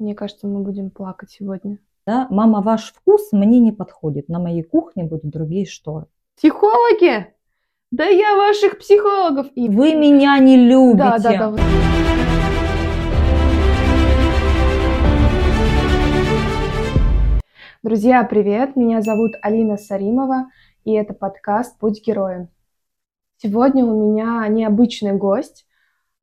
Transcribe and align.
Мне 0.00 0.14
кажется, 0.14 0.46
мы 0.46 0.60
будем 0.60 0.88
плакать 0.88 1.30
сегодня. 1.30 1.76
Да? 2.06 2.26
Мама, 2.30 2.62
ваш 2.62 2.90
вкус 2.94 3.32
мне 3.32 3.60
не 3.60 3.70
подходит. 3.70 4.30
На 4.30 4.38
моей 4.38 4.62
кухне 4.62 5.04
будут 5.04 5.30
другие 5.30 5.66
шторы. 5.66 6.06
Психологи? 6.38 7.26
Да 7.90 8.06
я 8.06 8.34
ваших 8.34 8.78
психологов. 8.78 9.48
И 9.54 9.68
Вы 9.68 9.94
меня 9.94 10.38
не 10.38 10.56
любите. 10.56 10.96
Да, 10.96 11.18
да, 11.18 11.50
да. 11.50 11.58
Друзья, 17.82 18.24
привет! 18.24 18.76
Меня 18.76 19.02
зовут 19.02 19.32
Алина 19.42 19.76
Саримова, 19.76 20.46
и 20.84 20.94
это 20.94 21.12
подкаст 21.12 21.78
«Путь 21.78 22.02
героя». 22.06 22.48
Сегодня 23.36 23.84
у 23.84 24.10
меня 24.10 24.48
необычный 24.48 25.12
гость. 25.12 25.66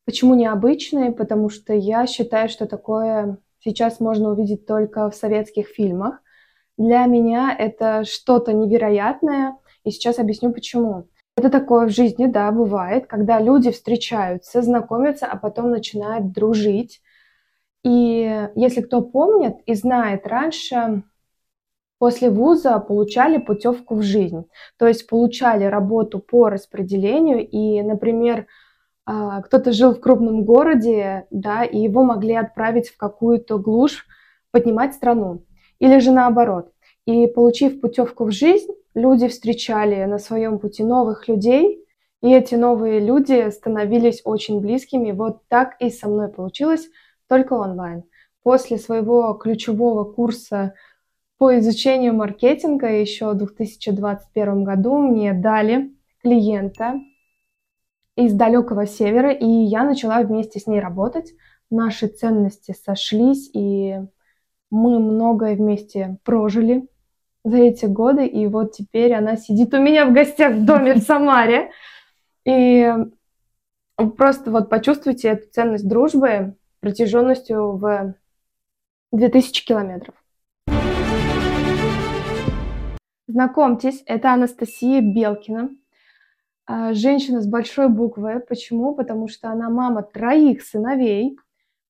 Почему 0.03 0.33
необычный? 0.33 1.11
Потому 1.11 1.49
что 1.49 1.73
я 1.73 2.07
считаю, 2.07 2.49
что 2.49 2.65
такое 2.65 3.37
сейчас 3.67 3.99
можно 3.99 4.29
увидеть 4.29 4.65
только 4.65 5.09
в 5.09 5.15
советских 5.15 5.67
фильмах. 5.67 6.21
Для 6.77 7.05
меня 7.05 7.53
это 7.57 8.05
что-то 8.05 8.53
невероятное, 8.53 9.57
и 9.83 9.91
сейчас 9.91 10.19
объясню 10.19 10.53
почему. 10.53 11.09
Это 11.35 11.49
такое 11.49 11.87
в 11.87 11.91
жизни, 11.91 12.27
да, 12.27 12.49
бывает, 12.51 13.07
когда 13.07 13.41
люди 13.41 13.71
встречаются, 13.71 14.61
знакомятся, 14.61 15.25
а 15.25 15.35
потом 15.35 15.69
начинают 15.69 16.31
дружить. 16.31 17.01
И 17.83 18.47
если 18.55 18.81
кто 18.81 19.01
помнит 19.01 19.57
и 19.65 19.73
знает, 19.73 20.25
раньше 20.25 21.03
после 21.99 22.29
вуза 22.29 22.79
получали 22.79 23.37
путевку 23.37 23.95
в 23.95 24.01
жизнь. 24.01 24.45
То 24.77 24.87
есть 24.87 25.07
получали 25.07 25.65
работу 25.65 26.19
по 26.19 26.49
распределению, 26.49 27.45
и, 27.45 27.81
например, 27.81 28.47
кто-то 29.07 29.71
жил 29.71 29.93
в 29.93 30.01
крупном 30.01 30.43
городе, 30.43 31.27
да, 31.31 31.63
и 31.63 31.77
его 31.77 32.03
могли 32.03 32.35
отправить 32.35 32.89
в 32.89 32.97
какую-то 32.97 33.57
глушь 33.57 34.05
поднимать 34.51 34.95
страну. 34.95 35.45
Или 35.79 35.99
же 35.99 36.11
наоборот. 36.11 36.71
И 37.05 37.27
получив 37.27 37.79
путевку 37.79 38.25
в 38.25 38.31
жизнь, 38.31 38.71
люди 38.93 39.29
встречали 39.29 40.03
на 40.03 40.17
своем 40.17 40.59
пути 40.59 40.83
новых 40.83 41.29
людей, 41.29 41.85
и 42.21 42.33
эти 42.33 42.55
новые 42.55 42.99
люди 42.99 43.49
становились 43.49 44.21
очень 44.25 44.59
близкими. 44.59 45.11
Вот 45.11 45.47
так 45.47 45.75
и 45.79 45.89
со 45.89 46.09
мной 46.09 46.27
получилось, 46.27 46.89
только 47.29 47.53
онлайн. 47.53 48.03
После 48.43 48.77
своего 48.77 49.33
ключевого 49.35 50.03
курса 50.03 50.73
по 51.37 51.57
изучению 51.59 52.13
маркетинга 52.13 52.87
еще 52.87 53.31
в 53.31 53.35
2021 53.35 54.63
году 54.63 54.97
мне 54.97 55.33
дали 55.33 55.93
клиента 56.21 56.95
из 58.17 58.33
далекого 58.33 58.87
севера, 58.87 59.31
и 59.31 59.45
я 59.45 59.83
начала 59.83 60.21
вместе 60.21 60.59
с 60.59 60.67
ней 60.67 60.81
работать. 60.81 61.33
Наши 61.69 62.07
ценности 62.07 62.73
сошлись, 62.83 63.49
и 63.53 63.99
мы 64.71 64.99
многое 64.99 65.55
вместе 65.55 66.17
прожили 66.23 66.87
за 67.43 67.57
эти 67.57 67.85
годы, 67.85 68.25
и 68.25 68.47
вот 68.47 68.73
теперь 68.73 69.13
она 69.13 69.37
сидит 69.37 69.73
у 69.73 69.81
меня 69.81 70.05
в 70.05 70.13
гостях 70.13 70.55
в 70.55 70.65
доме 70.65 70.95
в 70.95 70.99
Самаре. 70.99 71.69
И 72.43 72.91
просто 74.17 74.51
вот 74.51 74.69
почувствуйте 74.69 75.29
эту 75.29 75.49
ценность 75.51 75.87
дружбы 75.87 76.55
протяженностью 76.79 77.77
в 77.77 78.15
2000 79.11 79.65
километров. 79.65 80.15
Знакомьтесь, 83.27 84.01
это 84.05 84.33
Анастасия 84.33 85.01
Белкина, 85.01 85.69
женщина 86.67 87.41
с 87.41 87.47
большой 87.47 87.89
буквы. 87.89 88.39
Почему? 88.47 88.93
Потому 88.95 89.27
что 89.27 89.49
она 89.49 89.69
мама 89.69 90.03
троих 90.03 90.61
сыновей, 90.63 91.37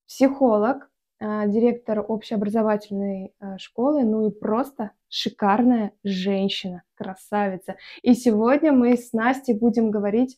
психолог, 0.08 0.90
а, 1.20 1.48
директор 1.48 2.06
общеобразовательной 2.08 3.34
а, 3.40 3.58
школы, 3.58 4.04
ну 4.04 4.28
и 4.28 4.32
просто 4.32 4.92
шикарная 5.10 5.94
женщина, 6.04 6.84
красавица. 6.94 7.76
И 8.04 8.14
сегодня 8.14 8.72
мы 8.72 8.96
с 8.96 9.14
Настей 9.14 9.56
будем 9.56 9.92
говорить 9.92 10.38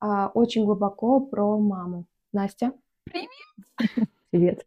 очень 0.00 0.64
глубоко 0.64 1.18
про 1.18 1.58
маму. 1.58 2.04
Настя. 2.32 2.72
Привет. 3.04 3.28
Привет. 4.30 4.66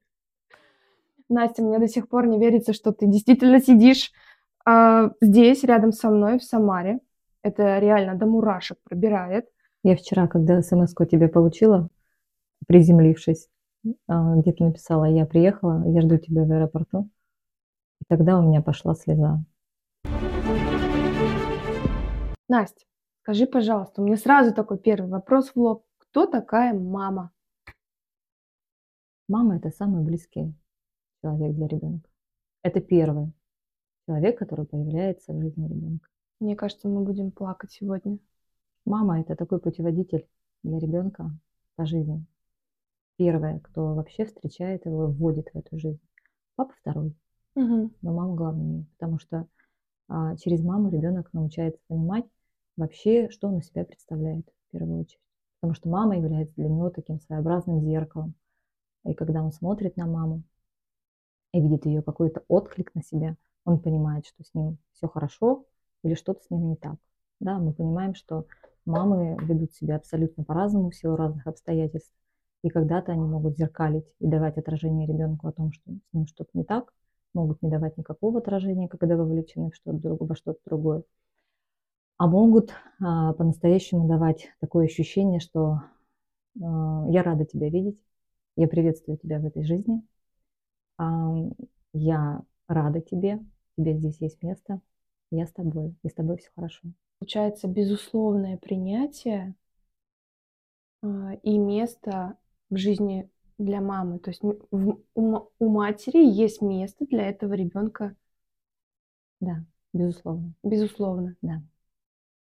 Настя, 1.30 1.62
мне 1.64 1.80
до 1.80 1.88
сих 1.88 2.10
пор 2.10 2.28
не 2.28 2.38
верится, 2.38 2.74
что 2.74 2.92
ты 2.92 3.08
действительно 3.08 3.62
сидишь 3.62 4.12
а, 4.66 5.12
здесь, 5.22 5.64
рядом 5.64 5.94
со 5.94 6.10
мной, 6.10 6.40
в 6.40 6.44
Самаре. 6.44 7.00
Это 7.44 7.80
реально 7.80 8.16
до 8.16 8.26
мурашек 8.26 8.78
пробирает. 8.84 9.50
Я 9.84 9.96
вчера, 9.96 10.28
когда 10.28 10.62
смс 10.62 10.94
тебе 11.10 11.28
получила, 11.28 11.90
приземлившись, 12.68 13.50
а, 14.08 14.36
где-то 14.36 14.66
написала, 14.66 15.06
я 15.06 15.26
приехала, 15.26 15.84
я 15.88 16.02
жду 16.02 16.18
тебя 16.18 16.44
в 16.44 16.52
аэропорту. 16.52 17.10
И 18.00 18.06
тогда 18.08 18.38
у 18.38 18.44
меня 18.44 18.62
пошла 18.62 18.94
слеза. 18.94 19.44
Настя, 22.48 22.86
скажи, 23.24 23.48
пожалуйста, 23.48 24.02
у 24.02 24.06
меня 24.06 24.18
сразу 24.18 24.54
такой 24.54 24.78
первый 24.78 25.10
вопрос 25.10 25.52
в 25.52 25.58
лоб. 25.58 25.86
Кто 25.98 26.28
такая 26.28 26.74
мама? 26.74 27.32
Мама– 29.28 29.56
это 29.58 29.72
самый 29.72 30.04
близкий 30.04 30.54
человек 31.24 31.56
для 31.56 31.68
ребенка. 31.68 32.10
Это 32.64 32.82
первое 32.82 33.32
человек, 34.06 34.38
который 34.38 34.66
появляется 34.66 35.34
в 35.34 35.42
жизни 35.42 35.68
ребенка. 35.68 36.11
Мне 36.42 36.56
кажется, 36.56 36.90
мы 36.90 37.04
будем 37.04 37.32
плакать 37.32 37.72
сегодня. 37.72 38.18
Мама– 38.84 39.22
это 39.22 39.36
такой 39.36 39.60
путеводитель 39.60 40.28
для 40.64 40.80
ребенка 40.80 41.32
по 41.76 41.86
жизни. 41.86 42.26
Первая, 43.16 43.60
кто 43.60 43.94
вообще 43.94 44.26
встречает 44.26 44.86
его, 44.86 45.08
вводит 45.08 45.50
в 45.54 45.58
эту 45.58 45.78
жизнь. 45.78 46.02
Папа 46.56 46.74
второй, 46.82 47.16
угу. 47.56 47.92
но 48.02 48.14
мама 48.14 48.36
главнее, 48.36 48.86
потому 48.98 49.20
что 49.20 49.48
а, 50.10 50.36
через 50.36 50.62
маму 50.62 50.90
ребенок 50.90 51.32
научается 51.32 51.80
понимать 51.88 52.26
вообще, 52.76 53.30
что 53.30 53.48
он 53.48 53.60
из 53.60 53.68
себя 53.68 53.86
представляет 53.86 54.46
в 54.48 54.72
первую 54.72 55.02
очередь. 55.02 55.22
Потому 55.60 55.76
что 55.76 55.90
мама 55.90 56.18
является 56.18 56.56
для 56.56 56.68
него 56.68 56.90
таким 56.90 57.22
своеобразным 57.22 57.82
зеркалом. 57.82 58.34
И 59.06 59.14
когда 59.14 59.44
он 59.44 59.52
смотрит 59.52 59.96
на 59.96 60.08
маму 60.08 60.44
и 61.54 61.62
видит 61.62 61.86
ее 61.86 62.02
какой-то 62.02 62.44
отклик 62.48 62.94
на 62.96 63.04
себя– 63.04 63.38
он 63.66 63.80
понимает, 63.80 64.26
что 64.26 64.44
с 64.44 64.54
ним 64.54 64.78
все 64.94 65.08
хорошо 65.08 65.66
или 66.04 66.14
что-то 66.16 66.42
с 66.44 66.50
ним 66.50 66.70
не 66.70 66.76
так. 66.76 66.96
Да, 67.40 67.58
мы 67.60 67.74
понимаем, 67.74 68.16
что 68.16 68.46
мамы 68.86 69.38
ведут 69.42 69.74
себя 69.74 69.96
абсолютно 69.96 70.44
по-разному 70.44 70.90
в 70.90 70.96
силу 70.96 71.16
разных 71.16 71.48
обстоятельств. 71.48 72.14
И 72.64 72.70
когда-то 72.70 73.12
они 73.12 73.26
могут 73.26 73.58
зеркалить 73.58 74.06
и 74.20 74.28
давать 74.28 74.58
отражение 74.58 75.08
ребенку 75.08 75.48
о 75.48 75.52
том, 75.52 75.72
что 75.72 75.92
с 75.92 76.14
ним 76.14 76.28
что-то 76.28 76.52
не 76.54 76.64
так, 76.64 76.94
могут 77.34 77.62
не 77.62 77.70
давать 77.70 77.98
никакого 77.98 78.40
отражения, 78.40 78.88
когда 78.88 79.18
вовлечены 79.18 79.72
в 79.72 79.76
что-то 79.76 79.98
другое, 79.98 80.30
во 80.30 80.36
что-то 80.36 80.60
другое. 80.66 81.04
А 82.18 82.28
могут 82.28 82.72
а, 83.00 83.34
по-настоящему 83.34 84.08
давать 84.08 84.50
такое 84.60 84.86
ощущение, 84.86 85.40
что 85.40 85.82
а, 86.62 87.06
я 87.10 87.24
рада 87.24 87.46
тебя 87.46 87.70
видеть, 87.70 88.00
я 88.56 88.68
приветствую 88.68 89.18
тебя 89.18 89.40
в 89.40 89.46
этой 89.46 89.64
жизни, 89.64 90.04
а, 91.00 91.34
я 91.94 92.44
рада 92.68 93.02
тебе, 93.02 93.40
тебе 93.76 93.98
здесь 93.98 94.22
есть 94.22 94.44
место, 94.44 94.82
я 95.32 95.48
с 95.48 95.52
тобой, 95.52 95.96
и 96.04 96.10
с 96.10 96.14
тобой 96.14 96.38
все 96.38 96.50
хорошо. 96.56 96.88
Получается 97.20 97.68
безусловное 97.68 98.58
принятие 98.58 99.56
э, 101.02 101.08
и 101.44 101.58
место 101.58 102.38
в 102.70 102.78
жизни 102.78 103.30
для 103.58 103.82
мамы. 103.82 104.20
То 104.20 104.32
есть 104.32 104.42
у 104.44 105.70
матери 105.70 106.26
есть 106.26 106.62
место 106.62 107.06
для 107.06 107.30
этого 107.30 107.54
ребенка. 107.54 108.16
Да, 109.40 109.64
безусловно. 109.94 110.54
Безусловно. 110.64 111.36
Да. 111.42 111.62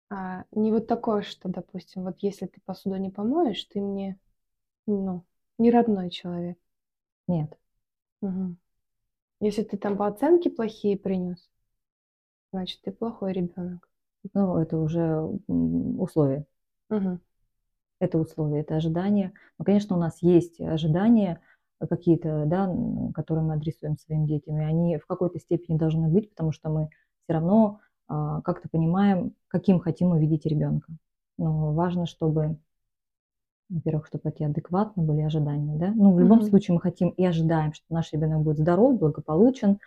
А 0.09 0.45
не 0.51 0.72
вот 0.72 0.88
такое, 0.88 1.22
что, 1.22 1.50
допустим, 1.50 2.03
вот 2.03 2.17
если 2.19 2.45
ты 2.45 2.62
посуду 2.66 2.97
не 2.97 3.09
помоешь, 3.09 3.63
ты 3.66 3.81
мне, 3.81 4.19
ну, 4.85 5.23
не 5.57 5.72
родной 5.72 6.09
человек. 6.09 6.57
Нет. 7.28 7.57
Угу. 8.22 8.56
Если 9.39 9.63
ты 9.63 9.77
там 9.77 9.98
по 9.98 10.07
оценке 10.07 10.50
плохие 10.50 10.98
принес, 10.98 11.50
значит, 12.53 12.81
ты 12.83 12.91
плохой 12.91 13.33
ребенок. 13.33 13.89
Ну, 14.33 14.57
это 14.57 14.77
уже 14.77 15.21
условия. 15.21 16.45
Угу. 16.89 17.19
Это 18.00 18.19
условия, 18.19 18.61
это 18.61 18.75
ожидания. 18.75 19.33
Ну, 19.57 19.65
конечно, 19.65 19.95
у 19.95 20.00
нас 20.00 20.21
есть 20.21 20.61
ожидания 20.61 21.41
какие-то, 21.89 22.45
да, 22.45 22.73
которые 23.13 23.44
мы 23.44 23.55
адресуем 23.55 23.97
своим 23.97 24.25
детям, 24.25 24.57
и 24.57 24.63
они 24.63 24.97
в 24.97 25.05
какой-то 25.05 25.39
степени 25.39 25.77
должны 25.77 26.07
быть, 26.07 26.29
потому 26.29 26.51
что 26.51 26.69
мы 26.69 26.89
все 27.23 27.33
равно 27.33 27.79
а, 28.07 28.41
как-то 28.41 28.69
понимаем, 28.69 29.33
каким 29.47 29.79
хотим 29.79 30.11
увидеть 30.11 30.45
ребенка. 30.45 30.94
Но 31.38 31.73
важно, 31.73 32.05
чтобы 32.05 32.57
во-первых, 33.69 34.07
чтобы 34.07 34.29
эти 34.29 34.44
адекватны 34.44 35.03
были 35.03 35.21
ожидания, 35.21 35.75
да. 35.77 35.91
Ну, 35.95 36.13
в 36.13 36.19
любом 36.19 36.39
mm-hmm. 36.39 36.50
случае 36.50 36.75
мы 36.75 36.81
хотим 36.81 37.09
и 37.09 37.25
ожидаем, 37.25 37.73
что 37.73 37.85
наш 37.89 38.13
ребенок 38.13 38.44
будет 38.44 38.59
здоров, 38.59 39.00
благополучен, 39.00 39.79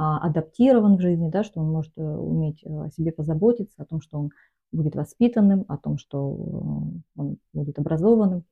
адаптирован 0.00 0.96
в 0.96 1.00
жизни, 1.00 1.28
да, 1.28 1.42
что 1.42 1.60
он 1.60 1.70
может 1.70 1.92
э, 1.96 2.02
уметь 2.02 2.62
э, 2.64 2.68
о 2.68 2.90
себе 2.90 3.12
позаботиться, 3.12 3.82
о 3.82 3.84
том, 3.84 4.00
что 4.00 4.18
он 4.18 4.30
будет 4.70 4.94
воспитанным, 4.94 5.64
о 5.68 5.76
том, 5.76 5.98
что 5.98 7.02
э, 7.16 7.20
он 7.20 7.38
будет 7.52 7.78
образованным. 7.78 8.44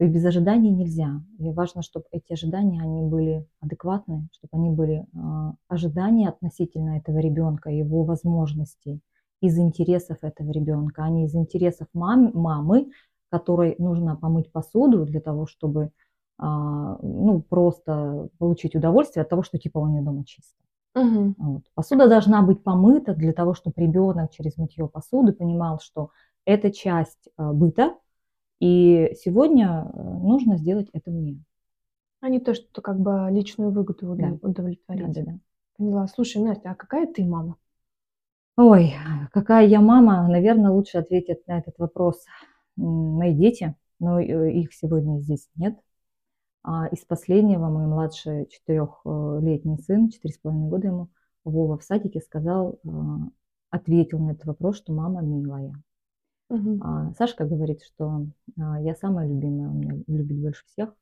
Есть 0.00 0.14
без 0.14 0.24
ожиданий 0.24 0.70
нельзя. 0.70 1.20
И 1.38 1.50
важно, 1.50 1.82
чтобы 1.82 2.06
эти 2.12 2.32
ожидания, 2.32 2.80
они 2.80 3.02
были 3.02 3.46
адекватны, 3.60 4.28
чтобы 4.32 4.50
они 4.52 4.70
были 4.70 5.04
э, 5.12 5.52
ожидания 5.68 6.28
относительно 6.28 6.96
этого 6.96 7.18
ребенка, 7.18 7.70
его 7.70 8.04
возможностей, 8.04 9.00
из 9.40 9.58
интересов 9.58 10.18
этого 10.22 10.50
ребенка, 10.50 11.04
а 11.04 11.10
не 11.10 11.26
из 11.26 11.34
интересов 11.34 11.88
мам, 11.92 12.30
мамы, 12.34 12.90
которой 13.30 13.76
нужно 13.78 14.16
помыть 14.16 14.50
посуду 14.50 15.04
для 15.04 15.20
того, 15.20 15.46
чтобы 15.46 15.90
а, 16.38 16.98
ну, 17.02 17.42
просто 17.42 18.28
получить 18.38 18.74
удовольствие 18.74 19.22
от 19.22 19.28
того, 19.28 19.42
что 19.42 19.58
типа 19.58 19.78
у 19.78 19.86
нее 19.86 20.02
дома 20.02 20.24
чисто. 20.24 20.54
Угу. 20.94 21.34
Вот. 21.38 21.62
Посуда 21.74 22.08
должна 22.08 22.42
быть 22.42 22.62
помыта 22.62 23.14
для 23.14 23.32
того, 23.32 23.54
чтобы 23.54 23.80
ребенок 23.80 24.30
через 24.32 24.56
мытье 24.56 24.88
посуды 24.88 25.32
понимал, 25.32 25.80
что 25.80 26.10
это 26.44 26.70
часть 26.70 27.28
а, 27.36 27.52
быта, 27.52 27.94
и 28.60 29.14
сегодня 29.20 29.90
э, 29.92 30.02
нужно 30.02 30.56
сделать 30.56 30.88
это 30.92 31.10
мне. 31.10 31.40
А 32.20 32.28
не 32.28 32.40
то, 32.40 32.54
что 32.54 32.82
как 32.82 32.98
бы 32.98 33.28
личную 33.30 33.70
выгоду 33.70 34.16
да. 34.16 34.36
удовлетворить. 34.42 35.12
Да, 35.12 35.22
да, 35.22 35.32
да. 35.32 35.38
Поняла. 35.76 36.08
Слушай, 36.08 36.42
Настя, 36.42 36.72
а 36.72 36.74
какая 36.74 37.06
ты 37.06 37.24
мама? 37.24 37.56
Ой, 38.56 38.94
какая 39.32 39.66
я 39.66 39.80
мама, 39.80 40.26
наверное, 40.26 40.72
лучше 40.72 40.98
ответить 40.98 41.46
на 41.46 41.58
этот 41.58 41.78
вопрос 41.78 42.24
мои 42.74 43.32
дети, 43.32 43.76
но 44.00 44.18
э, 44.18 44.52
их 44.52 44.74
сегодня 44.74 45.20
здесь 45.20 45.48
нет. 45.54 45.78
А 46.62 46.86
из 46.88 47.04
последнего 47.04 47.68
мой 47.68 47.86
младший 47.86 48.46
четырехлетний 48.46 49.78
сын, 49.78 50.08
четыре 50.08 50.34
с 50.34 50.38
половиной 50.38 50.68
года 50.68 50.88
ему, 50.88 51.08
Вова 51.44 51.78
в 51.78 51.84
садике 51.84 52.20
сказал, 52.20 52.78
а, 52.86 53.28
ответил 53.70 54.18
на 54.18 54.32
этот 54.32 54.46
вопрос, 54.46 54.76
что 54.76 54.92
мама 54.92 55.22
милая. 55.22 55.72
Угу. 56.50 56.80
А 56.82 57.12
Сашка 57.14 57.44
говорит, 57.44 57.82
что 57.82 58.26
а, 58.58 58.80
я 58.80 58.94
самая 58.94 59.28
любимая, 59.28 59.68
он 59.68 59.80
меня 59.80 60.02
любит 60.06 60.38
больше 60.38 60.64
всех. 60.66 60.94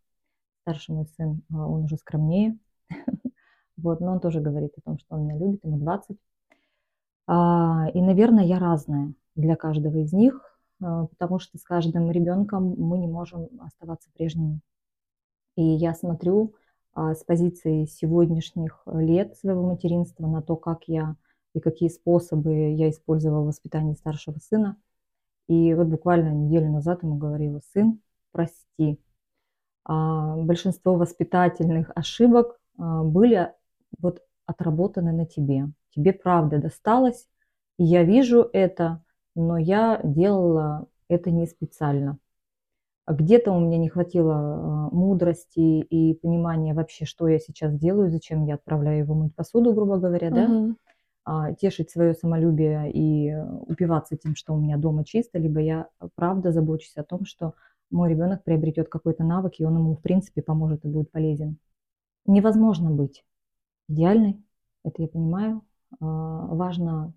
Старший 0.62 0.94
мой 0.94 1.06
сын, 1.16 1.42
а, 1.52 1.66
он 1.66 1.84
уже 1.84 1.96
скромнее. 1.96 2.58
Вот, 3.78 4.00
но 4.00 4.12
он 4.12 4.20
тоже 4.20 4.40
говорит 4.40 4.72
о 4.78 4.80
том, 4.80 4.98
что 4.98 5.16
он 5.16 5.24
меня 5.26 5.36
любит, 5.36 5.62
ему 5.62 5.76
20. 5.76 6.16
И, 6.16 8.00
наверное, 8.00 8.44
я 8.44 8.58
разная 8.58 9.12
для 9.34 9.54
каждого 9.54 9.98
из 9.98 10.14
них, 10.14 10.40
потому 10.78 11.38
что 11.38 11.58
с 11.58 11.62
каждым 11.62 12.10
ребенком 12.10 12.74
мы 12.78 12.96
не 12.96 13.06
можем 13.06 13.50
оставаться 13.60 14.08
прежними. 14.14 14.62
И 15.56 15.62
я 15.62 15.94
смотрю 15.94 16.54
а, 16.92 17.14
с 17.14 17.24
позиции 17.24 17.86
сегодняшних 17.86 18.82
лет 18.86 19.36
своего 19.36 19.66
материнства 19.66 20.26
на 20.26 20.42
то, 20.42 20.56
как 20.56 20.84
я 20.86 21.16
и 21.54 21.60
какие 21.60 21.88
способы 21.88 22.74
я 22.74 22.90
использовала 22.90 23.42
в 23.42 23.46
воспитании 23.46 23.94
старшего 23.94 24.38
сына. 24.38 24.76
И 25.48 25.74
вот 25.74 25.86
буквально 25.86 26.30
неделю 26.30 26.70
назад 26.70 27.02
ему 27.02 27.16
говорила, 27.16 27.60
сын, 27.72 28.00
прости. 28.32 29.00
А, 29.84 30.36
большинство 30.36 30.96
воспитательных 30.96 31.90
ошибок 31.94 32.58
а, 32.78 33.02
были 33.02 33.52
вот 33.98 34.22
отработаны 34.44 35.12
на 35.12 35.26
тебе. 35.26 35.68
Тебе 35.90 36.12
правда 36.12 36.58
досталось, 36.58 37.26
и 37.78 37.84
я 37.84 38.04
вижу 38.04 38.48
это, 38.52 39.02
но 39.34 39.56
я 39.56 40.00
делала 40.02 40.86
это 41.08 41.30
не 41.30 41.46
специально. 41.46 42.18
А 43.06 43.12
где-то 43.12 43.52
у 43.52 43.60
меня 43.60 43.78
не 43.78 43.88
хватило 43.88 44.34
а, 44.34 44.90
мудрости 44.90 45.60
и 45.60 46.14
понимания 46.14 46.74
вообще, 46.74 47.04
что 47.04 47.28
я 47.28 47.38
сейчас 47.38 47.72
делаю, 47.72 48.10
зачем 48.10 48.44
я 48.44 48.56
отправляю 48.56 48.98
его 48.98 49.14
мыть 49.14 49.34
посуду, 49.34 49.72
грубо 49.72 49.98
говоря, 49.98 50.30
да, 50.30 50.44
угу. 50.44 51.54
тешить 51.54 51.88
свое 51.88 52.14
самолюбие 52.14 52.90
и 52.90 53.32
упиваться 53.68 54.16
тем, 54.16 54.34
что 54.34 54.54
у 54.54 54.58
меня 54.58 54.76
дома 54.76 55.04
чисто, 55.04 55.38
либо 55.38 55.60
я 55.60 55.88
правда 56.16 56.50
забочусь 56.50 56.96
о 56.96 57.04
том, 57.04 57.24
что 57.24 57.54
мой 57.92 58.10
ребенок 58.10 58.42
приобретет 58.42 58.88
какой-то 58.88 59.22
навык, 59.22 59.52
и 59.60 59.64
он 59.64 59.76
ему, 59.76 59.94
в 59.94 60.02
принципе, 60.02 60.42
поможет 60.42 60.84
и 60.84 60.88
будет 60.88 61.12
полезен. 61.12 61.58
Невозможно 62.26 62.90
быть 62.90 63.24
идеальной, 63.88 64.42
это 64.84 65.02
я 65.02 65.06
понимаю. 65.06 65.62
Важно 66.00 67.14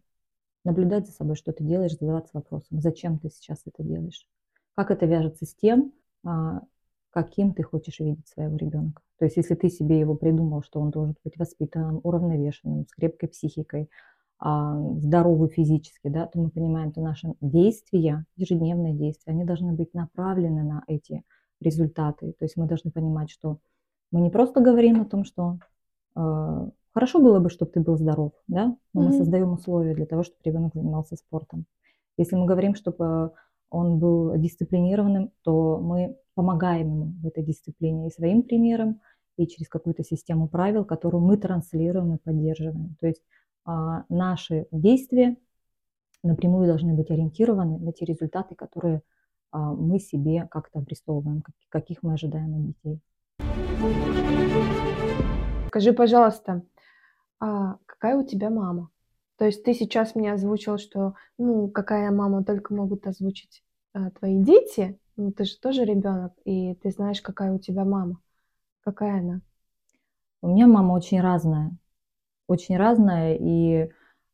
наблюдать 0.63 1.07
за 1.07 1.13
собой, 1.13 1.35
что 1.35 1.51
ты 1.51 1.63
делаешь, 1.63 1.97
задаваться 1.97 2.29
вопросом, 2.33 2.79
зачем 2.79 3.17
ты 3.17 3.31
сейчас 3.31 3.63
это 3.65 3.81
делаешь 3.81 4.27
как 4.79 4.91
это 4.91 5.05
вяжется 5.05 5.45
с 5.45 5.53
тем, 5.55 5.91
а, 6.23 6.61
каким 7.09 7.53
ты 7.53 7.63
хочешь 7.63 7.99
видеть 7.99 8.29
своего 8.29 8.55
ребенка. 8.55 9.01
То 9.17 9.25
есть 9.25 9.35
если 9.35 9.53
ты 9.55 9.67
себе 9.69 9.99
его 9.99 10.15
придумал, 10.15 10.63
что 10.63 10.79
он 10.79 10.89
должен 10.89 11.15
быть 11.21 11.37
воспитанным, 11.37 11.99
уравновешенным, 12.01 12.87
с 12.87 12.91
крепкой 12.93 13.27
психикой, 13.27 13.89
а, 14.39 14.79
здоровый 15.01 15.49
физически, 15.49 16.07
да, 16.07 16.27
то 16.27 16.39
мы 16.39 16.49
понимаем, 16.49 16.93
что 16.93 17.01
наши 17.01 17.27
действия, 17.41 18.23
ежедневные 18.37 18.93
действия, 18.93 19.33
они 19.33 19.43
должны 19.43 19.73
быть 19.73 19.93
направлены 19.93 20.63
на 20.63 20.83
эти 20.87 21.23
результаты. 21.59 22.31
То 22.39 22.45
есть 22.45 22.55
мы 22.55 22.65
должны 22.65 22.89
понимать, 22.89 23.29
что 23.29 23.57
мы 24.13 24.21
не 24.21 24.29
просто 24.29 24.61
говорим 24.61 25.01
о 25.01 25.05
том, 25.05 25.25
что 25.25 25.59
э, 26.15 26.69
хорошо 26.93 27.19
было 27.19 27.39
бы, 27.39 27.49
чтобы 27.49 27.71
ты 27.71 27.81
был 27.81 27.97
здоров, 27.97 28.31
да, 28.47 28.77
но 28.93 29.01
mm-hmm. 29.01 29.05
мы 29.07 29.11
создаем 29.11 29.51
условия 29.51 29.93
для 29.93 30.05
того, 30.05 30.23
чтобы 30.23 30.39
ребенок 30.45 30.73
занимался 30.73 31.17
спортом. 31.17 31.65
Если 32.15 32.37
мы 32.37 32.45
говорим, 32.45 32.75
чтобы 32.75 33.33
он 33.69 33.99
был 33.99 34.35
дисциплинированным, 34.37 35.31
то 35.43 35.79
мы 35.79 36.17
помогаем 36.33 36.87
ему 36.87 37.13
в 37.21 37.27
этой 37.27 37.43
дисциплине 37.43 38.07
и 38.07 38.11
своим 38.11 38.43
примером, 38.43 39.01
и 39.37 39.47
через 39.47 39.69
какую-то 39.69 40.03
систему 40.03 40.47
правил, 40.47 40.85
которую 40.85 41.23
мы 41.23 41.37
транслируем 41.37 42.15
и 42.15 42.17
поддерживаем. 42.17 42.95
То 42.99 43.07
есть 43.07 43.23
а, 43.65 44.03
наши 44.09 44.67
действия 44.71 45.37
напрямую 46.23 46.67
должны 46.67 46.93
быть 46.93 47.11
ориентированы 47.11 47.77
на 47.79 47.93
те 47.93 48.05
результаты, 48.05 48.55
которые 48.55 49.01
а, 49.51 49.73
мы 49.73 49.99
себе 49.99 50.47
как-то 50.49 50.79
обрисовываем, 50.79 51.41
как, 51.41 51.55
каких 51.69 52.03
мы 52.03 52.13
ожидаем 52.13 52.55
от 52.55 52.65
детей. 52.65 53.01
Скажи, 55.67 55.93
пожалуйста, 55.93 56.63
а 57.39 57.77
какая 57.85 58.17
у 58.17 58.25
тебя 58.25 58.49
мама? 58.49 58.89
То 59.39 59.45
есть 59.45 59.63
ты 59.63 59.73
сейчас 59.73 60.15
мне 60.15 60.33
озвучил, 60.33 60.77
что, 60.77 61.13
ну, 61.37 61.69
какая 61.69 62.11
мама 62.11 62.43
только 62.43 62.73
могут 62.73 63.07
озвучить 63.07 63.63
а, 63.93 64.11
твои 64.11 64.37
дети. 64.37 64.99
Ну, 65.15 65.31
ты 65.31 65.45
же 65.45 65.57
тоже 65.57 65.85
ребенок, 65.85 66.33
и 66.43 66.75
ты 66.75 66.91
знаешь, 66.91 67.21
какая 67.21 67.53
у 67.53 67.57
тебя 67.57 67.85
мама. 67.85 68.19
Какая 68.81 69.19
она? 69.19 69.41
У 70.41 70.49
меня 70.49 70.67
мама 70.67 70.91
очень 70.91 71.21
разная. 71.21 71.71
Очень 72.47 72.75
разная, 72.75 73.35
и 73.35 73.89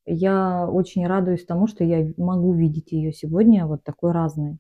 я 0.07 0.67
очень 0.67 1.05
радуюсь 1.05 1.45
тому, 1.45 1.67
что 1.67 1.83
я 1.83 2.11
могу 2.17 2.53
видеть 2.53 2.91
ее 2.91 3.13
сегодня 3.13 3.67
вот 3.67 3.83
такой 3.83 4.11
разной. 4.11 4.57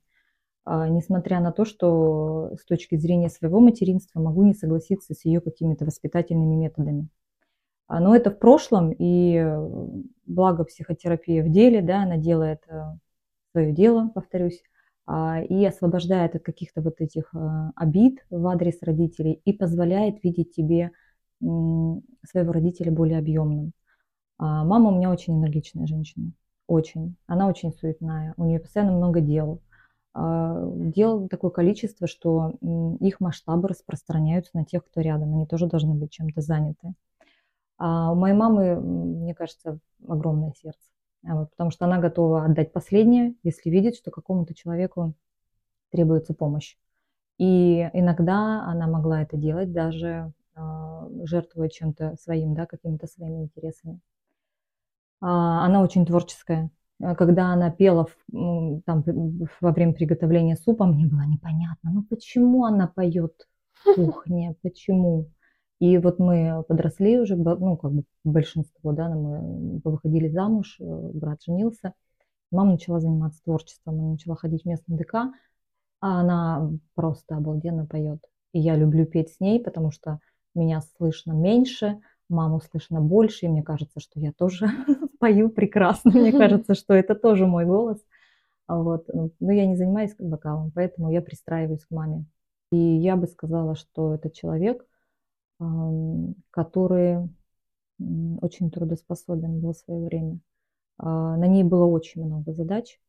А, 0.63 0.87
несмотря 0.89 1.39
на 1.39 1.53
то, 1.53 1.65
что 1.65 2.55
с 2.61 2.65
точки 2.65 2.97
зрения 2.97 3.29
своего 3.29 3.59
материнства 3.59 4.19
могу 4.19 4.43
не 4.43 4.53
согласиться 4.53 5.15
с 5.15 5.25
ее 5.25 5.41
какими-то 5.41 5.85
воспитательными 5.85 6.53
методами. 6.53 7.07
А, 7.87 7.99
но 7.99 8.15
это 8.15 8.31
в 8.31 8.39
прошлом, 8.39 8.91
и 8.91 9.35
э, 9.35 9.69
благо 10.25 10.63
психотерапия 10.65 11.43
в 11.43 11.51
деле, 11.51 11.81
да, 11.81 12.03
она 12.03 12.17
делает 12.17 12.63
э, 12.67 12.81
свое 13.51 13.71
дело, 13.73 14.09
повторюсь, 14.13 14.63
а, 15.05 15.41
и 15.41 15.63
освобождает 15.65 16.35
от 16.35 16.43
каких-то 16.43 16.81
вот 16.81 16.95
этих 16.99 17.33
э, 17.35 17.71
обид 17.75 18.25
в 18.31 18.47
адрес 18.47 18.81
родителей 18.81 19.41
и 19.45 19.53
позволяет 19.53 20.23
видеть 20.23 20.53
тебе 20.53 20.91
своего 21.41 22.53
родителя 22.53 22.91
более 22.91 23.19
объемным. 23.19 23.73
А, 24.39 24.63
мама 24.63 24.89
у 24.89 24.97
меня 24.97 25.11
очень 25.11 25.37
энергичная 25.37 25.85
женщина, 25.85 26.31
очень. 26.67 27.15
Она 27.27 27.47
очень 27.47 27.71
суетная, 27.73 28.33
у 28.37 28.45
нее 28.45 28.59
постоянно 28.59 28.93
много 28.93 29.21
дел. 29.21 29.61
Дел 30.15 31.27
такое 31.27 31.51
количество, 31.51 32.07
что 32.07 32.55
их 33.01 33.19
масштабы 33.19 33.67
распространяются 33.67 34.51
на 34.53 34.63
тех, 34.63 34.85
кто 34.85 35.01
рядом. 35.01 35.33
Они 35.33 35.45
тоже 35.45 35.67
должны 35.67 35.93
быть 35.93 36.11
чем-то 36.11 36.39
заняты. 36.39 36.93
А 37.77 38.11
у 38.11 38.15
моей 38.15 38.35
мамы, 38.35 38.79
мне 38.79 39.33
кажется, 39.35 39.79
огромное 40.07 40.53
сердце. 40.53 40.79
А 41.27 41.35
вот, 41.35 41.49
потому 41.51 41.71
что 41.71 41.85
она 41.85 41.99
готова 41.99 42.45
отдать 42.45 42.71
последнее, 42.71 43.35
если 43.43 43.69
видит, 43.69 43.95
что 43.95 44.11
какому-то 44.11 44.53
человеку 44.53 45.13
требуется 45.91 46.33
помощь. 46.33 46.77
И 47.37 47.89
иногда 47.93 48.63
она 48.65 48.87
могла 48.87 49.23
это 49.23 49.35
делать, 49.35 49.73
даже 49.73 50.31
э, 50.55 50.59
жертвуя 51.23 51.69
чем-то 51.69 52.15
своим, 52.21 52.53
да, 52.53 52.65
какими-то 52.65 53.07
своими 53.07 53.43
интересами. 53.43 53.99
А, 55.21 55.65
она 55.65 55.81
очень 55.81 56.05
творческая. 56.05 56.69
Когда 57.17 57.47
она 57.47 57.71
пела 57.71 58.05
в, 58.05 58.81
там, 58.85 59.03
во 59.59 59.71
время 59.71 59.93
приготовления 59.93 60.55
супа, 60.55 60.85
мне 60.85 61.05
было 61.05 61.23
непонятно, 61.23 61.91
ну 61.91 62.03
почему 62.03 62.63
она 62.63 62.87
поет 62.87 63.47
в 63.73 63.95
кухне, 63.95 64.55
почему? 64.61 65.29
И 65.79 65.97
вот 65.97 66.19
мы 66.19 66.63
подросли 66.67 67.19
уже, 67.19 67.35
ну, 67.35 67.75
как 67.77 67.91
бы 67.91 68.03
большинство, 68.23 68.93
да, 68.93 69.09
мы 69.09 69.81
выходили 69.83 70.29
замуж, 70.29 70.77
э, 70.79 70.83
брат 71.13 71.43
женился. 71.43 71.93
Мама 72.51 72.73
начала 72.73 72.99
заниматься 72.99 73.41
творчеством, 73.43 73.99
она 73.99 74.11
начала 74.11 74.35
ходить 74.35 74.63
в 74.63 74.65
местный 74.65 74.97
ДК, 74.97 75.15
а 75.99 76.21
она 76.21 76.71
просто 76.93 77.35
обалденно 77.35 77.85
поет. 77.85 78.23
И 78.53 78.59
я 78.59 78.75
люблю 78.77 79.05
петь 79.05 79.33
с 79.33 79.39
ней, 79.41 79.59
потому 79.59 79.91
что 79.91 80.19
меня 80.53 80.81
слышно 80.97 81.33
меньше, 81.33 81.99
маму 82.29 82.61
слышно 82.61 83.01
больше, 83.01 83.45
и 83.45 83.49
мне 83.49 83.63
кажется, 83.63 83.99
что 83.99 84.19
я 84.19 84.31
тоже 84.31 84.67
пою 85.19 85.49
прекрасно. 85.49 86.11
Мне 86.11 86.31
кажется, 86.37 86.73
что 86.73 86.93
это 86.93 87.15
тоже 87.15 87.47
мой 87.47 87.65
голос. 87.65 87.99
Вот. 88.67 89.07
Но 89.39 89.51
я 89.51 89.65
не 89.65 89.75
занимаюсь 89.75 90.15
вокалом, 90.17 90.71
поэтому 90.73 91.11
я 91.11 91.21
пристраиваюсь 91.21 91.85
к 91.85 91.91
маме 91.91 92.25
И 92.71 92.77
я 92.77 93.15
бы 93.15 93.27
сказала, 93.27 93.75
что 93.75 94.15
это 94.15 94.29
человек, 94.31 94.85
который 96.51 97.29
очень 98.41 98.69
трудоспособен 98.71 99.61
был 99.61 99.73
в 99.73 99.77
свое 99.77 100.05
время. 100.05 100.39
А, 100.97 101.37
на 101.37 101.47
ней 101.47 101.63
было 101.63 101.85
очень 101.85 102.25
много 102.25 102.53
задач, 102.53 102.99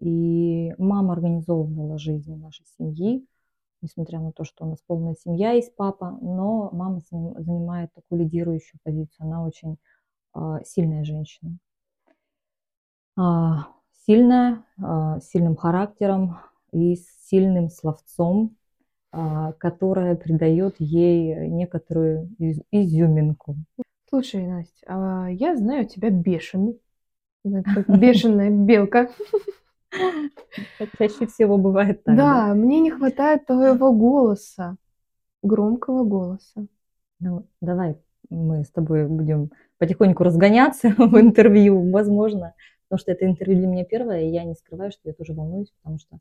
и 0.00 0.74
мама 0.78 1.12
организовывала 1.12 1.98
жизнь 1.98 2.34
нашей 2.36 2.66
семьи, 2.78 3.26
несмотря 3.82 4.20
на 4.20 4.32
то, 4.32 4.44
что 4.44 4.64
у 4.64 4.70
нас 4.70 4.78
полная 4.86 5.14
семья 5.14 5.52
есть 5.52 5.74
папа, 5.76 6.18
но 6.20 6.70
мама 6.72 7.00
занимает 7.10 7.92
такую 7.94 8.22
лидирующую 8.22 8.80
позицию. 8.82 9.26
Она 9.26 9.44
очень 9.44 9.76
а, 10.32 10.62
сильная 10.64 11.04
женщина. 11.04 11.58
А, 13.16 13.68
сильная, 14.06 14.64
сильным 15.20 15.54
характером 15.54 16.38
и 16.72 16.96
сильным 16.96 17.68
словцом, 17.68 18.56
которая 19.12 20.16
придает 20.16 20.76
ей 20.78 21.48
некоторую 21.48 22.30
изюминку. 22.70 23.56
Слушай, 24.08 24.46
Настя, 24.46 25.28
я 25.30 25.56
знаю 25.56 25.86
тебя 25.86 26.10
бешеный. 26.10 26.80
Бешеная 27.44 28.50
белка. 28.50 29.10
Чаще 30.98 31.26
всего 31.26 31.58
бывает 31.58 32.04
так. 32.04 32.16
Да, 32.16 32.48
да, 32.48 32.54
мне 32.54 32.80
не 32.80 32.90
хватает 32.90 33.46
твоего 33.46 33.92
голоса, 33.92 34.76
громкого 35.42 36.04
голоса. 36.04 36.66
Ну, 37.20 37.46
давай 37.60 37.96
мы 38.30 38.64
с 38.64 38.70
тобой 38.70 39.06
будем 39.06 39.50
потихоньку 39.78 40.24
разгоняться 40.24 40.88
в 40.98 41.20
интервью, 41.20 41.90
возможно, 41.90 42.54
потому 42.88 42.98
что 42.98 43.12
это 43.12 43.26
интервью 43.26 43.58
для 43.58 43.66
меня 43.66 43.84
первое, 43.84 44.22
и 44.22 44.30
я 44.30 44.44
не 44.44 44.54
скрываю, 44.54 44.90
что 44.90 45.00
я 45.04 45.12
тоже 45.12 45.32
волнуюсь, 45.34 45.72
потому 45.82 45.98
что 45.98 46.18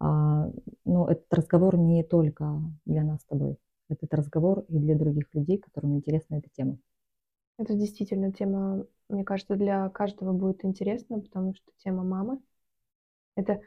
а, 0.00 0.50
ну, 0.84 1.06
этот 1.06 1.32
разговор 1.32 1.76
не 1.76 2.02
только 2.02 2.60
для 2.86 3.04
нас 3.04 3.20
с 3.20 3.24
тобой, 3.26 3.56
этот 3.88 4.12
разговор 4.14 4.64
и 4.68 4.78
для 4.78 4.96
других 4.96 5.26
людей, 5.34 5.58
которым 5.58 5.96
интересна 5.96 6.36
эта 6.36 6.48
тема. 6.56 6.78
Это 7.58 7.74
действительно 7.74 8.32
тема, 8.32 8.86
мне 9.10 9.24
кажется, 9.24 9.56
для 9.56 9.90
каждого 9.90 10.32
будет 10.32 10.64
интересна, 10.64 11.20
потому 11.20 11.54
что 11.54 11.70
тема 11.84 12.02
мамы. 12.02 12.40
Это 13.36 13.60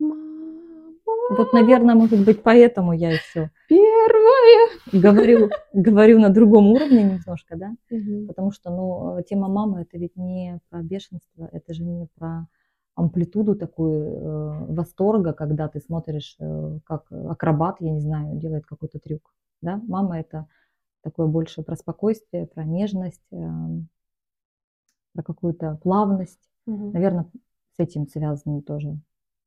вот, 0.00 1.52
наверное, 1.52 1.94
может 1.94 2.24
быть, 2.24 2.42
поэтому 2.42 2.92
я 2.92 3.10
еще 3.10 3.50
первое 3.68 4.70
говорю, 4.92 5.50
говорю 5.72 6.18
на 6.18 6.30
другом 6.30 6.68
уровне 6.72 7.04
немножко, 7.04 7.56
да, 7.56 7.74
угу. 7.90 8.26
потому 8.26 8.50
что, 8.50 8.70
ну, 8.70 9.22
тема 9.28 9.48
мамы 9.48 9.82
это 9.82 9.98
ведь 9.98 10.16
не 10.16 10.58
про 10.70 10.82
бешенство, 10.82 11.48
это 11.52 11.74
же 11.74 11.84
не 11.84 12.08
про 12.16 12.48
амплитуду 12.98 13.54
такую 13.54 13.94
э, 13.94 14.74
восторга, 14.74 15.32
когда 15.32 15.68
ты 15.68 15.80
смотришь, 15.80 16.36
э, 16.40 16.78
как 16.84 17.10
акробат, 17.12 17.80
я 17.80 17.92
не 17.92 18.00
знаю, 18.00 18.36
делает 18.36 18.66
какой-то 18.66 18.98
трюк, 18.98 19.32
да. 19.62 19.80
Мама 19.86 20.18
это 20.18 20.46
такое 21.02 21.26
больше 21.26 21.62
про 21.62 21.76
спокойствие, 21.76 22.46
про 22.46 22.64
нежность, 22.64 23.22
э, 23.30 23.36
про 25.14 25.22
какую-то 25.22 25.78
плавность, 25.82 26.50
угу. 26.66 26.90
наверное, 26.90 27.26
с 27.76 27.78
этим 27.78 28.08
связана 28.08 28.62
тоже 28.62 28.98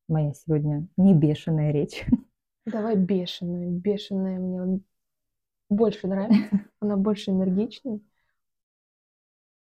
моя 0.07 0.33
сегодня 0.33 0.87
не 0.97 1.13
бешеная 1.13 1.71
речь. 1.71 2.05
Давай 2.65 2.95
бешеная. 2.95 3.67
Бешеная 3.67 4.39
мне 4.39 4.79
больше 5.69 6.07
нравится. 6.07 6.61
Она 6.79 6.95
больше 6.95 7.31
энергичная 7.31 7.99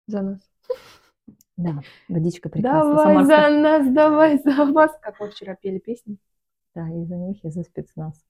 за 0.07 0.23
нас. 0.23 0.56
Да, 1.57 1.81
водичка 2.09 2.49
прекрасная. 2.49 2.95
Давай 2.95 3.25
за 3.25 3.49
нас, 3.49 3.89
давай 3.89 4.39
за 4.39 4.65
вас. 4.73 4.97
Как 5.01 5.19
мы 5.21 5.31
вчера 5.31 5.55
пели 5.55 5.79
песни. 5.79 6.19
Да, 6.75 6.87
и 6.89 7.05
за 7.05 7.17
них, 7.17 7.43
и 7.45 7.51
за 7.51 7.63
спецназ. 7.63 8.23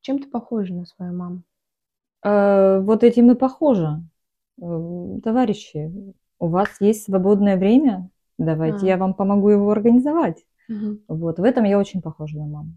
Чем 0.00 0.18
ты 0.18 0.28
похожа 0.28 0.74
на 0.74 0.84
свою 0.84 1.12
маму? 1.12 1.42
Э, 2.24 2.80
вот 2.80 3.04
этим 3.04 3.30
и 3.30 3.34
похожа. 3.36 4.02
Э, 4.60 5.18
товарищи, 5.22 5.92
у 6.38 6.48
вас 6.48 6.68
есть 6.80 7.04
свободное 7.04 7.56
время, 7.56 8.10
давайте 8.38 8.86
а. 8.86 8.88
я 8.88 8.96
вам 8.96 9.14
помогу 9.14 9.50
его 9.50 9.70
организовать. 9.70 10.44
Угу. 10.68 11.02
Вот, 11.08 11.38
в 11.38 11.44
этом 11.44 11.64
я 11.64 11.78
очень 11.78 12.02
похожа 12.02 12.38
на 12.38 12.46
маму. 12.46 12.76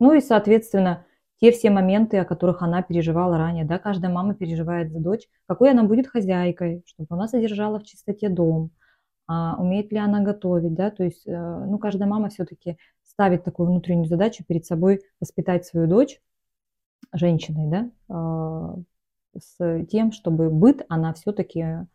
Ну 0.00 0.14
и, 0.14 0.20
соответственно, 0.20 1.06
те 1.40 1.52
все 1.52 1.70
моменты, 1.70 2.18
о 2.18 2.24
которых 2.24 2.62
она 2.62 2.82
переживала 2.82 3.36
ранее, 3.36 3.64
да, 3.64 3.78
каждая 3.78 4.12
мама 4.12 4.34
переживает 4.34 4.90
за 4.90 5.00
дочь, 5.00 5.28
какой 5.46 5.70
она 5.70 5.84
будет 5.84 6.06
хозяйкой, 6.06 6.82
чтобы 6.86 7.08
она 7.10 7.28
содержала 7.28 7.78
в 7.78 7.84
чистоте 7.84 8.28
дом, 8.28 8.70
а, 9.26 9.56
умеет 9.58 9.92
ли 9.92 9.98
она 9.98 10.20
готовить, 10.20 10.74
да, 10.74 10.90
то 10.90 11.02
есть, 11.02 11.26
э, 11.26 11.64
ну, 11.66 11.78
каждая 11.78 12.08
мама 12.08 12.28
все-таки 12.28 12.78
ставит 13.02 13.44
такую 13.44 13.68
внутреннюю 13.68 14.06
задачу 14.06 14.44
перед 14.46 14.64
собой 14.64 15.02
воспитать 15.20 15.66
свою 15.66 15.88
дочь 15.88 16.20
женщиной, 17.12 17.68
да, 17.68 17.90
а, 18.08 18.76
с 19.36 19.84
тем, 19.86 20.12
чтобы 20.12 20.48
быт 20.48 20.86
она 20.88 21.12
все-таки 21.14 21.86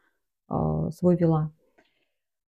а, 0.47 0.91
свой 0.91 1.15
вела. 1.15 1.51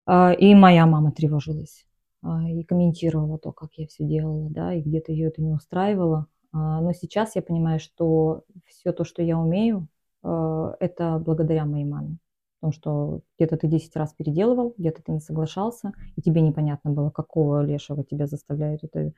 А, 0.06 0.32
и 0.32 0.54
моя 0.54 0.86
мама 0.86 1.12
тревожилась 1.12 1.86
и 2.22 2.64
комментировала 2.64 3.38
то, 3.38 3.50
как 3.50 3.70
я 3.76 3.86
все 3.86 4.04
делала, 4.04 4.50
да, 4.50 4.74
и 4.74 4.82
где-то 4.82 5.10
ее 5.10 5.28
это 5.28 5.40
не 5.40 5.52
устраивало. 5.52 6.26
Но 6.52 6.92
сейчас 6.92 7.36
я 7.36 7.42
понимаю, 7.42 7.78
что 7.78 8.42
все 8.66 8.92
то, 8.92 9.04
что 9.04 9.22
я 9.22 9.38
умею, 9.38 9.86
это 10.22 11.22
благодаря 11.24 11.64
моей 11.64 11.84
маме. 11.84 12.18
Потому 12.60 12.72
что 12.72 13.20
где-то 13.38 13.56
ты 13.56 13.68
10 13.68 13.96
раз 13.96 14.12
переделывал, 14.12 14.74
где-то 14.76 15.02
ты 15.02 15.12
не 15.12 15.20
соглашался, 15.20 15.92
и 16.16 16.22
тебе 16.22 16.42
непонятно 16.42 16.90
было, 16.90 17.10
какого 17.10 17.62
лешего 17.62 18.04
тебя 18.04 18.26
заставляют 18.26 18.84
это 18.84 19.12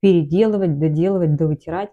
переделывать, 0.00 0.78
доделывать, 0.78 1.36
довытирать. 1.36 1.90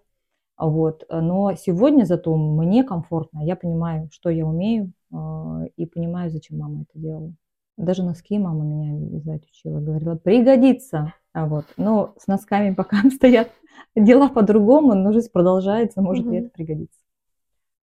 Вот. 0.57 1.05
Но 1.11 1.53
сегодня 1.53 2.05
зато 2.05 2.35
мне 2.35 2.83
комфортно, 2.83 3.45
я 3.45 3.55
понимаю, 3.55 4.09
что 4.11 4.29
я 4.29 4.45
умею, 4.45 4.91
а, 5.13 5.65
и 5.75 5.85
понимаю, 5.85 6.31
зачем 6.31 6.57
мама 6.57 6.83
это 6.83 6.99
делала. 6.99 7.33
Даже 7.77 8.01
носки 8.01 8.39
мама 8.39 8.65
меня 8.65 8.97
вязать 9.09 9.43
учила, 9.45 9.79
говорила, 9.79 10.15
пригодится. 10.15 11.13
А 11.31 11.45
вот, 11.45 11.65
но 11.77 12.15
с 12.17 12.25
носками 12.25 12.73
пока 12.73 12.97
стоят 13.15 13.49
дела 13.95 14.29
по-другому, 14.29 14.93
но 14.93 15.11
жизнь 15.11 15.31
продолжается, 15.31 16.01
может 16.01 16.25
угу. 16.25 16.33
и 16.33 16.37
это 16.37 16.49
пригодится. 16.49 16.99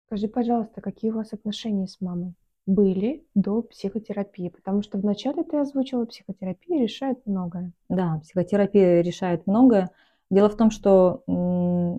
Скажи, 0.07 0.28
пожалуйста, 0.28 0.81
какие 0.81 1.11
у 1.11 1.16
вас 1.16 1.33
отношения 1.33 1.87
с 1.88 2.00
мамой 2.00 2.35
были 2.64 3.26
до 3.35 3.62
психотерапии? 3.62 4.50
Потому 4.50 4.83
что 4.83 4.99
вначале 4.99 5.43
ты 5.43 5.59
озвучила, 5.59 6.05
психотерапия 6.05 6.83
решает 6.83 7.19
многое. 7.26 7.73
Да, 7.88 8.21
психотерапия 8.23 9.00
решает 9.00 9.47
многое. 9.47 9.90
Дело 10.31 10.49
в 10.49 10.57
том, 10.57 10.71
что 10.71 11.23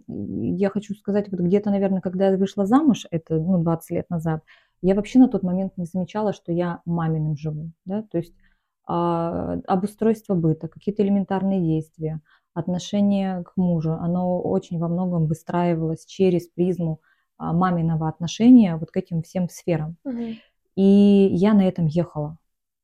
я 0.08 0.70
хочу 0.70 0.94
сказать, 0.96 1.29
вот 1.32 1.39
где-то, 1.39 1.70
наверное, 1.70 2.01
когда 2.01 2.29
я 2.29 2.38
вышла 2.38 2.65
замуж, 2.65 3.06
это 3.10 3.36
ну, 3.36 3.62
20 3.62 3.91
лет 3.91 4.10
назад, 4.10 4.44
я 4.82 4.96
вообще 4.96 5.20
на 5.20 5.27
тот 5.27 5.44
момент 5.44 5.77
не 5.77 5.86
замечала, 5.86 6.34
что 6.34 6.51
я 6.51 6.82
маминым 6.86 7.36
живу. 7.38 7.72
Да? 7.86 8.03
То 8.03 8.17
есть 8.17 8.34
а, 8.86 9.60
обустройство 9.65 10.34
быта, 10.34 10.67
какие-то 10.67 11.03
элементарные 11.03 11.62
действия, 11.62 12.22
отношение 12.57 13.43
к 13.43 13.53
мужу, 13.55 13.93
оно 13.93 14.41
очень 14.41 14.79
во 14.79 14.87
многом 14.87 15.27
выстраивалось 15.27 16.05
через 16.05 16.47
призму 16.47 17.01
а, 17.37 17.53
маминого 17.53 18.09
отношения 18.09 18.75
вот 18.77 18.89
к 18.89 18.97
этим 18.97 19.21
всем 19.21 19.47
сферам. 19.47 19.97
Угу. 20.03 20.23
И 20.75 21.29
я 21.31 21.53
на 21.53 21.67
этом 21.67 21.85
ехала. 21.85 22.37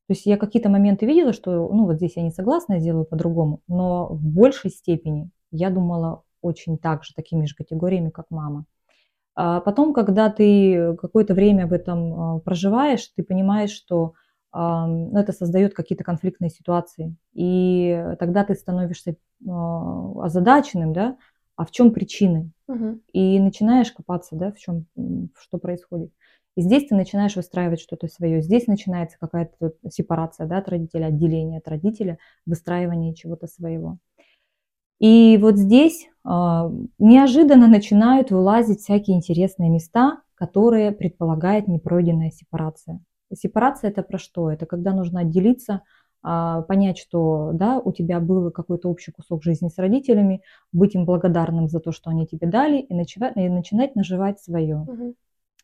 То 0.08 0.14
есть 0.14 0.26
я 0.26 0.38
какие-то 0.38 0.70
моменты 0.70 1.06
видела, 1.06 1.34
что, 1.34 1.70
ну, 1.70 1.86
вот 1.86 1.96
здесь 1.96 2.18
я 2.18 2.24
не 2.24 2.32
согласна, 2.32 2.74
я 2.74 2.80
сделаю 2.80 3.06
по-другому, 3.06 3.62
но 3.68 4.08
в 4.10 4.22
большей 4.22 4.70
степени 4.70 5.32
я 5.50 5.70
думала 5.70 6.24
очень 6.42 6.78
так 6.78 7.04
же, 7.04 7.14
такими 7.16 7.46
же 7.46 7.56
категориями, 7.56 8.10
как 8.10 8.26
мама. 8.30 8.66
А 9.36 9.60
потом, 9.62 9.94
когда 9.94 10.30
ты 10.30 10.96
какое-то 10.98 11.34
время 11.34 11.66
в 11.66 11.74
этом 11.74 12.14
а, 12.14 12.40
проживаешь, 12.40 13.08
ты 13.16 13.24
понимаешь, 13.24 13.72
что 13.72 14.14
это 14.54 15.34
создает 15.34 15.74
какие-то 15.74 16.04
конфликтные 16.04 16.50
ситуации. 16.50 17.16
И 17.34 18.16
тогда 18.20 18.44
ты 18.44 18.54
становишься 18.54 19.16
а, 19.48 20.26
озадаченным, 20.26 20.94
да, 20.94 21.18
а 21.56 21.66
в 21.66 21.72
чем 21.72 21.92
причины? 21.92 22.52
Угу. 22.68 23.00
И 23.14 23.40
начинаешь 23.40 23.92
копаться, 23.92 24.36
да, 24.36 24.52
в 24.52 24.58
чем, 24.58 24.86
что 25.40 25.58
происходит. 25.58 26.12
И 26.56 26.62
здесь 26.62 26.88
ты 26.88 26.96
начинаешь 26.96 27.36
выстраивать 27.36 27.80
что-то 27.80 28.08
свое. 28.08 28.42
Здесь 28.42 28.68
начинается 28.68 29.18
какая-то 29.20 29.74
сепарация 29.90 30.46
да, 30.46 30.60
от 30.60 30.70
родителя, 30.70 31.08
отделение 31.08 31.58
от 31.58 31.68
родителя, 31.68 32.20
выстраивание 32.46 33.16
чего-то 33.16 33.48
своего. 33.48 33.98
И 35.00 35.38
вот 35.42 35.58
здесь 35.58 36.06
э, 36.06 36.30
неожиданно 37.00 37.68
начинают 37.68 38.30
вылазить 38.30 38.82
всякие 38.82 39.18
интересные 39.18 39.70
места, 39.70 40.22
которые 40.36 40.92
предполагает 40.92 41.68
непройденная 41.68 42.30
сепарация. 42.30 43.02
Сепарация 43.36 43.90
это 43.90 44.04
про 44.04 44.18
что? 44.18 44.52
Это 44.52 44.66
когда 44.66 44.94
нужно 44.94 45.22
отделиться, 45.22 45.82
э, 46.26 46.64
понять, 46.68 46.98
что 46.98 47.52
да, 47.54 47.80
у 47.80 47.92
тебя 47.92 48.20
был 48.20 48.52
какой-то 48.52 48.90
общий 48.90 49.12
кусок 49.12 49.44
жизни 49.44 49.70
с 49.70 49.78
родителями, 49.78 50.42
быть 50.72 50.96
им 50.96 51.06
благодарным 51.06 51.68
за 51.68 51.80
то, 51.80 51.92
что 51.92 52.10
они 52.10 52.28
тебе 52.28 52.48
дали, 52.48 52.80
и 52.80 52.94
начинать, 52.94 53.36
и 53.36 53.50
начинать 53.50 53.96
наживать 53.96 54.40
свое. 54.40 54.78
Угу 54.78 55.16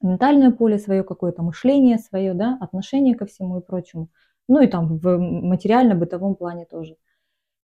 ментальное 0.01 0.51
поле 0.51 0.77
свое, 0.77 1.03
какое-то 1.03 1.43
мышление 1.43 1.97
свое, 1.97 2.33
да, 2.33 2.57
отношение 2.61 3.15
ко 3.15 3.25
всему 3.25 3.59
и 3.59 3.61
прочему. 3.61 4.09
Ну 4.47 4.61
и 4.61 4.67
там 4.67 4.97
в 4.97 5.17
материально-бытовом 5.17 6.35
плане 6.35 6.65
тоже. 6.65 6.95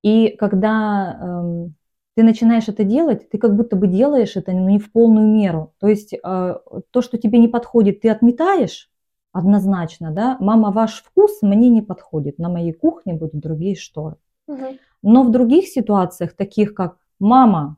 И 0.02 0.30
когда 0.38 1.18
эм, 1.20 1.74
ты 2.16 2.22
начинаешь 2.22 2.68
это 2.68 2.84
делать, 2.84 3.28
ты 3.28 3.38
как 3.38 3.54
будто 3.54 3.76
бы 3.76 3.86
делаешь 3.86 4.36
это, 4.36 4.52
но 4.52 4.70
не 4.70 4.78
в 4.78 4.90
полную 4.90 5.28
меру. 5.28 5.74
То 5.78 5.88
есть 5.88 6.14
э, 6.14 6.18
то, 6.22 7.02
что 7.02 7.18
тебе 7.18 7.38
не 7.38 7.48
подходит, 7.48 8.00
ты 8.00 8.08
отметаешь 8.08 8.90
однозначно, 9.32 10.10
да, 10.10 10.36
мама, 10.40 10.70
ваш 10.70 11.02
вкус 11.02 11.42
мне 11.42 11.68
не 11.68 11.82
подходит, 11.82 12.38
на 12.38 12.48
моей 12.48 12.72
кухне 12.72 13.14
будут 13.14 13.40
другие 13.40 13.76
шторы. 13.76 14.16
Мгм. 14.46 14.78
Но 15.02 15.22
в 15.22 15.30
других 15.30 15.68
ситуациях, 15.68 16.34
таких 16.34 16.74
как 16.74 16.96
мама, 17.18 17.76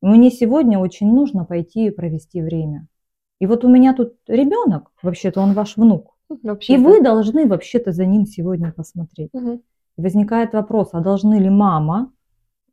мне 0.00 0.30
сегодня 0.30 0.78
очень 0.78 1.12
нужно 1.12 1.44
пойти 1.44 1.86
и 1.86 1.90
провести 1.90 2.42
время. 2.42 2.86
И 3.40 3.46
вот 3.46 3.64
у 3.64 3.68
меня 3.68 3.94
тут 3.94 4.14
ребенок, 4.28 4.92
вообще-то 5.02 5.40
он 5.40 5.52
ваш 5.52 5.76
внук, 5.76 6.16
и 6.30 6.46
Вообще-то. 6.46 6.82
вы 6.82 7.02
должны 7.02 7.46
вообще-то 7.46 7.92
за 7.92 8.06
ним 8.06 8.26
сегодня 8.26 8.72
посмотреть. 8.72 9.30
И 9.34 10.00
возникает 10.00 10.54
вопрос, 10.54 10.90
а 10.92 11.00
должны 11.00 11.34
ли 11.38 11.50
мама, 11.50 12.10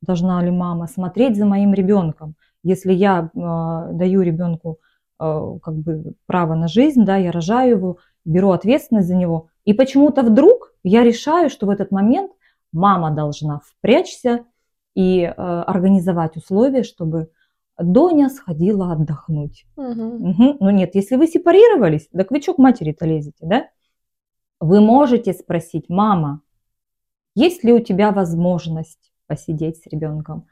должна 0.01 0.41
ли 0.41 0.51
мама 0.51 0.87
смотреть 0.87 1.35
за 1.35 1.45
моим 1.45 1.73
ребенком? 1.73 2.35
Если 2.63 2.93
я 2.93 3.29
э, 3.33 3.93
даю 3.93 4.21
ребенку 4.21 4.79
э, 5.19 5.57
как 5.61 5.75
бы 5.75 6.13
право 6.25 6.55
на 6.55 6.67
жизнь, 6.67 7.03
да, 7.03 7.17
я 7.17 7.31
рожаю 7.31 7.71
его, 7.71 7.97
беру 8.25 8.51
ответственность 8.51 9.07
за 9.07 9.15
него, 9.15 9.49
и 9.65 9.73
почему-то 9.73 10.23
вдруг 10.23 10.73
я 10.83 11.03
решаю, 11.03 11.49
что 11.49 11.65
в 11.65 11.69
этот 11.69 11.91
момент 11.91 12.31
мама 12.71 13.11
должна 13.11 13.61
впрячься 13.65 14.45
и 14.95 15.21
э, 15.21 15.31
организовать 15.31 16.37
условия, 16.37 16.83
чтобы 16.83 17.29
Доня 17.77 18.29
сходила 18.29 18.91
отдохнуть. 18.91 19.65
Мгм. 19.77 20.29
Мгм. 20.29 20.57
Ну 20.59 20.69
нет, 20.69 20.95
если 20.95 21.15
вы 21.15 21.27
сепарировались, 21.27 22.07
так 22.11 22.31
вы 22.31 22.41
что 22.41 22.53
к 22.53 22.57
матери-то 22.57 23.05
лезете, 23.05 23.45
да? 23.45 23.67
Вы 24.59 24.81
можете 24.81 25.33
спросить, 25.33 25.87
мама, 25.87 26.41
есть 27.35 27.63
ли 27.63 27.71
у 27.71 27.79
тебя 27.79 28.11
возможность 28.11 29.13
посидеть 29.27 29.77
с 29.77 29.87
ребенком? 29.87 30.47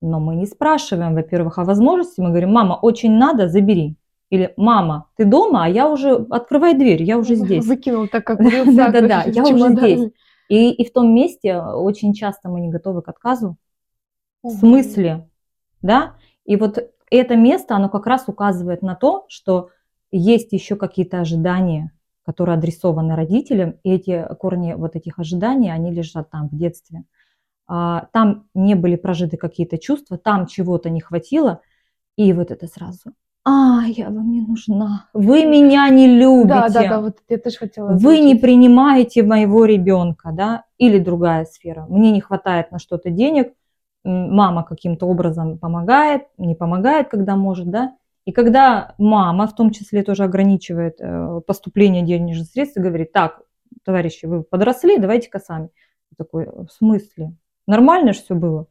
Но 0.00 0.18
мы 0.18 0.34
не 0.34 0.46
спрашиваем, 0.46 1.14
во-первых, 1.14 1.58
о 1.58 1.64
возможности, 1.64 2.20
мы 2.20 2.30
говорим, 2.30 2.52
мама, 2.52 2.74
очень 2.74 3.12
надо, 3.12 3.48
забери. 3.48 3.96
Или 4.30 4.52
мама, 4.56 5.08
ты 5.16 5.24
дома, 5.24 5.64
а 5.64 5.68
я 5.68 5.88
уже, 5.88 6.26
открывай 6.30 6.74
дверь, 6.74 7.02
я 7.02 7.18
уже 7.18 7.34
здесь. 7.34 7.64
Выкинул 7.66 8.08
так, 8.08 8.24
как 8.24 8.38
Да-да-да, 8.76 9.24
я 9.26 9.44
уже 9.44 9.68
здесь. 9.70 10.10
И, 10.48 10.70
и 10.72 10.84
в 10.88 10.92
том 10.92 11.14
месте 11.14 11.58
очень 11.58 12.12
часто 12.14 12.48
мы 12.48 12.60
не 12.60 12.68
готовы 12.68 13.02
к 13.02 13.08
отказу. 13.08 13.56
В 14.42 14.50
смысле? 14.50 15.28
Да? 15.82 16.16
И 16.44 16.56
вот 16.56 16.78
это 17.10 17.36
место, 17.36 17.76
оно 17.76 17.88
как 17.88 18.06
раз 18.06 18.24
указывает 18.26 18.82
на 18.82 18.94
то, 18.94 19.24
что 19.28 19.70
есть 20.10 20.52
еще 20.52 20.76
какие-то 20.76 21.20
ожидания, 21.20 21.92
которые 22.24 22.56
адресованы 22.56 23.16
родителям, 23.16 23.76
и 23.82 23.92
эти 23.92 24.26
корни 24.38 24.74
вот 24.74 24.96
этих 24.96 25.18
ожиданий, 25.18 25.70
они 25.70 25.92
лежат 25.92 26.30
там 26.30 26.48
в 26.48 26.56
детстве. 26.56 27.04
А, 27.66 28.08
Там 28.12 28.48
не 28.54 28.74
были 28.74 28.96
прожиты 28.96 29.36
какие-то 29.36 29.78
чувства, 29.78 30.18
там 30.18 30.46
чего-то 30.46 30.90
не 30.90 31.00
хватило, 31.00 31.60
и 32.16 32.32
вот 32.32 32.50
это 32.50 32.66
сразу. 32.66 33.12
А, 33.46 33.82
я 33.86 34.06
вам 34.06 34.32
не 34.32 34.40
нужна. 34.40 35.08
Вы 35.12 35.44
меня 35.44 35.88
не 35.90 36.06
любите. 36.06 36.48
Да, 36.48 36.68
да, 36.68 36.88
да, 36.88 37.00
вот 37.00 37.18
я 37.28 37.38
тоже 37.38 37.58
хотела 37.58 37.92
Вы 37.92 38.20
не 38.20 38.36
принимаете 38.36 39.22
моего 39.22 39.66
ребенка, 39.66 40.30
да, 40.32 40.64
или 40.78 40.98
другая 40.98 41.44
сфера. 41.44 41.84
Мне 41.88 42.10
не 42.10 42.22
хватает 42.22 42.72
на 42.72 42.78
что-то 42.78 43.10
денег, 43.10 43.52
мама 44.04 44.64
каким-то 44.64 45.06
образом 45.06 45.58
помогает, 45.58 46.22
не 46.38 46.54
помогает, 46.54 47.08
когда 47.08 47.36
может, 47.36 47.68
да. 47.70 47.94
И 48.24 48.32
когда 48.32 48.94
мама, 48.96 49.46
в 49.46 49.54
том 49.54 49.70
числе, 49.70 50.02
тоже 50.02 50.24
ограничивает 50.24 50.96
э, 51.00 51.40
поступление 51.46 52.02
денежных 52.02 52.48
средств 52.48 52.78
и 52.78 52.80
говорит, 52.80 53.12
так, 53.12 53.42
товарищи, 53.84 54.24
вы 54.24 54.42
подросли, 54.42 54.96
давайте-ка 54.98 55.38
сами. 55.38 55.68
Я 56.10 56.24
такой, 56.24 56.46
в 56.46 56.68
смысле? 56.70 57.36
Нормально 57.66 58.14
же 58.14 58.20
все 58.20 58.34
было? 58.34 58.66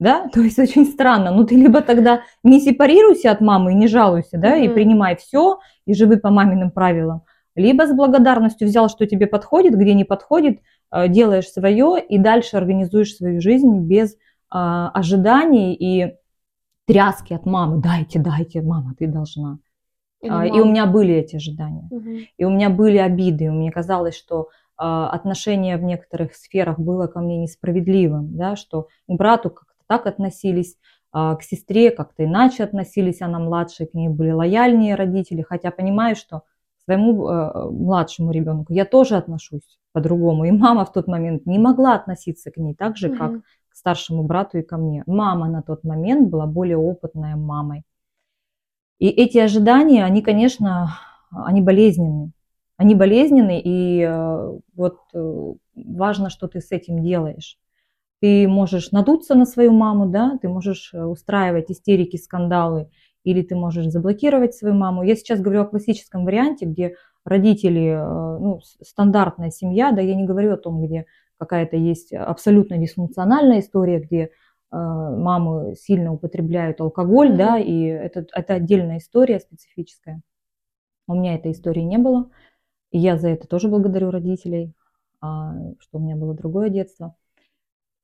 Да, 0.00 0.28
то 0.32 0.40
есть 0.40 0.58
очень 0.58 0.86
странно. 0.86 1.30
Ну 1.30 1.44
ты 1.44 1.56
либо 1.56 1.80
тогда 1.80 2.22
не 2.42 2.60
сепарируйся 2.60 3.30
от 3.30 3.40
мамы 3.40 3.72
и 3.72 3.76
не 3.76 3.88
жалуйся, 3.88 4.38
да, 4.38 4.56
и 4.56 4.66
Мгм. 4.66 4.74
принимай 4.74 5.16
все, 5.16 5.58
и 5.86 5.94
живи 5.94 6.16
по 6.16 6.30
маминым 6.30 6.70
правилам. 6.70 7.22
Либо 7.56 7.86
с 7.86 7.92
благодарностью 7.92 8.66
взял, 8.66 8.88
что 8.88 9.06
тебе 9.06 9.26
подходит, 9.26 9.74
где 9.74 9.94
не 9.94 10.04
подходит, 10.04 10.60
э, 10.90 11.08
делаешь 11.08 11.48
свое 11.48 11.96
и 12.00 12.18
дальше 12.18 12.56
организуешь 12.56 13.14
свою 13.14 13.40
жизнь 13.40 13.78
без 13.80 14.16
а, 14.56 14.90
ожиданий 14.90 15.74
и 15.74 16.14
тряски 16.86 17.32
от 17.32 17.44
мамы. 17.44 17.82
Дайте, 17.82 18.20
дайте, 18.20 18.62
мама, 18.62 18.94
ты 18.96 19.08
должна. 19.08 19.58
Или 20.20 20.32
А, 20.32 20.46
И 20.46 20.60
у 20.60 20.66
меня 20.66 20.86
были 20.86 21.14
эти 21.14 21.36
ожидания. 21.36 21.88
Мгм. 21.90 22.18
И 22.36 22.44
у 22.44 22.50
меня 22.50 22.70
были 22.70 22.98
обиды, 22.98 23.44
и 23.46 23.50
мне 23.50 23.72
казалось, 23.72 24.16
что 24.16 24.48
а, 24.76 25.10
отношение 25.10 25.76
в 25.76 25.82
некоторых 25.82 26.34
сферах 26.34 26.78
было 26.78 27.06
ко 27.08 27.20
мне 27.20 27.38
несправедливым, 27.38 28.36
да, 28.36 28.56
что 28.56 28.88
брату 29.08 29.50
как-то 29.50 29.73
так 29.86 30.06
относились, 30.06 30.76
а, 31.12 31.36
к 31.36 31.42
сестре 31.42 31.90
как-то 31.90 32.24
иначе 32.24 32.64
относились, 32.64 33.22
она 33.22 33.38
младшая, 33.38 33.86
к 33.86 33.94
ней 33.94 34.08
были 34.08 34.32
лояльнее 34.32 34.94
родители, 34.96 35.42
хотя 35.42 35.70
понимаю, 35.70 36.16
что 36.16 36.40
к 36.40 36.84
своему 36.84 37.28
э, 37.28 37.70
младшему 37.70 38.30
ребенку 38.32 38.72
я 38.72 38.84
тоже 38.84 39.16
отношусь 39.16 39.78
по-другому, 39.92 40.44
и 40.44 40.50
мама 40.50 40.84
в 40.84 40.92
тот 40.92 41.06
момент 41.06 41.46
не 41.46 41.58
могла 41.58 41.94
относиться 41.94 42.50
к 42.50 42.56
ней 42.56 42.74
так 42.74 42.96
же, 42.96 43.10
как 43.10 43.30
Мгм. 43.30 43.42
к 43.68 43.76
старшему 43.76 44.24
брату 44.24 44.58
и 44.58 44.62
ко 44.62 44.76
мне. 44.76 45.04
Мама 45.06 45.48
на 45.48 45.62
тот 45.62 45.84
момент 45.84 46.28
была 46.28 46.46
более 46.46 46.76
опытная 46.76 47.36
мамой. 47.36 47.84
И 48.98 49.08
эти 49.08 49.38
ожидания, 49.38 50.04
они, 50.04 50.20
конечно, 50.20 50.98
они 51.30 51.60
болезненны. 51.60 52.32
Они 52.76 52.94
болезненны, 52.94 53.60
и 53.64 54.00
э, 54.00 54.58
вот 54.74 54.98
э, 55.14 55.52
важно, 55.76 56.28
что 56.28 56.48
ты 56.48 56.60
с 56.60 56.72
этим 56.72 57.02
делаешь. 57.02 57.56
Ты 58.20 58.48
можешь 58.48 58.90
надуться 58.92 59.34
на 59.34 59.44
свою 59.44 59.72
маму, 59.72 60.06
да, 60.06 60.38
ты 60.40 60.48
можешь 60.48 60.92
э, 60.94 61.04
устраивать 61.04 61.70
истерики, 61.70 62.16
скандалы, 62.16 62.88
или 63.24 63.42
ты 63.42 63.54
можешь 63.54 63.86
заблокировать 63.86 64.54
свою 64.54 64.74
маму. 64.74 65.02
Я 65.02 65.16
сейчас 65.16 65.40
говорю 65.40 65.62
о 65.62 65.66
классическом 65.66 66.24
варианте, 66.24 66.64
где 66.66 66.94
родители, 67.24 67.88
э, 67.88 68.38
ну, 68.38 68.60
стандартная 68.82 69.50
семья, 69.50 69.92
да, 69.92 70.00
я 70.00 70.14
не 70.14 70.24
говорю 70.24 70.52
о 70.54 70.56
том, 70.56 70.84
где 70.86 71.06
какая-то 71.38 71.76
есть 71.76 72.12
абсолютно 72.12 72.78
дисфункциональная 72.78 73.60
история, 73.60 73.98
где 74.00 74.18
э, 74.22 74.28
мамы 74.70 75.74
сильно 75.76 76.12
употребляют 76.12 76.80
алкоголь, 76.80 77.28
Мгм. 77.28 77.36
да, 77.38 77.58
и 77.58 77.82
это, 77.82 78.26
это 78.32 78.54
отдельная 78.54 78.98
история 78.98 79.40
специфическая. 79.40 80.22
У 81.06 81.14
меня 81.14 81.34
этой 81.34 81.52
истории 81.52 81.82
не 81.82 81.98
было, 81.98 82.30
и 82.92 82.98
я 82.98 83.18
за 83.18 83.28
это 83.28 83.46
тоже 83.46 83.68
благодарю 83.68 84.10
родителей, 84.10 84.72
а, 85.20 85.54
что 85.80 85.98
у 85.98 86.00
меня 86.00 86.16
было 86.16 86.34
другое 86.34 86.70
детство. 86.70 87.14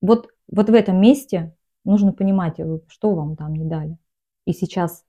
Вот, 0.00 0.28
вот 0.48 0.70
в 0.70 0.74
этом 0.74 1.00
месте 1.00 1.54
нужно 1.84 2.12
понимать, 2.12 2.58
э, 2.58 2.78
что 2.88 3.14
вам 3.14 3.36
там 3.36 3.54
не 3.54 3.64
дали. 3.64 3.96
И 4.46 4.52
сейчас 4.52 5.04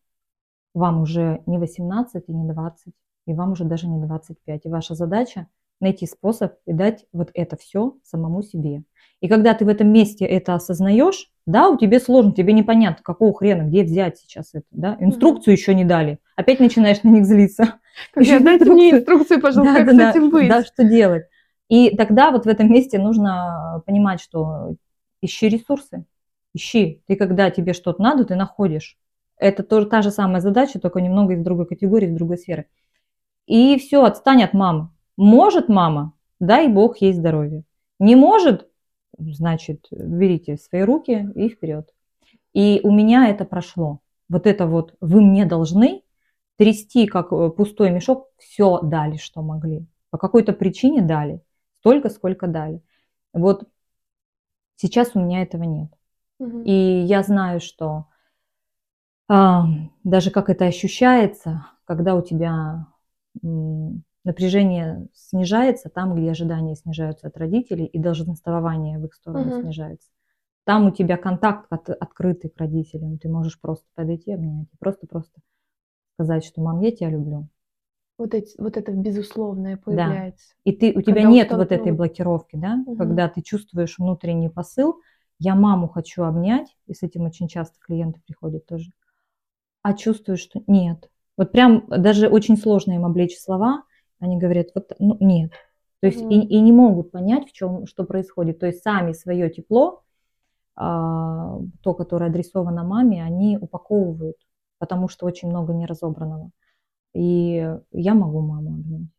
вам 0.73 1.01
уже 1.01 1.41
не 1.45 1.57
18 1.57 2.23
и 2.27 2.33
не 2.33 2.51
20, 2.51 2.93
и 3.27 3.33
вам 3.33 3.51
уже 3.53 3.65
даже 3.65 3.87
не 3.87 3.99
25. 3.99 4.65
И 4.65 4.69
ваша 4.69 4.95
задача 4.95 5.47
найти 5.79 6.05
способ 6.05 6.53
и 6.65 6.73
дать 6.73 7.05
вот 7.11 7.31
это 7.33 7.57
все 7.57 7.95
самому 8.03 8.43
себе. 8.43 8.83
И 9.19 9.27
когда 9.27 9.53
ты 9.53 9.65
в 9.65 9.67
этом 9.67 9.91
месте 9.91 10.25
это 10.25 10.53
осознаешь, 10.53 11.31
да, 11.45 11.69
у 11.69 11.77
тебя 11.77 11.99
сложно, 11.99 12.33
тебе 12.33 12.53
непонятно, 12.53 13.03
какого 13.03 13.33
хрена, 13.33 13.63
где 13.63 13.83
взять 13.83 14.19
сейчас 14.19 14.51
это, 14.53 14.65
да, 14.71 14.97
инструкцию 14.99 15.53
еще 15.53 15.73
не 15.73 15.83
дали, 15.83 16.19
опять 16.35 16.59
начинаешь 16.59 17.01
на 17.03 17.09
них 17.09 17.25
злиться. 17.25 17.79
Друзья, 18.13 18.35
Ещё 18.35 18.45
дайте 18.45 18.65
мне 18.65 18.91
инструкцию. 18.91 18.99
инструкцию, 18.99 19.41
пожалуйста, 19.41 19.75
как 19.75 19.85
Да-да-да, 19.87 20.11
с 20.11 20.15
этим 20.15 20.29
быть. 20.29 20.49
Да, 20.49 20.63
что 20.63 20.83
делать. 20.83 21.23
И 21.71 21.95
тогда 21.95 22.31
вот 22.31 22.43
в 22.43 22.49
этом 22.49 22.69
месте 22.69 22.99
нужно 22.99 23.81
понимать, 23.85 24.19
что 24.19 24.75
ищи 25.21 25.47
ресурсы, 25.47 26.03
ищи. 26.53 27.01
Ты 27.07 27.15
когда 27.15 27.49
тебе 27.49 27.71
что-то 27.71 28.03
надо, 28.03 28.25
ты 28.25 28.35
находишь. 28.35 28.97
Это 29.37 29.63
тоже 29.63 29.85
та 29.85 30.01
же 30.01 30.11
самая 30.11 30.41
задача, 30.41 30.81
только 30.81 30.99
немного 30.99 31.33
из 31.33 31.41
другой 31.41 31.65
категории, 31.65 32.09
из 32.09 32.13
другой 32.13 32.39
сферы. 32.39 32.65
И 33.47 33.79
все, 33.79 34.03
отстань 34.03 34.43
от 34.43 34.51
мамы. 34.53 34.89
Может 35.15 35.69
мама, 35.69 36.11
дай 36.41 36.67
бог 36.67 36.97
ей 36.97 37.13
здоровье. 37.13 37.63
Не 37.99 38.17
может, 38.17 38.67
значит, 39.17 39.87
берите 39.91 40.57
свои 40.57 40.81
руки 40.81 41.29
и 41.35 41.47
вперед. 41.47 41.87
И 42.51 42.81
у 42.83 42.91
меня 42.91 43.29
это 43.29 43.45
прошло. 43.45 44.01
Вот 44.27 44.45
это 44.45 44.67
вот 44.67 44.95
вы 44.99 45.21
мне 45.21 45.45
должны 45.45 46.03
трясти, 46.57 47.07
как 47.07 47.31
э, 47.31 47.49
пустой 47.49 47.91
мешок, 47.91 48.27
все 48.37 48.81
дали, 48.81 49.15
что 49.15 49.41
могли. 49.41 49.85
По 50.09 50.17
какой-то 50.17 50.51
причине 50.51 51.01
дали. 51.01 51.39
Столько, 51.81 52.09
сколько 52.09 52.47
дали. 52.47 52.81
Вот 53.33 53.67
сейчас 54.75 55.11
у 55.15 55.19
меня 55.19 55.41
этого 55.43 55.63
нет. 55.63 55.91
Мгм. 56.39 56.63
И 56.65 56.71
я 57.05 57.23
знаю, 57.23 57.61
что 57.61 58.07
а, 59.27 59.65
даже 60.03 60.31
как 60.31 60.49
это 60.49 60.65
ощущается, 60.65 61.65
когда 61.85 62.15
у 62.15 62.21
тебя 62.21 62.87
м, 63.43 64.03
напряжение 64.23 65.07
снижается 65.13 65.89
там, 65.89 66.15
где 66.15 66.31
ожидания 66.31 66.75
снижаются 66.75 67.27
от 67.27 67.37
родителей 67.37 67.85
и 67.85 67.97
долженствование 67.99 68.99
в 68.99 69.05
их 69.05 69.13
сторону 69.13 69.49
Мгм. 69.49 69.61
снижается. 69.61 70.09
Там 70.65 70.87
у 70.87 70.91
тебя 70.91 71.17
контакт 71.17 71.67
от- 71.71 71.89
открытый 71.89 72.49
к 72.51 72.57
родителям. 72.59 73.17
Ты 73.19 73.29
можешь 73.29 73.59
просто 73.59 73.85
подойти, 73.95 74.33
обнять, 74.33 74.67
просто-просто 74.79 75.41
сказать, 76.15 76.45
что 76.45 76.61
мам, 76.61 76.81
я 76.81 76.91
тебя 76.91 77.09
люблю. 77.09 77.47
Вот, 78.21 78.35
эти, 78.35 78.53
вот 78.61 78.77
это 78.77 78.91
безусловное 78.91 79.77
появляется. 79.77 80.53
И 80.63 80.73
ты, 80.73 80.93
у 80.95 81.01
тебя 81.01 81.23
нет 81.23 81.51
вот 81.51 81.71
этой 81.71 81.91
блокировки, 81.91 82.55
да, 82.55 82.75
Мгм. 82.75 82.95
когда 82.95 83.27
ты 83.27 83.41
чувствуешь 83.41 83.97
внутренний 83.97 84.49
посыл, 84.49 84.99
я 85.39 85.55
маму 85.55 85.87
хочу 85.87 86.21
обнять, 86.21 86.77
и 86.85 86.93
с 86.93 87.01
этим 87.01 87.23
очень 87.23 87.47
часто 87.47 87.79
клиенты 87.79 88.21
приходят 88.27 88.67
тоже, 88.67 88.91
а 89.81 89.93
чувствую, 89.93 90.37
что 90.37 90.61
нет. 90.67 91.09
Вот 91.35 91.51
прям 91.51 91.87
даже 91.87 92.27
очень 92.27 92.57
сложно 92.57 92.91
им 92.91 93.05
облечь 93.05 93.39
слова, 93.39 93.85
они 94.19 94.37
говорят, 94.37 94.67
вот 94.75 94.91
ну, 94.99 95.17
нет. 95.19 95.53
То 96.01 96.05
есть 96.05 96.21
mm-hmm. 96.21 96.31
и, 96.31 96.57
и 96.57 96.59
не 96.59 96.71
могут 96.71 97.09
понять, 97.09 97.49
в 97.49 97.53
чем, 97.53 97.87
что 97.87 98.03
происходит. 98.03 98.59
То 98.59 98.67
есть 98.67 98.83
сами 98.83 99.13
свое 99.13 99.49
тепло, 99.49 100.03
а, 100.75 101.57
то, 101.81 101.95
которое 101.95 102.29
адресовано 102.29 102.83
маме, 102.83 103.23
они 103.23 103.57
упаковывают, 103.57 104.37
потому 104.77 105.09
что 105.09 105.25
очень 105.25 105.49
много 105.49 105.73
неразобранного. 105.73 106.51
И 107.13 107.77
я 107.91 108.13
могу 108.13 108.41
маму 108.41 108.75
обнять. 108.75 109.09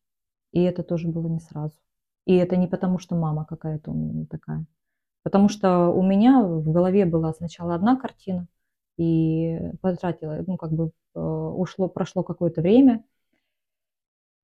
И 0.53 0.63
это 0.63 0.83
тоже 0.83 1.09
было 1.09 1.29
не 1.29 1.41
сразу. 1.41 1.75
И 2.27 2.35
это 2.35 2.57
не 2.57 2.67
потому, 2.67 2.99
что 2.99 3.17
мама 3.17 3.45
какая-то 3.45 3.91
у 3.91 3.95
меня 3.95 4.27
такая. 4.27 4.65
Потому 5.23 5.49
что 5.49 5.89
у 5.89 6.03
меня 6.03 6.43
в 6.43 6.71
голове 6.71 7.05
была 7.07 7.33
сначала 7.33 7.75
одна 7.75 7.97
картина, 7.97 8.49
и 8.97 9.59
потратила, 9.81 10.45
ну, 10.47 10.57
как 10.57 10.73
бы 10.73 10.91
э, 11.15 11.21
ушло, 11.21 11.89
прошло 11.89 12.23
какое-то 12.23 12.61
время, 12.61 13.05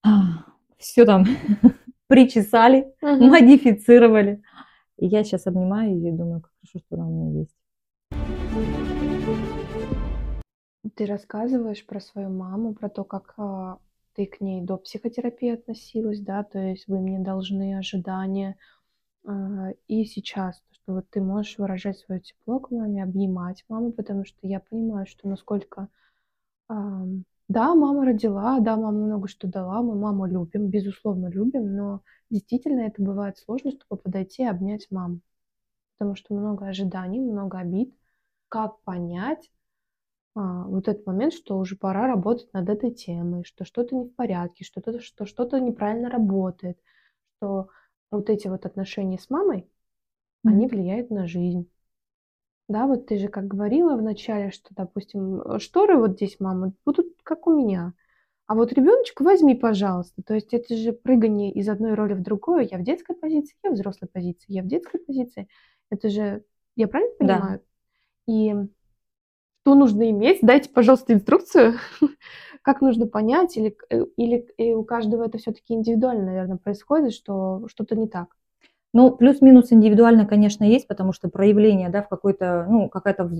все 0.79 1.05
там 1.05 1.25
причесали, 2.07 2.95
uh-huh. 3.03 3.29
модифицировали. 3.29 4.43
И 4.97 5.07
я 5.07 5.23
сейчас 5.23 5.47
обнимаю 5.47 5.95
ее 5.95 6.09
и 6.09 6.17
думаю, 6.17 6.41
как 6.41 6.53
хорошо, 6.61 6.85
что 6.85 6.97
она 6.97 7.07
у 7.07 7.11
меня 7.11 7.41
есть. 7.41 8.88
Ты 10.94 11.07
рассказываешь 11.07 11.85
про 11.87 12.01
свою 12.01 12.31
маму, 12.31 12.74
про 12.74 12.88
то, 12.88 13.05
как 13.05 13.35
а, 13.37 13.79
ты 14.14 14.27
к 14.27 14.40
ней 14.40 14.62
до 14.62 14.77
психотерапии 14.77 15.51
относилась, 15.51 16.20
да, 16.20 16.44
то 16.44 16.59
есть 16.59 16.87
вы 16.88 17.01
мне 17.01 17.18
должны 17.18 17.77
ожидания. 17.77 18.57
А, 19.24 19.70
и 19.88 20.05
сейчас, 20.05 20.62
что 20.70 20.94
вот 20.94 21.11
ты 21.11 21.20
можешь 21.20 21.59
выражать 21.59 21.98
свое 21.98 22.20
тепло 22.20 22.61
к 22.61 22.70
маме, 22.70 23.03
обнимать 23.03 23.64
маму, 23.68 23.92
потому 23.92 24.24
что 24.24 24.38
я 24.42 24.61
понимаю, 24.61 25.07
что 25.07 25.29
насколько 25.29 25.88
а, 26.68 27.05
да, 27.48 27.74
мама 27.74 28.05
родила, 28.05 28.61
да, 28.61 28.77
мама 28.77 28.98
много 28.98 29.29
что 29.29 29.48
дала, 29.48 29.83
мы 29.83 29.94
маму 29.94 30.27
любим, 30.27 30.68
безусловно 30.68 31.29
любим, 31.29 31.74
но 31.74 32.03
действительно 32.31 32.81
это 32.81 33.03
бывает 33.03 33.38
сложно, 33.38 33.72
чтобы 33.72 34.03
подойти 34.03 34.42
и 34.42 34.46
обнять 34.46 34.87
маму, 34.90 35.20
потому 35.96 36.14
что 36.16 36.35
много 36.35 36.66
ожиданий, 36.66 37.20
много 37.20 37.59
обид. 37.59 37.94
Как 38.48 38.81
понять 38.83 39.51
вот 40.40 40.88
этот 40.88 41.07
момент, 41.07 41.33
что 41.33 41.59
уже 41.59 41.77
пора 41.77 42.07
работать 42.07 42.53
над 42.53 42.68
этой 42.68 42.92
темой, 42.92 43.44
что 43.44 43.64
что-то 43.64 43.96
не 43.96 44.05
в 44.05 44.14
порядке, 44.14 44.64
что, 44.64 44.81
-то, 44.81 45.01
что 45.01 45.27
что-то 45.27 45.59
неправильно 45.59 46.09
работает, 46.09 46.79
что 47.37 47.68
вот 48.11 48.31
эти 48.31 48.46
вот 48.48 48.64
отношения 48.64 49.18
с 49.18 49.31
мамой, 49.31 49.61
mm-hmm. 49.61 50.51
они 50.51 50.66
влияют 50.68 51.11
на 51.11 51.27
жизнь. 51.27 51.68
Да, 52.68 52.87
вот 52.87 53.07
ты 53.07 53.18
же 53.18 53.29
как 53.29 53.48
говорила 53.48 53.96
в 53.96 54.03
начале, 54.03 54.51
что, 54.51 54.74
допустим, 54.74 55.40
э, 55.40 55.59
шторы 55.59 55.96
вот 55.96 56.12
здесь, 56.12 56.38
мама, 56.38 56.72
будут 56.85 57.07
как 57.22 57.46
у 57.46 57.55
меня. 57.55 57.94
А 58.46 58.55
вот 58.55 58.72
ребеночка 58.72 59.22
возьми, 59.22 59.55
пожалуйста. 59.55 60.22
То 60.22 60.35
есть 60.35 60.55
это 60.55 60.77
же 60.77 60.92
прыгание 60.92 61.51
из 61.53 61.68
одной 61.68 61.94
роли 61.94 62.14
в 62.14 62.22
другую. 62.22 62.68
Я 62.70 62.79
в 62.79 62.83
детской 62.83 63.16
позиции, 63.16 63.57
я 63.64 63.70
в 63.70 63.74
взрослой 63.74 64.09
позиции, 64.09 64.53
я 64.53 64.62
в 64.62 64.66
детской 64.66 65.01
позиции. 65.01 65.48
Это 65.90 66.09
же, 66.11 66.44
я 66.77 66.88
правильно 66.88 67.14
понимаю? 67.18 67.59
Да. 67.59 68.33
И 68.33 68.55
что 69.69 69.75
нужно 69.75 70.09
иметь? 70.09 70.39
Дайте, 70.41 70.71
пожалуйста, 70.71 71.13
инструкцию, 71.13 71.75
как 72.63 72.81
нужно 72.81 73.07
понять, 73.07 73.55
или, 73.59 73.77
э, 73.91 74.07
или 74.17 74.73
у 74.73 74.83
каждого 74.83 75.25
это 75.25 75.37
все-таки 75.37 75.75
индивидуально, 75.75 76.25
наверное, 76.25 76.57
происходит, 76.57 77.13
что 77.13 77.67
что-то 77.69 77.95
не 77.95 78.09
так. 78.09 78.29
Ну, 78.95 79.11
плюс-минус 79.11 79.71
индивидуально, 79.71 80.25
конечно, 80.25 80.65
есть, 80.65 80.89
потому 80.89 81.13
что 81.13 81.29
проявление, 81.29 81.91
да, 81.91 82.01
в 82.01 82.09
какой-то, 82.09 82.67
ну, 82.67 82.89
какая-то, 82.89 83.31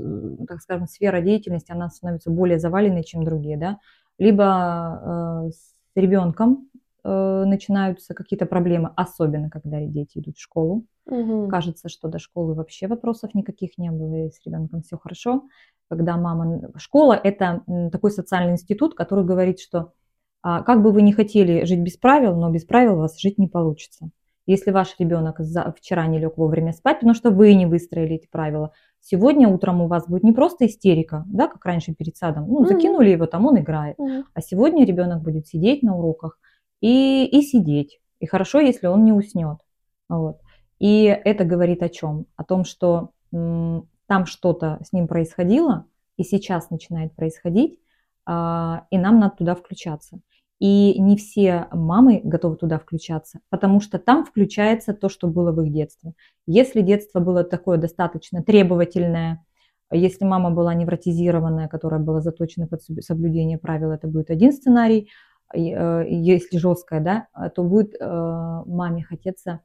так 0.47 0.61
скажем, 0.61 0.87
сфера 0.87 1.23
деятельности, 1.23 1.73
она 1.73 1.89
становится 1.89 2.29
более 2.29 2.59
заваленной, 2.59 3.05
чем 3.05 3.25
другие, 3.25 3.57
да. 3.57 3.79
Либо 4.19 5.47
э, 5.47 5.51
с 5.51 5.73
ребенком 5.95 6.69
э, 7.05 7.45
начинаются 7.47 8.15
какие-то 8.15 8.47
проблемы, 8.47 8.93
особенно 8.97 9.51
когда 9.51 9.81
дети 9.81 10.19
идут 10.19 10.37
в 10.37 10.43
школу. 10.43 10.85
Угу. 11.07 11.49
Кажется, 11.49 11.89
что 11.89 12.09
до 12.09 12.19
школы 12.19 12.55
вообще 12.55 12.87
вопросов 12.87 13.35
никаких 13.35 13.79
не 13.79 13.91
было, 13.91 14.27
и 14.27 14.31
с 14.31 14.45
ребенком 14.45 14.83
все 14.83 14.99
хорошо. 14.99 15.45
Когда 15.89 16.17
мама... 16.17 16.71
Школа– 16.77 17.15
это 17.25 17.63
такой 17.91 18.11
социальный 18.11 18.53
институт, 18.53 18.95
который 18.95 19.25
говорит, 19.25 19.59
что 19.59 19.93
а, 20.43 20.63
как 20.63 20.83
бы 20.83 20.93
вы 20.93 21.03
не 21.03 21.13
хотели 21.13 21.65
жить 21.65 21.81
без 21.81 21.97
правил, 21.97 22.37
но 22.37 22.51
без 22.51 22.65
правил 22.65 22.95
у 22.95 22.99
вас 22.99 23.19
жить 23.19 23.39
не 23.39 23.49
получится. 23.49 24.11
Если 24.47 24.71
ваш 24.71 24.95
ребенок 24.99 25.41
за, 25.41 25.75
вчера 25.77 26.07
не 26.07 26.19
лег 26.19 26.39
вовремя 26.39 26.73
спать, 26.73 27.01
потому 27.01 27.13
что 27.13 27.31
вы 27.31 27.53
не 27.53 27.67
выстроили 27.67 28.17
эти 28.17 28.29
правила, 28.29 28.73
сегодня 29.01 29.47
утром 29.47 29.83
у 29.83 29.89
вас 29.89 30.09
будет 30.09 30.23
не 30.23 30.33
просто 30.33 30.67
истерика, 30.67 31.25
да, 31.27 31.49
как 31.49 31.63
раньше 31.67 31.93
перед 31.93 32.17
садом, 32.17 32.49
ну, 32.49 32.65
закинули 32.65 33.11
его, 33.11 33.27
там 33.27 33.45
он 33.45 33.59
играет, 33.59 33.99
mm 33.99 34.25
а 34.33 34.41
сегодня 34.41 34.87
ребенок 34.87 35.23
будет 35.23 35.49
сидеть 35.49 35.83
на 35.83 35.99
уроках 35.99 36.39
и, 36.81 37.27
и 37.27 37.43
сидеть. 37.43 38.01
И 38.21 38.27
хорошо, 38.27 38.61
если 38.61 38.87
он 38.87 39.05
не 39.05 39.13
уснет. 39.13 39.59
Вот. 40.09 40.39
И 40.79 41.05
это 41.05 41.45
говорит 41.45 41.83
о 41.83 41.89
чем? 41.89 42.27
О 42.37 42.45
том, 42.45 42.65
что 42.65 43.11
м, 43.33 43.89
там 44.07 44.27
что-то 44.27 44.79
с 44.85 44.93
ним 44.93 45.07
происходило, 45.09 45.87
и 46.17 46.25
сейчас 46.25 46.71
начинает 46.71 47.15
происходить, 47.15 47.79
а, 48.27 48.87
и 48.91 48.99
нам 48.99 49.21
надо 49.21 49.37
туда 49.37 49.55
включаться. 49.55 50.21
И 50.59 51.01
не 51.01 51.17
все 51.17 51.69
мамы 51.71 52.21
готовы 52.25 52.57
туда 52.57 52.79
включаться, 52.79 53.39
потому 53.49 53.81
что 53.81 54.01
там 54.01 54.25
включается 54.25 54.93
то, 54.93 55.09
что 55.09 55.29
было 55.29 55.53
в 55.53 55.61
их 55.63 55.73
детстве. 55.73 56.15
Если 56.47 56.81
детство 56.81 57.21
было 57.21 57.45
такое 57.45 57.79
достаточно 57.79 58.43
требовательное, 58.43 59.45
если 59.93 60.25
мама 60.25 60.51
была 60.51 60.75
невротизированная, 60.75 61.69
которая 61.69 62.01
была 62.01 62.21
заточена 62.21 62.67
под 62.67 62.83
соблюдение 62.83 63.57
правил, 63.57 63.93
это 63.93 64.09
будет 64.09 64.31
один 64.31 64.53
сценарий. 64.53 65.09
Э, 65.55 66.05
если 66.09 66.59
жесткая, 66.59 67.01
да, 67.01 67.51
то 67.51 67.63
будет 67.63 67.95
э, 67.99 68.63
маме 68.67 69.03
хотеться 69.03 69.61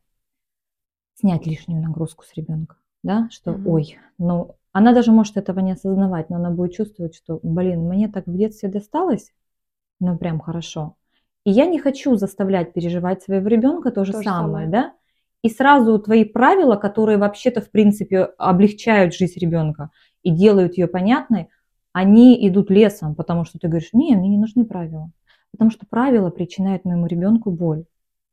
снять 1.15 1.45
лишнюю 1.45 1.81
нагрузку 1.81 2.23
с 2.23 2.33
ребенка, 2.35 2.77
да, 3.03 3.27
что, 3.31 3.51
mm-hmm. 3.51 3.69
ой, 3.69 3.97
ну, 4.17 4.55
она 4.71 4.93
даже 4.93 5.11
может 5.11 5.37
этого 5.37 5.59
не 5.59 5.73
осознавать, 5.73 6.29
но 6.29 6.37
она 6.37 6.49
будет 6.49 6.73
чувствовать, 6.73 7.15
что, 7.15 7.39
блин, 7.43 7.81
мне 7.87 8.07
так 8.07 8.25
в 8.25 8.35
детстве 8.35 8.69
досталось, 8.69 9.31
ну 9.99 10.17
прям 10.17 10.39
хорошо. 10.39 10.95
И 11.45 11.51
я 11.51 11.65
не 11.65 11.79
хочу 11.79 12.15
заставлять 12.15 12.73
переживать 12.73 13.21
своего 13.21 13.47
ребенка 13.47 13.91
то 13.91 14.05
же, 14.05 14.13
то 14.13 14.19
же 14.19 14.23
самое, 14.23 14.45
самое, 14.45 14.67
да? 14.69 14.93
И 15.43 15.49
сразу 15.49 15.99
твои 15.99 16.23
правила, 16.23 16.77
которые 16.77 17.17
вообще-то 17.17 17.61
в 17.61 17.69
принципе 17.69 18.23
облегчают 18.37 19.13
жизнь 19.13 19.37
ребенка 19.39 19.91
и 20.23 20.31
делают 20.31 20.77
ее 20.77 20.87
понятной, 20.87 21.49
они 21.91 22.47
идут 22.47 22.71
лесом, 22.71 23.13
потому 23.13 23.43
что 23.43 23.59
ты 23.59 23.67
говоришь, 23.67 23.91
не, 23.91 24.15
мне 24.15 24.29
не 24.29 24.37
нужны 24.37 24.65
правила. 24.65 25.11
Потому 25.53 25.71
что 25.71 25.85
правила 25.87 26.29
причиняют 26.29 26.83
моему 26.83 27.07
ребенку 27.07 27.49
боль. 27.49 27.85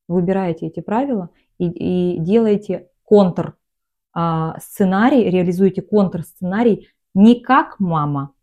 Выбираете 0.08 0.66
эти 0.66 0.80
правила 0.80 1.30
и, 1.58 1.66
и 1.66 2.18
делаете 2.18 2.88
контр 3.04 3.56
а, 4.12 4.58
сценарий, 4.58 5.30
реализуете 5.30 5.82
контр 5.82 6.24
сценарий 6.24 6.88
не 7.14 7.40
как 7.40 7.78
мама, 7.78 8.34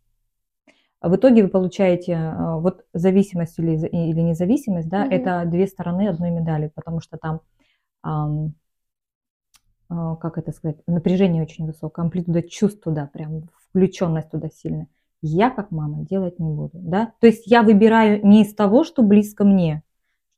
в 1.01 1.15
итоге 1.15 1.43
вы 1.43 1.49
получаете 1.49 2.13
э, 2.13 2.55
вот 2.59 2.85
зависимость 2.93 3.59
или, 3.59 3.87
или 3.87 4.19
независимость, 4.21 4.89
да, 4.89 5.05
mm-hmm. 5.05 5.11
это 5.11 5.43
две 5.45 5.67
стороны 5.67 6.07
одной 6.07 6.31
медали, 6.31 6.71
потому 6.73 7.01
что 7.01 7.17
там, 7.17 7.41
э, 9.89 10.15
как 10.19 10.37
это 10.37 10.51
сказать, 10.51 10.77
напряжение 10.87 11.43
очень 11.43 11.67
высокое, 11.67 12.03
амплитуда 12.03 12.41
чувств 12.41 12.81
туда, 12.83 13.07
прям 13.13 13.43
включенность 13.69 14.31
туда 14.31 14.49
сильная. 14.49 14.87
Я 15.21 15.49
как 15.49 15.71
мама 15.71 16.05
делать 16.05 16.39
не 16.39 16.51
буду, 16.51 16.71
да, 16.73 17.13
то 17.19 17.27
есть 17.27 17.47
я 17.47 17.63
выбираю 17.63 18.25
не 18.25 18.43
из 18.43 18.53
того, 18.53 18.83
что 18.83 19.01
близко 19.01 19.43
мне, 19.43 19.83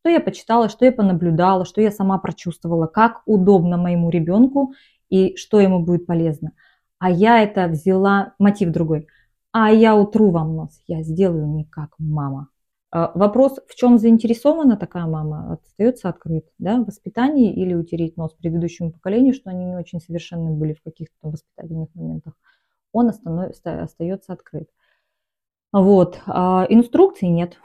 что 0.01 0.09
я 0.09 0.19
почитала, 0.21 0.69
что 0.69 0.85
я 0.85 0.91
понаблюдала, 0.91 1.65
что 1.65 1.81
я 1.81 1.91
сама 1.91 2.17
прочувствовала, 2.17 2.87
как 2.87 3.21
удобно 3.25 3.77
моему 3.77 4.09
ребенку 4.09 4.73
и 5.09 5.35
что 5.35 5.59
ему 5.59 5.83
будет 5.83 6.05
полезно. 6.05 6.53
А 6.97 7.09
я 7.09 7.41
это 7.41 7.67
взяла, 7.67 8.33
мотив 8.39 8.71
другой– 8.71 9.07
а 9.51 9.71
я 9.71 9.95
утру 9.95 10.29
вам 10.29 10.55
нос, 10.55 10.79
я 10.87 11.01
сделаю 11.01 11.47
не 11.47 11.65
как 11.65 11.95
мама. 11.97 12.49
А, 12.91 13.11
вопрос, 13.15 13.59
в 13.67 13.75
чем 13.75 13.97
заинтересована 13.97 14.77
такая 14.77 15.05
мама, 15.05 15.53
остается 15.53 16.09
открыт. 16.09 16.45
Да? 16.59 16.77
В 16.81 16.85
воспитании 16.85 17.53
или 17.53 17.73
утереть 17.73 18.15
нос 18.15 18.33
предыдущему 18.33 18.91
поколению, 18.91 19.33
что 19.33 19.49
они 19.49 19.65
не 19.65 19.75
очень 19.75 19.99
совершенны 19.99 20.51
были 20.51 20.73
в 20.73 20.83
каких-то 20.83 21.29
воспитательных 21.29 21.89
моментах, 21.95 22.33
он 22.91 23.09
остается 23.09 24.33
открыт. 24.33 24.69
Вот. 25.71 26.21
А 26.25 26.65
инструкции 26.69 27.27
нет. 27.27 27.57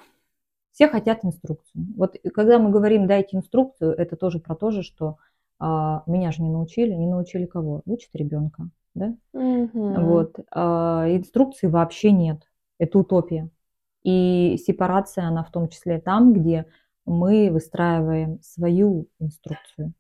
Все 0.73 0.89
хотят 0.89 1.25
инструкцию. 1.25 1.87
Вот 1.97 2.17
когда 2.35 2.59
мы 2.59 2.71
говорим 2.71 3.07
«дайте 3.07 3.37
инструкцию», 3.37 3.93
это 3.93 4.17
тоже 4.17 4.41
про 4.41 4.55
то 4.57 4.71
же, 4.71 4.83
что 4.83 5.19
а, 5.59 6.03
меня 6.07 6.33
же 6.33 6.43
не 6.43 6.51
научили. 6.51 6.93
Не 6.93 7.07
научили 7.07 7.47
кого? 7.47 7.83
Учат 7.87 8.11
ребенка 8.15 8.71
да? 8.95 9.17
Угу. 9.33 9.95
Вот. 10.01 10.37
А 10.51 11.07
инструкции 11.09 11.67
вообще 11.67 12.13
нет. 12.13 12.49
Это 12.79 12.99
утопия. 12.99 13.51
И 14.03 14.57
сепарация, 14.65 15.25
она 15.25 15.45
в 15.45 15.51
том 15.51 15.69
числе 15.69 16.01
там, 16.01 16.33
где 16.33 16.67
мы 17.05 17.51
выстраиваем 17.51 18.41
свою 18.43 19.09
инструкцию. 19.19 19.93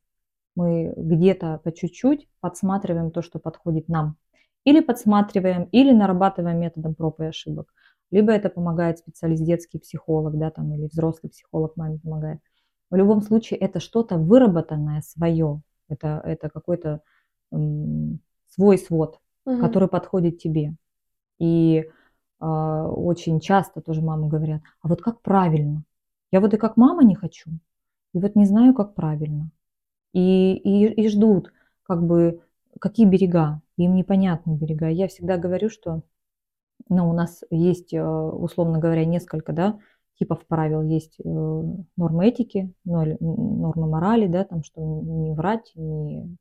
Мы 0.56 0.92
где-то 0.96 1.60
по 1.64 1.72
чуть-чуть 1.72 2.28
подсматриваем 2.40 3.10
то, 3.10 3.22
что 3.22 3.38
подходит 3.38 3.88
нам. 3.88 4.16
Или 4.64 4.80
подсматриваем, 4.80 5.64
или 5.72 5.92
нарабатываем 5.92 6.58
методом 6.58 6.94
проб 6.94 7.20
и 7.20 7.24
ошибок. 7.24 7.72
Либо 8.10 8.32
это 8.32 8.48
помогает 8.48 8.98
специалист, 8.98 9.42
детский 9.44 9.78
психолог, 9.78 10.38
да, 10.38 10.50
там, 10.50 10.72
или 10.72 10.86
взрослый 10.86 11.30
психолог 11.30 11.76
маме 11.76 11.98
помогает. 11.98 12.40
В 12.90 12.96
любом 12.96 13.22
случае 13.22 13.58
это 13.58 13.80
что-то 13.80 14.16
выработанное 14.16 15.02
свое, 15.02 15.60
это, 15.88 16.22
это 16.24 16.48
какой-то 16.48 17.00
м, 17.52 18.20
свой 18.46 18.78
свод, 18.78 19.20
угу. 19.44 19.58
который 19.60 19.88
подходит 19.88 20.38
тебе. 20.38 20.74
И 21.38 21.84
э, 22.40 22.44
очень 22.44 23.40
часто 23.40 23.80
тоже 23.80 24.00
мамы 24.00 24.28
говорят, 24.28 24.62
а 24.80 24.88
вот 24.88 25.02
как 25.02 25.20
правильно? 25.22 25.82
Я 26.30 26.40
вот 26.40 26.54
и 26.54 26.56
как 26.56 26.76
мама 26.76 27.04
не 27.04 27.14
хочу, 27.14 27.50
и 28.12 28.18
вот 28.18 28.36
не 28.36 28.44
знаю, 28.44 28.74
как 28.74 28.94
правильно. 28.94 29.50
И, 30.12 30.54
и, 30.54 30.86
и 30.86 31.08
ждут, 31.08 31.52
как 31.82 32.06
бы, 32.06 32.40
какие 32.80 33.06
берега, 33.06 33.60
им 33.76 33.94
непонятны 33.94 34.56
берега. 34.56 34.88
Я 34.88 35.08
всегда 35.08 35.36
говорю, 35.36 35.68
что 35.68 36.02
ну, 36.88 37.08
у 37.08 37.12
нас 37.12 37.42
есть, 37.50 37.92
э, 37.92 38.02
условно 38.02 38.78
говоря, 38.78 39.04
несколько 39.04 39.52
да, 39.52 39.78
типов 40.18 40.46
правил. 40.46 40.82
Есть 40.82 41.18
э, 41.18 41.62
нормы 41.96 42.26
этики, 42.26 42.72
нормы 42.84 43.86
морали, 43.86 44.26
да, 44.26 44.44
там, 44.44 44.62
что 44.62 44.80
не 44.80 45.32
врать, 45.34 45.72
не, 45.74 46.36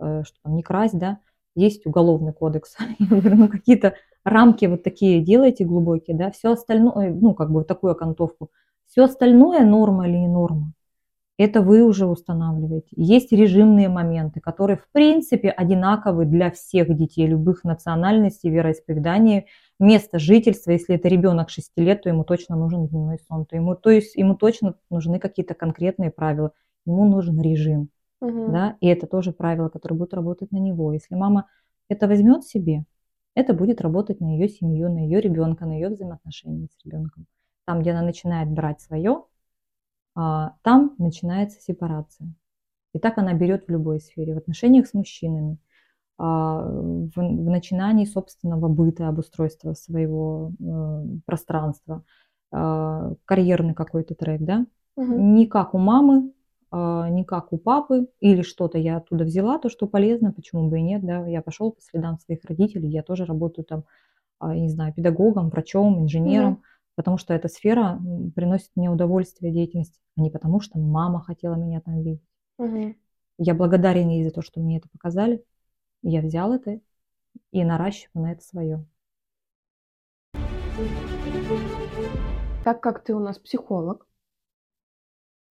э, 0.00 0.22
что 0.24 0.36
там, 0.42 0.56
не 0.56 0.62
красть, 0.62 0.98
да. 0.98 1.20
Есть 1.54 1.86
уголовный 1.86 2.32
кодекс. 2.32 2.76
ну, 2.98 3.48
какие-то 3.48 3.94
рамки 4.24 4.66
вот 4.66 4.82
такие 4.82 5.20
делайте 5.22 5.64
глубокие, 5.64 6.16
да. 6.16 6.30
Все 6.30 6.52
остальное, 6.52 7.12
ну, 7.12 7.34
как 7.34 7.50
бы 7.50 7.64
такую 7.64 7.92
окантовку. 7.92 8.50
Все 8.86 9.04
остальное 9.04 9.64
норма 9.64 10.08
или 10.08 10.16
не 10.16 10.28
норма 10.28 10.72
это 11.36 11.62
вы 11.62 11.82
уже 11.82 12.06
устанавливаете. 12.06 12.88
Есть 12.92 13.32
режимные 13.32 13.88
моменты, 13.88 14.40
которые 14.40 14.76
в 14.76 14.88
принципе 14.92 15.50
одинаковы 15.50 16.26
для 16.26 16.50
всех 16.50 16.94
детей 16.94 17.26
любых 17.26 17.64
национальностей, 17.64 18.50
вероисповеданий, 18.50 19.46
места 19.80 20.18
жительства. 20.18 20.70
Если 20.70 20.94
это 20.94 21.08
ребенок 21.08 21.50
6 21.50 21.72
лет, 21.76 22.02
то 22.02 22.08
ему 22.08 22.24
точно 22.24 22.54
нужен 22.56 22.86
дневной 22.86 23.18
сон, 23.18 23.46
то 23.46 23.56
ему, 23.56 23.74
то 23.74 23.90
есть 23.90 24.14
ему 24.14 24.36
точно 24.36 24.76
нужны 24.90 25.18
какие-то 25.18 25.54
конкретные 25.54 26.10
правила, 26.10 26.52
ему 26.86 27.04
нужен 27.04 27.40
режим. 27.40 27.88
Угу. 28.20 28.52
Да? 28.52 28.76
И 28.80 28.86
это 28.86 29.08
тоже 29.08 29.32
правила, 29.32 29.68
которые 29.68 29.98
будут 29.98 30.14
работать 30.14 30.52
на 30.52 30.58
него. 30.58 30.92
Если 30.92 31.16
мама 31.16 31.48
это 31.88 32.06
возьмет 32.06 32.44
себе, 32.44 32.84
это 33.34 33.54
будет 33.54 33.80
работать 33.80 34.20
на 34.20 34.34
ее 34.34 34.48
семью, 34.48 34.88
на 34.88 34.98
ее 34.98 35.20
ребенка, 35.20 35.66
на 35.66 35.72
ее 35.72 35.88
взаимоотношения 35.88 36.68
с 36.68 36.84
ребенком. 36.84 37.26
Там, 37.66 37.80
где 37.80 37.90
она 37.90 38.02
начинает 38.02 38.48
брать 38.48 38.80
свое, 38.80 39.24
там 40.14 40.94
начинается 40.98 41.60
сепарация. 41.60 42.32
И 42.94 42.98
так 42.98 43.18
она 43.18 43.34
берет 43.34 43.66
в 43.66 43.70
любой 43.70 44.00
сфере, 44.00 44.34
в 44.34 44.38
отношениях 44.38 44.86
с 44.86 44.94
мужчинами, 44.94 45.58
а, 46.16 46.62
в, 46.62 47.16
в 47.16 47.50
начинании 47.50 48.04
собственного 48.04 48.68
быта, 48.68 49.08
обустройства 49.08 49.74
своего 49.74 50.52
э, 50.60 51.04
пространства, 51.26 52.04
а, 52.52 53.14
карьерный 53.24 53.74
какой-то 53.74 54.14
трек, 54.14 54.40
да? 54.42 54.66
Угу. 54.96 55.12
Не 55.12 55.46
как 55.48 55.74
у 55.74 55.78
мамы, 55.78 56.30
не 56.72 57.24
как 57.24 57.52
у 57.52 57.56
папы, 57.56 58.08
или 58.18 58.42
что-то 58.42 58.78
я 58.78 58.96
оттуда 58.96 59.22
взяла, 59.22 59.60
то, 59.60 59.68
что 59.68 59.86
полезно, 59.86 60.32
почему 60.32 60.68
бы 60.68 60.80
и 60.80 60.82
нет, 60.82 61.06
да, 61.06 61.24
я 61.24 61.40
пошел 61.40 61.70
по 61.70 61.80
следам 61.80 62.18
своих 62.18 62.44
родителей, 62.46 62.88
я 62.88 63.04
тоже 63.04 63.24
работаю 63.26 63.64
там, 63.64 63.84
не 64.42 64.68
знаю, 64.68 64.92
педагогом, 64.92 65.50
врачом, 65.50 66.02
инженером, 66.02 66.54
угу 66.54 66.62
потому 66.94 67.18
что 67.18 67.34
эта 67.34 67.48
сфера 67.48 68.00
приносит 68.34 68.70
мне 68.74 68.90
удовольствие, 68.90 69.52
деятельность, 69.52 70.00
а 70.16 70.20
не 70.20 70.30
потому 70.30 70.60
что 70.60 70.78
мама 70.78 71.20
хотела 71.20 71.54
меня 71.54 71.80
там 71.80 72.02
видеть. 72.02 72.22
Угу. 72.58 72.94
Я 73.38 73.54
благодарен 73.54 74.08
ей 74.08 74.24
за 74.24 74.30
то, 74.30 74.42
что 74.42 74.60
мне 74.60 74.78
это 74.78 74.88
показали. 74.88 75.44
Я 76.02 76.20
взял 76.20 76.52
это 76.52 76.80
и 77.50 77.64
наращиваю 77.64 78.24
на 78.24 78.32
это 78.32 78.42
свое. 78.42 78.86
Так 82.64 82.80
как 82.80 83.02
ты 83.02 83.14
у 83.14 83.18
нас 83.18 83.38
психолог, 83.38 84.06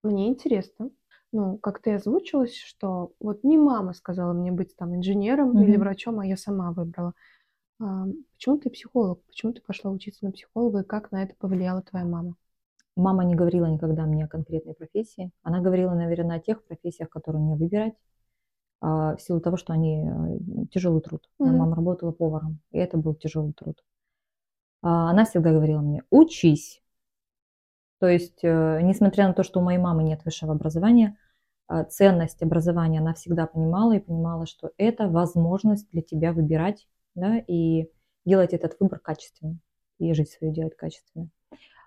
мне 0.02 0.28
интересно, 0.28 0.90
ну, 1.32 1.58
как 1.58 1.80
ты 1.80 1.94
озвучилась, 1.94 2.56
что 2.56 3.12
вот 3.20 3.42
не 3.42 3.58
мама 3.58 3.92
сказала 3.92 4.32
мне 4.32 4.52
быть 4.52 4.76
там 4.76 4.94
инженером 4.94 5.56
mm 5.56 5.64
или 5.64 5.76
врачом, 5.76 6.20
а 6.20 6.26
я 6.26 6.36
сама 6.36 6.72
выбрала. 6.72 7.14
А, 7.84 8.06
почему 8.32 8.58
ты 8.58 8.70
психолог? 8.70 9.20
Почему 9.26 9.52
ты 9.52 9.60
пошла 9.60 9.90
учиться 9.90 10.24
на 10.24 10.32
психолога 10.32 10.80
и 10.80 10.84
как 10.84 11.12
на 11.12 11.22
это 11.22 11.34
повлияла 11.38 11.82
твоя 11.82 12.06
мама? 12.06 12.36
Мама 12.96 13.24
не 13.24 13.34
говорила 13.34 13.66
никогда 13.66 14.06
мне 14.06 14.24
о 14.24 14.28
конкретной 14.28 14.74
профессии. 14.74 15.32
Она 15.42 15.60
говорила, 15.60 15.92
наверное, 15.92 16.36
о 16.36 16.40
тех 16.40 16.64
профессиях, 16.64 17.10
которые 17.10 17.42
мне 17.42 17.56
выбирать, 17.56 17.94
а, 18.80 19.16
в 19.16 19.20
силу 19.20 19.40
того, 19.40 19.56
что 19.58 19.72
они 19.74 20.06
э, 20.06 20.66
тяжелый 20.72 21.02
труд. 21.02 21.28
Mm-hmm. 21.38 21.50
Мама 21.50 21.76
работала 21.76 22.12
поваром, 22.12 22.60
и 22.70 22.78
это 22.78 22.96
был 22.96 23.14
тяжелый 23.14 23.52
труд. 23.52 23.84
А, 24.80 25.10
она 25.10 25.26
всегда 25.26 25.52
говорила 25.52 25.80
мне, 25.80 26.04
учись. 26.08 26.80
То 27.98 28.06
есть, 28.06 28.42
э, 28.42 28.80
несмотря 28.82 29.28
на 29.28 29.34
то, 29.34 29.42
что 29.42 29.60
у 29.60 29.62
моей 29.62 29.78
мамы 29.78 30.04
нет 30.04 30.24
высшего 30.24 30.52
образования, 30.52 31.18
ценность 31.88 32.42
образования 32.42 33.00
она 33.00 33.14
всегда 33.14 33.46
понимала 33.46 33.96
и 33.96 33.98
понимала, 33.98 34.44
что 34.46 34.72
это 34.76 35.08
возможность 35.08 35.90
для 35.90 36.02
тебя 36.02 36.34
выбирать 36.34 36.86
да, 37.14 37.38
и 37.38 37.90
делать 38.24 38.52
этот 38.52 38.76
выбор 38.80 38.98
качественно, 38.98 39.58
и 39.98 40.12
жизнь 40.14 40.30
свою 40.30 40.52
делать 40.52 40.76
качественно. 40.76 41.28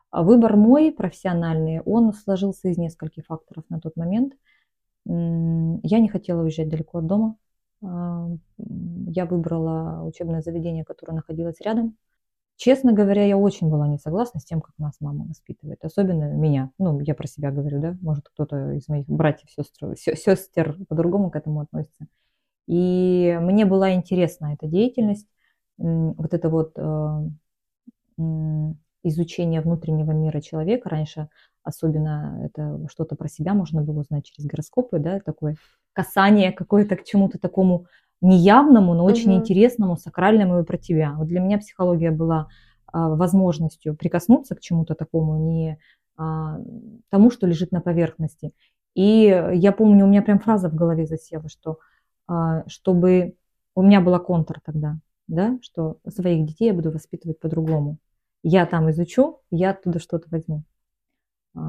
А 0.10 0.24
выбор 0.24 0.56
мой 0.56 0.92
профессиональный, 0.92 1.82
он 1.82 2.14
сложился 2.14 2.70
из 2.70 2.78
нескольких 2.78 3.26
факторов 3.26 3.66
на 3.70 3.80
тот 3.80 3.96
момент. 3.96 4.34
Я 5.06 6.00
не 6.00 6.10
хотела 6.10 6.44
уезжать 6.44 6.70
далеко 6.70 7.00
от 7.00 7.08
дома. 7.08 7.36
А, 7.84 8.28
я 8.58 9.26
выбрала 9.26 10.04
учебное 10.04 10.42
заведение, 10.42 10.84
которое 10.84 11.14
находилось 11.14 11.62
рядом. 11.62 11.98
Честно 12.56 12.92
говоря, 12.92 13.24
я 13.24 13.38
очень 13.38 13.70
была 13.70 13.88
не 13.88 14.00
согласна 14.00 14.40
с 14.40 14.46
тем, 14.46 14.62
как 14.62 14.74
нас 14.80 14.96
мама 15.00 15.26
воспитывает, 15.26 15.86
особенно 15.86 16.34
меня. 16.34 16.72
Ну, 16.80 17.00
я 17.02 17.14
про 17.14 17.28
себя 17.28 17.52
говорю, 17.52 17.80
да, 17.80 17.96
может 18.02 18.28
кто-то 18.30 18.72
из 18.72 18.88
моих 18.88 19.06
братьев, 19.08 19.52
сестр, 19.52 19.96
сестер 19.96 20.76
по-другому 20.90 21.30
к 21.30 21.36
этому 21.36 21.60
относится. 21.60 22.08
И 22.68 23.38
мне 23.42 23.66
была 23.66 23.94
интересна 23.94 24.54
эта 24.54 24.68
деятельность, 24.68 25.28
вот 25.78 26.34
это 26.34 26.50
вот 26.50 26.74
э, 26.76 27.30
изучение 29.04 29.62
внутреннего 29.62 30.12
мира 30.12 30.42
человека. 30.42 30.90
Раньше 30.90 31.30
особенно 31.64 32.42
это 32.44 32.88
что-то 32.90 33.16
про 33.16 33.28
себя 33.28 33.54
можно 33.54 33.82
было 33.82 34.02
узнать 34.02 34.26
через 34.26 34.48
гороскопы, 34.48 35.00
да, 35.00 35.20
такое 35.20 35.56
касание 35.94 36.52
какое-то 36.52 36.96
к 36.96 37.04
чему-то 37.04 37.40
такому 37.40 37.88
неявному, 38.22 38.94
но 38.94 39.04
очень 39.04 39.32
угу. 39.32 39.40
интересному, 39.40 39.98
сакральному 39.98 40.60
и 40.60 40.64
про 40.64 40.78
тебя. 40.78 41.14
Вот 41.18 41.28
для 41.28 41.40
меня 41.40 41.58
психология 41.58 42.12
была 42.12 42.48
а, 42.88 43.10
возможностью 43.10 43.96
прикоснуться 43.96 44.56
к 44.56 44.60
чему-то 44.60 44.96
такому, 44.96 45.38
не 45.38 45.78
а, 46.16 46.60
тому, 47.10 47.30
что 47.30 47.46
лежит 47.48 47.72
на 47.72 47.82
поверхности. 47.82 48.54
И 48.96 49.52
я 49.54 49.72
помню, 49.72 50.06
у 50.06 50.08
меня 50.08 50.24
прям 50.24 50.40
фраза 50.40 50.70
в 50.70 50.76
голове 50.76 51.06
засела, 51.06 51.48
что 51.50 51.78
чтобы 52.68 53.36
у 53.76 53.82
меня 53.82 54.02
была 54.02 54.20
контр 54.20 54.60
тогда, 54.64 54.98
да, 55.28 55.60
что 55.62 56.00
своих 56.08 56.46
детей 56.46 56.68
я 56.68 56.74
буду 56.74 56.92
воспитывать 56.92 57.40
по-другому. 57.40 57.98
Я 58.44 58.66
там 58.66 58.90
изучу, 58.90 59.42
я 59.52 59.72
оттуда 59.72 60.00
что-то 60.00 60.28
возьму. 60.30 60.64
А, 61.56 61.60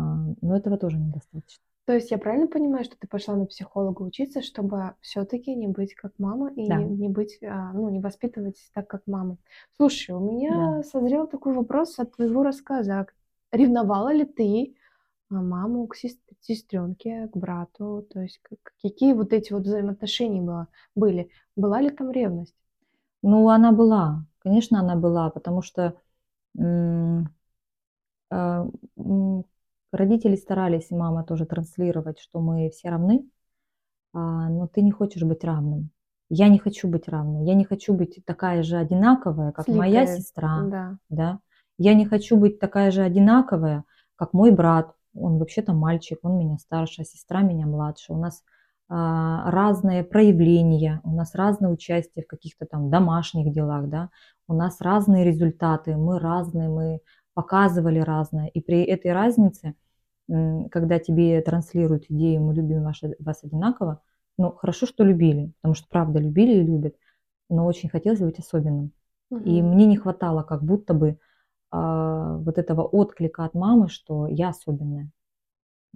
но 0.40 0.56
этого 0.56 0.78
тоже 0.78 0.98
недостаточно. 0.98 1.62
То 1.84 1.94
есть 1.94 2.10
я 2.10 2.18
правильно 2.18 2.46
понимаю, 2.46 2.84
что 2.84 2.96
ты 2.98 3.08
пошла 3.08 3.34
на 3.34 3.46
психолога 3.46 4.02
учиться, 4.02 4.42
чтобы 4.42 4.94
все-таки 5.00 5.54
не 5.54 5.66
быть 5.66 5.94
как 5.94 6.12
мама 6.18 6.52
и 6.52 6.68
да. 6.68 6.76
не 6.76 7.08
быть, 7.08 7.38
а, 7.42 7.72
ну, 7.72 7.88
не 7.88 8.00
воспитывать 8.00 8.56
так, 8.74 8.86
как 8.86 9.02
мама. 9.06 9.38
Слушай, 9.76 10.14
у 10.14 10.20
меня 10.20 10.76
да. 10.76 10.82
созрел 10.82 11.26
такой 11.26 11.54
вопрос 11.54 11.98
от 11.98 12.14
твоего 12.14 12.42
рассказа. 12.42 13.06
Ревновала 13.52 14.12
ли 14.12 14.26
ты 14.26 14.76
маму 15.30 15.86
к 15.86 15.96
сестренке, 15.96 17.28
к 17.28 17.36
брату? 17.36 18.06
То 18.10 18.20
есть 18.20 18.40
какие 18.82 19.12
вот 19.12 19.32
эти 19.32 19.52
вот 19.52 19.62
взаимоотношения 19.62 20.42
было, 20.42 20.68
были? 20.94 21.30
Была 21.56 21.80
ли 21.80 21.90
там 21.90 22.10
ревность? 22.10 22.54
Ну, 23.22 23.48
она 23.48 23.72
была. 23.72 24.24
Конечно, 24.38 24.80
она 24.80 24.96
была, 24.96 25.30
потому 25.30 25.62
что 25.62 25.94
а, 28.30 28.66
родители 29.92 30.36
старались, 30.36 30.90
и 30.90 30.94
мама 30.94 31.24
тоже 31.24 31.46
транслировать, 31.46 32.18
что 32.18 32.40
мы 32.40 32.70
все 32.70 32.90
равны, 32.90 33.28
а, 34.12 34.48
но 34.48 34.66
ты 34.66 34.82
не 34.82 34.90
хочешь 34.90 35.22
быть 35.22 35.44
равным. 35.44 35.90
Я 36.30 36.48
не 36.48 36.58
хочу 36.58 36.88
быть 36.88 37.08
равной. 37.08 37.46
Я 37.46 37.54
не 37.54 37.64
хочу 37.64 37.94
быть 37.94 38.22
такая 38.26 38.62
же 38.62 38.76
одинаковая, 38.76 39.52
как 39.52 39.64
Сликая. 39.64 39.78
моя 39.78 40.06
сестра. 40.06 40.62
Да. 40.64 40.98
да. 41.08 41.40
Я 41.78 41.94
не 41.94 42.04
хочу 42.04 42.36
быть 42.36 42.58
такая 42.58 42.90
же 42.90 43.02
одинаковая, 43.02 43.84
как 44.16 44.34
мой 44.34 44.50
брат 44.50 44.94
он 45.20 45.38
вообще-то 45.38 45.72
мальчик, 45.72 46.18
он 46.22 46.38
меня 46.38 46.58
старше, 46.58 47.02
а 47.02 47.04
сестра 47.04 47.42
меня 47.42 47.66
младше. 47.66 48.12
У 48.12 48.18
нас 48.18 48.42
а, 48.88 49.50
разные 49.50 50.04
проявления, 50.04 51.00
у 51.04 51.10
нас 51.10 51.34
разное 51.34 51.70
участие 51.70 52.24
в 52.24 52.28
каких-то 52.28 52.66
там 52.66 52.90
домашних 52.90 53.52
делах, 53.52 53.88
да, 53.88 54.10
у 54.48 54.54
нас 54.54 54.80
разные 54.80 55.24
результаты, 55.24 55.96
мы 55.96 56.18
разные, 56.18 56.68
мы 56.68 57.00
показывали 57.34 58.00
разное. 58.00 58.46
И 58.48 58.60
при 58.60 58.82
этой 58.82 59.12
разнице, 59.12 59.74
когда 60.26 60.98
тебе 60.98 61.40
транслируют 61.42 62.04
идею 62.08 62.42
«мы 62.42 62.54
любим 62.54 62.82
вас, 62.82 63.00
вас 63.18 63.44
одинаково», 63.44 64.00
Ну, 64.38 64.52
хорошо, 64.52 64.86
что 64.86 65.04
любили, 65.04 65.52
потому 65.60 65.74
что 65.74 65.86
правда 65.88 66.20
любили 66.20 66.52
и 66.60 66.62
любят, 66.62 66.94
но 67.50 67.66
очень 67.66 67.88
хотелось 67.88 68.20
быть 68.20 68.38
особенным. 68.38 68.92
И 69.44 69.62
мне 69.62 69.86
не 69.86 69.96
хватало 69.96 70.42
как 70.42 70.62
будто 70.62 70.94
бы 70.94 71.18
вот 71.70 72.58
этого 72.58 72.82
отклика 72.82 73.44
от 73.44 73.54
мамы, 73.54 73.88
что 73.88 74.26
я 74.26 74.48
особенная. 74.48 75.10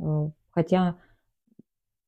Э, 0.00 0.30
хотя 0.50 0.96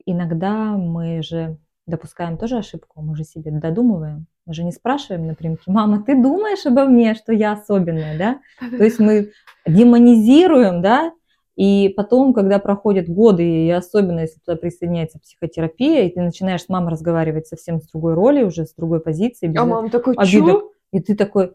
иногда 0.07 0.77
мы 0.77 1.23
же 1.23 1.59
допускаем 1.87 2.39
тоже 2.39 2.59
ошибку, 2.59 3.03
мы 3.03 3.17
же 3.17 3.25
себе 3.25 3.51
додумываем. 3.51 4.27
Мы 4.47 4.53
же 4.53 4.65
не 4.65 4.73
спрашиваем 4.73 5.27
напрямую, 5.27 5.59
мама, 5.67 6.03
ты 6.03 6.21
думаешь 6.21 6.67
обо 6.67 6.85
мне, 6.85 7.15
что 7.15 7.33
я 7.33 7.53
особенная, 7.53 8.19
да? 8.19 8.41
То 8.77 8.85
есть 8.85 8.99
мы 8.99 9.33
демонизируем, 9.67 10.83
да, 10.83 11.13
и 11.57 11.93
потом, 11.97 12.35
когда 12.35 12.59
проходят 12.59 13.09
годы, 13.09 13.67
и 13.67 13.71
особенно 13.71 14.21
если 14.21 14.41
туда 14.41 14.57
присоединяется 14.57 15.19
психотерапия, 15.19 16.05
и 16.05 16.11
ты 16.11 16.21
начинаешь 16.21 16.65
с 16.65 16.69
мамой 16.69 16.91
разговаривать 16.91 17.47
совсем 17.47 17.81
с 17.81 17.89
другой 17.89 18.15
роли, 18.15 18.43
уже 18.43 18.67
с 18.67 18.75
другой 18.75 19.01
позиции, 19.01 19.47
без 19.47 19.61
а 19.61 19.65
мама 19.65 19.89
такой, 19.89 20.15
обидок, 20.15 20.63
Чё? 20.63 20.71
и 20.93 21.01
ты 21.01 21.17
такой, 21.17 21.53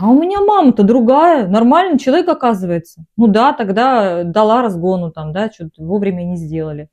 а 0.00 0.08
у 0.08 0.18
меня 0.18 0.40
мама-то 0.40 0.82
другая, 0.82 1.46
нормальный 1.46 1.98
человек 1.98 2.26
оказывается. 2.28 3.04
Ну 3.18 3.26
да, 3.26 3.52
тогда 3.52 4.24
дала 4.24 4.62
разгону 4.62 5.12
там, 5.12 5.34
да, 5.34 5.50
что-то 5.50 5.82
вовремя 5.82 6.22
не 6.24 6.36
сделали. 6.36 6.88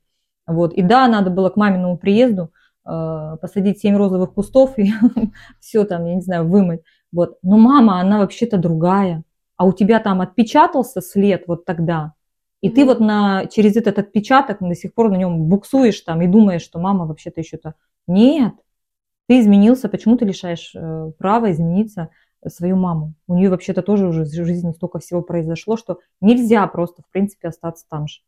Вот. 0.46 0.74
И 0.74 0.82
да, 0.82 1.08
надо 1.08 1.30
было 1.30 1.48
к 1.48 1.56
маминому 1.56 1.96
приезду 1.96 2.52
э, 2.86 3.36
посадить 3.40 3.80
семь 3.80 3.96
розовых 3.96 4.34
кустов 4.34 4.78
и 4.78 4.92
все 5.60 5.84
там, 5.84 6.04
я 6.04 6.16
не 6.16 6.20
знаю, 6.20 6.46
вымыть. 6.46 6.82
Вот. 7.10 7.38
Но 7.42 7.56
мама, 7.56 7.98
она 7.98 8.18
вообще-то 8.18 8.58
другая. 8.58 9.22
А 9.56 9.64
у 9.64 9.72
тебя 9.72 10.00
там 10.00 10.20
отпечатался 10.20 11.00
след 11.00 11.44
вот 11.46 11.64
тогда. 11.64 12.12
И 12.60 12.68
mm-hmm. 12.68 12.74
ты 12.74 12.84
вот 12.84 13.00
на, 13.00 13.46
через 13.46 13.76
этот 13.76 13.98
отпечаток 13.98 14.58
до 14.60 14.74
сих 14.74 14.92
пор 14.92 15.10
на 15.10 15.16
нем 15.16 15.44
буксуешь 15.44 16.00
там 16.02 16.20
и 16.20 16.26
думаешь, 16.26 16.62
что 16.62 16.78
мама 16.78 17.06
вообще-то 17.06 17.40
еще-то... 17.40 17.74
Нет, 18.06 18.52
ты 19.28 19.40
изменился, 19.40 19.88
почему 19.88 20.18
ты 20.18 20.26
лишаешь 20.26 20.72
э, 20.74 21.12
права 21.18 21.50
измениться 21.52 22.10
свою 22.46 22.76
маму? 22.76 23.14
У 23.26 23.34
нее 23.34 23.50
вообще-то 23.50 23.82
тоже 23.82 24.06
уже 24.06 24.24
в 24.24 24.32
жизни 24.32 24.72
столько 24.72 24.98
всего 24.98 25.22
произошло, 25.22 25.76
что 25.76 26.00
нельзя 26.20 26.66
просто, 26.66 27.02
в 27.02 27.08
принципе, 27.10 27.48
остаться 27.48 27.86
там 27.88 28.06
же. 28.06 28.20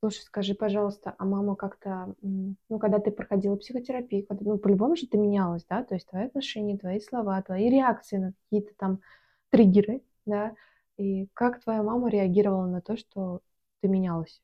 Слушай, 0.00 0.20
скажи, 0.24 0.54
пожалуйста, 0.54 1.14
а 1.16 1.24
мама 1.24 1.56
как-то, 1.56 2.14
ну, 2.20 2.78
когда 2.78 2.98
ты 2.98 3.10
проходила 3.10 3.56
психотерапию, 3.56 4.26
когда, 4.26 4.50
ну, 4.50 4.58
по-любому 4.58 4.96
же 4.96 5.06
ты 5.06 5.16
менялась, 5.16 5.64
да, 5.68 5.82
то 5.82 5.94
есть 5.94 6.06
твои 6.06 6.26
отношения, 6.26 6.76
твои 6.76 7.00
слова, 7.00 7.40
твои 7.40 7.70
реакции 7.70 8.18
на 8.18 8.32
какие-то 8.44 8.74
там 8.76 9.00
триггеры, 9.48 10.02
да, 10.26 10.54
и 10.98 11.26
как 11.32 11.62
твоя 11.62 11.82
мама 11.82 12.10
реагировала 12.10 12.66
на 12.66 12.82
то, 12.82 12.98
что 12.98 13.40
ты 13.80 13.88
менялась? 13.88 14.42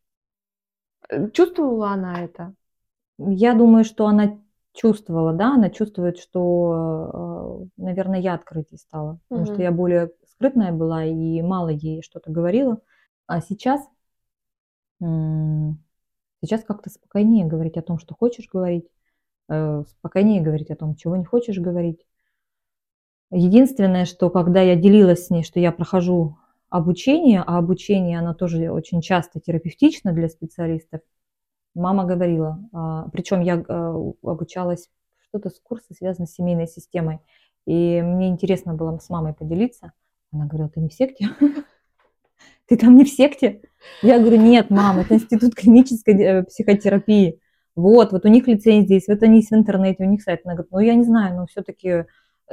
Э, 1.10 1.30
чувствовала 1.30 1.90
она 1.90 2.24
это? 2.24 2.54
Я 3.18 3.54
думаю, 3.54 3.84
что 3.84 4.06
она 4.06 4.40
чувствовала, 4.72 5.32
да, 5.32 5.54
она 5.54 5.70
чувствует, 5.70 6.18
что, 6.18 7.66
э, 7.76 7.82
наверное, 7.82 8.20
я 8.20 8.34
открытей 8.34 8.78
стала, 8.78 9.18
потому 9.28 9.46
что 9.46 9.62
я 9.62 9.72
более 9.72 10.12
скрытная 10.28 10.72
была 10.72 11.04
и 11.04 11.42
мало 11.42 11.68
ей 11.68 12.02
что-то 12.02 12.30
говорила. 12.30 12.80
А 13.26 13.40
сейчас, 13.40 13.80
сейчас 15.00 16.64
как-то 16.66 16.90
спокойнее 16.90 17.46
говорить 17.46 17.76
о 17.76 17.82
том, 17.82 17.98
что 17.98 18.14
хочешь 18.14 18.48
говорить, 18.48 18.86
э, 19.48 19.82
спокойнее 19.86 20.40
говорить 20.40 20.70
о 20.70 20.76
том, 20.76 20.94
чего 20.94 21.16
не 21.16 21.24
хочешь 21.24 21.58
говорить. 21.58 22.04
Единственное, 23.30 24.04
что 24.04 24.30
когда 24.30 24.60
я 24.60 24.76
делилась 24.76 25.26
с 25.26 25.30
ней, 25.30 25.44
что 25.44 25.60
я 25.60 25.72
прохожу 25.72 26.38
обучение, 26.68 27.42
а 27.46 27.58
обучение, 27.58 28.18
оно 28.18 28.34
тоже 28.34 28.70
очень 28.70 29.00
часто 29.00 29.40
терапевтично 29.40 30.12
для 30.12 30.28
специалистов, 30.28 31.00
Мама 31.74 32.04
говорила, 32.04 32.58
а, 32.72 33.08
причем 33.10 33.40
я 33.40 33.62
а, 33.68 33.94
обучалась 34.22 34.88
что-то 35.28 35.50
с 35.50 35.60
курса, 35.60 35.94
связано 35.94 36.26
с 36.26 36.34
семейной 36.34 36.66
системой. 36.66 37.20
И 37.66 38.02
мне 38.02 38.28
интересно 38.28 38.74
было 38.74 38.98
с 38.98 39.08
мамой 39.10 39.34
поделиться. 39.34 39.92
Она 40.32 40.46
говорила, 40.46 40.68
ты 40.68 40.80
не 40.80 40.88
в 40.88 40.94
секте? 40.94 41.28
Ты 42.66 42.76
там 42.76 42.96
не 42.96 43.04
в 43.04 43.08
секте? 43.08 43.62
Я 44.00 44.20
говорю, 44.20 44.36
нет, 44.36 44.70
мам, 44.70 45.00
это 45.00 45.14
институт 45.14 45.56
клинической 45.56 46.14
э, 46.14 46.42
психотерапии. 46.44 47.40
Вот, 47.74 48.12
вот 48.12 48.24
у 48.24 48.28
них 48.28 48.46
лицензия 48.46 48.96
есть, 48.96 49.08
вот 49.08 49.22
они 49.22 49.36
есть 49.38 49.50
в 49.50 49.54
интернете, 49.54 50.04
у 50.04 50.06
них 50.06 50.22
сайт. 50.22 50.42
Она 50.44 50.54
говорит, 50.54 50.70
ну 50.70 50.78
я 50.78 50.94
не 50.94 51.02
знаю, 51.02 51.36
но 51.36 51.46
все-таки 51.46 51.88
э, 51.88 52.04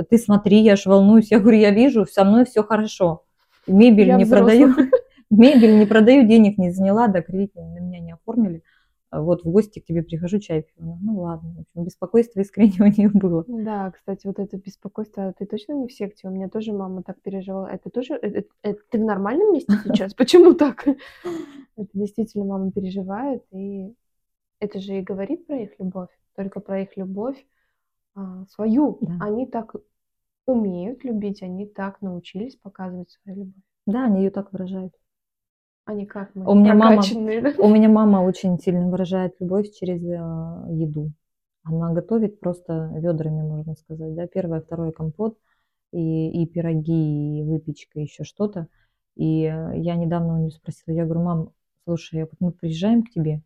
ты 0.10 0.18
смотри, 0.18 0.62
я 0.62 0.76
ж 0.76 0.86
волнуюсь. 0.86 1.30
Я 1.30 1.40
говорю, 1.40 1.60
я 1.60 1.70
вижу, 1.70 2.08
со 2.08 2.24
мной 2.24 2.46
все 2.46 2.64
хорошо. 2.64 3.26
Мебель 3.68 4.08
я 4.08 4.16
не 4.16 4.24
взрослая. 4.24 4.74
продаю, 4.74 4.92
мебель 5.30 5.78
не 5.78 5.86
продаю, 5.86 6.28
денег 6.28 6.58
не 6.58 6.72
заняла, 6.72 7.08
да, 7.08 7.22
кредит 7.22 7.54
на 7.56 7.80
меня 7.80 8.00
не 8.00 8.14
оформили. 8.14 8.64
А 9.10 9.22
вот 9.22 9.44
в 9.44 9.50
гости 9.50 9.80
к 9.80 9.86
тебе 9.86 10.04
прихожу, 10.04 10.40
чай 10.40 10.64
пью. 10.64 10.98
Ну 11.02 11.22
ладно, 11.22 11.50
в 11.52 11.60
общем, 11.62 11.86
беспокойство 11.86 12.42
искренне 12.42 12.76
у 12.80 12.86
нее 12.98 13.10
было. 13.10 13.46
Да, 13.48 13.92
кстати, 13.92 14.28
вот 14.28 14.40
это 14.40 14.58
беспокойство, 14.58 15.34
ты 15.38 15.46
точно 15.46 15.74
не 15.74 15.88
в 15.88 15.94
секте? 15.94 16.28
У 16.28 16.32
меня 16.32 16.50
тоже 16.50 16.74
мама 16.74 17.04
так 17.04 17.22
переживала. 17.22 17.68
Это 17.68 17.90
тоже, 17.90 18.16
это, 18.16 18.48
это, 18.62 18.82
ты 18.90 18.98
в 18.98 19.04
нормальном 19.04 19.54
месте 19.54 19.74
сейчас? 19.86 20.14
Почему 20.14 20.54
так? 20.54 20.86
Это 20.88 21.90
действительно 21.94 22.46
мама 22.46 22.72
переживает, 22.72 23.44
и 23.52 23.94
это 24.60 24.80
же 24.80 24.98
и 24.98 25.04
говорит 25.04 25.48
про 25.48 25.58
их 25.58 25.80
любовь, 25.80 26.10
только 26.36 26.60
про 26.60 26.82
их 26.82 26.98
любовь 26.98 27.46
а, 28.16 28.46
свою. 28.48 28.98
Да. 29.02 29.18
Они 29.22 29.46
так 29.46 29.76
умеют 30.46 31.04
любить, 31.04 31.44
они 31.44 31.66
так 31.66 32.02
научились 32.02 32.56
показывать 32.56 33.12
свою 33.12 33.40
любовь. 33.40 33.64
Да, 33.86 34.06
они 34.06 34.24
ее 34.24 34.32
так 34.32 34.52
выражают. 34.52 34.94
А 35.88 35.94
не 35.94 36.06
как 36.06 36.36
мы, 36.36 36.52
у 36.52 36.54
меня 36.54 36.76
мама, 36.76 37.02
У 37.60 37.70
меня 37.70 37.88
мама 37.88 38.18
очень 38.18 38.60
сильно 38.60 38.90
выражает 38.90 39.36
любовь 39.40 39.72
через 39.72 40.04
э, 40.04 40.74
еду. 40.74 41.14
Она 41.64 41.94
готовит 41.94 42.42
просто 42.42 42.92
ведрами, 42.94 43.42
можно 43.42 43.74
сказать. 43.76 44.14
Да? 44.14 44.28
Первое, 44.28 44.60
второе 44.60 44.92
компот 44.92 45.38
и, 45.94 46.44
и 46.44 46.46
пироги, 46.46 47.40
и 47.40 47.44
выпечка, 47.44 48.02
еще 48.02 48.26
что-то. 48.26 48.68
И 49.16 49.44
я 49.44 49.96
недавно 49.96 50.36
у 50.36 50.42
нее 50.42 50.52
спросила, 50.52 50.94
я 50.94 51.06
говорю, 51.06 51.22
мам, 51.24 51.50
слушай, 51.86 52.24
вот 52.24 52.34
мы 52.42 52.52
приезжаем 52.52 53.04
к 53.04 53.10
тебе, 53.10 53.42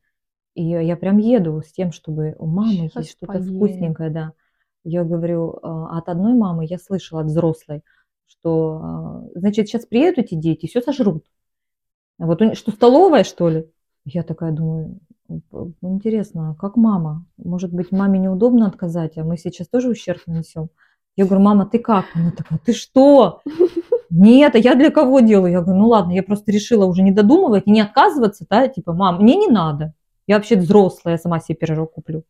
и 0.55 0.63
я 0.63 0.97
прям 0.97 1.19
еду 1.19 1.61
с 1.61 1.71
тем, 1.71 1.91
чтобы 1.91 2.35
у 2.39 2.47
мамы 2.47 2.89
Сейчас 2.89 3.05
есть 3.05 3.11
что-то 3.17 3.39
вкусненькое, 3.39 4.09
да. 4.09 4.33
Я 4.83 5.03
говорю, 5.03 5.59
«А, 5.61 5.95
от 5.99 6.09
одной 6.09 6.33
мамы 6.33 6.65
я 6.65 6.79
слышала, 6.79 7.21
от 7.21 7.27
взрослой, 7.27 7.83
что, 8.25 9.29
э, 9.35 9.39
значит, 9.39 9.67
сейчас 9.67 9.85
приедут 9.85 10.25
эти 10.25 10.33
дети, 10.33 10.65
все 10.65 10.81
сожрут. 10.81 11.23
Вот 12.21 12.39
что, 12.55 12.71
столовая, 12.71 13.23
что 13.23 13.49
ли? 13.49 13.65
Я 14.05 14.21
такая 14.21 14.51
думаю, 14.51 14.99
интересно, 15.81 16.51
а 16.51 16.55
как 16.55 16.75
мама? 16.75 17.25
Может 17.37 17.73
быть, 17.73 17.91
маме 17.91 18.19
неудобно 18.19 18.67
отказать, 18.67 19.17
а 19.17 19.23
мы 19.23 19.37
сейчас 19.37 19.67
тоже 19.67 19.89
ущерб 19.89 20.21
нанесем? 20.27 20.69
Я 21.15 21.25
говорю, 21.25 21.43
мама, 21.43 21.65
ты 21.65 21.79
как? 21.79 22.05
Она 22.13 22.31
такая, 22.31 22.59
ты 22.63 22.73
что? 22.73 23.41
Нет, 24.11 24.53
а 24.53 24.59
я 24.59 24.75
для 24.75 24.91
кого 24.91 25.21
делаю? 25.21 25.51
Я 25.51 25.61
говорю, 25.61 25.79
ну 25.79 25.87
ладно, 25.87 26.11
я 26.11 26.21
просто 26.21 26.51
решила 26.51 26.85
уже 26.85 27.01
не 27.01 27.11
додумывать 27.11 27.63
и 27.65 27.71
не 27.71 27.81
отказываться, 27.81 28.45
да, 28.47 28.67
типа, 28.67 28.93
мам, 28.93 29.19
мне 29.23 29.35
не 29.35 29.47
надо. 29.47 29.93
Я 30.27 30.35
вообще 30.35 30.57
взрослая, 30.57 31.15
я 31.15 31.17
сама 31.17 31.39
себе 31.39 31.55
пирожок 31.55 31.93
куплю. 31.93 32.23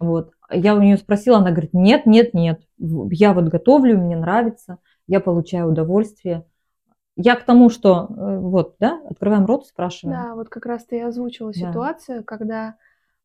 Вот. 0.00 0.32
Я 0.50 0.74
у 0.74 0.82
нее 0.82 0.96
спросила, 0.96 1.38
она 1.38 1.50
говорит, 1.50 1.74
нет, 1.74 2.06
нет, 2.06 2.34
нет, 2.34 2.60
я 2.78 3.34
вот 3.34 3.44
готовлю, 3.44 3.98
мне 3.98 4.16
нравится, 4.16 4.78
я 5.06 5.20
получаю 5.20 5.68
удовольствие. 5.68 6.44
Я 7.20 7.34
к 7.34 7.44
тому, 7.44 7.68
что 7.68 8.06
э, 8.08 8.38
вот, 8.38 8.76
да, 8.78 9.02
открываем 9.10 9.44
рот, 9.44 9.66
спрашиваем. 9.66 10.16
Да, 10.16 10.34
вот 10.36 10.48
как 10.48 10.64
раз 10.66 10.84
ты 10.84 11.02
озвучила 11.02 11.52
да. 11.52 11.58
ситуацию, 11.58 12.24
когда 12.24 12.76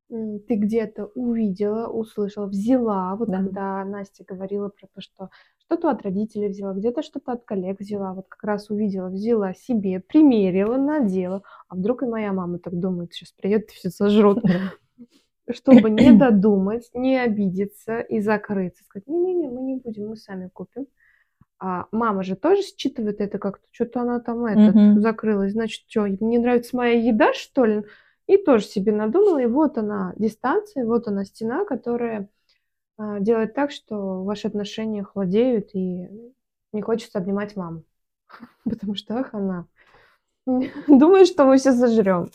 ты 0.10 0.56
где-то 0.56 1.12
увидела, 1.14 1.88
услышала, 1.88 2.48
взяла, 2.48 3.16
вот 3.16 3.30
да. 3.30 3.38
когда 3.38 3.86
Настя 3.86 4.24
говорила 4.24 4.70
про 4.70 4.88
то, 4.88 5.00
что 5.00 5.30
что-то 5.60 5.92
от 5.92 6.02
родителей 6.02 6.50
взяла, 6.50 6.74
где-то 6.74 7.04
что-то 7.04 7.34
от 7.34 7.46
коллег 7.46 7.80
взяла, 7.80 8.14
вот 8.14 8.26
как 8.28 8.44
раз 8.44 8.72
увидела, 8.72 9.10
взяла 9.10 9.54
себе, 9.54 10.00
примерила, 10.00 10.78
надела, 10.78 11.44
а 11.68 11.76
вдруг 11.76 12.02
и 12.02 12.08
моя 12.08 12.34
мама 12.34 12.58
так 12.58 12.80
думает, 12.80 13.14
сейчас 13.14 13.32
приедет 13.32 13.70
и 13.70 13.76
все 13.76 13.92
сожрут. 13.92 14.44
Чтобы 15.52 15.92
не 15.92 16.12
додумать, 16.18 16.90
не 16.96 17.18
обидеться 17.18 18.00
и 18.00 18.22
закрыться, 18.22 18.84
сказать, 18.86 19.08
не-не-не, 19.08 19.50
мы 19.50 19.62
не 19.62 19.76
будем, 19.76 20.08
мы 20.08 20.16
сами 20.16 20.50
купим. 20.52 20.88
А 21.66 21.88
мама 21.94 22.24
же 22.24 22.36
тоже 22.36 22.62
считывает 22.62 23.22
это 23.22 23.40
как-то, 23.40 23.66
что-то 23.72 24.02
она 24.02 24.20
там 24.20 24.44
этот, 24.44 24.76
mm-hmm. 24.76 25.00
закрылась, 25.00 25.54
значит, 25.54 25.86
что, 25.90 26.02
мне 26.02 26.38
нравится 26.38 26.76
моя 26.76 27.00
еда, 27.00 27.32
что 27.32 27.64
ли? 27.64 27.86
И 28.28 28.36
тоже 28.36 28.66
себе 28.66 28.92
надумала, 28.92 29.42
и 29.42 29.46
вот 29.46 29.78
она 29.78 30.12
дистанция, 30.18 30.86
вот 30.86 31.08
она 31.08 31.24
стена, 31.24 31.64
которая 31.64 32.28
а, 32.98 33.22
делает 33.22 33.54
так, 33.54 33.72
что 33.72 34.26
ваши 34.26 34.50
отношения 34.50 35.04
хладеют, 35.04 35.70
и 35.74 36.10
не 36.74 36.82
хочется 36.82 37.20
обнимать 37.20 37.56
маму. 37.56 37.86
Потому 38.66 38.96
что, 38.96 39.20
ах, 39.20 39.34
она 39.34 39.66
думает, 40.46 41.28
что 41.28 41.46
мы 41.46 41.56
все 41.56 41.72
сожрем. 41.72 42.30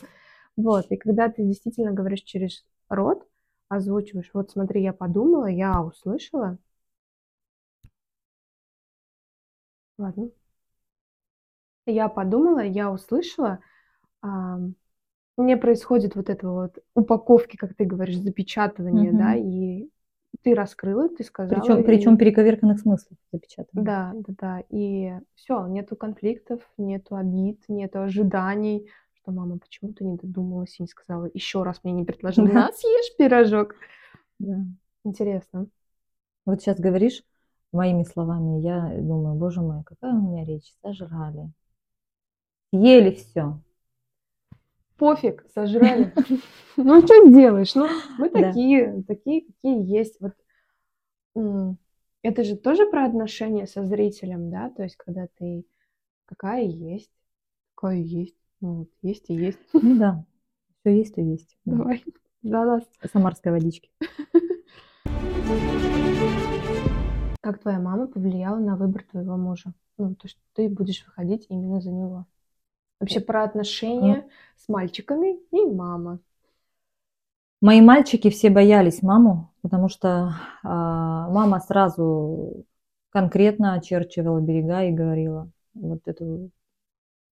Вот, 0.57 0.87
и 0.89 0.97
когда 0.97 1.29
ты 1.29 1.43
действительно 1.43 1.91
говоришь 1.91 2.21
через 2.23 2.65
рот, 2.89 3.27
озвучиваешь, 3.67 4.31
вот 4.33 4.49
смотри, 4.49 4.81
я 4.81 4.91
подумала, 4.91 5.45
я 5.45 5.83
услышала, 5.83 6.57
Ладно. 9.99 10.31
Я 11.85 12.07
подумала, 12.07 12.59
я 12.59 12.91
услышала, 12.91 13.59
а, 14.21 14.59
не 15.37 15.57
происходит 15.57 16.15
вот 16.15 16.29
этого 16.29 16.63
вот 16.63 16.79
упаковки, 16.95 17.57
как 17.57 17.75
ты 17.75 17.85
говоришь, 17.85 18.17
запечатывания, 18.17 19.11
да, 19.11 19.35
Мгм. 19.35 19.49
и 19.49 19.89
ты 20.43 20.55
раскрыла, 20.55 21.09
ты 21.09 21.23
сказала, 21.23 21.59
Причем, 21.59 21.79
и 21.79 21.83
причем 21.85 22.17
перековерканных 22.17 22.79
смыслов 22.79 23.17
запечатано. 23.31 23.83
да, 23.83 24.13
да, 24.15 24.33
да, 24.39 24.63
и 24.69 25.13
все, 25.35 25.65
нету 25.67 25.95
конфликтов, 25.95 26.61
нету 26.77 27.15
обид, 27.15 27.63
нету 27.67 28.01
ожиданий, 28.01 28.89
что 29.21 29.31
мама, 29.31 29.57
почему 29.57 29.93
ты 29.93 30.03
не 30.05 30.17
додумалась 30.17 30.79
и 30.79 30.83
не 30.83 30.87
сказала 30.87 31.29
еще 31.33 31.63
раз 31.63 31.83
мне 31.83 31.93
не 31.93 32.03
предложила, 32.05 32.45
Да. 32.45 32.53
на, 32.53 32.71
съешь 32.73 33.15
пирожок. 33.17 33.75
Да. 34.39 34.63
Интересно. 35.03 35.67
Вот 36.45 36.61
сейчас 36.61 36.79
говоришь 36.79 37.23
моими 37.71 38.03
словами, 38.03 38.61
я 38.61 39.01
думаю, 39.01 39.35
боже 39.35 39.61
мой, 39.61 39.83
какая 39.83 40.13
у 40.13 40.21
меня 40.21 40.43
речь, 40.43 40.73
сожрали. 40.81 41.51
Съели 42.71 43.15
все. 43.15 43.59
Пофиг, 44.97 45.45
сожрали. 45.53 46.13
Ну, 46.81 47.01
что 47.01 47.29
сделаешь? 47.29 47.75
Ну, 47.75 47.89
мы 48.17 48.29
такие, 48.29 49.03
такие, 49.05 49.41
какие 49.41 49.85
есть. 49.85 50.17
Вот 50.21 50.31
это 52.21 52.43
же 52.43 52.55
тоже 52.55 52.89
про 52.89 53.05
отношения 53.05 53.67
со 53.67 53.83
зрителем, 53.83 54.49
да? 54.49 54.69
То 54.69 54.83
есть, 54.83 54.95
когда 54.95 55.27
ты 55.37 55.65
какая 56.25 56.63
есть, 56.63 57.11
какая 57.75 57.97
есть. 57.97 58.35
Ну, 58.61 58.75
вот 58.75 58.89
есть 59.01 59.29
и 59.29 59.33
есть. 59.33 59.59
Ну 59.73 59.97
да, 59.97 60.25
все 60.81 60.97
есть, 60.97 61.15
то 61.15 61.21
есть. 61.21 61.57
Да. 61.65 61.77
Давай 61.77 62.03
за 62.43 62.65
нас. 62.65 62.83
Самарской 63.11 63.51
водички. 63.51 63.91
Как 67.41 67.59
твоя 67.59 67.79
мама 67.79 68.07
повлияла 68.07 68.57
на 68.57 68.75
выбор 68.75 69.03
твоего 69.09 69.37
мужа? 69.37 69.73
Ну, 69.97 70.15
то, 70.15 70.27
что 70.27 70.39
ты 70.53 70.69
будешь 70.69 71.05
выходить 71.05 71.45
именно 71.49 71.79
за 71.81 71.91
него. 71.91 72.25
Вообще 72.99 73.21
про 73.21 73.43
отношения 73.43 74.27
с 74.57 74.67
мальчиками 74.67 75.39
и 75.51 75.65
мама. 75.73 76.19
Мои 77.61 77.81
мальчики 77.81 78.29
все 78.29 78.49
боялись 78.49 79.01
маму, 79.01 79.51
потому 79.61 79.89
что 79.89 80.35
а, 80.63 81.29
мама 81.29 81.59
сразу 81.59 82.65
конкретно 83.09 83.73
очерчивала 83.73 84.39
берега 84.39 84.83
и 84.83 84.91
говорила, 84.91 85.49
вот 85.73 86.01
эту 86.05 86.51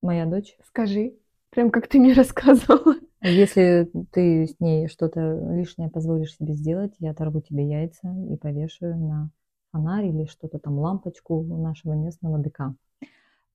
моя 0.02 0.26
дочь, 0.26 0.58
Скажи, 0.68 1.14
прям 1.50 1.70
как 1.70 1.88
ты 1.88 2.00
мне 2.00 2.14
рассказывала. 2.14 2.96
если 3.22 3.90
ты 4.12 4.48
с 4.48 4.60
ней 4.60 4.88
что-то 4.88 5.20
лишнее 5.54 5.90
позволишь 5.90 6.36
себе 6.36 6.54
сделать, 6.54 6.94
я 7.00 7.12
оторву 7.12 7.42
тебе 7.42 7.68
яйца 7.68 8.10
и 8.30 8.36
повешаю 8.36 8.98
на 8.98 9.30
фонарь 9.72 10.08
или 10.08 10.26
что-то 10.26 10.60
там, 10.60 10.78
лампочку 10.80 11.44
нашего 11.44 11.94
местного 11.94 12.38
ДК. 12.40 12.74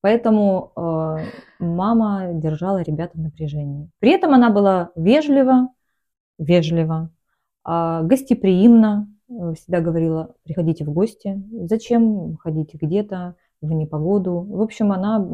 Поэтому 0.01 0.73
э, 0.75 1.19
мама 1.61 2.33
держала 2.35 2.83
ребят 2.83 3.13
в 3.15 3.21
напряжении. 3.21 3.89
При 4.01 4.11
этом 4.11 4.35
она 4.35 4.51
была 4.51 4.91
вежлива, 4.97 5.69
вежлива, 6.39 7.11
а, 7.65 8.03
гостеприимна, 8.03 9.09
э, 9.29 9.55
всегда 9.55 9.81
говорила, 9.81 10.35
приходите 10.43 10.85
в 10.85 10.93
гости, 10.93 11.41
зачем 11.69 12.37
ходите 12.39 12.79
где-то 12.81 13.37
в 13.61 13.71
непогоду. 13.71 14.41
В 14.41 14.61
общем, 14.61 14.91
она 14.91 15.25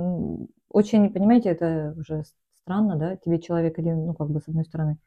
очень, 0.68 1.10
понимаете, 1.10 1.48
это 1.48 1.94
уже 1.96 2.24
странно, 2.60 2.96
да, 2.96 3.16
тебе 3.16 3.40
человек 3.40 3.78
один, 3.78 4.04
ну, 4.04 4.12
как 4.12 4.28
бы, 4.28 4.40
с 4.40 4.48
одной 4.48 4.66
стороны, 4.66 4.98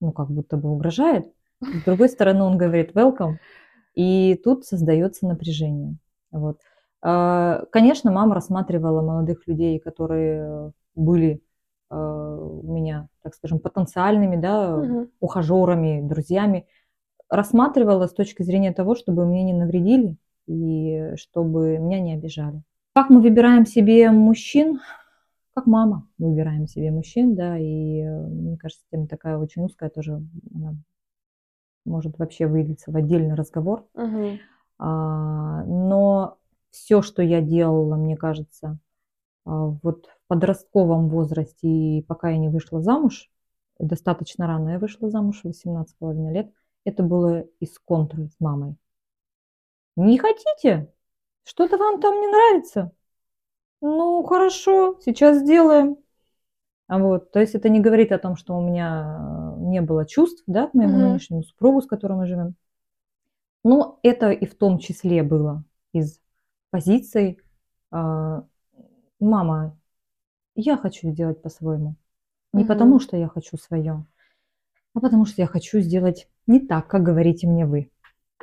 ну, 0.00 0.10
как 0.10 0.28
будто 0.30 0.56
бы 0.56 0.68
угрожает, 0.68 1.32
с 1.60 1.84
другой 1.84 2.08
стороны, 2.08 2.42
он 2.42 2.58
говорит 2.58 2.90
welcome, 2.92 3.36
и 3.96 4.40
тут 4.44 4.64
создается 4.64 5.26
напряжение. 5.26 5.96
Вот. 6.30 6.60
А, 7.02 7.64
Конечно, 7.72 8.12
мама 8.12 8.34
рассматривала 8.34 9.02
молодых 9.02 9.46
людей, 9.48 9.78
которые 9.80 10.72
были 10.94 11.42
э, 11.90 11.96
у 11.96 12.72
меня, 12.72 13.08
так 13.22 13.34
скажем, 13.34 13.58
потенциальными, 13.58 14.36
да, 14.36 14.76
Мгм. 14.76 15.10
ухажерами, 15.20 16.06
друзьями, 16.06 16.66
рассматривала 17.28 18.06
с 18.06 18.12
точки 18.12 18.42
зрения 18.42 18.72
того, 18.72 18.94
чтобы 18.94 19.26
мне 19.26 19.42
не 19.44 19.52
навредили 19.52 20.16
и 20.46 21.12
чтобы 21.16 21.78
меня 21.78 22.00
не 22.00 22.14
обижали. 22.14 22.62
Как 22.94 23.10
мы 23.10 23.20
выбираем 23.20 23.66
себе 23.66 24.10
мужчин? 24.10 24.80
Как 25.54 25.66
мама 25.66 26.06
выбираем 26.18 26.66
себе 26.66 26.90
мужчин, 26.90 27.34
да, 27.34 27.58
и 27.58 28.00
э, 28.02 28.26
мне 28.28 28.56
кажется, 28.58 28.84
тема 28.90 29.06
такая 29.06 29.38
очень 29.38 29.62
узкая 29.64 29.90
тоже, 29.90 30.22
она 30.54 30.74
может 31.86 32.18
вообще 32.18 32.46
вылиться 32.46 32.90
в 32.90 32.96
отдельный 32.96 33.34
разговор. 33.34 33.86
Мгм. 33.94 34.38
А, 34.78 35.64
Но 35.64 36.38
все, 36.70 37.02
что 37.02 37.22
я 37.22 37.40
делала, 37.40 37.96
мне 37.96 38.16
кажется, 38.16 38.78
а, 39.44 39.66
вот 39.82 40.06
в 40.06 40.28
подростковом 40.28 41.08
возрасте, 41.08 41.68
и 41.68 42.02
пока 42.02 42.30
я 42.30 42.38
не 42.38 42.48
вышла 42.48 42.82
замуж, 42.82 43.30
достаточно 43.78 44.46
рано 44.46 44.70
я 44.70 44.78
вышла 44.78 45.10
замуж, 45.10 45.42
18,5 45.44 46.32
лет, 46.32 46.52
это 46.84 47.02
было 47.02 47.40
из 47.60 47.78
контры 47.78 48.28
с 48.28 48.40
мамой. 48.40 48.76
Не 49.96 50.18
хотите? 50.18 50.92
Что-то 51.44 51.78
вам 51.78 52.00
там 52.00 52.20
не 52.20 52.26
нравится? 52.28 52.92
Ну, 53.80 54.22
хорошо, 54.24 54.98
сейчас 55.04 55.38
сделаем. 55.38 55.96
А 56.88 56.98
Вот, 56.98 57.32
то 57.32 57.40
есть 57.40 57.54
это 57.54 57.68
не 57.68 57.80
говорит 57.80 58.12
о 58.12 58.18
том, 58.18 58.36
что 58.36 58.56
у 58.56 58.60
меня 58.60 59.18
э, 59.18 59.45
не 59.76 59.82
было 59.82 60.06
чувств, 60.06 60.42
да, 60.46 60.68
к 60.68 60.74
моему 60.74 60.96
Мгм. 60.96 61.08
нынешнему 61.08 61.42
супругу, 61.42 61.82
с 61.82 61.86
которым 61.86 62.18
мы 62.18 62.26
живем. 62.26 62.54
Но 63.62 63.98
это 64.02 64.30
и 64.30 64.46
в 64.46 64.54
том 64.54 64.78
числе 64.78 65.22
было 65.22 65.64
из 65.92 66.20
позиций 66.70 67.38
а, 67.90 68.44
«мама, 69.20 69.76
я 70.54 70.76
хочу 70.76 71.10
сделать 71.10 71.42
по-своему». 71.42 71.96
Не 72.52 72.62
Мгм. 72.62 72.68
потому, 72.68 73.00
что 73.00 73.16
я 73.16 73.28
хочу 73.28 73.58
свое, 73.58 74.06
а 74.94 75.00
потому 75.00 75.26
что 75.26 75.42
я 75.42 75.46
хочу 75.46 75.80
сделать 75.80 76.28
не 76.46 76.60
так, 76.60 76.88
как 76.88 77.02
говорите 77.02 77.46
мне 77.46 77.66
вы. 77.66 77.90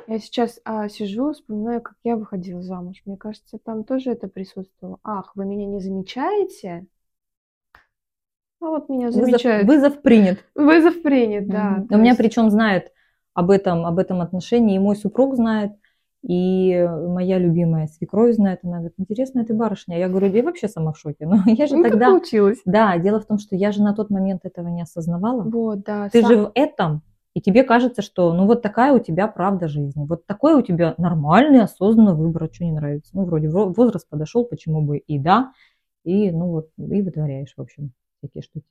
Я 0.06 0.18
сейчас 0.20 0.60
а, 0.64 0.88
сижу, 0.88 1.32
вспоминаю, 1.32 1.80
как 1.80 1.96
я 2.04 2.16
выходила 2.16 2.62
замуж. 2.62 3.02
Мне 3.06 3.16
кажется, 3.16 3.58
там 3.58 3.82
тоже 3.84 4.10
это 4.12 4.28
присутствовало. 4.28 5.00
Ах, 5.02 5.32
вы 5.34 5.46
меня 5.46 5.66
не 5.66 5.80
замечаете? 5.80 6.86
А 8.64 8.68
вот 8.70 8.88
меня 8.88 9.06
Вызов, 9.08 9.26
замечают. 9.26 9.68
вызов 9.68 10.00
принят. 10.00 10.38
Вызов 10.54 11.02
принят, 11.02 11.46
да. 11.48 11.84
У 11.90 11.96
меня 11.98 12.10
есть- 12.12 12.18
причем 12.18 12.48
знает 12.50 12.92
об 13.34 13.50
этом, 13.50 13.84
об 13.84 13.98
этом 13.98 14.22
отношении, 14.22 14.76
и 14.76 14.78
мой 14.78 14.96
супруг 14.96 15.34
знает, 15.34 15.72
и 16.26 16.88
моя 17.08 17.38
любимая 17.38 17.88
свекровь 17.88 18.34
знает. 18.36 18.60
Она 18.62 18.76
говорит, 18.76 18.94
интересная 18.96 19.44
ты 19.44 19.52
барышня. 19.52 19.98
Я 19.98 20.08
говорю, 20.08 20.28
я 20.28 20.42
вообще 20.42 20.68
сама 20.68 20.92
в 20.92 20.98
шоке. 20.98 21.26
Но 21.26 21.42
я 21.46 21.66
же 21.66 21.76
Ну, 21.76 21.82
тогда... 21.82 22.06
получилось. 22.06 22.58
Да, 22.64 22.96
дело 22.96 23.20
в 23.20 23.26
том, 23.26 23.36
что 23.38 23.54
я 23.54 23.70
же 23.70 23.82
на 23.82 23.92
тот 23.94 24.08
момент 24.08 24.46
этого 24.46 24.68
не 24.68 24.80
осознавала. 24.80 25.42
Вот, 25.42 25.82
да. 25.82 26.08
Ты 26.08 26.22
сам- 26.22 26.30
же 26.30 26.36
в 26.38 26.52
этом, 26.54 27.02
и 27.34 27.42
тебе 27.42 27.64
кажется, 27.64 28.00
что 28.00 28.32
ну 28.32 28.46
вот 28.46 28.62
такая 28.62 28.94
у 28.94 28.98
тебя 28.98 29.28
правда 29.28 29.68
жизни. 29.68 30.06
Вот 30.06 30.24
такой 30.24 30.54
у 30.54 30.62
тебя 30.62 30.94
нормальный, 30.96 31.60
осознанный 31.60 32.14
выбор, 32.14 32.48
что 32.50 32.64
не 32.64 32.72
нравится. 32.72 33.10
Ну, 33.12 33.24
вроде 33.26 33.50
во- 33.50 33.66
возраст 33.66 34.08
подошел, 34.08 34.44
почему 34.46 34.80
бы 34.80 34.96
и 34.96 35.18
да, 35.18 35.52
и 36.04 36.30
ну 36.30 36.46
вот, 36.46 36.68
и 36.78 37.02
вытворяешь, 37.02 37.52
в 37.56 37.60
общем, 37.60 37.92
такие 38.24 38.42
штуки. 38.42 38.66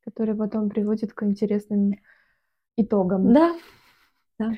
который 0.00 0.34
потом 0.34 0.70
приводит 0.70 1.12
к 1.12 1.22
интересным 1.22 1.92
итогам. 2.76 3.32
Да, 3.34 3.54
да. 4.38 4.52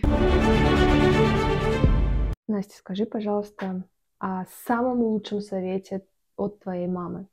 Настя, 2.46 2.76
скажи, 2.76 3.06
пожалуйста, 3.06 3.84
о 4.18 4.44
самом 4.66 5.00
лучшем 5.02 5.40
совете 5.40 6.04
от 6.36 6.60
твоей 6.60 6.86
мамы. 6.86 7.26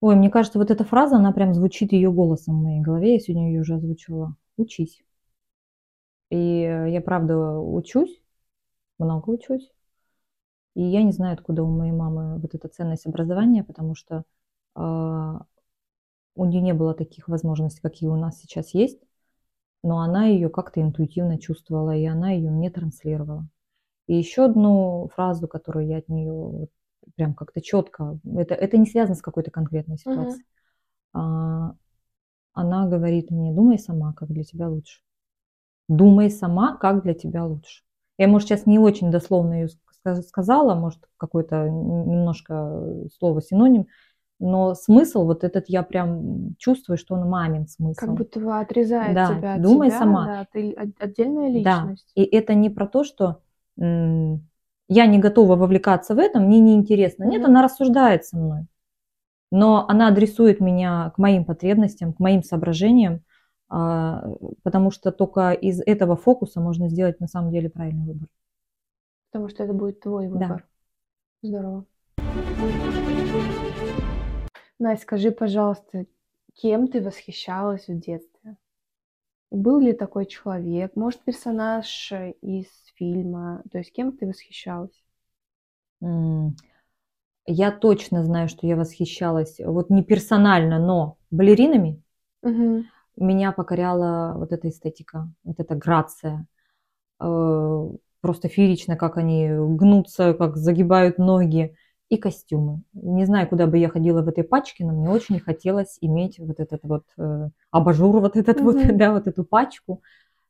Ой, 0.00 0.16
мне 0.16 0.30
кажется, 0.30 0.58
вот 0.58 0.70
эта 0.70 0.84
фраза, 0.84 1.16
она 1.16 1.32
прям 1.32 1.54
звучит 1.54 1.92
ее 1.92 2.10
голосом 2.10 2.58
в 2.58 2.62
моей 2.62 2.80
голове. 2.80 3.14
Я 3.14 3.20
сегодня 3.20 3.48
ее 3.48 3.60
уже 3.60 3.74
озвучивала. 3.74 4.36
Учись. 4.56 5.02
И 6.30 6.60
я 6.60 7.00
правда 7.00 7.58
учусь, 7.58 8.20
много 8.98 9.30
учусь. 9.30 9.70
И 10.74 10.82
я 10.82 11.02
не 11.02 11.12
знаю, 11.12 11.34
откуда 11.34 11.62
у 11.62 11.68
моей 11.68 11.92
мамы 11.92 12.38
вот 12.38 12.54
эта 12.54 12.68
ценность 12.68 13.06
образования, 13.06 13.64
потому 13.64 13.94
что 13.94 14.24
а, 14.74 15.44
у 16.38 16.44
нее 16.44 16.62
не 16.62 16.72
было 16.72 16.94
таких 16.94 17.28
возможностей, 17.28 17.80
какие 17.82 18.08
у 18.08 18.16
нас 18.16 18.38
сейчас 18.40 18.72
есть, 18.72 19.00
но 19.82 20.00
она 20.00 20.26
ее 20.26 20.48
как-то 20.48 20.80
интуитивно 20.80 21.38
чувствовала, 21.38 21.94
и 21.94 22.04
она 22.06 22.30
ее 22.30 22.50
мне 22.50 22.70
транслировала. 22.70 23.46
И 24.06 24.16
еще 24.16 24.46
одну 24.46 25.10
фразу, 25.14 25.48
которую 25.48 25.86
я 25.86 25.98
от 25.98 26.08
нее 26.08 26.32
вот 26.32 26.70
прям 27.16 27.34
как-то 27.34 27.60
четко, 27.60 28.18
это, 28.36 28.54
это 28.54 28.76
не 28.78 28.86
связано 28.86 29.16
с 29.16 29.22
какой-то 29.22 29.50
конкретной 29.50 29.98
ситуацией. 29.98 30.44
А, 31.12 31.74
она 32.52 32.86
говорит 32.86 33.30
мне, 33.30 33.52
думай 33.52 33.78
сама, 33.78 34.12
как 34.12 34.30
для 34.30 34.44
тебя 34.44 34.68
лучше. 34.68 35.00
Думай 35.88 36.30
сама, 36.30 36.76
как 36.76 37.02
для 37.02 37.14
тебя 37.14 37.44
лучше. 37.44 37.82
Я, 38.18 38.28
может, 38.28 38.48
сейчас 38.48 38.66
не 38.66 38.78
очень 38.78 39.10
дословно 39.10 39.54
ее 39.54 39.68
ска- 40.04 40.22
сказала, 40.22 40.74
может, 40.74 41.00
какое-то 41.16 41.68
немножко 41.68 43.08
слово 43.18 43.42
синоним, 43.42 43.86
но 44.38 44.74
смысл 44.74 45.24
вот 45.24 45.44
этот 45.44 45.68
я 45.68 45.82
прям 45.82 46.54
чувствую, 46.58 46.96
что 46.96 47.14
он 47.14 47.28
мамин 47.28 47.66
смысл. 47.66 47.98
Как 47.98 48.14
будто 48.14 48.40
бы 48.40 48.58
отрезает 48.58 49.14
Да, 49.14 49.36
тебя 49.38 49.54
от 49.54 49.62
думай 49.62 49.88
себя, 49.88 49.98
сама. 49.98 50.26
да, 50.26 50.46
ты 50.52 50.72
отдельная 50.72 51.62
Да, 51.62 51.80
личность. 51.82 52.12
и 52.14 52.22
это 52.24 52.54
не 52.54 52.70
про 52.70 52.86
то, 52.86 53.04
что 53.04 53.40
я 53.76 55.06
не 55.06 55.18
готова 55.18 55.56
вовлекаться 55.56 56.14
в 56.14 56.18
это, 56.18 56.40
мне 56.40 56.60
неинтересно. 56.60 57.24
Нет, 57.24 57.42
Мгм. 57.42 57.50
она 57.50 57.62
рассуждает 57.62 58.24
со 58.24 58.36
мной. 58.36 58.66
но 59.50 59.86
она 59.88 60.08
адресует 60.08 60.60
меня 60.60 61.10
к 61.14 61.18
моим 61.18 61.44
потребностям, 61.46 62.12
к 62.12 62.20
моим 62.20 62.42
соображениям, 62.42 63.22
а, 63.70 64.24
потому 64.62 64.90
что 64.90 65.10
только 65.10 65.52
из 65.52 65.80
этого 65.80 66.16
фокуса 66.16 66.60
можно 66.60 66.88
сделать 66.90 67.18
на 67.20 67.28
самом 67.28 67.50
деле 67.50 67.70
правильный 67.70 68.04
выбор. 68.04 68.28
Потому 69.30 69.48
что 69.48 69.64
это 69.64 69.72
будет 69.72 70.00
твой 70.00 70.28
выбор. 70.28 70.48
Да. 71.42 71.48
Здорово. 71.48 71.84
Настя, 74.78 75.02
скажи, 75.02 75.30
пожалуйста, 75.32 76.06
кем 76.54 76.88
ты 76.88 77.02
восхищалась 77.02 77.88
в 77.88 77.98
детстве? 77.98 78.56
Был 79.50 79.80
ли 79.80 79.92
такой 79.92 80.26
человек? 80.26 80.94
Может, 80.94 81.20
персонаж 81.20 82.12
из 82.42 82.66
фильма? 82.94 83.62
То 83.72 83.78
есть 83.78 83.92
кем 83.92 84.16
ты 84.16 84.26
восхищалась? 84.26 85.02
Я 87.50 87.70
точно 87.72 88.24
знаю, 88.24 88.48
что 88.48 88.66
я 88.66 88.76
восхищалась, 88.76 89.58
вот 89.58 89.88
не 89.88 90.04
персонально, 90.04 90.78
но 90.78 91.16
балеринами. 91.30 92.02
Угу. 92.42 92.84
Меня 93.16 93.52
покоряла 93.52 94.34
вот 94.36 94.52
эта 94.52 94.68
эстетика, 94.68 95.32
вот 95.44 95.58
эта 95.58 95.74
грация. 95.74 96.46
Э, 97.20 97.88
просто 98.20 98.48
феерично, 98.48 98.96
как 98.96 99.16
они 99.16 99.48
гнутся, 99.48 100.34
как 100.34 100.56
загибают 100.56 101.16
ноги 101.16 101.74
и 102.08 102.16
костюмы. 102.16 102.82
Не 102.94 103.26
знаю, 103.26 103.48
куда 103.48 103.66
бы 103.66 103.78
я 103.78 103.88
ходила 103.88 104.22
в 104.22 104.28
этой 104.28 104.44
пачке, 104.44 104.84
но 104.84 104.92
мне 104.92 105.10
очень 105.10 105.40
хотелось 105.40 105.98
иметь 106.00 106.38
вот 106.38 106.58
этот 106.58 106.82
вот 106.82 107.04
э, 107.18 107.50
абажур, 107.70 108.20
вот 108.20 108.36
этот 108.36 108.58
mm-hmm. 108.58 108.62
вот, 108.62 108.76
да, 108.96 109.12
вот 109.12 109.26
эту 109.26 109.44
пачку. 109.44 110.02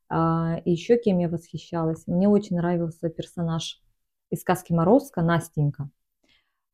А, 0.09 0.61
и 0.63 0.71
еще 0.71 0.97
кем 0.97 1.19
я 1.19 1.27
восхищалась. 1.27 2.07
Мне 2.07 2.29
очень 2.29 2.55
нравился 2.55 3.09
персонаж 3.09 3.81
из 4.29 4.41
сказки 4.41 4.71
Морозко, 4.71 5.21
Настенька. 5.21 5.89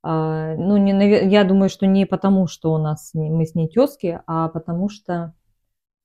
А, 0.04 0.56
ну, 0.56 0.78
не, 0.78 1.30
я 1.30 1.44
думаю, 1.44 1.70
что 1.70 1.88
не 1.88 2.06
потому, 2.06 2.46
что 2.48 2.72
у 2.72 2.78
нас 2.78 3.12
мы 3.16 3.46
с 3.46 3.56
ней 3.56 3.68
тески, 3.68 4.22
а 4.28 4.50
потому 4.50 4.88
что 4.90 5.34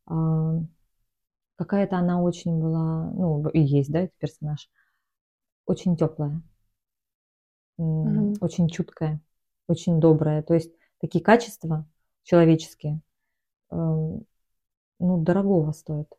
а, 0.07 0.55
какая-то 1.57 1.99
она 1.99 2.23
очень 2.23 2.59
была, 2.59 3.11
ну, 3.11 3.47
и 3.51 3.61
есть, 3.61 3.93
да, 3.93 4.01
этот 4.01 4.17
персонаж, 4.17 4.71
очень 5.67 5.99
теплая 5.99 6.41
угу. 7.81 8.37
очень 8.41 8.69
чуткая, 8.69 9.21
очень 9.67 10.01
добрая. 10.01 10.43
То 10.43 10.55
есть 10.55 10.73
такие 11.01 11.23
качества 11.25 11.87
человеческие, 12.23 13.01
э, 13.71 13.77
ну, 13.77 14.23
дорогого 14.99 15.73
стоят. 15.73 16.13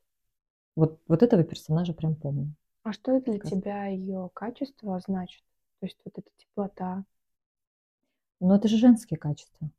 Вот, 0.76 1.00
вот 1.08 1.24
этого 1.24 1.44
персонажа 1.44 1.94
прям 1.94 2.16
помню. 2.16 2.54
А 2.84 2.94
что 2.94 3.20
для 3.22 3.38
как? 3.38 3.52
тебя 3.52 3.86
ее 3.88 4.30
качество 4.34 5.00
значит? 5.06 5.44
То 5.80 5.86
есть 5.86 5.98
вот 6.04 6.18
эта 6.18 6.30
теплота? 6.38 7.04
Ну, 8.40 8.56
это 8.56 8.68
же 8.68 8.78
женские 8.78 9.20
качества. 9.20 9.70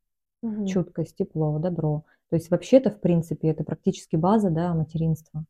Угу. 0.43 0.67
Чуткость, 0.67 1.17
тепло, 1.17 1.59
добро. 1.59 2.05
То 2.29 2.37
есть 2.37 2.51
вообще-то, 2.51 2.91
в 2.91 3.01
принципе, 3.01 3.49
это 3.49 3.65
практически 3.65 4.17
база, 4.17 4.51
да, 4.51 4.75
материнства. 4.75 5.45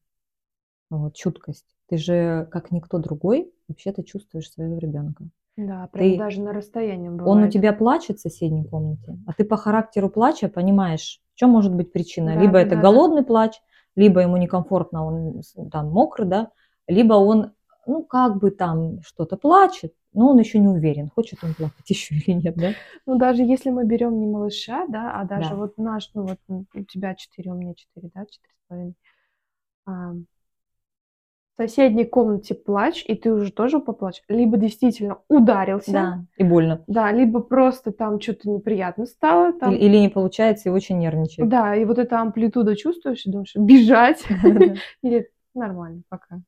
Вот, 0.91 1.15
чуткость. 1.15 1.67
Ты 1.87 1.97
же, 1.97 2.49
как 2.51 2.71
никто 2.71 2.99
другой, 2.99 3.53
вообще-то 3.69 4.03
чувствуешь 4.03 4.51
своего 4.51 4.79
ребенка. 4.79 5.25
Да, 5.57 5.89
прям 5.93 6.13
ты, 6.13 6.19
даже 6.19 6.41
на 6.41 6.53
расстоянии 6.53 7.09
бывает. 7.09 7.29
Он 7.29 7.43
у 7.45 7.51
тебя 7.51 7.73
плачет 7.73 8.19
в 8.19 8.23
соседней 8.23 8.65
комнате, 8.65 9.19
а 9.27 9.33
ты 9.35 9.45
по 9.45 9.57
характеру 9.57 10.09
плача 10.09 10.49
понимаешь, 10.49 11.21
в 11.35 11.39
чем 11.39 11.51
может 11.51 11.75
быть 11.75 11.93
причина. 11.93 12.35
Да, 12.35 12.41
либо 12.41 12.59
это 12.59 12.75
да, 12.77 12.81
голодный 12.81 13.21
да. 13.21 13.27
плач, 13.27 13.61
либо 13.95 14.21
ему 14.21 14.39
некомфортно, 14.39 15.07
он 15.07 15.43
там 15.71 15.91
мокрый, 15.91 16.27
да, 16.27 16.51
либо 16.87 17.15
он, 17.15 17.53
ну, 17.87 18.03
как 18.03 18.39
бы 18.39 18.51
там 18.51 19.03
что-то 19.03 19.37
плачет, 19.37 19.95
но 20.15 20.31
он 20.31 20.39
еще 20.39 20.59
не 20.59 20.69
уверен, 20.69 21.11
хочет 21.15 21.45
он 21.45 21.55
плакать 21.55 21.85
еще 21.91 22.15
или 22.15 22.33
нет, 22.33 22.57
да? 22.57 22.71
Ну, 23.05 23.19
даже 23.19 23.43
если 23.43 23.69
мы 23.69 23.85
берем 23.85 24.19
не 24.19 24.27
малыша, 24.27 24.87
да, 24.89 25.21
а 25.21 25.25
даже 25.25 25.51
да. 25.51 25.57
вот 25.57 25.77
наш, 25.77 26.11
ну, 26.15 26.27
вот 26.27 26.39
у 26.49 26.85
тебя 26.85 27.15
четыре, 27.15 27.51
у 27.51 27.55
меня 27.55 27.75
четыре, 27.75 28.11
да, 28.15 28.25
четыре 28.25 28.55
с 28.55 28.69
половиной 28.69 28.95
в 29.85 30.27
соседней 31.69 32.05
комнате 32.05 32.55
плач, 32.55 33.05
и 33.07 33.15
ты 33.15 33.33
уже 33.33 33.53
тоже 33.53 33.79
поплачь, 33.79 34.23
либо 34.29 34.57
действительно 34.57 35.19
ударился. 35.29 35.93
Да, 35.93 36.25
и 36.37 36.45
больно. 36.45 36.83
Да, 36.87 37.13
либо 37.13 37.41
просто 37.41 37.93
там 37.93 38.21
что-то 38.21 38.51
неприятно 38.51 39.07
стало. 39.07 39.53
Там... 39.53 39.73
Или, 39.73 39.85
или 39.85 39.97
не 39.99 40.09
получается, 40.09 40.69
и 40.69 40.73
очень 40.73 40.99
нервничает. 40.99 41.49
Да, 41.49 41.77
и 41.77 41.85
вот 41.85 41.99
эта 41.99 42.21
амплитуда 42.21 42.77
чувствуешь, 42.77 43.25
и 43.27 43.31
думаешь, 43.31 43.55
бежать. 43.55 44.25
Или 45.03 45.31
нормально 45.55 46.03
пока. 46.09 46.41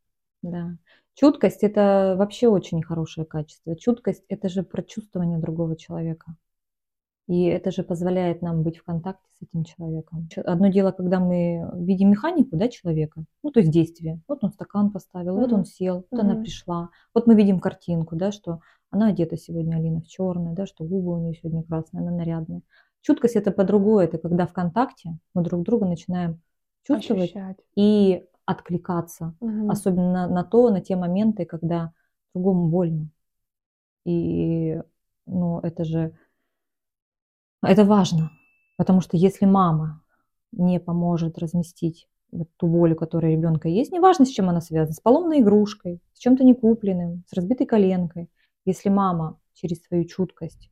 Да. 0.43 0.77
Чуткость– 1.15 1.63
это 1.63 2.17
вообще 2.19 2.49
очень 2.49 2.83
хорошее 2.83 3.25
качество. 3.25 3.77
Чуткость– 3.77 4.25
это 4.29 4.49
же 4.49 4.65
про 4.65 4.83
чувствование 4.83 5.39
другого 5.39 5.77
человека. 5.77 6.35
И 7.27 7.45
это 7.45 7.71
же 7.71 7.83
позволяет 7.83 8.43
нам 8.43 8.63
быть 8.63 8.77
в 8.77 8.85
контакте 8.85 9.27
с 9.33 9.43
этим 9.43 9.65
человеком. 9.65 10.29
Одно 10.45 10.69
дело, 10.69 10.93
когда 10.93 11.21
мы 11.21 11.71
видим 11.75 12.11
механику 12.11 12.57
да, 12.57 12.69
человека, 12.69 13.25
ну 13.43 13.51
то 13.51 13.61
есть 13.61 13.73
действие. 13.73 14.21
Вот 14.29 14.45
он 14.45 14.53
стакан 14.53 14.91
поставил, 14.91 15.37
mm-hmm. 15.37 15.41
вот 15.41 15.53
он 15.53 15.65
сел, 15.65 16.07
вот 16.11 16.21
mm-hmm. 16.21 16.23
она 16.23 16.35
пришла. 16.43 16.91
Вот 17.15 17.27
мы 17.27 17.35
видим 17.35 17.61
картинку, 17.61 18.15
да, 18.15 18.31
что 18.31 18.61
она 18.91 19.09
одета 19.09 19.37
сегодня, 19.37 19.77
Алина, 19.77 20.03
в 20.03 20.07
черное, 20.07 20.53
да, 20.53 20.67
что 20.67 20.85
губы 20.85 21.15
у 21.15 21.19
нее 21.19 21.35
сегодня 21.35 21.63
красные, 21.63 22.03
она 22.03 22.11
нарядная. 22.11 22.61
Чуткость 23.01 23.37
это 23.37 23.53
по-другому, 23.53 24.01
это 24.01 24.19
когда 24.19 24.47
в 24.47 24.53
контакте 24.53 25.17
мы 25.33 25.43
друг 25.43 25.63
друга 25.63 25.87
начинаем 25.87 26.41
чувствовать 26.83 27.31
Ощущать. 27.31 27.57
и 27.75 28.25
откликаться, 28.45 29.35
угу. 29.41 29.71
особенно 29.71 30.13
на, 30.13 30.29
на 30.29 30.45
то, 30.45 30.69
на 30.69 30.83
те 30.83 30.97
моменты, 30.97 31.47
когда 31.47 31.93
другому 32.35 32.69
больно. 32.69 33.09
И 34.05 34.79
ну, 35.27 35.61
это 35.61 35.85
же 35.85 36.13
это 37.67 37.85
важно, 37.85 38.31
потому 38.77 39.01
что 39.01 39.17
если 39.17 39.47
мама 39.47 40.03
не 40.53 40.81
поможет 40.81 41.39
разместить 41.39 42.09
вот 42.33 42.49
ту 42.57 42.67
боль, 42.67 42.95
которая 42.95 43.33
у 43.33 43.37
ребенка 43.37 43.69
есть, 43.69 43.93
неважно, 43.93 44.25
с 44.25 44.31
чем 44.31 44.49
она 44.49 44.61
связана, 44.61 44.95
с 44.95 45.01
поломной 45.01 45.41
игрушкой, 45.41 46.01
с 46.15 46.19
чем-то 46.19 46.45
некупленным, 46.45 47.25
с 47.29 47.33
разбитой 47.33 47.67
коленкой, 47.67 48.29
если 48.65 48.89
мама 48.89 49.39
через 49.55 49.83
свою 49.83 50.05
чуткость 50.05 50.71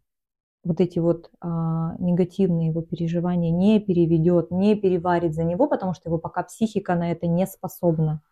вот 0.64 0.80
эти 0.80 0.99
вот 0.99 1.30
а, 1.40 1.97
негативные 1.99 2.68
его 2.68 2.82
переживания 2.82 3.51
не 3.51 3.80
переведет, 3.80 4.51
не 4.51 4.76
переварит 4.76 5.34
за 5.34 5.45
него, 5.45 5.66
потому 5.66 5.93
что 5.95 6.09
его 6.09 6.18
пока 6.18 6.43
психика 6.45 6.95
на 6.95 7.11
это 7.11 7.26
не 7.26 7.47
способна, 7.47 8.22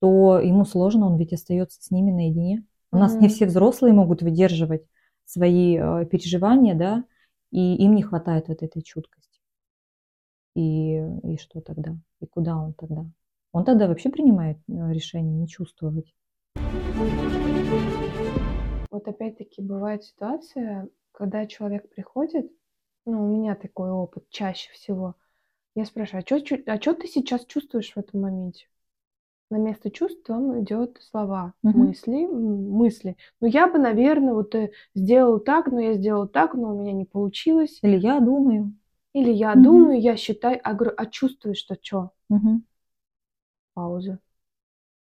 то 0.00 0.38
ему 0.38 0.64
сложно, 0.64 1.06
он 1.06 1.16
ведь 1.16 1.32
остается 1.32 1.82
с 1.82 1.90
ними 1.90 2.10
наедине. 2.10 2.64
У 2.90 2.96
mm-hmm. 2.96 2.98
нас 2.98 3.14
не 3.16 3.28
все 3.28 3.46
взрослые 3.46 3.92
могут 3.92 4.22
выдерживать 4.22 4.82
свои 5.24 5.76
э, 5.76 6.06
переживания, 6.06 6.74
да, 6.74 7.04
и 7.50 7.76
им 7.76 7.94
не 7.94 8.02
хватает 8.02 8.48
вот 8.48 8.62
этой 8.62 8.82
чуткости. 8.82 9.40
И, 10.54 10.96
и 10.96 11.36
что 11.38 11.60
тогда? 11.60 11.96
И 12.20 12.26
куда 12.26 12.56
он 12.56 12.72
тогда? 12.72 13.04
Он 13.52 13.64
тогда 13.64 13.88
вообще 13.88 14.10
принимает 14.10 14.58
э, 14.68 14.92
решение 14.92 15.34
не 15.34 15.48
чувствовать. 15.48 16.14
Вот 18.90 19.06
опять-таки 19.08 19.60
бывает 19.60 20.04
ситуация, 20.04 20.88
когда 21.12 21.46
человек 21.46 21.88
приходит, 21.90 22.50
ну, 23.04 23.24
у 23.24 23.36
меня 23.36 23.54
такой 23.54 23.90
опыт 23.90 24.28
чаще 24.30 24.70
всего, 24.72 25.14
я 25.74 25.84
спрашиваю, 25.84 26.24
а 26.24 26.76
что 26.80 26.90
а 26.90 26.94
ты 26.94 27.06
сейчас 27.06 27.44
чувствуешь 27.44 27.92
в 27.92 27.98
этом 27.98 28.22
моменте? 28.22 28.66
На 29.50 29.56
место 29.58 29.90
чувств 29.90 30.28
вам 30.28 30.62
идет 30.62 30.98
слова, 31.00 31.54
угу. 31.62 31.78
мысли, 31.78 32.26
мысли. 32.26 33.16
Ну, 33.40 33.46
я 33.46 33.68
бы, 33.68 33.78
наверное, 33.78 34.34
вот 34.34 34.54
э, 34.54 34.72
сделал 34.94 35.38
так, 35.38 35.66
но 35.66 35.80
я 35.80 35.94
сделал 35.94 36.26
так, 36.26 36.54
но 36.54 36.74
у 36.74 36.80
меня 36.80 36.92
не 36.92 37.04
получилось. 37.04 37.78
Или 37.82 37.96
я 37.96 38.20
думаю. 38.20 38.74
Или 39.12 39.30
я 39.30 39.52
угу. 39.52 39.62
думаю, 39.62 40.00
я 40.00 40.16
считаю, 40.16 40.60
а, 40.62 40.74
говорю, 40.74 40.94
а 40.96 41.06
чувствуешь, 41.06 41.58
что 41.58 41.76
что? 41.80 42.10
Угу. 42.28 42.62
Пауза. 43.74 44.18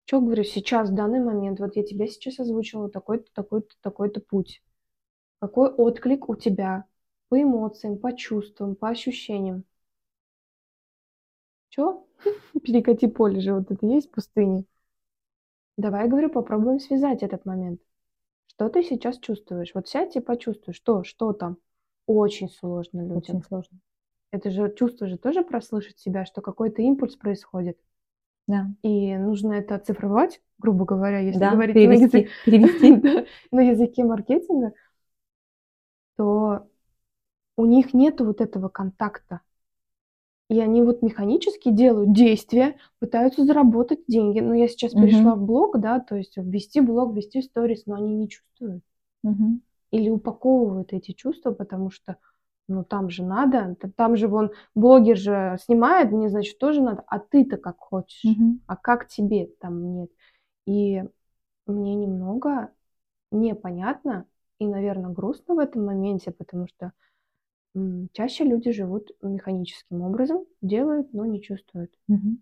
Что 0.04 0.20
говорю, 0.20 0.44
сейчас, 0.44 0.90
в 0.90 0.94
данный 0.94 1.20
момент, 1.20 1.60
вот 1.60 1.76
я 1.76 1.82
тебе 1.82 2.06
сейчас 2.08 2.38
озвучила 2.38 2.88
такой-то, 2.90 3.30
такой-то, 3.34 3.74
такой-то 3.82 4.20
путь. 4.20 4.62
Какой 5.40 5.70
отклик 5.70 6.28
у 6.28 6.34
тебя 6.34 6.84
по 7.28 7.40
эмоциям, 7.40 7.98
по 7.98 8.14
чувствам, 8.16 8.74
по 8.74 8.88
ощущениям? 8.88 9.64
Что? 11.70 12.07
Перекати 12.62 13.06
поле 13.06 13.40
же 13.40 13.54
вот 13.54 13.70
это 13.70 13.86
есть 13.86 14.08
в 14.08 14.12
пустыне. 14.12 14.64
Давай, 15.76 16.08
говорю, 16.08 16.28
попробуем 16.28 16.80
связать 16.80 17.22
этот 17.22 17.44
момент. 17.44 17.80
Что 18.48 18.68
ты 18.68 18.82
сейчас 18.82 19.18
чувствуешь? 19.18 19.70
Вот 19.74 19.88
сядь 19.88 20.16
и 20.16 20.20
почувствуй, 20.20 20.74
что, 20.74 21.04
что 21.04 21.32
там. 21.32 21.58
Очень 22.06 22.48
сложно 22.48 23.02
людям. 23.02 23.18
Очень 23.18 23.42
сложно. 23.44 23.78
Это 24.32 24.50
же 24.50 24.74
чувство 24.74 25.06
же 25.06 25.16
тоже 25.18 25.42
прослышать 25.42 25.98
себя, 25.98 26.24
что 26.24 26.40
какой-то 26.40 26.82
импульс 26.82 27.16
происходит. 27.16 27.78
Да. 28.46 28.66
И 28.82 29.16
нужно 29.16 29.52
это 29.52 29.74
оцифровать, 29.74 30.40
грубо 30.58 30.84
говоря, 30.84 31.18
если 31.18 31.38
да, 31.38 31.52
говорить 31.52 31.74
перевести, 31.74 32.16
на, 32.16 32.20
язык... 32.20 32.30
перевести. 32.44 33.28
на 33.52 33.60
языке 33.60 34.04
маркетинга, 34.04 34.72
то 36.16 36.66
у 37.56 37.66
них 37.66 37.92
нет 37.94 38.20
вот 38.20 38.40
этого 38.40 38.68
контакта 38.68 39.42
и 40.48 40.60
они 40.60 40.82
вот 40.82 41.02
механически 41.02 41.70
делают 41.70 42.12
действия, 42.12 42.76
пытаются 42.98 43.44
заработать 43.44 44.00
деньги. 44.06 44.40
Но 44.40 44.54
я 44.54 44.68
сейчас 44.68 44.94
uh-huh. 44.94 45.02
перешла 45.02 45.34
в 45.34 45.44
блог, 45.44 45.78
да, 45.78 46.00
то 46.00 46.16
есть 46.16 46.36
ввести 46.36 46.80
блог, 46.80 47.14
ввести 47.14 47.42
сторис, 47.42 47.86
но 47.86 47.96
они 47.96 48.14
не 48.14 48.28
чувствуют. 48.28 48.82
Uh-huh. 49.26 49.58
Или 49.90 50.10
упаковывают 50.10 50.92
эти 50.92 51.12
чувства, 51.12 51.52
потому 51.52 51.90
что 51.90 52.16
Ну, 52.70 52.84
там 52.84 53.08
же 53.08 53.24
надо, 53.24 53.76
там 53.96 54.16
же 54.16 54.28
вон 54.28 54.50
блогер 54.74 55.16
же 55.16 55.56
снимает, 55.64 56.12
мне, 56.12 56.28
значит, 56.28 56.58
тоже 56.58 56.82
надо, 56.82 57.02
а 57.06 57.18
ты-то 57.18 57.56
как 57.56 57.78
хочешь, 57.78 58.22
Мгм. 58.24 58.60
а 58.66 58.76
как 58.76 59.08
тебе 59.08 59.46
там 59.58 59.94
нет. 59.94 60.10
И 60.66 61.02
мне 61.66 61.94
немного 61.94 62.70
непонятно 63.32 64.26
и, 64.60 64.66
наверное, 64.66 65.10
грустно 65.10 65.54
в 65.54 65.58
этом 65.58 65.86
моменте, 65.86 66.30
потому 66.30 66.66
что 66.68 66.92
чаще 68.12 68.44
люди 68.44 68.72
живут 68.72 69.10
механическим 69.22 70.02
образом, 70.02 70.44
делают, 70.62 71.12
но 71.12 71.24
не 71.26 71.40
чувствуют. 71.42 71.92
Мгм. 72.08 72.40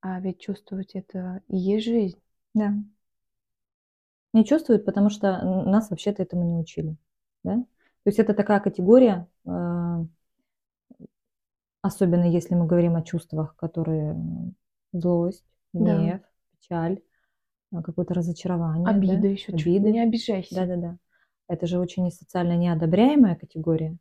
А 0.00 0.20
ведь 0.20 0.40
чувствовать 0.40 0.94
это 0.94 1.42
и 1.48 1.56
есть 1.56 1.86
жизнь. 1.86 2.18
Да. 2.54 2.74
Не 4.32 4.44
чувствуют, 4.44 4.84
потому 4.84 5.10
что 5.10 5.42
нас 5.66 5.90
вообще-то 5.90 6.22
этому 6.22 6.44
не 6.44 6.56
учили. 6.56 6.96
Да? 7.44 7.56
То 7.56 8.06
есть 8.06 8.18
это 8.18 8.32
такая 8.32 8.60
категория, 8.60 9.26
э, 9.44 10.04
особенно 11.82 12.24
если 12.24 12.54
мы 12.54 12.66
говорим 12.66 12.96
о 12.96 13.02
чувствах, 13.02 13.56
которые 13.56 14.16
злость, 14.92 15.44
Да. 15.72 15.96
гнев, 15.98 16.20
печаль, 16.58 17.00
а, 17.72 17.82
какое-то 17.82 18.14
разочарование. 18.14 18.84
да, 18.84 18.90
Обида 18.92 19.26
еще 19.28 19.52
чуть. 19.52 19.62
обиды. 19.66 19.90
Не 19.92 20.02
обижайся. 20.02 20.54
Да-да-да. 20.54 20.96
Это 21.48 21.66
же 21.66 21.78
очень 21.78 22.10
социально 22.10 22.56
неодобряемая 22.56 23.34
категория. 23.36 23.96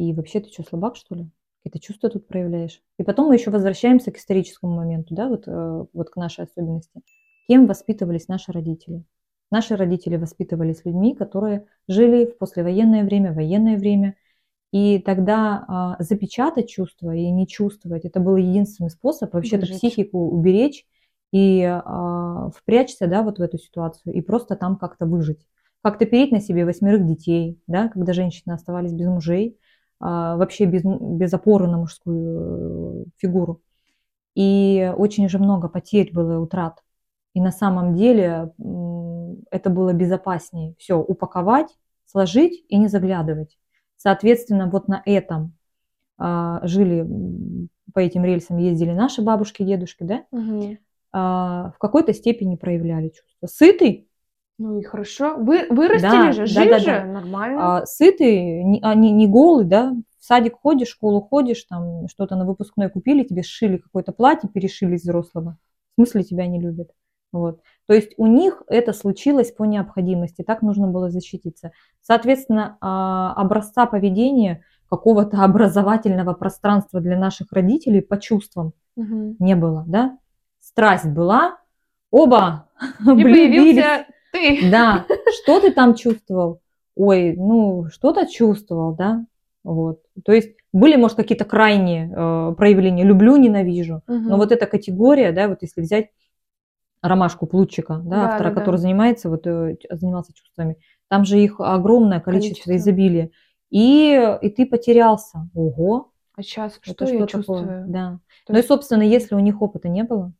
И 0.00 0.14
вообще 0.14 0.40
ты 0.40 0.50
что, 0.50 0.62
слабак, 0.62 0.96
что 0.96 1.14
ли? 1.14 1.28
Какие-то 1.62 1.86
чувства 1.86 2.08
тут 2.08 2.26
проявляешь. 2.26 2.80
И 2.98 3.02
потом 3.02 3.28
мы 3.28 3.34
еще 3.34 3.50
возвращаемся 3.50 4.10
к 4.10 4.16
историческому 4.16 4.74
моменту, 4.74 5.14
да, 5.14 5.28
вот, 5.28 5.46
э, 5.46 5.84
вот 5.92 6.08
к 6.08 6.16
нашей 6.16 6.44
особенности. 6.44 7.02
Кем 7.46 7.66
воспитывались 7.66 8.26
наши 8.26 8.50
родители? 8.50 9.04
Наши 9.50 9.76
родители 9.76 10.16
воспитывались 10.16 10.86
людьми, 10.86 11.14
которые 11.14 11.66
жили 11.86 12.24
в 12.24 12.38
послевоенное 12.38 13.04
время, 13.04 13.34
военное 13.34 13.76
время. 13.76 14.16
И 14.72 15.00
тогда 15.00 15.64
а, 15.68 15.96
запечатать 15.98 16.70
чувства 16.70 17.14
и 17.14 17.28
не 17.30 17.46
чувствовать, 17.46 18.04
это 18.04 18.20
был 18.20 18.36
единственный 18.36 18.88
способ 18.88 19.34
вообще-то 19.34 19.66
психику 19.66 20.30
уберечь 20.30 20.86
и 21.32 21.62
а, 21.64 22.50
впрячься, 22.56 23.06
да, 23.06 23.22
вот 23.22 23.38
в 23.38 23.42
эту 23.42 23.58
ситуацию 23.58 24.14
и 24.14 24.20
просто 24.22 24.56
там 24.56 24.76
как-то 24.76 25.04
выжить. 25.04 25.44
Как-то 25.82 26.06
переть 26.06 26.30
на 26.30 26.40
себе 26.40 26.64
восьмерых 26.64 27.04
детей, 27.04 27.60
да, 27.66 27.88
когда 27.88 28.12
женщины 28.12 28.52
оставались 28.52 28.92
без 28.92 29.08
мужей, 29.08 29.58
вообще 30.00 30.64
без, 30.64 30.82
без 30.84 31.32
опоры 31.34 31.66
на 31.66 31.78
мужскую 31.78 33.02
э, 33.02 33.04
фигуру. 33.18 33.60
И 34.34 34.92
очень 34.96 35.28
же 35.28 35.38
много 35.38 35.68
потерь 35.68 36.12
было, 36.12 36.38
утрат. 36.38 36.82
И 37.34 37.40
на 37.40 37.52
самом 37.52 37.94
деле 37.94 38.52
это 39.50 39.70
было 39.70 39.92
безопаснее. 39.92 40.74
Все, 40.78 40.98
упаковать, 40.98 41.76
сложить 42.06 42.64
и 42.68 42.76
не 42.76 42.88
заглядывать. 42.88 43.58
Соответственно, 43.96 44.68
вот 44.68 44.88
на 44.88 45.02
этом 45.04 45.54
а, 46.18 46.60
жили, 46.66 47.06
по 47.94 47.98
этим 47.98 48.24
рельсам 48.24 48.58
ездили 48.58 48.92
наши 48.92 49.22
бабушки, 49.22 49.62
дедушки, 49.62 50.02
да, 50.02 50.24
а, 51.12 51.72
в 51.74 51.78
какой-то 51.78 52.12
степени 52.12 52.56
проявляли 52.56 53.08
чувства. 53.08 53.46
Сытый, 53.46 54.09
Ну 54.60 54.78
и 54.78 54.82
хорошо. 54.82 55.36
Вы 55.38 55.66
вырастили 55.70 56.10
Да, 56.10 56.32
же, 56.32 56.40
да, 56.40 56.46
жили 56.46 56.70
да, 56.70 56.78
же, 56.78 56.86
да. 56.86 57.04
нормально. 57.06 57.78
а, 57.78 57.86
сытый, 57.86 58.62
не, 58.62 58.78
а 58.82 58.94
не, 58.94 59.10
не 59.10 59.26
голый, 59.26 59.64
да, 59.64 59.96
в 60.18 60.22
садик 60.24 60.56
ходишь, 60.60 60.88
в 60.88 60.92
школу 60.92 61.22
ходишь, 61.22 61.64
там 61.64 62.06
что-то 62.08 62.36
на 62.36 62.44
выпускной 62.44 62.90
купили, 62.90 63.24
тебе 63.24 63.42
сшили 63.42 63.78
какое-то 63.78 64.12
платье, 64.12 64.50
перешили 64.50 64.96
из 64.96 65.02
взрослого. 65.02 65.56
В 65.92 66.02
смысле 66.02 66.24
тебя 66.24 66.46
не 66.46 66.60
любят. 66.60 66.90
Вот. 67.32 67.62
То 67.86 67.94
есть 67.94 68.12
у 68.18 68.26
них 68.26 68.62
это 68.66 68.92
случилось 68.92 69.50
по 69.50 69.64
необходимости, 69.64 70.42
так 70.42 70.60
нужно 70.60 70.88
было 70.88 71.08
защититься. 71.08 71.72
Соответственно, 72.02 72.76
а, 72.82 73.32
образца 73.32 73.86
поведения 73.86 74.62
какого-то 74.90 75.38
образовательного 75.42 76.34
пространства 76.34 77.00
для 77.00 77.18
наших 77.18 77.50
родителей 77.52 78.02
по 78.02 78.18
чувствам 78.18 78.74
Мгм. 78.94 79.36
не 79.38 79.56
было, 79.56 79.84
да? 79.86 80.18
Страсть 80.60 81.06
была, 81.06 81.56
оба 82.10 82.68
И 83.00 83.22
появился 83.22 84.04
ты. 84.32 84.70
Да, 84.70 85.06
что 85.42 85.60
ты 85.60 85.72
там 85.72 85.94
чувствовал? 85.94 86.60
Ой, 86.96 87.34
ну, 87.36 87.86
что-то 87.90 88.26
чувствовал, 88.26 88.94
да? 88.94 89.24
Вот. 89.64 90.00
То 90.24 90.32
есть 90.32 90.56
были, 90.72 90.96
может, 90.96 91.16
какие-то 91.16 91.44
крайние 91.44 92.10
э, 92.14 92.54
проявления 92.56 93.04
люблю, 93.04 93.36
ненавижу. 93.36 94.02
Но 94.06 94.14
Мгм. 94.14 94.36
вот 94.36 94.52
эта 94.52 94.66
категория, 94.66 95.32
да, 95.32 95.48
вот 95.48 95.58
если 95.62 95.80
взять 95.82 96.08
Ромашку 97.02 97.46
Плутчика, 97.46 97.94
да, 98.04 98.10
Да, 98.10 98.24
автора, 98.26 98.48
да, 98.50 98.54
да. 98.54 98.60
который 98.60 98.76
занимается, 98.76 99.30
вот, 99.30 99.46
э, 99.46 99.76
занимался 99.90 100.32
чувствами, 100.34 100.76
там 101.08 101.24
же 101.24 101.38
их 101.38 101.58
огромное 101.58 102.20
количество, 102.20 102.64
Количество. 102.64 102.76
изобилия. 102.76 103.30
И, 103.70 104.38
и 104.42 104.50
ты 104.50 104.66
потерялся. 104.66 105.48
Ого, 105.54 106.10
А 106.36 106.42
сейчас 106.42 106.78
что 106.82 106.92
это 106.92 107.04
я 107.06 107.18
что 107.20 107.26
чувствую? 107.38 107.60
такое? 107.62 107.84
Да. 107.86 108.18
То 108.46 108.52
Ну 108.52 108.54
и, 108.54 108.58
есть- 108.58 108.68
собственно, 108.68 109.02
если 109.02 109.34
у 109.34 109.38
них 109.40 109.62
опыта 109.62 109.88
не 109.88 110.02
было, 110.04 110.32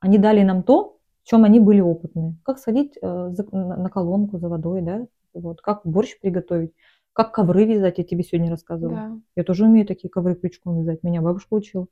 они 0.00 0.16
дали 0.18 0.42
нам 0.42 0.62
то, 0.62 0.97
чем 1.28 1.44
они 1.44 1.60
были 1.60 1.80
опытные. 1.80 2.36
Как 2.42 2.58
сходить 2.58 2.96
э, 3.00 3.32
на 3.52 3.90
колонку 3.90 4.38
за 4.38 4.48
водой, 4.48 4.80
да, 4.80 5.06
вот, 5.34 5.60
как 5.60 5.82
борщ 5.84 6.18
приготовить, 6.20 6.72
как 7.12 7.32
ковры 7.32 7.64
вязать, 7.64 7.98
я 7.98 8.04
тебе 8.04 8.22
сегодня 8.22 8.50
рассказывала. 8.50 8.96
Да. 8.96 9.18
Я 9.36 9.44
тоже 9.44 9.66
умею 9.66 9.86
такие 9.86 10.08
ковры 10.08 10.36
крючком 10.36 10.80
вязать, 10.80 11.02
меня 11.02 11.20
бабушка 11.20 11.52
учила. 11.52 11.86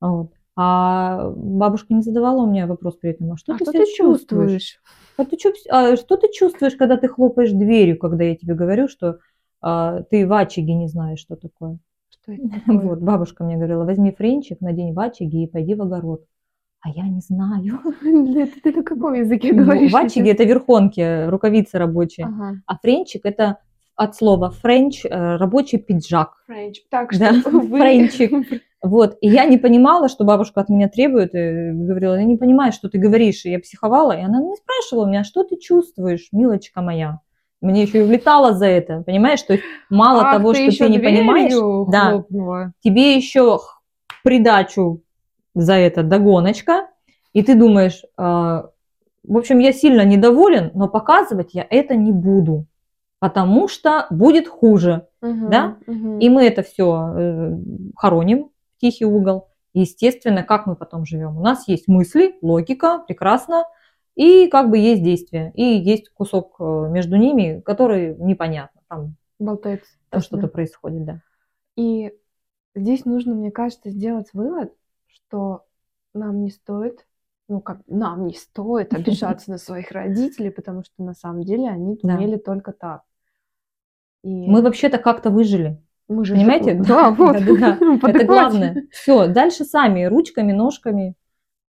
Вот. 0.00 0.32
А 0.56 1.30
бабушка 1.30 1.94
не 1.94 2.02
задавала 2.02 2.42
у 2.42 2.50
меня 2.50 2.66
вопрос 2.66 2.96
при 2.96 3.10
этом, 3.10 3.30
а 3.30 3.36
что 3.36 3.52
А 3.54 3.58
ты 3.58 3.64
что 3.64 3.72
ты 3.72 3.86
чувствуешь? 3.86 4.80
А 5.16 5.24
ты 5.24 5.36
пс- 5.36 5.68
а 5.70 5.96
что 5.96 6.16
ты 6.16 6.28
чувствуешь, 6.32 6.74
когда 6.74 6.96
ты 6.96 7.06
хлопаешь 7.06 7.52
дверью, 7.52 7.98
когда 7.98 8.24
я 8.24 8.34
тебе 8.34 8.54
говорю, 8.54 8.88
что 8.88 9.20
а, 9.60 10.02
ты 10.02 10.26
вачеги 10.26 10.74
не 10.74 10.88
знаешь, 10.88 11.20
что 11.20 11.36
такое? 11.36 11.78
Что 12.08 12.32
это 12.32 12.48
такое? 12.48 12.78
Вот, 12.82 12.98
бабушка 12.98 13.44
мне 13.44 13.56
говорила, 13.56 13.84
возьми 13.84 14.12
френчик, 14.12 14.60
надень 14.60 14.92
вачеги 14.92 15.44
и 15.44 15.46
пойди 15.46 15.74
в 15.74 15.82
огород. 15.82 16.24
А 16.82 16.90
я 16.90 17.08
не 17.08 17.20
знаю. 17.20 17.80
Ты 18.62 18.72
на 18.72 18.82
каком 18.82 19.14
языке 19.14 19.52
Ну, 19.52 19.64
говоришь? 19.64 19.92
Вачеги 19.92 20.32
это 20.32 20.44
верхонки, 20.44 21.26
рукавицы 21.28 21.78
рабочие. 21.78 22.26
Ага. 22.26 22.60
А 22.66 22.78
френчик 22.78 23.24
это 23.24 23.58
от 23.96 24.14
слова 24.14 24.50
френч, 24.50 25.04
э, 25.04 25.36
рабочий 25.36 25.78
пиджак. 25.78 26.34
Френч. 26.46 26.82
Так 26.90 27.18
Да, 27.18 27.32
что 27.40 27.50
вы... 27.50 27.78
френчик. 27.80 28.60
Вот, 28.82 29.16
и 29.20 29.28
я 29.28 29.46
не 29.46 29.58
понимала, 29.58 30.08
что 30.08 30.24
бабушка 30.24 30.60
от 30.60 30.68
меня 30.68 30.88
требует, 30.88 31.34
и 31.34 31.72
говорила, 31.72 32.14
я 32.14 32.24
не 32.24 32.36
понимаю, 32.36 32.72
что 32.72 32.88
ты 32.88 32.98
говоришь, 32.98 33.44
и 33.44 33.50
я 33.50 33.58
психовала, 33.58 34.12
и 34.12 34.22
она 34.22 34.40
не 34.40 34.54
спрашивала 34.54 35.06
меня, 35.06 35.24
что 35.24 35.42
ты 35.42 35.56
чувствуешь, 35.56 36.28
милочка 36.30 36.82
моя. 36.82 37.20
Мне 37.62 37.82
еще 37.82 38.00
и 38.00 38.06
влетало 38.06 38.52
за 38.52 38.66
это, 38.66 39.02
понимаешь, 39.04 39.42
то 39.42 39.54
есть 39.54 39.64
мало 39.88 40.24
Ах, 40.26 40.36
того, 40.36 40.52
что 40.54 40.62
ещё 40.62 40.84
ты 40.84 40.90
не 40.90 40.98
понимаешь, 40.98 41.52
да. 41.90 42.72
тебе 42.80 43.16
еще 43.16 43.58
придачу 44.22 45.02
за 45.56 45.74
это 45.74 46.02
догоночка, 46.02 46.88
и 47.32 47.42
ты 47.42 47.54
думаешь, 47.54 48.02
а, 48.16 48.70
в 49.24 49.36
общем, 49.36 49.58
я 49.58 49.72
сильно 49.72 50.04
недоволен, 50.04 50.70
но 50.74 50.88
показывать 50.88 51.54
я 51.54 51.66
это 51.68 51.96
не 51.96 52.12
буду, 52.12 52.66
потому 53.18 53.66
что 53.66 54.06
будет 54.10 54.46
хуже. 54.46 55.08
Мгм, 55.20 55.50
Да? 55.50 55.76
мгм. 55.86 56.18
И 56.18 56.28
мы 56.28 56.44
это 56.44 56.62
все 56.62 57.58
хороним 57.96 58.50
в 58.76 58.80
тихий 58.80 59.06
угол. 59.06 59.48
Естественно, 59.74 60.42
как 60.42 60.66
мы 60.66 60.76
потом 60.76 61.04
живем? 61.04 61.36
У 61.36 61.42
нас 61.42 61.66
есть 61.68 61.88
мысли, 61.88 62.36
логика, 62.42 63.02
прекрасно, 63.06 63.64
и 64.14 64.46
как 64.48 64.70
бы 64.70 64.78
есть 64.78 65.02
действие, 65.02 65.52
и 65.54 65.62
есть 65.62 66.08
кусок 66.10 66.56
э, 66.58 66.88
между 66.90 67.16
ними, 67.16 67.60
который 67.60 68.14
непонятно, 68.16 68.80
там, 68.88 69.16
Болтается. 69.38 69.90
там 70.08 70.22
что-то 70.22 70.48
происходит, 70.48 71.04
да. 71.04 71.20
И 71.76 72.14
здесь 72.74 73.04
нужно, 73.04 73.34
мне 73.34 73.50
кажется, 73.50 73.90
сделать 73.90 74.28
вывод, 74.32 74.72
что 75.28 75.64
нам 76.14 76.42
не 76.42 76.50
стоит, 76.50 77.06
ну 77.48 77.60
как 77.60 77.80
нам 77.86 78.26
не 78.26 78.34
стоит 78.34 78.94
обижаться 78.94 79.50
на 79.50 79.58
своих 79.58 79.90
родителей, 79.90 80.50
потому 80.50 80.82
что 80.84 81.02
на 81.02 81.14
самом 81.14 81.42
деле 81.42 81.68
они 81.68 81.98
умели 82.02 82.36
только 82.36 82.72
так. 82.72 83.02
Мы 84.22 84.60
вообще-то 84.60 84.98
как-то 84.98 85.30
выжили, 85.30 85.80
мы 86.08 86.24
же 86.24 86.34
понимаете? 86.34 86.74
Да, 86.74 87.10
вот. 87.10 87.36
Это 88.02 88.24
главное. 88.24 88.86
Все, 88.90 89.28
дальше 89.28 89.64
сами, 89.64 90.04
ручками, 90.04 90.52
ножками, 90.52 91.14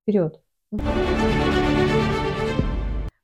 вперед. 0.02 0.40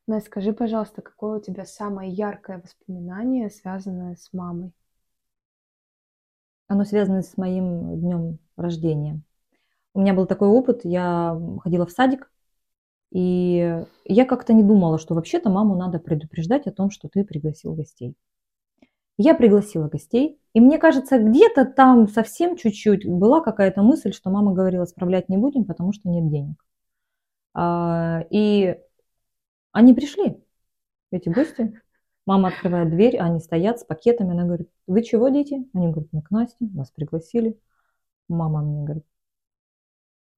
Настя, 0.06 0.26
скажи, 0.30 0.52
пожалуйста, 0.54 1.02
какое 1.02 1.38
у 1.38 1.42
тебя 1.42 1.66
самое 1.66 2.10
яркое 2.10 2.62
воспоминание, 2.62 3.50
связанное 3.50 4.16
с 4.16 4.32
мамой? 4.32 4.72
Оно 6.66 6.84
связано 6.84 7.20
с 7.20 7.36
моим 7.36 8.00
днем 8.00 8.38
рождения. 8.56 9.20
У 9.98 10.00
меня 10.00 10.14
был 10.14 10.26
такой 10.26 10.46
опыт, 10.46 10.82
я 10.84 11.36
ходила 11.64 11.84
в 11.84 11.90
садик, 11.90 12.30
и 13.10 13.82
я 14.04 14.24
как-то 14.26 14.52
не 14.52 14.62
думала, 14.62 14.96
что 14.96 15.16
вообще-то 15.16 15.50
маму 15.50 15.74
надо 15.74 15.98
предупреждать 15.98 16.68
о 16.68 16.70
том, 16.70 16.92
что 16.92 17.08
ты 17.08 17.24
пригласил 17.24 17.74
гостей. 17.74 18.14
Я 19.16 19.34
пригласила 19.34 19.88
гостей, 19.88 20.40
и 20.52 20.60
мне 20.60 20.78
кажется, 20.78 21.18
где-то 21.18 21.64
там 21.64 22.06
совсем 22.06 22.54
чуть-чуть 22.54 23.08
была 23.08 23.40
какая-то 23.40 23.82
мысль, 23.82 24.12
что 24.12 24.30
мама 24.30 24.52
говорила, 24.52 24.84
справлять 24.84 25.28
не 25.28 25.36
будем, 25.36 25.64
потому 25.64 25.92
что 25.92 26.08
нет 26.08 26.30
денег. 26.30 26.64
А, 27.54 28.24
И 28.30 28.78
они 29.72 29.94
пришли, 29.94 30.40
эти 31.10 31.28
гости. 31.28 31.82
Мама 32.24 32.50
открывает 32.50 32.90
дверь, 32.90 33.18
они 33.18 33.40
стоят 33.40 33.80
с 33.80 33.84
пакетами. 33.84 34.30
Она 34.30 34.44
говорит, 34.44 34.70
вы 34.86 35.02
чего, 35.02 35.28
дети? 35.28 35.68
Они 35.74 35.88
говорят, 35.88 36.12
мы 36.12 36.22
к 36.22 36.30
Насте, 36.30 36.66
нас 36.72 36.92
пригласили. 36.92 37.58
Мама 38.28 38.62
мне 38.62 38.84
говорит, 38.84 39.04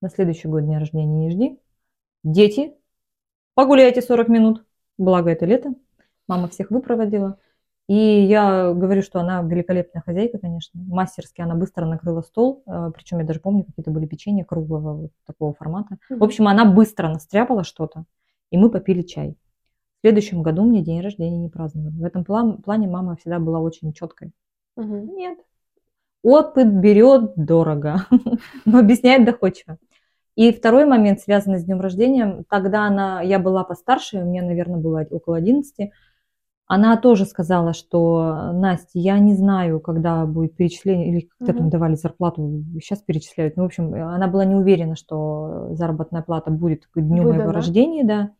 на 0.00 0.08
следующий 0.08 0.48
год 0.48 0.64
дня 0.64 0.78
рождения 0.78 1.06
не 1.06 1.30
жди. 1.30 1.58
Дети, 2.24 2.74
погуляйте 3.54 4.02
40 4.02 4.28
минут. 4.28 4.64
Благо 4.98 5.30
это 5.30 5.46
лето. 5.46 5.74
Мама 6.28 6.48
всех 6.48 6.70
выпроводила. 6.70 7.38
И 7.88 7.94
я 7.94 8.72
говорю, 8.72 9.02
что 9.02 9.18
она 9.18 9.42
великолепная 9.42 10.02
хозяйка, 10.02 10.38
конечно. 10.38 10.80
Мастерски 10.86 11.40
она 11.40 11.56
быстро 11.56 11.86
накрыла 11.86 12.20
стол. 12.20 12.62
Э, 12.66 12.92
Причем 12.94 13.18
я 13.18 13.24
даже 13.24 13.40
помню, 13.40 13.64
какие-то 13.64 13.90
были 13.90 14.06
печенья 14.06 14.44
круглого 14.44 14.94
вот 14.94 15.10
такого 15.26 15.54
формата. 15.54 15.98
В 16.08 16.22
общем, 16.22 16.46
она 16.46 16.64
быстро 16.64 17.08
настряпала 17.08 17.64
что-то. 17.64 18.04
И 18.50 18.58
мы 18.58 18.70
попили 18.70 19.02
чай. 19.02 19.36
В 19.98 20.00
следующем 20.02 20.42
году 20.42 20.62
мне 20.62 20.82
день 20.82 21.00
рождения 21.00 21.36
не 21.36 21.48
праздновали. 21.48 21.94
В 21.94 22.04
этом 22.04 22.24
плане 22.24 22.86
мама 22.86 23.16
всегда 23.16 23.40
была 23.40 23.58
очень 23.58 23.92
четкой. 23.92 24.30
Угу. 24.76 25.16
Нет. 25.16 25.38
Опыт 26.22 26.72
берет 26.72 27.32
дорого, 27.34 28.06
но 28.66 28.78
объясняет 28.78 29.24
доходчиво. 29.24 29.78
И 30.36 30.52
второй 30.52 30.86
момент, 30.86 31.20
связанный 31.20 31.58
с 31.58 31.64
днем 31.64 31.80
рождения, 31.80 32.44
тогда 32.48 32.84
она, 32.84 33.20
я 33.20 33.38
была 33.38 33.64
постарше, 33.64 34.18
у 34.18 34.24
меня, 34.24 34.42
наверное, 34.42 34.78
было 34.78 35.06
около 35.10 35.36
11, 35.36 35.90
она 36.72 36.96
тоже 36.96 37.24
сказала, 37.24 37.72
что 37.72 38.52
Настя, 38.52 39.00
я 39.00 39.18
не 39.18 39.34
знаю, 39.34 39.80
когда 39.80 40.24
будет 40.24 40.54
перечисление, 40.54 41.08
или 41.08 41.28
когда 41.36 41.52
там 41.52 41.68
давали 41.68 41.96
зарплату, 41.96 42.62
сейчас 42.80 43.00
перечисляют. 43.00 43.56
Ну, 43.56 43.64
в 43.64 43.66
общем, 43.66 43.92
она 43.92 44.28
была 44.28 44.44
не 44.44 44.54
уверена, 44.54 44.94
что 44.94 45.70
заработная 45.72 46.22
плата 46.22 46.52
будет 46.52 46.86
к 46.86 47.00
дню 47.00 47.24
Выдана. 47.24 47.38
моего 47.38 47.50
рождения, 47.50 48.04
да. 48.04 48.30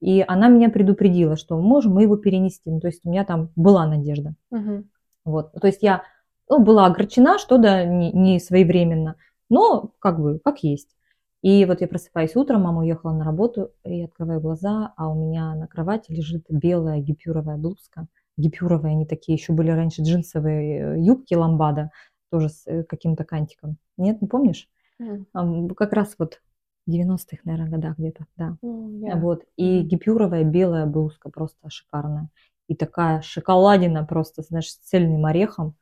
И 0.00 0.22
она 0.28 0.48
меня 0.48 0.68
предупредила, 0.68 1.36
что 1.36 1.58
можем 1.58 1.94
мы 1.94 2.02
его 2.02 2.18
перенести. 2.18 2.70
Ну, 2.70 2.78
то 2.78 2.88
есть 2.88 3.00
у 3.04 3.10
меня 3.10 3.24
там 3.24 3.52
была 3.56 3.86
надежда. 3.86 4.34
Угу. 4.50 4.84
Вот. 5.24 5.52
То 5.52 5.66
есть 5.66 5.82
я 5.82 6.02
ну, 6.50 6.58
была 6.58 6.84
огорчена, 6.84 7.38
что 7.38 7.56
да, 7.56 7.84
не, 7.84 8.12
не 8.12 8.38
своевременно, 8.38 9.16
но 9.48 9.92
как 9.98 10.20
бы, 10.20 10.40
как 10.44 10.62
есть. 10.62 10.94
И 11.42 11.64
вот 11.64 11.80
я 11.80 11.88
просыпаюсь 11.88 12.34
утром, 12.34 12.62
мама 12.62 12.80
уехала 12.80 13.12
на 13.12 13.24
работу, 13.24 13.70
и 13.84 14.02
открываю 14.02 14.40
глаза, 14.40 14.92
а 14.96 15.08
у 15.08 15.14
меня 15.14 15.54
на 15.54 15.68
кровати 15.68 16.10
лежит 16.10 16.44
белая 16.48 17.00
гипюровая 17.00 17.56
блузка. 17.56 18.08
Гипюровые 18.36 18.92
они 18.92 19.06
такие, 19.06 19.36
еще 19.36 19.52
были 19.52 19.70
раньше 19.70 20.02
джинсовые 20.02 20.96
э, 20.96 21.00
юбки 21.00 21.34
ламбада, 21.34 21.90
тоже 22.30 22.48
с 22.48 22.66
э, 22.66 22.82
каким-то 22.84 23.24
кантиком. 23.24 23.76
Нет, 23.96 24.20
не 24.20 24.28
помнишь? 24.28 24.68
Mm. 25.00 25.74
Как 25.74 25.92
раз 25.92 26.16
вот 26.18 26.40
90-х, 26.88 27.38
наверное, 27.44 27.70
годах 27.70 27.98
где-то, 27.98 28.26
да. 28.36 28.56
Mm, 28.64 29.00
yeah. 29.00 29.20
Вот. 29.20 29.44
И 29.56 29.82
гипюровая 29.82 30.44
белая 30.44 30.86
блузка 30.86 31.30
просто 31.30 31.68
шикарная. 31.68 32.30
И 32.66 32.74
такая 32.74 33.22
шоколадина 33.22 34.04
просто, 34.04 34.42
знаешь, 34.42 34.70
с 34.70 34.76
цельным 34.78 35.24
орехом. 35.26 35.76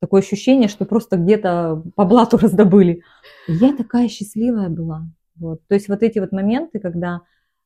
Такое 0.00 0.20
ощущение, 0.20 0.68
что 0.68 0.84
просто 0.84 1.16
где-то 1.16 1.82
по 1.96 2.04
блату 2.04 2.36
раздобыли. 2.40 3.02
Я 3.46 3.76
такая 3.76 4.08
счастливая 4.08 4.68
была. 4.68 5.06
Вот. 5.36 5.60
То 5.68 5.74
есть 5.74 5.88
вот 5.88 6.02
эти 6.02 6.18
вот 6.18 6.32
моменты, 6.32 6.78
когда 6.78 7.22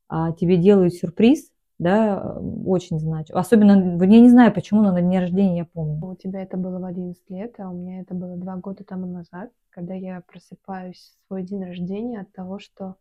а, 0.08 0.32
тебе 0.32 0.56
делают 0.56 0.94
сюрприз, 0.94 1.50
да, 1.78 2.38
очень 2.64 3.00
значит. 3.00 3.34
Особенно, 3.34 3.72
я 4.04 4.20
не 4.20 4.28
знаю, 4.28 4.52
почему, 4.52 4.82
но 4.82 4.92
на 4.92 5.00
дне 5.00 5.20
рождения 5.20 5.58
я 5.58 5.64
помню. 5.64 6.04
У 6.04 6.14
тебя 6.14 6.42
это 6.42 6.56
было 6.56 6.78
в 6.78 6.84
11 6.84 7.22
лет, 7.30 7.54
а 7.58 7.70
у 7.70 7.74
меня 7.74 8.00
это 8.00 8.14
было 8.14 8.36
два 8.36 8.56
года 8.56 8.84
тому 8.84 9.06
назад, 9.06 9.50
когда 9.70 9.94
я 9.94 10.22
просыпаюсь 10.26 11.16
в 11.24 11.26
свой 11.26 11.42
день 11.42 11.64
рождения 11.64 12.20
от 12.20 12.32
того, 12.32 12.58
что 12.58 12.96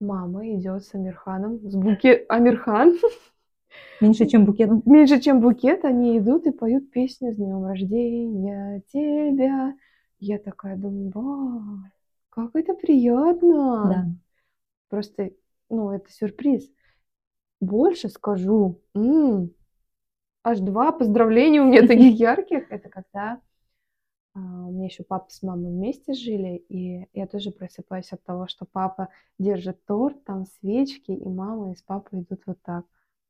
мама 0.00 0.48
идет 0.54 0.84
с 0.84 0.94
Амирханом, 0.94 1.60
с 1.68 1.74
букет... 1.74 2.24
Амирхан 2.28 2.96
Меньше, 4.00 4.26
чем 4.26 4.44
букет. 4.44 4.70
Меньше, 4.86 5.20
чем 5.20 5.40
букет, 5.40 5.84
они 5.84 6.18
идут 6.18 6.46
и 6.46 6.50
поют 6.50 6.90
песню 6.90 7.32
«С 7.32 7.36
днем 7.36 7.64
рождения 7.64 8.82
тебя». 8.92 9.74
Я 10.20 10.38
такая 10.38 10.76
думаю, 10.76 11.10
ба, 11.10 11.90
как 12.30 12.54
это 12.54 12.74
приятно. 12.74 13.90
Да. 13.90 14.06
Просто, 14.88 15.32
ну, 15.68 15.90
это 15.90 16.10
сюрприз. 16.10 16.70
Больше 17.60 18.08
скажу. 18.08 18.80
М-м, 18.94 19.50
аж 20.42 20.60
два 20.60 20.92
поздравления 20.92 21.60
у 21.60 21.66
меня 21.66 21.80
таких 21.86 22.18
ярких. 22.18 22.70
Это 22.70 22.88
когда 22.88 23.40
а, 24.34 24.38
у 24.38 24.72
меня 24.72 24.86
еще 24.86 25.04
папа 25.04 25.30
с 25.30 25.42
мамой 25.42 25.70
вместе 25.70 26.12
жили, 26.12 26.56
и 26.68 27.08
я 27.12 27.26
тоже 27.26 27.50
просыпаюсь 27.52 28.12
от 28.12 28.22
того, 28.24 28.48
что 28.48 28.64
папа 28.64 29.08
держит 29.38 29.84
торт, 29.86 30.24
там 30.24 30.46
свечки, 30.46 31.12
и 31.12 31.28
мама 31.28 31.72
и 31.72 31.76
с 31.76 31.82
папой 31.82 32.20
идут 32.20 32.42
вот 32.46 32.58
так. 32.62 32.84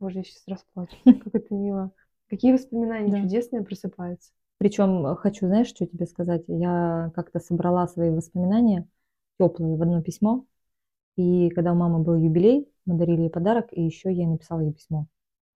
Боже, 0.04 0.18
я 0.18 0.24
сейчас 0.24 0.42
расплачусь. 0.46 1.00
Как 1.04 1.34
это 1.34 1.54
мило. 1.54 1.90
Какие 2.28 2.52
воспоминания 2.52 3.10
да. 3.10 3.22
чудесные 3.22 3.62
просыпаются. 3.62 4.32
Причем 4.58 5.06
э, 5.06 5.16
хочу, 5.16 5.46
знаешь, 5.46 5.68
что 5.68 5.86
тебе 5.86 6.04
сказать? 6.04 6.44
Я 6.46 7.10
как-то 7.14 7.40
собрала 7.40 7.88
свои 7.88 8.10
воспоминания 8.10 8.86
теплые 9.40 9.78
в 9.78 9.80
одно 9.80 10.02
письмо. 10.02 10.44
И 11.16 11.48
когда 11.48 11.72
у 11.72 11.74
мамы 11.74 12.00
был 12.00 12.16
юбилей, 12.16 12.68
мы 12.84 12.98
дарили 12.98 13.22
ей 13.22 13.30
подарок, 13.30 13.68
и 13.70 13.80
еще 13.82 14.12
я 14.12 14.28
написала 14.28 14.60
ей 14.60 14.74
письмо. 14.74 15.06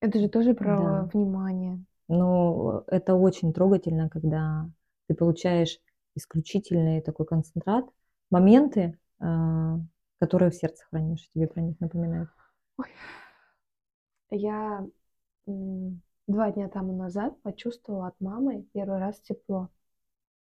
Это 0.01 0.19
же 0.19 0.31
тоже 0.31 0.55
про 0.55 0.79
да. 0.79 1.11
внимание. 1.13 1.85
Но 2.09 2.85
это 2.87 3.17
очень 3.17 3.53
трогательно, 3.53 4.09
когда 4.09 4.67
ты 5.09 5.15
получаешь 5.15 5.79
исключительный 6.15 7.03
такой 7.03 7.27
концентрат, 7.27 7.85
моменты, 8.31 8.99
э, 9.21 9.79
которые 10.19 10.51
в 10.51 10.55
сердце 10.55 10.87
хранишь, 10.89 11.29
тебе 11.35 11.49
про 11.49 11.61
них 11.61 11.79
напоминают. 11.81 12.31
Ой. 12.79 12.87
Я 14.31 14.87
два 16.27 16.51
дня 16.53 16.69
тому 16.69 16.93
назад 16.95 17.41
почувствовала 17.43 18.09
от 18.09 18.21
мамы 18.21 18.67
первый 18.73 18.99
раз 18.99 19.21
тепло. 19.21 19.69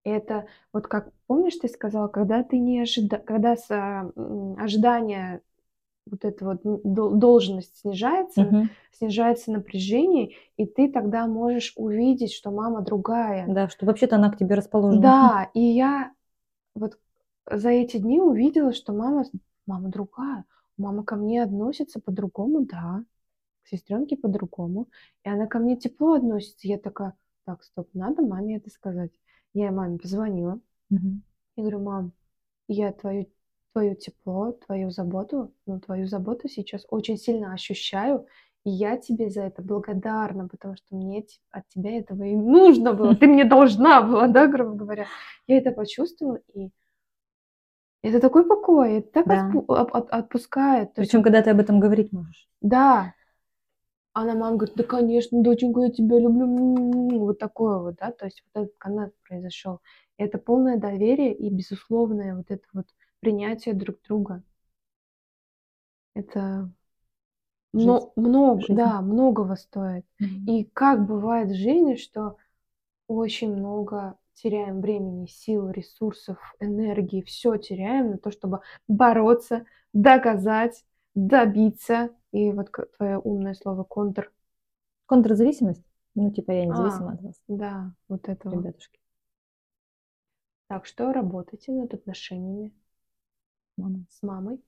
И 0.05 0.11
это 0.11 0.47
вот 0.73 0.87
как, 0.87 1.13
помнишь, 1.27 1.57
ты 1.57 1.69
сказала, 1.69 2.09
когда 2.09 2.43
ты 2.43 2.59
не 2.59 2.81
ожида... 2.81 3.19
когда 3.19 3.57
с, 3.57 3.71
а, 3.71 4.11
ожидание 4.57 5.43
вот 6.07 6.25
эта 6.25 6.45
вот 6.45 6.61
должность 6.65 7.81
снижается, 7.81 8.43
Мгм. 8.43 8.71
снижается 8.93 9.53
напряжение, 9.53 10.35
и 10.57 10.65
ты 10.65 10.91
тогда 10.91 11.27
можешь 11.27 11.75
увидеть, 11.77 12.33
что 12.33 12.51
мама 12.51 12.81
другая. 12.81 13.47
Да, 13.53 13.69
что 13.69 13.85
вообще-то 13.85 14.17
она 14.17 14.31
к 14.31 14.39
тебе 14.39 14.55
расположена. 14.55 15.03
Да, 15.03 15.51
и 15.53 15.61
я 15.61 16.13
вот 16.75 16.99
за 17.51 17.69
эти 17.71 17.99
дни 17.99 18.21
увидела, 18.21 18.73
что 18.73 18.95
мама, 18.95 19.25
мама 19.67 19.91
другая. 19.91 20.45
Мама 20.79 21.05
ко 21.05 21.17
мне 21.17 21.43
относится 21.43 22.01
по-другому, 22.01 22.61
да 22.65 23.05
сестренке 23.69 24.17
по-другому, 24.17 24.89
и 25.25 25.29
она 25.29 25.47
ко 25.47 25.59
мне 25.59 25.77
тепло 25.77 26.15
относится. 26.15 26.69
Я 26.69 26.79
такая, 26.79 27.15
так, 27.45 27.63
стоп, 27.63 27.89
надо 27.95 28.23
маме 28.23 28.57
это 28.57 28.71
сказать. 28.71 29.13
Я 29.55 29.73
маме 29.73 29.99
позвонила 29.99 30.61
Мгм. 30.91 31.23
и 31.57 31.61
говорю, 31.61 31.81
мам, 31.81 32.13
я 32.69 32.93
твою, 32.93 33.27
твое 33.73 33.95
тепло, 33.95 34.53
твою 34.53 34.91
заботу, 34.91 35.53
ну, 35.67 35.81
твою 35.81 36.07
заботу 36.07 36.49
сейчас 36.49 36.87
очень 36.91 37.17
сильно 37.17 37.53
ощущаю, 37.53 38.27
и 38.65 38.71
я 38.71 38.97
тебе 38.97 39.31
за 39.31 39.43
это 39.43 39.63
благодарна, 39.63 40.49
потому 40.49 40.77
что 40.77 40.97
мне 40.97 41.25
от 41.51 41.67
тебя 41.69 41.99
этого 41.99 42.23
и 42.25 42.37
нужно 42.37 42.93
было. 42.93 43.15
Ты 43.15 43.27
мне 43.27 43.45
должна 43.45 44.03
была, 44.03 44.29
да, 44.29 44.47
грубо 44.47 44.75
говоря. 44.75 45.07
Я 45.47 45.59
это 45.59 45.71
почувствовала, 45.73 46.41
и 46.55 46.71
это 48.03 48.21
такой 48.21 48.47
покой, 48.47 48.99
это 48.99 49.11
так 49.13 49.27
Да. 49.27 49.51
отпу- 49.53 49.65
от- 49.75 49.91
от- 49.95 50.11
отпускает. 50.11 50.93
Причем, 50.95 51.23
когда 51.23 51.43
ты 51.43 51.51
об 51.51 51.61
этом 51.61 51.81
говорить 51.81 52.13
можешь. 52.13 52.49
да, 52.61 53.15
она 54.23 54.35
мама 54.35 54.57
говорит, 54.57 54.77
да, 54.77 54.85
конечно, 54.85 55.43
доченька, 55.43 55.81
я 55.83 55.91
тебя 55.91 56.19
люблю. 56.19 57.19
Вот 57.21 57.39
такое 57.39 57.79
вот, 57.79 57.97
да, 57.97 58.13
то 58.13 58.27
есть 58.27 58.43
вот 58.55 58.63
этот 58.65 58.77
канат 58.79 59.13
произошел. 59.29 59.81
И 60.19 60.23
это 60.23 60.39
полное 60.39 60.77
доверие 60.77 61.35
и 61.35 61.51
безусловное 61.51 62.37
вот 62.37 62.51
это 62.51 62.67
вот 62.73 62.87
принятие 63.21 63.75
друг 63.75 63.97
друга. 64.03 64.43
Это 66.15 66.71
но, 67.73 68.13
много, 68.17 68.61
Жизнь. 68.61 68.75
да, 68.77 69.01
многого 69.03 69.57
стоит. 69.57 70.05
Мгм. 70.19 70.47
И 70.47 70.65
как 70.65 71.07
бывает 71.07 71.51
в 71.51 71.55
жизни, 71.55 71.97
что 71.97 72.37
очень 73.07 73.55
много 73.55 74.17
теряем 74.35 74.81
времени, 74.81 75.27
сил, 75.27 75.71
ресурсов, 75.71 76.39
энергии, 76.61 77.23
все 77.23 77.57
теряем 77.57 78.11
на 78.13 78.19
то, 78.19 78.31
чтобы 78.31 78.61
бороться, 78.87 79.67
доказать, 79.93 80.85
добиться. 81.15 82.11
И 82.33 82.51
вот 82.53 82.71
твое 82.97 83.19
умное 83.19 83.55
слово 83.55 83.85
контр. 83.85 84.33
Контрзависимость? 85.07 85.85
Ну, 86.15 86.31
типа 86.31 86.51
я 86.51 86.63
А, 86.63 86.65
независима 86.67 87.13
от 87.13 87.23
вас, 87.23 87.43
да, 87.49 87.95
вот 88.09 88.29
это 88.29 88.51
ребятушки. 88.51 88.99
Так 90.69 90.85
что 90.85 91.13
работайте 91.13 91.73
над 91.73 91.95
отношениями 91.95 92.75
Мама. 93.77 94.05
с 94.11 94.23
мамой. 94.23 94.61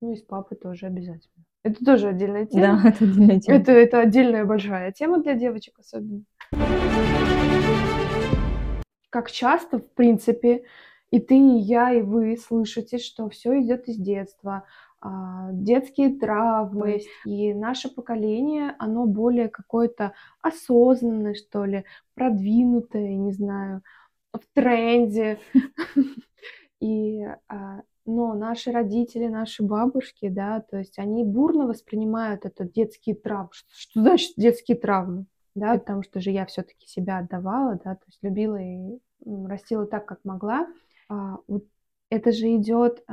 Ну 0.00 0.12
и 0.12 0.16
с 0.16 0.22
папой 0.22 0.56
тоже 0.56 0.86
обязательно. 0.86 1.44
Это 1.64 1.84
тоже 1.84 2.08
отдельная 2.08 2.46
тема. 2.46 2.80
Да, 2.82 2.88
это 2.90 3.04
отдельная 3.04 3.40
тема. 3.40 3.58
Это, 3.58 3.72
это 3.72 4.00
отдельная 4.00 4.44
большая 4.44 4.92
тема 4.92 5.22
для 5.22 5.34
девочек 5.34 5.78
особенно. 5.78 6.22
Как 9.10 9.30
часто, 9.30 9.78
в 9.78 9.90
принципе, 9.94 10.64
и 11.10 11.18
ты, 11.18 11.36
и 11.36 11.58
я, 11.58 11.92
и 11.92 12.02
вы 12.02 12.36
слышите, 12.36 12.98
что 12.98 13.28
все 13.30 13.60
идет 13.60 13.88
из 13.88 13.96
детства. 13.96 14.64
А, 15.06 15.52
детские 15.52 16.18
травмы. 16.18 17.02
И 17.24 17.54
наше 17.54 17.88
поколение, 17.88 18.74
оно 18.78 19.06
более 19.06 19.48
какое-то 19.48 20.14
осознанное, 20.42 21.34
что 21.34 21.64
ли, 21.64 21.84
продвинутое, 22.14 23.14
не 23.14 23.32
знаю, 23.32 23.82
в 24.32 24.40
тренде. 24.52 25.38
И, 26.80 27.22
а, 27.48 27.82
но 28.04 28.34
наши 28.34 28.72
родители, 28.72 29.28
наши 29.28 29.62
бабушки, 29.62 30.28
да, 30.28 30.60
то 30.60 30.78
есть 30.78 30.98
они 30.98 31.24
бурно 31.24 31.66
воспринимают 31.66 32.44
это 32.44 32.64
детские 32.64 33.14
травмы. 33.14 33.50
Что, 33.52 34.00
значит 34.00 34.32
детские 34.36 34.76
травмы? 34.76 35.26
Да, 35.54 35.78
потому 35.78 36.02
что 36.02 36.20
же 36.20 36.30
я 36.30 36.46
все-таки 36.46 36.86
себя 36.88 37.18
отдавала, 37.18 37.80
да, 37.82 37.94
то 37.94 38.04
есть 38.08 38.18
любила 38.22 38.60
и 38.60 38.98
растила 39.24 39.86
так, 39.86 40.04
как 40.04 40.24
могла. 40.24 40.66
А, 41.08 41.38
вот 41.46 41.64
это 42.10 42.32
же 42.32 42.54
идет 42.56 43.04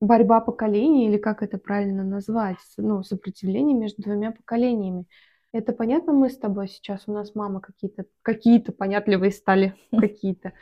борьба 0.00 0.40
поколений, 0.40 1.06
или 1.08 1.18
как 1.18 1.42
это 1.42 1.58
правильно 1.58 2.04
назвать, 2.04 2.58
ну, 2.76 3.02
сопротивление 3.02 3.76
между 3.76 4.02
двумя 4.02 4.32
поколениями. 4.32 5.06
Это 5.52 5.72
понятно 5.72 6.12
мы 6.12 6.28
с 6.28 6.38
тобой 6.38 6.68
сейчас, 6.68 7.04
у 7.06 7.12
нас 7.12 7.34
мама 7.34 7.60
какие-то, 7.60 8.04
какие-то 8.22 8.72
понятливые 8.72 9.32
стали, 9.32 9.74
какие-то. 9.90 10.52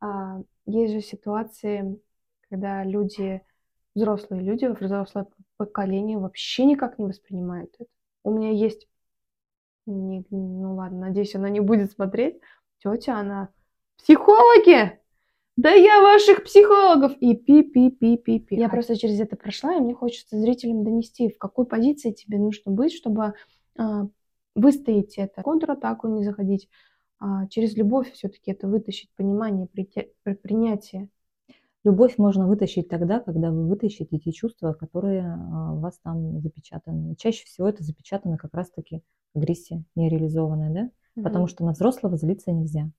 А, 0.00 0.40
есть 0.66 0.92
же 0.92 1.00
ситуации, 1.00 2.00
когда 2.48 2.84
люди, 2.84 3.42
взрослые 3.94 4.42
люди, 4.42 4.66
взрослое 4.66 5.26
поколение 5.56 6.18
вообще 6.18 6.64
никак 6.64 6.98
не 6.98 7.06
воспринимают 7.06 7.74
это. 7.78 7.88
У 8.24 8.30
меня 8.30 8.50
есть, 8.50 8.86
не, 9.86 10.24
ну 10.30 10.74
ладно, 10.74 11.00
надеюсь, 11.00 11.34
она 11.34 11.48
не 11.48 11.60
будет 11.60 11.92
смотреть, 11.92 12.40
тетя, 12.78 13.18
она 13.18 13.48
психологи, 13.96 15.00
да 15.56 15.70
я 15.70 16.02
ваших 16.02 16.44
психологов! 16.44 17.16
И 17.18 17.34
пи-пи-пи-пи-пи. 17.34 18.56
Я 18.56 18.68
просто 18.68 18.96
через 18.96 19.18
это 19.20 19.36
прошла, 19.36 19.76
и 19.76 19.80
мне 19.80 19.94
хочется 19.94 20.38
зрителям 20.38 20.84
донести, 20.84 21.30
в 21.30 21.38
какой 21.38 21.64
позиции 21.64 22.12
тебе 22.12 22.38
нужно 22.38 22.72
быть, 22.72 22.92
чтобы 22.92 23.32
а, 23.78 24.06
выстоять 24.54 25.16
это, 25.16 25.42
контратаку 25.42 26.08
не 26.08 26.24
заходить, 26.24 26.68
а, 27.18 27.46
через 27.48 27.74
любовь 27.74 28.12
все-таки 28.12 28.50
это 28.50 28.68
вытащить, 28.68 29.10
понимание, 29.16 29.66
прити, 29.66 30.12
принятие. 30.42 31.08
Любовь 31.84 32.18
можно 32.18 32.46
вытащить 32.46 32.88
тогда, 32.88 33.20
когда 33.20 33.50
вы 33.50 33.66
вытащите 33.66 34.18
те 34.18 34.32
чувства, 34.32 34.74
которые 34.74 35.22
а, 35.22 35.72
у 35.72 35.80
вас 35.80 35.98
там 36.02 36.40
запечатаны. 36.40 37.14
Чаще 37.16 37.46
всего 37.46 37.68
это 37.68 37.82
запечатано 37.82 38.36
как 38.36 38.52
раз-таки 38.52 39.02
агрессия 39.34 39.84
нереализованная, 39.94 40.70
да? 40.70 40.90
Угу. 41.16 41.24
Потому 41.24 41.46
что 41.46 41.64
на 41.64 41.72
взрослого 41.72 42.16
злиться 42.16 42.52
нельзя. 42.52 42.90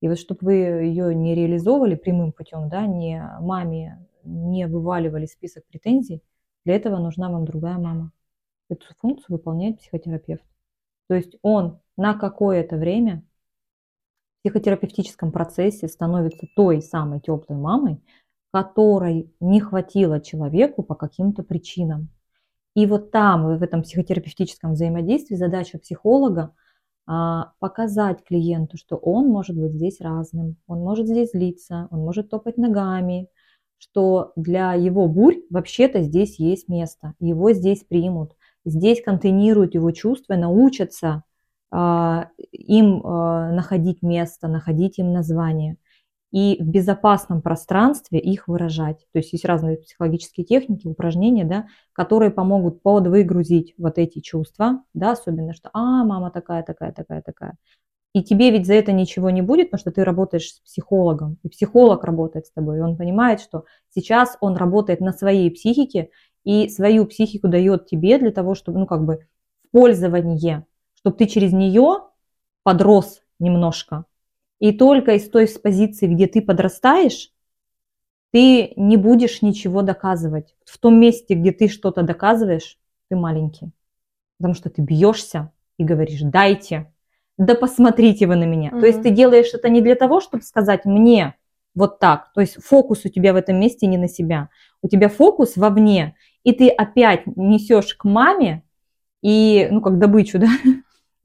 И 0.00 0.08
вот 0.08 0.18
чтобы 0.18 0.40
вы 0.42 0.54
ее 0.54 1.14
не 1.14 1.34
реализовывали 1.34 1.94
прямым 1.94 2.32
путем, 2.32 2.68
да, 2.68 2.86
не 2.86 3.22
маме 3.40 4.06
не 4.24 4.66
вываливали 4.66 5.26
список 5.26 5.66
претензий, 5.66 6.22
для 6.64 6.76
этого 6.76 6.98
нужна 6.98 7.30
вам 7.30 7.44
другая 7.44 7.78
мама. 7.78 8.12
Эту 8.68 8.86
функцию 8.98 9.36
выполняет 9.36 9.78
психотерапевт. 9.78 10.44
То 11.08 11.14
есть 11.14 11.36
он 11.42 11.80
на 11.96 12.14
какое-то 12.14 12.76
время 12.76 13.22
в 14.38 14.48
психотерапевтическом 14.48 15.32
процессе 15.32 15.88
становится 15.88 16.46
той 16.56 16.80
самой 16.80 17.20
теплой 17.20 17.56
мамой, 17.56 18.00
которой 18.52 19.34
не 19.40 19.60
хватило 19.60 20.20
человеку 20.20 20.82
по 20.82 20.94
каким-то 20.94 21.42
причинам. 21.42 22.08
И 22.74 22.86
вот 22.86 23.10
там, 23.10 23.56
в 23.58 23.62
этом 23.62 23.82
психотерапевтическом 23.82 24.72
взаимодействии, 24.72 25.36
задача 25.36 25.78
психолога 25.78 26.54
показать 27.06 28.24
клиенту, 28.24 28.78
что 28.78 28.96
он 28.96 29.28
может 29.28 29.56
быть 29.56 29.72
здесь 29.72 30.00
разным, 30.00 30.56
он 30.66 30.78
может 30.78 31.06
здесь 31.06 31.32
злиться, 31.32 31.86
он 31.90 32.00
может 32.00 32.30
топать 32.30 32.56
ногами, 32.56 33.28
что 33.78 34.32
для 34.36 34.72
его 34.72 35.08
бурь 35.08 35.40
вообще-то 35.50 36.02
здесь 36.02 36.38
есть 36.38 36.68
место, 36.68 37.14
его 37.20 37.52
здесь 37.52 37.84
примут, 37.84 38.34
здесь 38.64 39.02
контейнируют 39.02 39.74
его 39.74 39.90
чувства, 39.90 40.34
научатся 40.36 41.24
э, 41.70 42.22
им 42.52 43.02
э, 43.02 43.52
находить 43.52 44.02
место, 44.02 44.48
находить 44.48 44.98
им 44.98 45.12
название 45.12 45.76
и 46.34 46.60
в 46.60 46.66
безопасном 46.66 47.42
пространстве 47.42 48.18
их 48.18 48.48
выражать. 48.48 49.06
То 49.12 49.20
есть 49.20 49.32
есть 49.32 49.44
разные 49.44 49.76
психологические 49.76 50.44
техники, 50.44 50.88
упражнения, 50.88 51.44
да, 51.44 51.68
которые 51.92 52.32
помогут 52.32 52.82
подвыгрузить 52.82 53.72
вот 53.78 53.98
эти 53.98 54.18
чувства, 54.18 54.82
да, 54.94 55.12
особенно, 55.12 55.54
что 55.54 55.70
«а, 55.72 56.02
мама 56.02 56.32
такая, 56.32 56.64
такая, 56.64 56.90
такая, 56.90 57.22
такая». 57.22 57.56
И 58.14 58.24
тебе 58.24 58.50
ведь 58.50 58.66
за 58.66 58.74
это 58.74 58.90
ничего 58.90 59.30
не 59.30 59.42
будет, 59.42 59.70
потому 59.70 59.78
что 59.78 59.92
ты 59.92 60.02
работаешь 60.02 60.54
с 60.54 60.60
психологом, 60.60 61.38
и 61.44 61.48
психолог 61.48 62.02
работает 62.02 62.46
с 62.46 62.50
тобой, 62.50 62.78
и 62.78 62.80
он 62.80 62.96
понимает, 62.96 63.40
что 63.40 63.64
сейчас 63.94 64.36
он 64.40 64.56
работает 64.56 64.98
на 64.98 65.12
своей 65.12 65.52
психике, 65.52 66.10
и 66.42 66.68
свою 66.68 67.06
психику 67.06 67.46
дает 67.46 67.86
тебе 67.86 68.18
для 68.18 68.32
того, 68.32 68.56
чтобы, 68.56 68.80
ну, 68.80 68.86
как 68.86 69.04
бы, 69.04 69.20
в 69.68 69.70
пользование, 69.70 70.66
чтобы 70.94 71.16
ты 71.16 71.26
через 71.26 71.52
нее 71.52 72.08
подрос 72.64 73.20
немножко, 73.38 74.06
и 74.60 74.72
только 74.72 75.14
из 75.14 75.28
той 75.28 75.48
позиции, 75.48 76.06
где 76.06 76.26
ты 76.26 76.42
подрастаешь, 76.42 77.30
ты 78.32 78.72
не 78.76 78.96
будешь 78.96 79.42
ничего 79.42 79.82
доказывать. 79.82 80.56
В 80.64 80.78
том 80.78 80.98
месте, 80.98 81.34
где 81.34 81.52
ты 81.52 81.68
что-то 81.68 82.02
доказываешь, 82.02 82.78
ты 83.08 83.16
маленький. 83.16 83.70
Потому 84.38 84.54
что 84.54 84.70
ты 84.70 84.82
бьешься 84.82 85.52
и 85.78 85.84
говоришь, 85.84 86.20
дайте, 86.22 86.92
да 87.38 87.54
посмотрите 87.54 88.26
вы 88.26 88.36
на 88.36 88.44
меня. 88.44 88.70
Угу. 88.70 88.80
То 88.80 88.86
есть 88.86 89.02
ты 89.02 89.10
делаешь 89.10 89.54
это 89.54 89.68
не 89.68 89.80
для 89.80 89.94
того, 89.94 90.20
чтобы 90.20 90.42
сказать 90.42 90.84
мне 90.84 91.34
вот 91.74 91.98
так. 91.98 92.32
То 92.32 92.40
есть 92.40 92.62
фокус 92.62 93.04
у 93.04 93.08
тебя 93.08 93.32
в 93.32 93.36
этом 93.36 93.58
месте 93.58 93.86
не 93.86 93.98
на 93.98 94.08
себя. 94.08 94.48
У 94.82 94.88
тебя 94.88 95.08
фокус 95.08 95.56
вовне. 95.56 96.16
И 96.42 96.52
ты 96.52 96.68
опять 96.68 97.26
несешь 97.26 97.94
к 97.94 98.04
маме 98.04 98.62
и, 99.22 99.68
ну, 99.70 99.80
как 99.80 99.98
добычу, 99.98 100.38
да, 100.40 100.48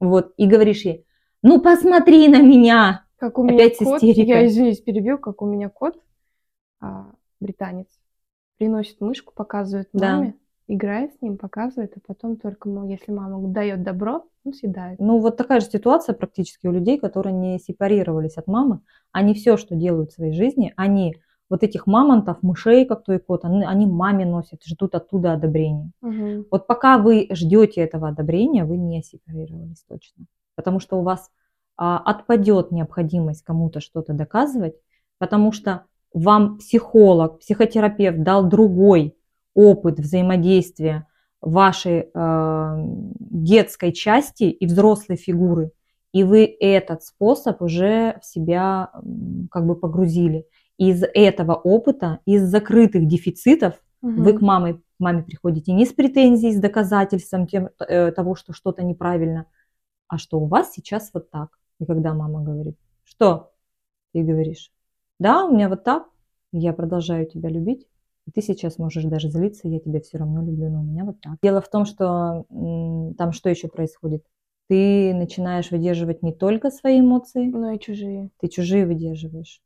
вот, 0.00 0.32
и 0.36 0.46
говоришь 0.46 0.82
ей, 0.82 1.04
ну, 1.42 1.60
посмотри 1.60 2.28
на 2.28 2.40
меня, 2.40 3.04
как 3.20 3.38
у 3.38 3.44
меня 3.44 3.66
Опять 3.66 3.78
кот, 3.78 4.02
истерика. 4.02 4.38
я 4.38 4.46
извиняюсь, 4.46 4.80
перебью, 4.80 5.18
как 5.18 5.42
у 5.42 5.46
меня 5.46 5.68
кот, 5.68 6.00
а, 6.80 7.12
британец, 7.38 7.86
приносит 8.56 8.98
мышку, 9.02 9.34
показывает 9.34 9.90
маме, 9.92 10.34
да. 10.66 10.74
играет 10.74 11.14
с 11.14 11.20
ним, 11.20 11.36
показывает, 11.36 11.92
а 11.96 12.00
потом 12.06 12.38
только, 12.38 12.70
если 12.86 13.12
мама 13.12 13.46
дает 13.48 13.82
добро, 13.82 14.24
он 14.44 14.54
съедает. 14.54 14.98
Ну, 14.98 15.18
вот 15.18 15.36
такая 15.36 15.60
же 15.60 15.66
ситуация 15.66 16.14
практически 16.14 16.66
у 16.66 16.72
людей, 16.72 16.98
которые 16.98 17.34
не 17.34 17.58
сепарировались 17.58 18.38
от 18.38 18.46
мамы. 18.46 18.80
Они 19.12 19.34
все, 19.34 19.58
что 19.58 19.74
делают 19.74 20.12
в 20.12 20.14
своей 20.14 20.32
жизни, 20.32 20.72
они 20.76 21.16
вот 21.50 21.62
этих 21.62 21.86
мамонтов, 21.86 22.42
мышей, 22.42 22.86
как 22.86 23.04
то 23.04 23.12
и 23.12 23.18
кот, 23.18 23.44
они, 23.44 23.64
они 23.64 23.84
маме 23.86 24.24
носят, 24.24 24.64
ждут 24.64 24.94
оттуда 24.94 25.34
одобрения. 25.34 25.90
Угу. 26.00 26.46
Вот 26.50 26.66
пока 26.66 26.96
вы 26.96 27.28
ждете 27.32 27.82
этого 27.82 28.08
одобрения, 28.08 28.64
вы 28.64 28.78
не 28.78 29.02
сепарировались 29.02 29.84
точно. 29.86 30.24
Потому 30.54 30.80
что 30.80 30.98
у 30.98 31.02
вас 31.02 31.30
отпадет 31.86 32.72
необходимость 32.72 33.42
кому-то 33.42 33.80
что-то 33.80 34.12
доказывать, 34.12 34.74
потому 35.18 35.50
что 35.50 35.84
вам 36.12 36.58
психолог, 36.58 37.38
психотерапевт 37.38 38.22
дал 38.22 38.48
другой 38.48 39.16
опыт 39.54 39.98
взаимодействия 39.98 41.06
вашей 41.40 42.10
э, 42.12 42.76
детской 43.30 43.92
части 43.92 44.44
и 44.44 44.66
взрослой 44.66 45.16
фигуры, 45.16 45.72
и 46.12 46.24
вы 46.24 46.44
этот 46.44 47.02
способ 47.02 47.62
уже 47.62 48.18
в 48.20 48.26
себя 48.26 48.90
как 49.50 49.66
бы 49.66 49.74
погрузили. 49.74 50.46
Из 50.76 51.02
этого 51.02 51.54
опыта, 51.54 52.20
из 52.26 52.42
закрытых 52.42 53.06
дефицитов 53.06 53.74
угу. 54.02 54.22
вы 54.22 54.32
к 54.32 54.40
маме, 54.40 54.74
к 54.74 54.80
маме 54.98 55.22
приходите 55.22 55.72
не 55.72 55.86
с 55.86 55.92
претензией, 55.92 56.52
с 56.52 56.60
доказательством 56.60 57.46
тем, 57.46 57.70
э, 57.78 58.12
того, 58.12 58.34
что 58.34 58.52
что-то 58.52 58.82
неправильно, 58.82 59.46
а 60.08 60.18
что 60.18 60.40
у 60.40 60.46
вас 60.46 60.72
сейчас 60.72 61.10
вот 61.14 61.30
так. 61.30 61.50
И 61.80 61.86
когда 61.86 62.14
мама 62.14 62.42
говорит, 62.42 62.76
что? 63.02 63.52
Ты 64.12 64.22
говоришь, 64.22 64.70
да, 65.18 65.44
у 65.44 65.52
меня 65.52 65.68
вот 65.68 65.82
так, 65.82 66.08
я 66.52 66.72
продолжаю 66.72 67.26
тебя 67.26 67.48
любить, 67.48 67.86
и 68.26 68.30
ты 68.30 68.42
сейчас 68.42 68.78
можешь 68.78 69.04
даже 69.04 69.30
злиться, 69.30 69.68
я 69.68 69.80
тебя 69.80 70.00
все 70.00 70.18
равно 70.18 70.44
люблю, 70.44 70.70
но 70.70 70.80
у 70.80 70.84
меня 70.84 71.04
вот 71.04 71.20
так. 71.20 71.38
Дело 71.42 71.60
в 71.60 71.68
том, 71.68 71.84
что 71.84 72.44
там 73.18 73.32
что 73.32 73.48
еще 73.50 73.68
происходит? 73.68 74.24
Ты 74.68 75.14
начинаешь 75.14 75.70
выдерживать 75.70 76.22
не 76.22 76.32
только 76.32 76.70
свои 76.70 77.00
эмоции, 77.00 77.48
но 77.48 77.72
и 77.72 77.80
чужие. 77.80 78.30
Ты 78.40 78.48
чужие 78.48 78.86
выдерживаешь. 78.86 79.60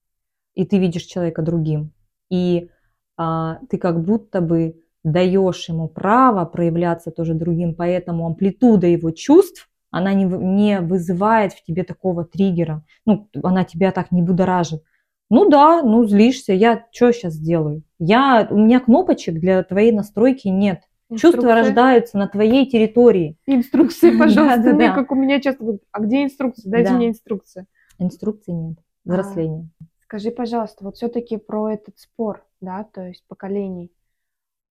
И 0.54 0.64
ты 0.64 0.78
видишь 0.78 1.02
человека 1.02 1.42
другим. 1.42 1.92
И 2.30 2.70
а, 3.16 3.58
ты 3.68 3.76
как 3.76 4.02
будто 4.02 4.40
бы 4.40 4.80
даешь 5.02 5.68
ему 5.68 5.88
право 5.88 6.46
проявляться 6.46 7.10
тоже 7.10 7.34
другим, 7.34 7.74
поэтому 7.74 8.26
амплитуда 8.26 8.86
его 8.86 9.10
чувств 9.10 9.68
она 9.94 10.12
не, 10.12 10.24
не 10.24 10.80
вызывает 10.80 11.52
в 11.52 11.62
тебе 11.62 11.84
такого 11.84 12.24
триггера, 12.24 12.84
ну, 13.06 13.28
она 13.44 13.62
тебя 13.64 13.92
так 13.92 14.10
не 14.10 14.22
будоражит. 14.22 14.82
Ну 15.30 15.48
да, 15.48 15.82
ну 15.82 16.04
злишься, 16.04 16.52
я 16.52 16.84
что 16.90 17.12
сейчас 17.12 17.34
сделаю? 17.34 17.84
Я, 18.00 18.46
у 18.50 18.58
меня 18.58 18.80
кнопочек 18.80 19.38
для 19.38 19.62
твоей 19.62 19.92
настройки 19.92 20.48
нет. 20.48 20.82
Инструкция? 21.08 21.38
Чувства 21.38 21.54
рождаются 21.54 22.18
на 22.18 22.26
твоей 22.26 22.68
территории. 22.68 23.38
Инструкции, 23.46 24.10
пожалуйста, 24.18 24.64
да, 24.64 24.72
да, 24.72 24.78
да. 24.78 24.94
как 24.94 25.12
у 25.12 25.14
меня 25.14 25.40
часто 25.40 25.62
говорят, 25.62 25.82
а 25.92 26.00
где 26.00 26.24
инструкция? 26.24 26.70
Дайте 26.72 26.90
да. 26.90 26.96
мне 26.96 27.08
инструкцию. 27.10 27.66
Инструкции 28.00 28.50
нет, 28.50 28.78
взросление. 29.04 29.70
А, 29.80 29.84
скажи, 30.02 30.32
пожалуйста, 30.32 30.84
вот 30.84 30.96
все-таки 30.96 31.36
про 31.36 31.70
этот 31.70 31.98
спор, 32.00 32.44
да, 32.60 32.84
то 32.92 33.06
есть 33.06 33.24
поколений. 33.28 33.92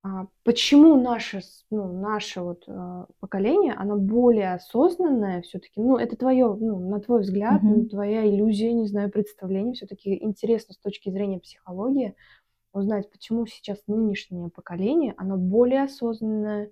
А 0.05 0.27
почему 0.43 1.01
наше, 1.01 1.39
ну, 1.71 1.87
наше 1.93 2.41
вот 2.41 2.65
э, 2.67 3.05
поколение, 3.21 3.73
оно 3.73 3.95
более 3.95 4.53
осознанное 4.55 5.41
все-таки? 5.43 5.79
Ну, 5.79 5.95
это 5.95 6.17
твое, 6.17 6.53
ну, 6.59 6.77
на 6.89 6.99
твой 6.99 7.21
взгляд, 7.21 7.61
Мгм. 7.63 7.83
ну, 7.83 7.85
твоя 7.87 8.27
иллюзия, 8.27 8.73
не 8.73 8.85
знаю, 8.85 9.09
представление. 9.09 9.73
Все-таки 9.75 10.21
интересно 10.21 10.73
с 10.73 10.77
точки 10.77 11.09
зрения 11.09 11.39
психологии 11.39 12.15
узнать, 12.73 13.11
почему 13.11 13.45
сейчас 13.47 13.79
нынешнее 13.87 14.49
поколение, 14.49 15.13
оно 15.17 15.37
более 15.37 15.83
осознанное, 15.83 16.71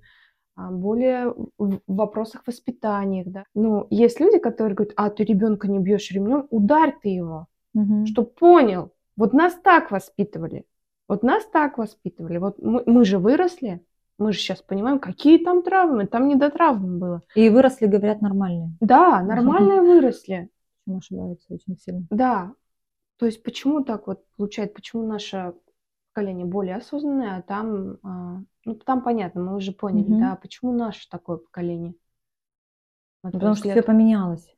а, 0.56 0.72
более 0.72 1.34
в 1.58 1.82
вопросах 1.88 2.44
воспитания, 2.48 3.24
да. 3.26 3.46
Ну, 3.56 3.88
есть 3.90 4.20
люди, 4.20 4.40
которые 4.40 4.76
говорят, 4.76 4.94
а 4.98 5.10
ты 5.10 5.24
ребенка 5.24 5.68
не 5.70 5.80
бьешь 5.80 6.12
ремнем, 6.12 6.48
ударь 6.50 6.96
ты 7.02 7.10
его, 7.10 7.48
Мгм. 7.74 8.06
чтоб 8.08 8.34
понял. 8.36 8.92
Вот 9.18 9.34
нас 9.34 9.56
так 9.64 9.92
воспитывали. 9.92 10.66
Вот 11.12 11.24
нас 11.24 11.46
так 11.46 11.78
воспитывали. 11.78 12.38
Вот 12.38 12.58
мы, 12.60 12.84
мы 12.86 13.04
же 13.04 13.20
выросли, 13.20 13.86
мы 14.18 14.32
же 14.32 14.40
сейчас 14.40 14.62
понимаем, 14.62 14.98
какие 14.98 15.44
там 15.44 15.62
травмы, 15.62 16.08
там 16.08 16.30
не 16.30 16.36
до 16.36 16.50
травм 16.50 17.00
было. 17.00 17.22
И 17.36 17.50
выросли, 17.50 17.86
говорят, 17.86 18.22
нормальные. 18.22 18.72
Да, 18.80 19.22
нормальные 19.22 19.82
выросли, 19.82 20.50
Почему 20.86 21.00
ошибаются 21.00 21.54
очень 21.54 21.78
сильно. 21.78 22.06
да. 22.10 22.54
То 23.18 23.26
есть 23.26 23.44
почему 23.44 23.84
так 23.84 24.08
вот 24.08 24.24
получается, 24.38 24.74
почему 24.74 25.06
наше 25.06 25.54
поколение 26.14 26.46
более 26.46 26.78
осознанное, 26.78 27.40
а 27.40 27.42
там, 27.42 27.98
а, 28.04 28.38
ну 28.64 28.76
там 28.76 29.04
понятно, 29.04 29.42
мы 29.42 29.56
уже 29.58 29.74
поняли, 29.74 30.08
Мгм. 30.08 30.20
да, 30.22 30.38
почему 30.38 30.72
наше 30.72 31.10
такое 31.10 31.36
поколение? 31.36 31.94
Ну, 33.24 33.32
Потому 33.32 33.56
что 33.56 33.64
все 33.64 33.70
взгляд? 33.74 33.86
поменялось. 33.86 34.56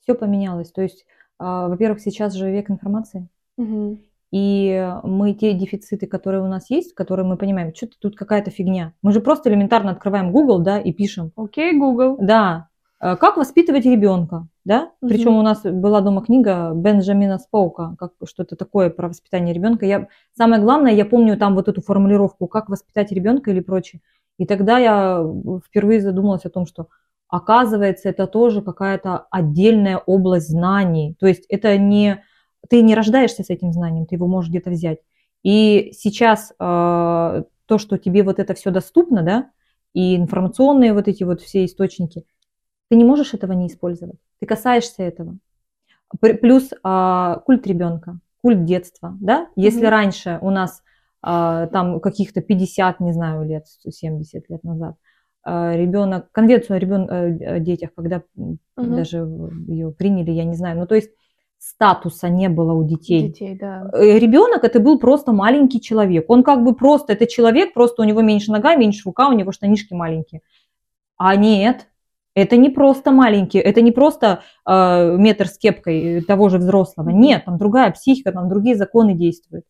Все 0.00 0.14
поменялось. 0.14 0.72
То 0.72 0.82
есть, 0.82 1.06
а, 1.38 1.68
во-первых, 1.68 2.00
сейчас 2.00 2.34
же 2.34 2.50
век 2.50 2.68
информации. 2.68 3.28
Мгм. 3.56 4.02
И 4.32 4.90
мы 5.04 5.34
те 5.34 5.52
дефициты, 5.52 6.06
которые 6.06 6.42
у 6.42 6.48
нас 6.48 6.70
есть, 6.70 6.94
которые 6.94 7.26
мы 7.26 7.36
понимаем, 7.36 7.74
что-то 7.74 7.96
тут 8.00 8.16
какая-то 8.16 8.50
фигня. 8.50 8.94
Мы 9.02 9.12
же 9.12 9.20
просто 9.20 9.50
элементарно 9.50 9.92
открываем 9.92 10.32
Google, 10.32 10.60
да, 10.60 10.80
и 10.80 10.90
пишем. 10.90 11.32
Окей, 11.36 11.78
Google. 11.78 12.16
Да, 12.18 12.68
э, 12.98 13.16
как 13.16 13.36
воспитывать 13.36 13.84
ребенка, 13.84 14.48
да? 14.64 14.90
Мгм. 15.02 15.10
Причем 15.10 15.36
у 15.36 15.42
нас 15.42 15.60
была 15.62 16.00
дома 16.00 16.22
книга 16.22 16.72
Бенджамина 16.74 17.38
Споука, 17.38 17.94
как 17.98 18.12
что-то 18.24 18.56
такое 18.56 18.88
про 18.88 19.08
воспитание 19.08 19.54
ребенка. 19.54 19.84
Я 19.84 20.08
самое 20.34 20.62
главное, 20.62 20.92
я 20.92 21.04
помню 21.04 21.36
там 21.36 21.54
вот 21.54 21.68
эту 21.68 21.82
формулировку, 21.82 22.46
как 22.46 22.70
воспитать 22.70 23.12
ребенка 23.12 23.50
или 23.50 23.60
прочее. 23.60 24.00
И 24.38 24.46
тогда 24.46 24.78
я 24.78 25.22
впервые 25.66 26.00
задумалась 26.00 26.46
о 26.46 26.50
том, 26.50 26.64
что 26.64 26.88
оказывается 27.28 28.08
это 28.08 28.26
тоже 28.26 28.62
какая-то 28.62 29.26
отдельная 29.30 29.98
область 29.98 30.48
знаний. 30.48 31.16
То 31.20 31.26
есть 31.26 31.44
это 31.50 31.76
не 31.76 32.22
ты 32.68 32.82
не 32.82 32.94
рождаешься 32.94 33.42
с 33.42 33.50
этим 33.50 33.72
знанием, 33.72 34.06
ты 34.06 34.14
его 34.14 34.26
можешь 34.26 34.50
где-то 34.50 34.70
взять. 34.70 34.98
И 35.42 35.92
сейчас 35.92 36.52
э, 36.52 36.54
то, 36.58 37.78
что 37.78 37.98
тебе 37.98 38.22
вот 38.22 38.38
это 38.38 38.54
все 38.54 38.70
доступно, 38.70 39.22
да, 39.22 39.50
и 39.92 40.16
информационные 40.16 40.94
вот 40.94 41.08
эти 41.08 41.24
вот 41.24 41.40
все 41.40 41.64
источники, 41.64 42.24
ты 42.88 42.96
не 42.96 43.04
можешь 43.04 43.34
этого 43.34 43.52
не 43.52 43.66
использовать. 43.66 44.16
Ты 44.40 44.46
касаешься 44.46 45.02
этого. 45.02 45.38
Плюс 46.20 46.70
а, 46.82 47.38
культ 47.46 47.66
ребенка, 47.66 48.18
культ 48.42 48.64
детства, 48.64 49.16
да? 49.20 49.48
Если 49.56 49.82
Мгм. 49.82 49.90
раньше 49.90 50.38
у 50.42 50.50
нас 50.50 50.82
а, 51.22 51.66
там 51.68 52.00
каких-то 52.00 52.42
50, 52.42 53.00
не 53.00 53.12
знаю, 53.12 53.44
лет, 53.44 53.66
70 53.66 54.50
лет 54.50 54.62
назад, 54.62 54.96
ребенок, 55.44 56.30
конвенцию 56.30 56.76
о, 56.76 56.78
ребен, 56.78 57.64
детях, 57.64 57.90
когда 57.96 58.22
Мгм. 58.36 58.56
даже 58.76 59.18
ее 59.66 59.90
приняли, 59.90 60.30
я 60.30 60.44
не 60.44 60.54
знаю, 60.54 60.78
ну 60.78 60.86
то 60.86 60.94
есть 60.94 61.10
статуса 61.62 62.28
не 62.28 62.48
было 62.48 62.72
у 62.72 62.82
детей. 62.82 63.28
Детей, 63.28 63.56
да. 63.56 63.88
Ребенок 63.94 64.64
это 64.64 64.80
был 64.80 64.98
просто 64.98 65.32
маленький 65.32 65.80
человек. 65.80 66.28
Он 66.28 66.42
как 66.42 66.64
бы 66.64 66.74
просто, 66.74 67.12
это 67.12 67.26
человек, 67.26 67.72
просто 67.72 68.02
у 68.02 68.04
него 68.04 68.20
меньше 68.20 68.50
нога, 68.50 68.74
меньше 68.74 69.02
рука, 69.04 69.28
у 69.28 69.32
него 69.32 69.52
штанишки 69.52 69.94
маленькие. 69.94 70.40
А 71.16 71.36
нет, 71.36 71.86
это 72.34 72.56
не 72.56 72.68
просто 72.68 73.12
маленький, 73.12 73.58
это 73.58 73.80
не 73.80 73.92
просто 73.92 74.42
э, 74.66 75.16
метр 75.16 75.46
с 75.46 75.56
кепкой 75.56 76.22
того 76.22 76.48
же 76.48 76.58
взрослого. 76.58 77.10
Нет, 77.10 77.44
там 77.44 77.58
другая 77.58 77.92
психика, 77.92 78.32
там 78.32 78.48
другие 78.48 78.74
законы 78.74 79.14
действуют. 79.14 79.64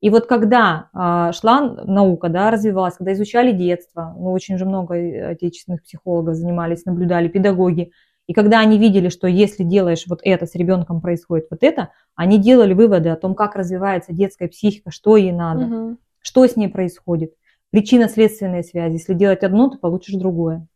И 0.00 0.10
вот 0.10 0.26
когда 0.26 0.88
э, 0.92 1.32
шла 1.32 1.60
наука, 1.84 2.28
да, 2.28 2.50
развивалась, 2.50 2.96
когда 2.96 3.12
изучали 3.12 3.52
детство, 3.52 4.16
ну, 4.18 4.32
очень 4.32 4.58
же 4.58 4.64
много 4.64 4.94
отечественных 5.28 5.84
психологов 5.84 6.34
занимались, 6.34 6.84
наблюдали, 6.86 7.28
педагоги, 7.28 7.92
и 8.26 8.32
когда 8.32 8.60
они 8.60 8.78
видели, 8.78 9.08
что 9.08 9.28
если 9.28 9.62
делаешь 9.62 10.04
вот 10.08 10.20
это, 10.22 10.46
с 10.46 10.54
ребенком 10.54 11.00
происходит 11.00 11.46
вот 11.50 11.62
это, 11.62 11.90
они 12.14 12.38
делали 12.38 12.74
выводы 12.74 13.08
о 13.10 13.16
том, 13.16 13.34
как 13.34 13.54
развивается 13.54 14.12
детская 14.12 14.48
психика, 14.48 14.90
что 14.90 15.16
ей 15.16 15.32
надо, 15.32 15.66
Мгм. 15.66 15.98
что 16.20 16.46
с 16.46 16.56
ней 16.56 16.68
происходит. 16.68 17.34
Причинно-следственные 17.70 18.62
связи. 18.64 18.94
Если 18.94 19.14
делать 19.14 19.42
одно, 19.44 19.68
то 19.70 19.78
получишь 19.78 20.16
другое. 20.16 20.66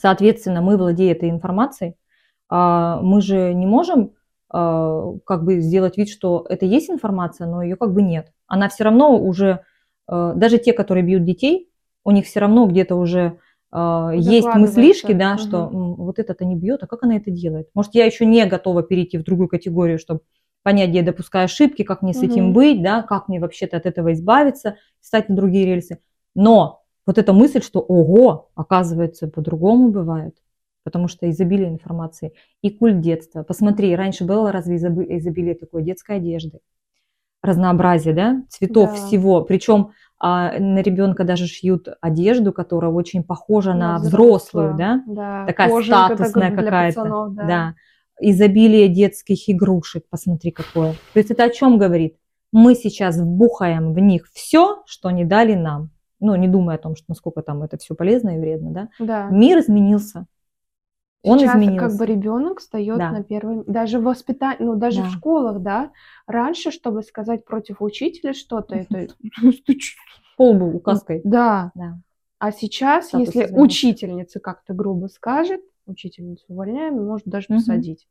Соответственно, 0.00 0.60
мы, 0.60 0.76
владея 0.76 1.12
этой 1.12 1.30
информацией, 1.30 1.94
а, 2.48 3.00
мы 3.02 3.20
же 3.20 3.52
не 3.54 3.66
можем 3.66 4.12
а, 4.50 5.12
как 5.26 5.44
бы 5.44 5.60
сделать 5.60 5.98
вид, 5.98 6.08
что 6.08 6.46
это 6.48 6.64
есть 6.64 6.88
информация, 6.88 7.46
но 7.46 7.62
ее 7.62 7.76
как 7.76 7.92
бы 7.92 8.00
нет. 8.02 8.32
Она 8.46 8.68
все 8.70 8.84
равно 8.84 9.18
уже, 9.18 9.60
а, 10.06 10.32
даже 10.34 10.58
те, 10.58 10.72
которые 10.72 11.04
бьют 11.04 11.24
детей, 11.24 11.70
у 12.04 12.12
них 12.12 12.24
все 12.24 12.40
равно 12.40 12.66
где-то 12.66 12.94
уже 12.96 13.38
есть 13.72 14.46
Закладывается. 14.46 14.80
мыслишки, 14.80 15.12
да, 15.12 15.36
что 15.38 15.66
Мгм. 15.66 15.76
«М, 15.76 15.94
вот 15.96 16.18
это-то 16.18 16.44
не 16.44 16.56
бьет, 16.56 16.82
а 16.82 16.86
как 16.86 17.02
она 17.02 17.16
это 17.16 17.30
делает? 17.30 17.68
Может, 17.74 17.94
я 17.94 18.04
еще 18.06 18.24
не 18.26 18.44
готова 18.46 18.82
перейти 18.82 19.18
в 19.18 19.24
другую 19.24 19.48
категорию, 19.48 19.98
чтобы 19.98 20.20
понять, 20.62 20.90
где 20.90 20.98
я 20.98 21.04
допускаю 21.04 21.44
ошибки, 21.44 21.82
как 21.82 22.02
мне 22.02 22.14
с 22.14 22.22
этим 22.22 22.44
Мгм. 22.44 22.52
быть, 22.54 22.82
да, 22.82 23.02
как 23.02 23.28
мне 23.28 23.40
вообще-то 23.40 23.76
от 23.76 23.86
этого 23.86 24.12
избавиться, 24.12 24.76
встать 25.00 25.28
на 25.28 25.36
другие 25.36 25.66
рельсы. 25.66 25.98
Но 26.34 26.82
вот 27.06 27.18
эта 27.18 27.32
мысль, 27.32 27.62
что 27.62 27.80
ого, 27.80 28.50
оказывается, 28.54 29.28
по-другому 29.28 29.90
бывает, 29.90 30.36
потому 30.84 31.08
что 31.08 31.28
изобилие 31.30 31.68
информации 31.68 32.32
и 32.62 32.70
культ 32.70 33.00
детства. 33.00 33.42
Посмотри, 33.42 33.94
раньше 33.96 34.24
было 34.24 34.50
разве 34.52 34.76
изоби- 34.76 35.06
изобилие 35.18 35.54
такой 35.54 35.82
детской 35.82 36.16
одежды, 36.16 36.60
разнообразие, 37.42 38.14
да, 38.14 38.42
цветов 38.48 38.90
Да. 38.92 38.96
всего. 38.96 39.42
Причем 39.42 39.92
а, 40.20 40.58
на 40.58 40.82
ребенка 40.82 41.24
даже 41.24 41.46
шьют 41.46 41.88
одежду, 42.00 42.52
которая 42.52 42.90
очень 42.90 43.22
похожа 43.22 43.72
на, 43.72 43.94
На 43.94 43.98
взрослую, 43.98 44.74
да, 44.76 45.02
Да, 45.06 45.46
такая 45.46 45.68
кожанка 45.68 46.16
статусная 46.16 46.50
для 46.50 46.62
какая-то. 46.62 47.00
пацанов, 47.00 47.34
да. 47.34 47.46
да. 47.46 47.74
Изобилие 48.20 48.88
детских 48.88 49.48
игрушек, 49.48 50.04
посмотри 50.10 50.50
какое. 50.50 50.92
То 51.12 51.18
есть 51.18 51.30
это 51.30 51.44
о 51.44 51.50
чем 51.50 51.78
говорит? 51.78 52.16
Мы 52.50 52.74
сейчас 52.74 53.16
вбухаем 53.16 53.92
в 53.92 53.98
них 54.00 54.28
все, 54.32 54.82
что 54.86 55.10
не 55.10 55.24
дали 55.24 55.54
нам. 55.54 55.90
Ну, 56.18 56.34
не 56.34 56.48
думая 56.48 56.76
о 56.76 56.80
том, 56.80 56.96
что 56.96 57.04
насколько 57.08 57.42
там 57.42 57.62
это 57.62 57.76
все 57.76 57.94
полезно 57.94 58.30
и 58.36 58.40
вредно, 58.40 58.70
да. 58.72 58.88
Да. 58.98 59.28
Мир 59.30 59.60
изменился. 59.60 60.26
Он 61.22 61.38
Сейчас 61.38 61.56
изменился. 61.56 61.88
как 61.88 61.96
бы 61.98 62.06
ребенок 62.06 62.60
встает 62.60 62.98
Да. 62.98 63.10
на 63.10 63.24
первый, 63.24 63.64
даже 63.66 63.98
в 63.98 64.04
воспитании, 64.04 64.62
ну 64.64 64.76
даже 64.76 65.00
в 65.02 65.04
Да. 65.04 65.10
школах, 65.10 65.60
да. 65.60 65.90
Раньше, 66.26 66.70
чтобы 66.70 67.02
сказать 67.02 67.44
против 67.44 67.82
учителя 67.82 68.32
что-то, 68.34 68.76
это 68.76 69.08
ты 69.66 69.74
чё? 69.74 69.96
Пол 70.36 70.54
был 70.54 70.76
указкой. 70.76 71.20
Да. 71.24 71.72
Да. 71.74 71.98
А 72.38 72.52
сейчас, 72.52 73.08
Статус 73.08 73.26
если 73.26 73.46
изменился. 73.46 73.64
учительница 73.64 74.38
как-то 74.40 74.72
грубо 74.74 75.08
скажет, 75.08 75.60
учительницу 75.86 76.44
увольняем, 76.48 77.04
может 77.04 77.26
даже 77.26 77.48
посадить. 77.48 78.06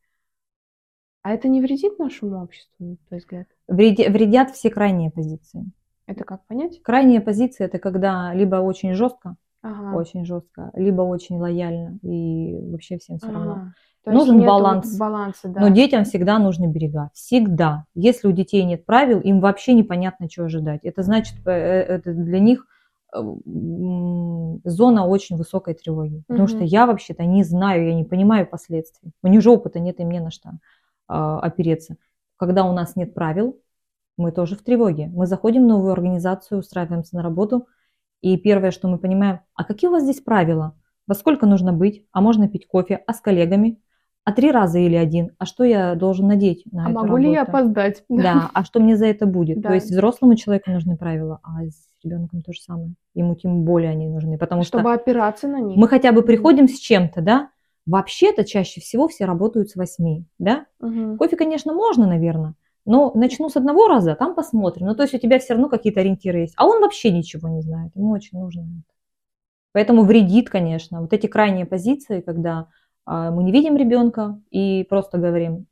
А 1.24 1.32
это 1.34 1.48
не 1.48 1.62
вредит 1.62 2.00
нашему 2.00 2.42
обществу, 2.44 2.74
на 2.86 2.96
твой 3.08 3.20
взгляд? 3.20 3.48
Вреди- 3.68 4.08
вредят 4.10 4.52
все 4.52 4.70
крайние 4.70 5.12
позиции. 5.12 5.66
Это 6.06 6.24
как 6.24 6.46
понять? 6.46 6.82
Крайние 6.84 7.20
позиции 7.22 7.66
это 7.66 7.80
когда 7.80 8.34
либо 8.34 8.58
очень 8.58 8.94
жестко, 8.94 9.36
Ага. 9.68 9.98
очень 9.98 10.26
жестко, 10.26 10.72
либо 10.74 11.02
очень 11.02 11.38
лояльно 11.38 12.00
и 12.02 12.58
вообще 12.72 12.98
всем 12.98 13.18
все 13.18 13.32
равно. 13.32 13.52
ага. 13.52 13.74
То 14.04 14.12
Нужен 14.14 14.40
баланс. 14.46 14.98
баланса, 14.98 15.50
да. 15.50 15.60
Но 15.60 15.68
детям 15.70 16.06
всегда 16.06 16.40
нужны 16.40 16.68
берега. 16.68 17.10
Всегда. 17.14 17.84
Если 17.94 18.30
у 18.30 18.32
детей 18.32 18.64
нет 18.64 18.86
правил, 18.86 19.20
им 19.20 19.42
вообще 19.42 19.74
непонятно, 19.74 20.30
что 20.30 20.46
ожидать. 20.46 20.80
Это 20.84 21.04
значит, 21.04 21.36
э, 21.46 21.52
э, 21.52 21.82
это 21.82 22.14
для 22.14 22.40
них 22.40 22.66
э, 23.14 23.20
зона 24.64 25.06
очень 25.06 25.36
высокой 25.36 25.74
тревоги. 25.74 26.24
Потому 26.28 26.48
Мгм. 26.48 26.56
что 26.56 26.64
я 26.64 26.86
вообще-то 26.86 27.26
не 27.26 27.44
знаю, 27.44 27.88
я 27.88 27.94
не 27.94 28.04
понимаю 28.06 28.48
последствий. 28.48 29.12
У 29.24 29.28
них 29.28 29.42
же 29.42 29.52
опыта 29.52 29.80
нет, 29.80 30.00
им 30.00 30.10
не 30.10 30.20
на 30.20 30.32
что 30.32 30.52
а, 31.10 31.40
опереться. 31.40 31.98
Когда 32.38 32.64
у 32.66 32.74
нас 32.74 32.96
нет 32.96 33.14
правил, 33.14 33.58
мы 34.18 34.32
тоже 34.32 34.56
в 34.56 34.64
тревоге. 34.64 35.08
Мы 35.14 35.26
заходим 35.26 35.64
в 35.64 35.68
новую 35.68 35.92
организацию, 35.92 36.60
устраиваемся 36.60 37.16
на 37.16 37.24
работу, 37.24 37.68
и 38.22 38.38
первое, 38.38 38.72
что 38.72 38.88
мы 38.88 38.98
понимаем, 38.98 39.42
а 39.56 39.64
какие 39.64 39.90
у 39.90 39.92
вас 39.92 40.04
здесь 40.04 40.22
правила? 40.22 40.76
Во 41.08 41.14
сколько 41.16 41.46
нужно 41.46 41.72
быть? 41.74 42.06
А 42.12 42.22
можно 42.22 42.48
пить 42.50 42.68
кофе? 42.68 43.02
А 43.08 43.14
с 43.14 43.22
коллегами? 43.22 43.80
А 44.26 44.34
три 44.34 44.52
раза 44.52 44.80
или 44.80 44.96
один? 44.96 45.32
А 45.38 45.46
что 45.46 45.64
я 45.64 45.96
должен 45.96 46.28
надеть 46.28 46.64
на 46.72 46.88
А 46.88 46.90
эту 46.92 47.00
могу 47.00 47.16
ли 47.18 47.32
я 47.32 47.44
опоздать? 47.44 48.04
Да, 48.10 48.52
а 48.54 48.66
что 48.66 48.82
мне 48.82 48.98
за 48.98 49.06
это 49.06 49.26
будет? 49.26 49.62
Да. 49.62 49.70
То 49.70 49.76
есть 49.76 49.90
взрослому 49.90 50.36
человеку 50.36 50.70
нужны 50.72 50.98
правила, 50.98 51.40
а 51.44 51.64
с 51.64 51.88
ребенком 52.04 52.42
то 52.42 52.52
же 52.52 52.60
самое. 52.60 52.94
Ему 53.14 53.36
тем 53.36 53.64
более 53.64 53.92
они 53.92 54.10
нужны, 54.10 54.38
потому 54.38 54.64
что 54.64 54.80
Чтобы 54.80 54.94
опираться 54.94 55.48
на 55.48 55.62
них. 55.62 55.78
мы 55.78 55.88
хотя 55.88 56.12
бы 56.12 56.24
приходим 56.24 56.68
с 56.68 56.78
чем-то, 56.78 57.22
да? 57.22 57.50
Вообще-то 57.86 58.44
чаще 58.44 58.82
всего 58.82 59.08
все 59.08 59.24
работают 59.24 59.70
с 59.70 59.78
8, 59.78 60.26
да? 60.40 60.66
Мгм. 60.82 61.18
Кофе, 61.18 61.38
конечно, 61.38 61.74
можно, 61.74 62.06
наверное, 62.06 62.56
Ну, 62.90 63.12
начну 63.16 63.50
с 63.50 63.58
одного 63.58 63.90
раза, 63.90 64.16
там 64.16 64.34
посмотрим. 64.34 64.88
Ну, 64.88 64.96
то 64.96 65.04
есть 65.04 65.14
у 65.14 65.18
тебя 65.18 65.40
все 65.40 65.54
равно 65.54 65.68
какие-то 65.68 66.00
ориентиры 66.00 66.40
есть. 66.40 66.54
А 66.56 66.66
он 66.66 66.82
вообще 66.82 67.12
ничего 67.12 67.50
не 67.50 67.62
знает, 67.62 67.92
ему 67.96 68.12
очень 68.12 68.40
нужно 68.40 68.62
это. 68.62 68.96
Поэтому 69.74 70.04
вредит, 70.04 70.50
конечно, 70.50 71.02
вот 71.02 71.12
эти 71.12 71.28
крайние 71.28 71.66
позиции, 71.66 72.22
когда 72.22 72.70
а, 73.06 73.30
мы 73.30 73.44
не 73.44 73.52
видим 73.52 73.76
ребенка 73.76 74.40
и 74.52 74.86
просто 74.90 75.18
говорим, 75.18 75.68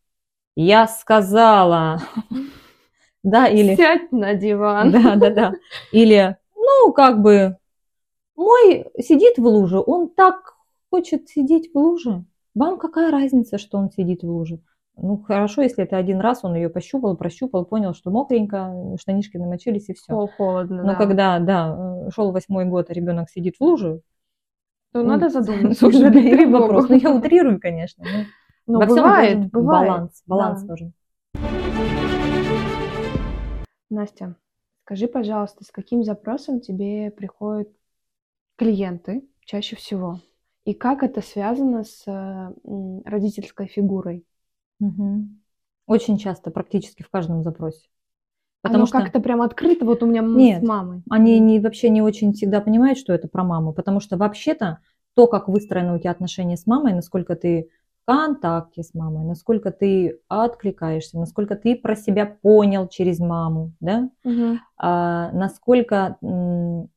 я 0.58 0.88
сказала, 0.90 2.02
да, 3.24 3.48
или... 3.48 3.76
Сядь 3.76 4.12
на 4.12 4.34
диван. 4.34 4.92
Да, 4.92 5.16
да, 5.16 5.30
да. 5.30 5.54
Или, 5.94 6.36
ну, 6.54 6.92
как 6.92 7.22
бы, 7.22 7.56
мой 8.36 8.88
сидит 9.00 9.38
в 9.38 9.46
луже, 9.46 9.80
он 9.80 10.10
так 10.10 10.56
хочет 10.90 11.30
сидеть 11.30 11.74
в 11.74 11.78
луже. 11.78 12.26
Вам 12.54 12.78
какая 12.78 13.10
разница, 13.10 13.58
что 13.58 13.78
он 13.78 13.90
сидит 13.90 14.24
в 14.24 14.30
луже? 14.30 14.60
Ну, 14.98 15.18
хорошо, 15.18 15.62
если 15.62 15.84
это 15.84 15.98
один 15.98 16.22
раз 16.22 16.44
он 16.44 16.56
ее 16.56 16.70
пощупал, 16.70 17.18
прощупал, 17.18 17.66
понял, 17.66 17.94
что 17.94 18.12
мокренько, 18.12 18.96
штанишки 19.00 19.36
намочились 19.38 19.90
и 19.90 19.94
все. 19.94 20.14
О, 20.14 20.28
холодно, 20.28 20.84
Но 20.84 20.92
да. 20.94 20.96
когда, 20.96 21.40
да, 21.40 22.10
шел 22.12 22.32
восьмой 22.32 22.66
год, 22.66 22.90
а 22.90 22.94
ребенок 22.94 23.30
сидит 23.30 23.56
в 23.58 23.62
луже, 23.62 24.02
то 24.94 25.02
ну, 25.02 25.10
надо 25.10 25.30
задуматься. 25.30 25.80
Слушай, 25.80 26.00
задай 26.00 26.46
вопрос. 26.46 26.88
Ну, 26.88 26.96
я 26.96 27.14
утрирую, 27.14 27.60
конечно. 27.60 28.06
Но, 28.66 28.80
но 28.80 28.86
бывает, 28.86 29.52
бывает. 29.52 29.88
Баланс, 29.88 30.24
баланс 30.26 30.62
да. 30.62 30.68
нужен. 30.68 30.94
Настя, 33.90 34.36
скажи, 34.86 35.08
пожалуйста, 35.08 35.66
с 35.66 35.72
каким 35.72 36.04
запросом 36.04 36.62
тебе 36.62 37.12
приходят 37.12 37.68
клиенты 38.56 39.28
чаще 39.44 39.76
всего? 39.76 40.22
И 40.64 40.74
как 40.74 41.04
это 41.04 41.22
связано 41.22 41.84
с 41.84 42.06
родительской 43.04 43.68
фигурой? 43.68 44.26
Угу. 44.80 45.28
Очень 45.88 46.18
часто, 46.18 46.52
практически 46.52 47.04
в 47.04 47.10
каждом 47.10 47.44
запросе. 47.44 47.88
Потому 48.62 48.84
Оно 48.84 48.88
что 48.88 49.02
как-то 49.02 49.20
прям 49.20 49.42
открыто, 49.44 49.86
вот 49.86 50.02
у 50.02 50.08
меня 50.08 50.22
Нет, 50.22 50.64
с 50.64 50.68
мамой. 50.68 51.04
Они 51.10 51.38
не, 51.40 51.60
вообще 51.60 51.90
не 51.90 52.02
очень 52.02 52.34
всегда 52.34 52.62
понимают, 52.62 52.98
что 52.98 53.14
это 53.14 53.28
про 53.28 53.44
маму, 53.44 53.74
потому 53.74 54.00
что 54.00 54.18
вообще-то 54.18 54.80
то, 55.14 55.28
как 55.28 55.48
выстроены 55.48 55.96
у 55.96 56.00
тебя 56.00 56.12
отношения 56.12 56.58
с 56.58 56.66
мамой, 56.66 56.94
насколько 56.94 57.36
ты 57.36 57.70
в 58.02 58.06
контакте 58.06 58.82
с 58.82 58.96
мамой, 58.96 59.24
насколько 59.24 59.72
ты 59.72 60.20
откликаешься, 60.28 61.20
насколько 61.20 61.56
ты 61.56 61.76
про 61.76 61.96
себя 61.96 62.26
понял 62.26 62.88
через 62.88 63.20
маму, 63.20 63.74
да, 63.80 64.10
угу. 64.24 64.58
а, 64.78 65.32
насколько 65.32 66.18
м- 66.24 66.90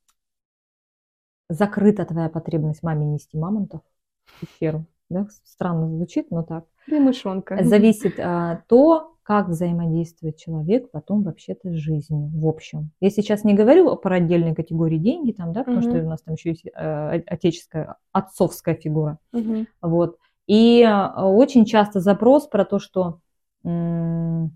закрыта 1.50 2.04
твоя 2.06 2.28
потребность 2.30 2.82
маме 2.82 3.06
нести 3.06 3.36
мамонтов 3.36 3.82
в 4.24 4.46
пещеру. 4.46 4.86
Да? 5.11 5.26
Странно 5.44 5.88
звучит, 5.88 6.30
но 6.30 6.42
так. 6.42 6.64
Ты 6.86 7.00
мышонка. 7.00 7.62
Зависит 7.64 8.18
а, 8.18 8.62
то, 8.68 9.14
как 9.28 9.48
взаимодействует 9.48 10.38
человек 10.38 10.90
потом 10.90 11.22
вообще-то 11.22 11.70
с 11.70 11.74
жизнью 11.74 12.30
в 12.32 12.46
общем. 12.46 12.92
Я 12.98 13.11
сейчас 13.11 13.44
не 13.44 13.52
говорю 13.52 13.94
про 13.96 14.16
отдельные 14.16 14.54
категории 14.54 14.96
деньги, 14.96 15.32
там, 15.32 15.52
да, 15.52 15.61
потому 15.61 15.80
угу. 15.80 15.90
что 15.90 16.02
у 16.02 16.09
нас 16.09 16.22
там 16.22 16.34
еще 16.34 16.48
есть 16.50 16.64
э, 16.64 17.22
отеческая, 17.26 17.96
отцовская 18.12 18.74
фигура. 18.74 19.18
Угу. 19.34 19.66
Вот. 19.82 20.16
И 20.46 20.82
э, 20.82 21.22
очень 21.22 21.66
часто 21.66 22.00
запрос 22.00 22.46
про 22.46 22.64
то, 22.64 22.78
что 22.78 23.20
э, 23.64 23.68
не 23.68 24.50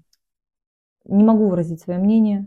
могу 1.24 1.48
выразить 1.48 1.82
свое 1.82 1.98
мнение, 1.98 2.46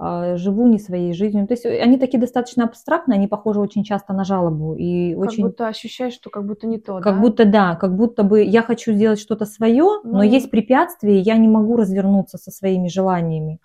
живу 0.00 0.68
не 0.68 0.78
своей 0.78 1.12
жизнью. 1.12 1.46
То 1.48 1.54
есть 1.54 1.66
э, 1.66 1.80
они 1.80 1.98
такие 1.98 2.20
достаточно 2.20 2.64
абстрактные, 2.64 3.16
они 3.16 3.26
похожи 3.26 3.60
очень 3.60 3.82
часто 3.82 4.12
на 4.12 4.24
жалобу. 4.24 4.74
И 4.76 5.14
как 5.14 5.24
очень... 5.24 5.44
будто 5.44 5.66
ощущаешь, 5.66 6.14
что 6.14 6.30
как 6.30 6.46
будто 6.46 6.66
не 6.68 6.78
то, 6.78 7.00
Как 7.00 7.16
да? 7.16 7.20
будто 7.20 7.44
да, 7.44 7.74
как 7.74 7.96
будто 7.96 8.22
бы 8.22 8.42
я 8.42 8.62
хочу 8.62 8.92
сделать 8.92 9.18
что-то 9.18 9.44
свое, 9.44 10.00
ну... 10.04 10.18
но 10.18 10.22
есть 10.22 10.50
препятствия, 10.50 11.18
и 11.18 11.22
я 11.22 11.36
не 11.36 11.48
могу 11.48 11.76
развернуться 11.76 12.38
со 12.38 12.52
своими 12.52 12.88
желаниями. 12.88 13.58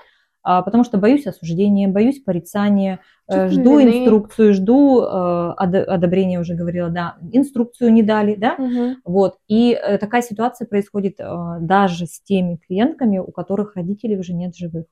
А, 0.46 0.62
потому 0.64 0.84
что 0.84 0.98
боюсь 0.98 1.26
осуждения, 1.28 1.88
боюсь 1.88 2.22
порицания, 2.22 3.00
э, 3.30 3.46
Чувство 3.46 3.62
жду 3.62 3.80
вины. 3.80 4.00
инструкцию, 4.00 4.54
жду 4.56 5.02
э, 5.02 5.54
одобрения, 5.58 6.40
уже 6.40 6.56
говорила, 6.56 6.90
да, 6.90 7.16
инструкцию 7.32 7.94
не 7.94 8.02
дали, 8.02 8.36
да, 8.36 8.56
угу. 8.58 8.96
вот. 9.06 9.36
И 9.48 9.80
такая 10.02 10.24
ситуация 10.24 10.68
происходит 10.68 11.20
даже 11.62 12.08
с 12.08 12.20
теми 12.22 12.60
клиентками, 12.68 13.20
у 13.20 13.32
которых 13.32 13.76
родителей 13.76 14.18
уже 14.18 14.34
нет 14.34 14.56
живых. 14.56 14.86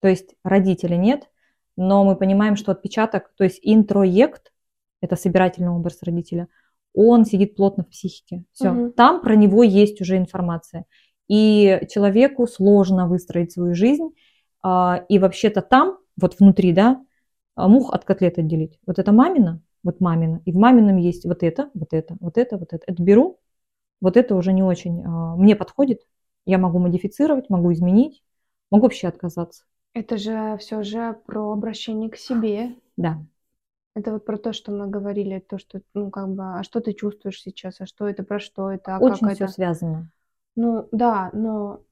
То 0.00 0.08
есть 0.08 0.34
родителя 0.44 0.96
нет, 0.96 1.28
но 1.76 2.04
мы 2.04 2.16
понимаем, 2.16 2.56
что 2.56 2.72
отпечаток, 2.72 3.32
то 3.36 3.44
есть 3.44 3.60
интроект, 3.62 4.52
это 5.00 5.16
собирательный 5.16 5.70
образ 5.70 5.98
родителя, 6.02 6.48
он 6.94 7.24
сидит 7.24 7.54
плотно 7.54 7.84
в 7.84 7.88
психике. 7.88 8.44
Все, 8.52 8.70
угу. 8.70 8.90
там 8.90 9.20
про 9.20 9.36
него 9.36 9.62
есть 9.62 10.00
уже 10.00 10.16
информация. 10.16 10.84
И 11.28 11.80
человеку 11.90 12.46
сложно 12.46 13.06
выстроить 13.06 13.52
свою 13.52 13.74
жизнь. 13.74 14.10
А, 14.62 15.04
и 15.08 15.18
вообще-то 15.18 15.62
там, 15.62 15.98
вот 16.16 16.38
внутри, 16.38 16.72
да, 16.72 17.00
а, 17.54 17.68
мух 17.68 17.92
от 17.92 18.04
котлет 18.04 18.38
отделить. 18.38 18.78
Вот 18.86 18.98
это 18.98 19.12
мамина, 19.12 19.62
вот 19.84 20.00
мамина. 20.00 20.42
И 20.44 20.52
в 20.52 20.56
мамином 20.56 20.96
есть 20.96 21.24
вот 21.24 21.42
это, 21.42 21.70
вот 21.74 21.92
это, 21.92 22.16
вот 22.20 22.38
это, 22.38 22.56
вот 22.56 22.72
это. 22.72 22.82
Это 22.86 23.02
беру, 23.02 23.38
вот 24.00 24.16
это 24.16 24.34
уже 24.34 24.52
не 24.52 24.62
очень 24.62 25.04
а, 25.04 25.36
мне 25.36 25.54
подходит. 25.54 26.00
Я 26.46 26.58
могу 26.58 26.78
модифицировать, 26.78 27.50
могу 27.50 27.72
изменить, 27.72 28.24
могу 28.70 28.84
вообще 28.84 29.06
отказаться. 29.08 29.64
Это 29.94 30.16
же 30.16 30.56
все 30.58 30.82
же 30.82 31.20
про 31.26 31.52
обращение 31.52 32.10
к 32.10 32.16
себе. 32.16 32.74
Да. 32.96 33.20
Это 33.94 34.12
вот 34.12 34.24
про 34.24 34.38
то, 34.38 34.52
что 34.52 34.70
мы 34.70 34.86
говорили, 34.86 35.40
то, 35.40 35.58
что, 35.58 35.80
ну, 35.94 36.10
как 36.10 36.28
бы, 36.28 36.58
а 36.58 36.62
что 36.62 36.80
ты 36.80 36.92
чувствуешь 36.92 37.40
сейчас, 37.40 37.80
а 37.80 37.86
что 37.86 38.06
это, 38.06 38.22
про 38.22 38.38
что 38.38 38.70
это, 38.70 38.96
а 38.96 39.00
Очень 39.00 39.26
как 39.26 39.34
все 39.34 39.44
это. 39.44 39.52
связано. 39.52 40.10
Ну, 40.54 40.88
да, 40.92 41.30
но 41.32 41.82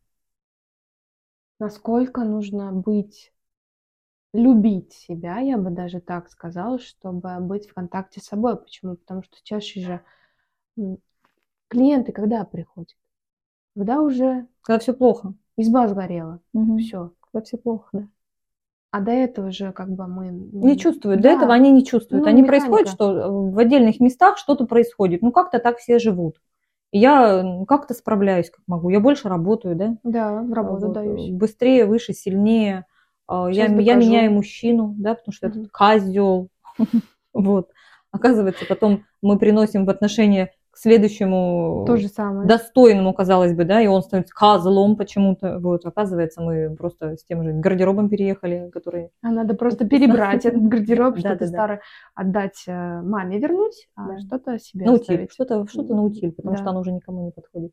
насколько 1.59 2.22
нужно 2.24 2.72
быть, 2.72 3.32
любить 4.32 4.92
себя, 4.92 5.38
я 5.38 5.57
бы 5.57 5.70
даже 5.70 6.01
так 6.01 6.28
сказала, 6.30 6.78
чтобы 6.78 7.38
быть 7.40 7.68
в 7.68 7.74
контакте 7.74 8.20
с 8.20 8.24
собой. 8.26 8.57
Почему? 8.57 8.97
Потому 8.97 9.22
что 9.22 9.36
чаще 9.42 9.80
же 9.80 10.01
клиенты 11.68 12.12
когда 12.12 12.44
приходят? 12.44 12.97
Когда 13.74 14.01
уже 14.01 14.47
Когда 14.62 14.78
все 14.78 14.94
плохо. 14.94 15.34
изба 15.57 15.88
сгорела. 15.88 16.40
Угу. 16.53 16.78
Все 16.78 17.12
когда 17.31 17.45
все 17.45 17.57
плохо, 17.57 17.89
да. 17.93 18.09
А 18.91 19.01
до 19.01 19.11
этого 19.11 19.51
же 19.51 19.72
как 19.72 19.91
бы 19.91 20.07
мы... 20.07 20.29
Не 20.31 20.79
чувствуют, 20.79 21.20
да. 21.20 21.31
до 21.31 21.37
этого 21.37 21.53
они 21.53 21.70
не 21.70 21.85
чувствуют. 21.85 22.24
Ну, 22.24 22.31
они 22.31 22.43
механика. 22.43 22.66
происходят, 22.66 22.95
что 22.95 23.12
э, 23.12 23.29
в 23.29 23.59
отдельных 23.59 24.01
местах 24.01 24.39
что-то 24.39 24.64
происходит. 24.66 25.22
Ну, 25.22 25.33
как-то 25.33 25.59
так 25.59 25.79
все 25.79 25.99
живут. 25.99 26.41
И 26.93 26.99
я 26.99 27.45
как-то 27.68 27.95
справляюсь, 27.95 28.49
как 28.49 28.61
могу. 28.66 28.89
Я 28.89 29.01
больше 29.01 29.29
работаю, 29.29 29.77
да? 29.77 29.97
Да, 30.03 30.41
в 30.41 30.53
работу 30.53 30.87
вот. 30.87 30.95
даюсь. 30.95 31.31
Быстрее, 31.31 31.85
выше, 31.85 32.14
сильнее. 32.14 32.87
А, 33.27 33.49
я, 33.51 33.66
я 33.66 33.95
меняю 33.97 34.33
мужчину, 34.33 34.95
да, 34.97 35.14
потому 35.14 35.33
что 35.33 35.49
угу. 35.49 35.61
это 35.61 35.68
козел. 35.68 36.49
Вот. 37.35 37.70
Оказывается, 38.12 38.64
потом 38.66 39.05
мы 39.20 39.39
приносим 39.39 39.85
в 39.85 39.91
отношения 39.91 40.53
к 40.77 40.79
следующему 40.79 41.85
То 41.87 41.97
же 41.97 42.09
самое. 42.09 42.47
достойному, 42.47 43.14
казалось 43.14 43.55
бы, 43.55 43.64
да, 43.64 43.81
и 43.81 43.87
он 43.87 44.03
становится 44.03 44.35
козлом 44.35 44.97
почему-то. 44.97 45.59
Вот, 45.59 45.87
оказывается, 45.87 46.43
мы 46.43 46.77
просто 46.77 47.16
с 47.16 47.24
тем 47.24 47.43
же 47.43 47.53
гардеробом 47.53 48.11
переехали, 48.11 48.68
который... 48.70 49.09
А 49.22 49.30
надо 49.30 49.55
просто 49.55 49.88
перебрать 49.88 50.45
этот 50.45 50.63
гардероб, 50.68 51.17
что-то 51.17 51.46
старое 51.46 51.80
отдать 52.14 52.64
э, 52.67 53.00
маме 53.00 53.38
вернуть, 53.38 53.88
а 53.96 54.18
что-то 54.18 54.59
себе 54.59 54.84
На 54.84 54.92
утиль, 54.92 55.26
что-то 55.33 55.67
что 55.67 55.83
на 55.83 56.03
утиль, 56.03 56.33
потому 56.33 56.57
что 56.59 56.68
оно 56.68 56.80
уже 56.80 56.92
никому 56.92 57.25
не 57.25 57.30
подходит. 57.30 57.72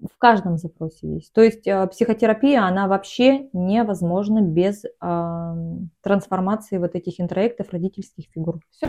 В 0.00 0.16
каждом 0.16 0.56
запросе 0.56 1.16
есть. 1.16 1.34
То 1.34 1.42
есть 1.42 1.66
э, 1.66 1.86
психотерапия, 1.88 2.62
она 2.62 2.88
вообще 2.88 3.50
невозможна 3.52 4.40
без 4.40 4.84
трансформации 6.00 6.78
вот 6.78 6.94
этих 6.94 7.20
интроектов 7.20 7.68
родительских 7.72 8.24
фигур. 8.32 8.60
Все. 8.70 8.88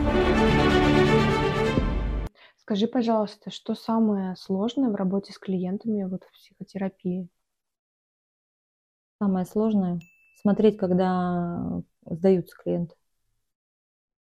Скажи, 2.64 2.86
пожалуйста, 2.86 3.50
что 3.50 3.74
самое 3.74 4.36
сложное 4.36 4.88
в 4.88 4.94
работе 4.94 5.34
с 5.34 5.38
клиентами 5.38 6.04
вот 6.04 6.24
в 6.24 6.32
психотерапии? 6.32 7.28
Самое 9.20 9.44
сложное 9.44 10.00
смотреть, 10.40 10.78
когда 10.78 11.82
сдаются 12.06 12.56
клиенты. 12.56 12.94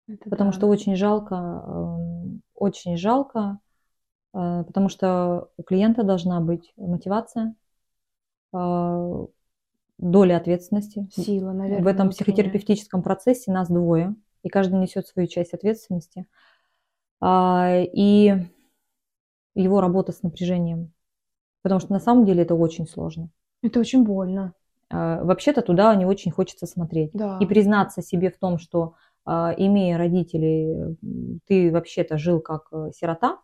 Это 0.08 0.28
потому 0.28 0.50
да. 0.50 0.56
что 0.56 0.66
очень 0.66 0.96
жалко, 0.96 1.34
эм, 1.34 2.42
очень 2.54 2.96
жалко, 2.96 3.60
э, 4.34 4.64
потому 4.66 4.88
что 4.88 5.50
у 5.56 5.62
клиента 5.62 6.02
должна 6.02 6.40
быть 6.40 6.72
мотивация, 6.76 7.54
э, 8.52 9.26
доля 9.98 10.36
ответственности. 10.36 11.08
Сила, 11.12 11.52
наверное. 11.52 11.84
В 11.84 11.86
этом 11.86 12.10
психотерапевтическом 12.10 13.04
процессе 13.04 13.52
нас 13.52 13.68
двое, 13.68 14.16
и 14.42 14.48
каждый 14.48 14.80
несет 14.80 15.06
свою 15.06 15.28
часть 15.28 15.54
ответственности. 15.54 16.26
А, 17.26 17.80
и 17.80 18.34
его 19.54 19.80
работа 19.80 20.12
с 20.12 20.22
напряжением. 20.22 20.92
Потому 21.62 21.80
что 21.80 21.90
на 21.94 21.98
самом 21.98 22.26
деле 22.26 22.42
это 22.42 22.54
очень 22.54 22.86
сложно. 22.86 23.30
Это 23.62 23.80
очень 23.80 24.04
больно. 24.04 24.52
А, 24.90 25.24
вообще-то 25.24 25.62
туда 25.62 25.94
не 25.94 26.04
очень 26.04 26.30
хочется 26.30 26.66
смотреть. 26.66 27.12
Да. 27.14 27.38
И 27.40 27.46
признаться 27.46 28.02
себе 28.02 28.30
в 28.30 28.36
том, 28.36 28.58
что 28.58 28.96
а, 29.24 29.54
имея 29.56 29.96
родителей, 29.96 30.98
ты 31.46 31.72
вообще-то 31.72 32.18
жил 32.18 32.40
как 32.40 32.68
э, 32.72 32.90
сирота, 32.94 33.38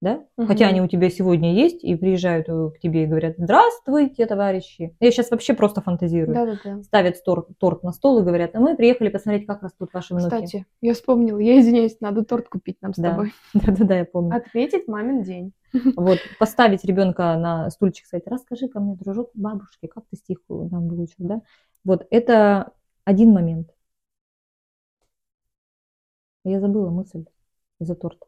да? 0.00 0.24
Хотя 0.36 0.64
Мгм. 0.66 0.70
они 0.70 0.80
у 0.82 0.88
тебя 0.88 1.10
сегодня 1.10 1.52
есть 1.54 1.84
и 1.84 1.94
приезжают 1.94 2.48
э, 2.48 2.70
к 2.70 2.78
тебе 2.78 3.04
и 3.04 3.06
говорят, 3.06 3.34
здравствуйте, 3.36 4.24
товарищи. 4.26 4.96
Я 4.98 5.10
сейчас 5.10 5.30
вообще 5.30 5.52
просто 5.52 5.82
фантазирую. 5.82 6.34
Да-да-да. 6.34 6.82
Ставят 6.82 7.22
торт, 7.22 7.48
торт 7.58 7.82
на 7.82 7.92
стол 7.92 8.20
и 8.20 8.22
говорят, 8.22 8.54
а 8.54 8.60
мы 8.60 8.76
приехали 8.76 9.10
посмотреть, 9.10 9.46
как 9.46 9.62
растут 9.62 9.92
ваши 9.92 10.14
внуки. 10.14 10.34
Кстати, 10.34 10.66
я 10.80 10.94
вспомнила, 10.94 11.38
я 11.38 11.60
извиняюсь, 11.60 12.00
надо 12.00 12.24
торт 12.24 12.48
купить 12.48 12.80
нам 12.80 12.94
с 12.94 12.96
Да. 12.96 13.10
тобой. 13.10 13.32
Да-да-да, 13.54 13.98
я 13.98 14.04
помню. 14.06 14.36
Отметить 14.36 14.88
мамин 14.88 15.22
день. 15.22 15.52
Вот, 15.96 16.18
поставить 16.38 16.84
ребенка 16.84 17.36
на 17.36 17.70
стульчик, 17.70 18.06
сказать, 18.06 18.26
расскажи 18.26 18.68
ко 18.68 18.80
мне, 18.80 18.94
дружок 18.96 19.30
бабушки, 19.34 19.86
как 19.86 20.04
ты 20.10 20.16
стих 20.16 20.38
нам 20.48 20.88
выучил, 20.88 21.14
да? 21.18 21.42
Вот, 21.84 22.06
это 22.10 22.72
один 23.04 23.30
момент. 23.32 23.68
Я 26.44 26.58
забыла 26.58 26.88
мысль 26.90 27.26
из-за 27.78 27.94
торта. 27.94 28.26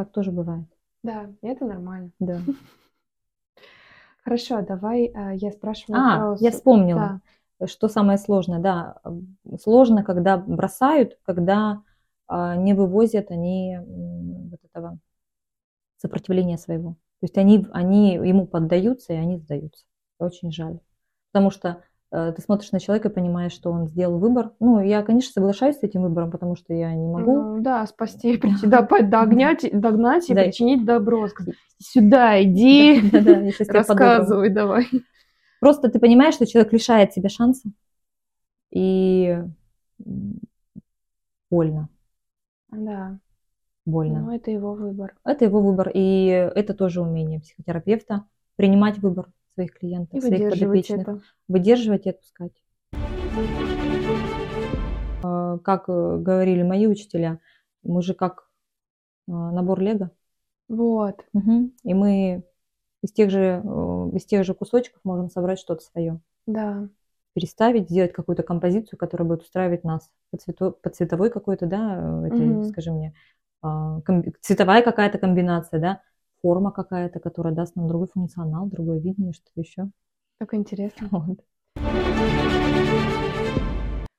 Так 0.00 0.12
тоже 0.12 0.32
бывает, 0.32 0.64
Да, 1.02 1.30
это 1.42 1.66
нормально. 1.66 2.10
да. 2.18 2.40
Хорошо, 4.24 4.62
давай 4.62 5.12
а, 5.14 5.34
я 5.34 5.52
спрашиваю 5.52 6.00
А, 6.00 6.18
вопрос. 6.20 6.40
я 6.40 6.50
вспомнила, 6.52 7.20
Да. 7.58 7.66
что 7.66 7.88
самое 7.88 8.16
сложное, 8.16 8.60
да. 8.60 8.96
Сложно, 9.60 10.02
когда 10.02 10.38
бросают, 10.38 11.18
когда 11.22 11.82
а, 12.28 12.56
не 12.56 12.72
вывозят 12.72 13.30
они 13.30 13.76
вот 14.50 14.60
этого 14.64 14.98
сопротивления 15.98 16.56
своего. 16.56 16.92
То 16.92 17.24
есть 17.24 17.36
они, 17.36 17.66
они 17.70 18.14
ему 18.14 18.46
поддаются, 18.46 19.12
и 19.12 19.16
они 19.16 19.36
сдаются. 19.36 19.84
Очень 20.18 20.50
жаль. 20.50 20.78
Потому 21.30 21.50
что 21.50 21.68
э, 21.68 21.82
ты 22.10 22.42
смотришь 22.42 22.72
на 22.72 22.80
человека 22.80 23.08
и 23.08 23.12
понимаешь, 23.12 23.52
что 23.52 23.70
он 23.70 23.86
сделал 23.86 24.18
выбор. 24.18 24.52
Ну, 24.58 24.82
я, 24.82 25.02
конечно, 25.02 25.32
соглашаюсь 25.32 25.76
с 25.78 25.82
этим 25.82 26.02
выбором, 26.02 26.30
потому 26.30 26.56
что 26.56 26.74
я 26.74 26.92
не 26.92 27.06
могу. 27.06 27.32
Ну 27.32 27.60
да, 27.60 27.86
спасти, 27.86 28.36
прийти, 28.38 28.66
да, 28.66 28.82
догнать, 28.82 29.68
догнать 29.72 30.28
и 30.28 30.34
Да. 30.34 30.44
причинить 30.44 30.84
добро. 30.84 31.28
Сказать, 31.28 31.54
Сюда 31.78 32.42
иди, 32.42 33.00
рассказывай 33.68 34.50
давай. 34.50 34.88
Просто 35.60 35.88
ты 35.88 35.98
понимаешь, 35.98 36.34
что 36.34 36.46
человек 36.46 36.72
лишает 36.72 37.12
себя 37.12 37.28
шанса, 37.28 37.70
и 38.70 39.38
больно, 41.50 41.88
Да, 42.70 43.18
больно. 43.84 44.20
ну 44.20 44.34
это 44.34 44.50
его 44.50 44.74
выбор. 44.74 45.14
Это 45.24 45.44
его 45.44 45.60
выбор, 45.60 45.90
и 45.92 46.26
это 46.26 46.74
тоже 46.74 47.00
умение 47.02 47.40
психотерапевта 47.40 48.24
принимать 48.56 48.98
выбор 48.98 49.28
своих 49.60 49.74
клиентов, 49.78 50.14
И 50.14 50.20
своих 50.20 50.50
подопечных, 50.50 51.00
это. 51.00 51.20
выдерживать 51.48 52.06
и 52.06 52.10
отпускать. 52.10 52.52
А, 55.22 55.58
Как 55.58 55.84
э, 55.88 56.16
говорили 56.18 56.62
мои 56.62 56.86
учителя, 56.86 57.40
мы 57.82 58.02
же 58.02 58.14
как 58.14 58.48
а, 59.28 59.32
набор 59.52 59.80
лего, 59.80 60.10
Вот, 60.68 61.24
Мгм. 61.34 61.72
и 61.84 61.92
мы 61.94 62.42
из 63.02 63.12
тех 63.12 63.30
же 63.30 63.60
э, 63.62 64.10
из 64.16 64.24
тех 64.24 64.44
же 64.44 64.54
кусочков 64.54 65.00
можем 65.04 65.28
собрать 65.30 65.58
что-то 65.58 65.82
свое. 65.82 66.20
да. 66.46 66.88
переставить, 67.32 67.88
сделать 67.88 68.12
какую-то 68.12 68.42
композицию, 68.42 68.98
которая 68.98 69.26
будет 69.28 69.42
устраивать 69.42 69.84
нас 69.84 70.10
по, 70.32 70.36
цвету- 70.36 70.72
по 70.72 70.90
цветовой 70.90 71.30
какой-то, 71.30 71.66
да, 71.66 72.24
э, 72.24 72.26
этой, 72.26 72.46
Мгм. 72.46 72.64
скажи 72.64 72.90
мне, 72.90 73.14
а, 73.62 74.00
цветовая 74.40 74.82
какая-то 74.82 75.18
комбинация, 75.18 75.78
да, 75.80 76.00
форма 76.42 76.70
какая-то, 76.70 77.20
которая 77.20 77.54
даст 77.54 77.76
нам 77.76 77.88
другой 77.88 78.08
функционал, 78.08 78.66
другое 78.66 78.98
видение, 78.98 79.32
что-то 79.32 79.60
еще. 79.60 79.90
Так 80.38 80.54
интересно. 80.54 81.08
Вот. 81.10 81.40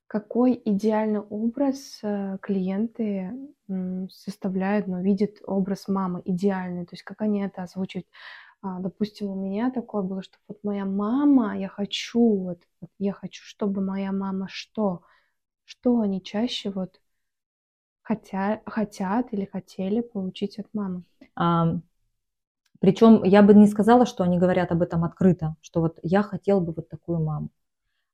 Какой 0.08 0.62
идеальный 0.66 1.22
образ 1.22 2.00
э, 2.04 2.38
клиенты 2.42 3.32
составляют, 4.10 4.88
но 4.88 5.00
видят 5.00 5.38
образ 5.46 5.88
мамы 5.88 6.22
идеальный? 6.26 6.86
То 6.86 6.96
есть 6.96 7.04
как 7.04 7.22
они 7.22 7.42
это 7.42 7.64
озвучивают? 7.64 8.08
А, 8.62 8.80
допустим, 8.80 9.28
у 9.28 9.36
меня 9.36 9.72
такое 9.72 10.04
было, 10.04 10.22
что 10.22 10.38
вот 10.50 10.60
моя 10.64 10.86
мама, 10.86 11.58
я 11.58 11.70
хочу, 11.70 12.36
вот, 12.36 12.60
вот 12.82 12.90
я 13.00 13.14
хочу, 13.14 13.42
чтобы 13.44 13.82
моя 13.82 14.12
мама 14.12 14.48
что? 14.50 15.04
Что 15.64 16.02
они 16.02 16.22
чаще 16.22 16.70
вот 16.70 17.00
хотя, 18.02 18.62
хотят 18.66 19.34
или 19.34 19.46
хотели 19.46 20.02
получить 20.02 20.60
от 20.60 20.68
мамы? 20.74 21.04
Причем 22.82 23.24
я 23.24 23.42
бы 23.44 23.54
не 23.54 23.68
сказала, 23.68 24.06
что 24.06 24.24
они 24.26 24.38
говорят 24.38 24.72
об 24.74 24.82
этом 24.82 25.06
открыто, 25.06 25.56
что 25.62 25.80
вот 25.80 26.00
я 26.04 26.24
хотел 26.24 26.60
бы 26.60 26.74
вот 26.74 26.90
такую 26.90 27.20
маму. 27.24 27.50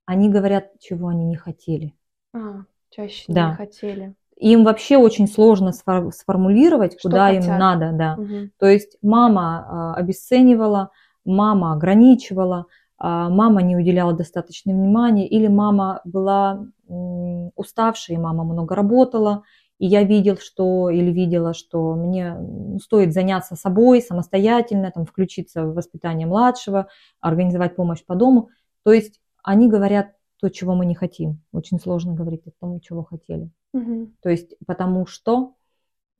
Они 0.05 0.29
говорят, 0.29 0.71
чего 0.79 1.07
они 1.07 1.25
не 1.25 1.35
хотели. 1.37 1.95
А, 2.33 2.65
чаще 2.91 3.25
Да. 3.29 3.49
не 3.49 3.55
хотели. 3.55 4.13
Им 4.37 4.63
вообще 4.65 4.97
очень 4.97 5.27
сложно 5.27 5.71
сфор- 5.71 6.11
сформулировать, 6.11 6.99
Что 6.99 7.09
куда 7.09 7.31
им 7.31 7.41
хотят. 7.41 7.59
надо, 7.59 7.91
да. 7.93 8.15
Мгм. 8.17 8.51
То 8.59 8.67
есть 8.67 8.97
мама 9.01 9.65
а, 9.67 9.93
обесценивала, 9.95 10.91
мама 11.25 11.73
ограничивала, 11.73 12.65
а, 12.99 13.29
мама 13.29 13.63
не 13.63 13.75
уделяла 13.75 14.13
достаточно 14.13 14.73
внимания, 14.73 15.27
или 15.27 15.47
мама 15.47 16.01
была 16.03 16.65
и 16.89 18.17
мама 18.17 18.43
много 18.43 18.75
работала, 18.75 19.43
и 19.79 19.85
я 19.85 20.03
видел, 20.03 20.37
что, 20.37 20.89
или 20.89 21.11
видела, 21.11 21.53
что 21.53 21.93
мне 21.95 22.35
стоит 22.81 23.13
заняться 23.13 23.55
собой 23.55 24.01
самостоятельно, 24.01 24.91
там, 24.91 25.05
включиться 25.05 25.65
в 25.65 25.73
воспитание 25.75 26.27
младшего, 26.27 26.87
организовать 27.19 27.75
помощь 27.75 28.03
по 28.03 28.15
дому. 28.15 28.49
То 28.83 28.91
есть 28.91 29.21
они 29.43 29.69
говорят 29.69 30.13
то, 30.39 30.49
чего 30.49 30.75
мы 30.75 30.85
не 30.85 30.95
хотим. 30.95 31.41
Очень 31.51 31.79
сложно 31.79 32.13
говорить 32.13 32.45
о 32.47 32.51
том, 32.59 32.79
чего 32.79 33.03
хотели. 33.03 33.49
Мгм. 33.73 34.15
То 34.21 34.29
есть 34.29 34.55
потому 34.65 35.05
что 35.05 35.53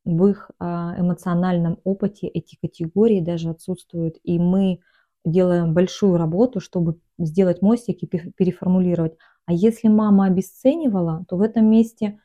в 0.06 0.26
их 0.28 0.52
а, 0.60 0.96
эмоциональном 0.98 1.80
опыте 1.84 2.28
эти 2.28 2.56
категории 2.56 3.20
даже 3.20 3.50
отсутствуют, 3.50 4.18
и 4.24 4.40
мы 4.40 4.80
делаем 5.26 5.74
большую 5.74 6.18
работу, 6.18 6.60
чтобы 6.60 7.00
сделать 7.18 7.62
мостик 7.62 8.04
и 8.04 8.08
пе- 8.08 8.32
переформулировать. 8.38 9.18
А 9.46 9.54
если 9.54 9.88
мама 9.90 10.26
обесценивала, 10.26 11.26
то 11.28 11.36
в 11.36 11.42
этом 11.42 11.70
месте 11.70 12.20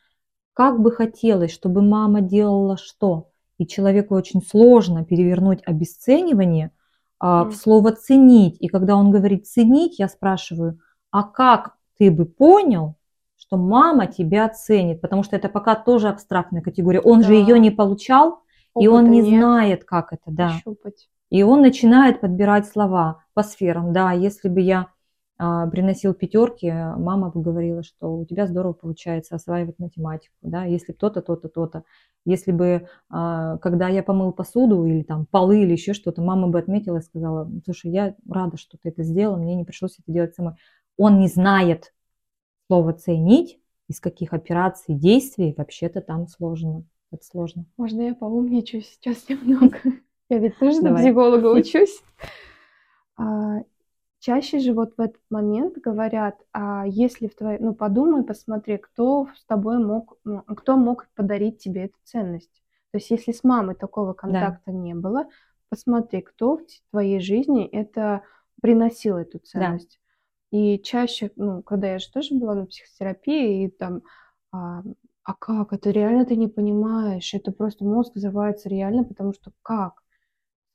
как 0.54 0.80
бы 0.80 0.90
хотелось, 0.92 1.52
чтобы 1.52 1.82
мама 1.82 2.20
делала 2.20 2.76
что? 2.76 3.30
И 3.58 3.66
человеку 3.66 4.14
очень 4.14 4.42
сложно 4.42 5.04
перевернуть 5.04 5.60
обесценивание 5.64 6.70
а, 7.18 7.44
в 7.44 7.48
Мгм. 7.48 7.52
слово 7.54 7.92
ценить. 7.92 8.56
И 8.60 8.68
когда 8.68 8.96
он 8.96 9.10
говорит 9.10 9.46
ценить, 9.46 9.98
я 9.98 10.08
спрашиваю, 10.08 10.80
а 11.10 11.22
как 11.22 11.76
ты 11.98 12.10
бы 12.10 12.24
понял, 12.24 12.96
что 13.36 13.56
мама 13.56 14.06
тебя 14.06 14.48
ценит? 14.48 15.00
Потому 15.00 15.22
что 15.22 15.36
это 15.36 15.48
пока 15.48 15.74
тоже 15.76 16.08
абстрактная 16.08 16.62
категория. 16.62 17.00
Он 17.00 17.22
же 17.22 17.28
Да. 17.28 17.34
ее 17.34 17.58
не 17.58 17.70
получал, 17.70 18.42
и 18.78 18.88
он 18.88 19.04
Опыта 19.04 19.10
не 19.10 19.22
нет, 19.22 19.40
знает, 19.40 19.84
как 19.84 20.12
это, 20.12 20.22
да. 20.26 20.48
пощупать. 20.48 21.08
И 21.30 21.42
он 21.42 21.62
начинает 21.62 22.20
подбирать 22.20 22.66
слова 22.66 23.24
по 23.34 23.42
сферам. 23.42 23.92
Да, 23.92 24.12
если 24.12 24.48
бы 24.48 24.60
я 24.60 24.88
приносил 25.70 26.14
пятерки, 26.14 26.70
мама 26.70 27.30
бы 27.30 27.42
говорила, 27.42 27.82
что 27.82 28.16
у 28.16 28.24
тебя 28.24 28.46
здорово 28.46 28.74
получается 28.74 29.34
осваивать 29.34 29.78
математику, 29.78 30.34
да, 30.42 30.64
если 30.64 30.92
то-то, 30.92 31.22
то-то, 31.22 31.48
то-то. 31.48 31.84
Если 32.24 32.52
бы, 32.52 32.86
а, 33.08 33.58
когда 33.58 33.88
я 33.88 34.02
помыл 34.04 34.32
посуду 34.32 34.84
или 34.86 35.02
там 35.02 35.26
полы 35.26 35.62
или 35.62 35.72
еще 35.72 35.92
что-то, 35.92 36.22
мама 36.22 36.48
бы 36.48 36.58
отметила 36.58 36.98
и 36.98 37.02
сказала, 37.02 37.50
слушай, 37.64 37.90
я 37.90 38.14
рада, 38.28 38.56
что 38.56 38.78
ты 38.80 38.90
это 38.90 39.02
сделала, 39.02 39.36
мне 39.36 39.56
не 39.56 39.64
пришлось 39.64 39.98
это 39.98 40.12
делать 40.12 40.34
самой. 40.34 40.54
Он 40.96 41.18
не 41.18 41.26
знает 41.26 41.92
слово 42.68 42.92
ценить, 42.92 43.58
из 43.88 43.98
каких 43.98 44.32
операций, 44.32 44.94
действий, 44.94 45.54
вообще-то 45.56 46.00
там 46.00 46.28
сложно. 46.28 46.84
Это 47.10 47.24
сложно. 47.24 47.66
Можно 47.76 48.02
я 48.02 48.14
поумничаю 48.14 48.82
сейчас 48.82 49.28
немного? 49.28 49.78
Я 50.30 50.38
ведь 50.38 50.58
тоже 50.58 50.80
на 50.80 50.96
психолога 50.96 51.46
учусь. 51.54 52.00
Чаще 54.22 54.60
же 54.60 54.72
вот 54.72 54.94
в 54.96 55.00
этот 55.00 55.20
момент 55.30 55.78
говорят, 55.78 56.36
а 56.52 56.84
если 56.86 57.26
в 57.26 57.34
твоей, 57.34 57.58
ну 57.58 57.74
подумай, 57.74 58.22
посмотри, 58.22 58.78
кто 58.78 59.26
с 59.36 59.44
тобой 59.46 59.84
мог, 59.84 60.16
ну, 60.22 60.42
кто 60.42 60.76
мог 60.76 61.08
подарить 61.16 61.58
тебе 61.58 61.86
эту 61.86 61.96
ценность. 62.04 62.62
То 62.92 62.98
есть 62.98 63.10
если 63.10 63.32
с 63.32 63.42
мамой 63.42 63.74
такого 63.74 64.12
контакта 64.12 64.70
не 64.70 64.94
было, 64.94 65.26
посмотри, 65.70 66.20
кто 66.20 66.58
в 66.58 66.62
твоей 66.92 67.18
жизни 67.18 67.66
это 67.66 68.22
приносил 68.60 69.16
эту 69.16 69.40
ценность. 69.40 69.98
И 70.52 70.78
чаще, 70.78 71.32
ну, 71.34 71.60
когда 71.64 71.88
я 71.88 71.98
же 71.98 72.08
тоже 72.12 72.36
была 72.36 72.54
на 72.54 72.66
психотерапии, 72.66 73.64
и 73.64 73.70
там, 73.70 74.02
а, 74.52 74.84
а 75.24 75.34
как, 75.34 75.72
это 75.72 75.90
реально 75.90 76.26
ты 76.26 76.36
не 76.36 76.46
понимаешь, 76.46 77.34
это 77.34 77.50
просто 77.50 77.84
мозг 77.84 78.14
взрывается 78.14 78.68
реально, 78.68 79.02
потому 79.02 79.32
что 79.32 79.50
как? 79.62 79.94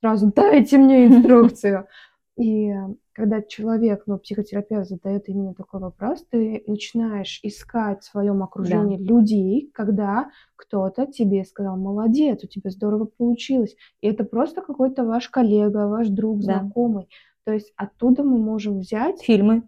Сразу 0.02 0.34
дайте 0.36 0.78
мне 0.78 1.06
инструкцию. 1.07 1.88
И 2.36 2.74
когда 3.18 3.41
человек, 3.41 4.03
ну, 4.06 4.19
психотерапевт 4.19 4.88
задает 4.88 5.27
именно 5.27 5.56
такой 5.56 5.80
вопрос, 5.80 6.23
ты 6.30 6.64
начинаешь 6.68 7.39
искать 7.41 8.03
в 8.03 8.11
своем 8.11 8.44
окружении 8.44 8.99
людей, 8.99 9.72
когда 9.73 10.30
кто-то 10.56 11.07
тебе 11.07 11.44
сказал, 11.44 11.77
молодец, 11.77 12.44
у 12.44 12.48
тебя 12.48 12.69
здорово 12.69 13.06
получилось. 13.06 13.76
И 14.02 14.07
это 14.07 14.23
просто 14.23 14.61
какой-то 14.61 15.03
ваш 15.03 15.30
коллега, 15.30 15.88
ваш 15.88 16.10
друг, 16.10 16.41
Да. 16.41 16.60
знакомый. 16.60 17.10
То 17.44 17.53
есть 17.53 17.73
оттуда 17.76 18.22
мы 18.23 18.38
можем 18.38 18.77
взять 18.81 19.19
Фильмы. 19.23 19.64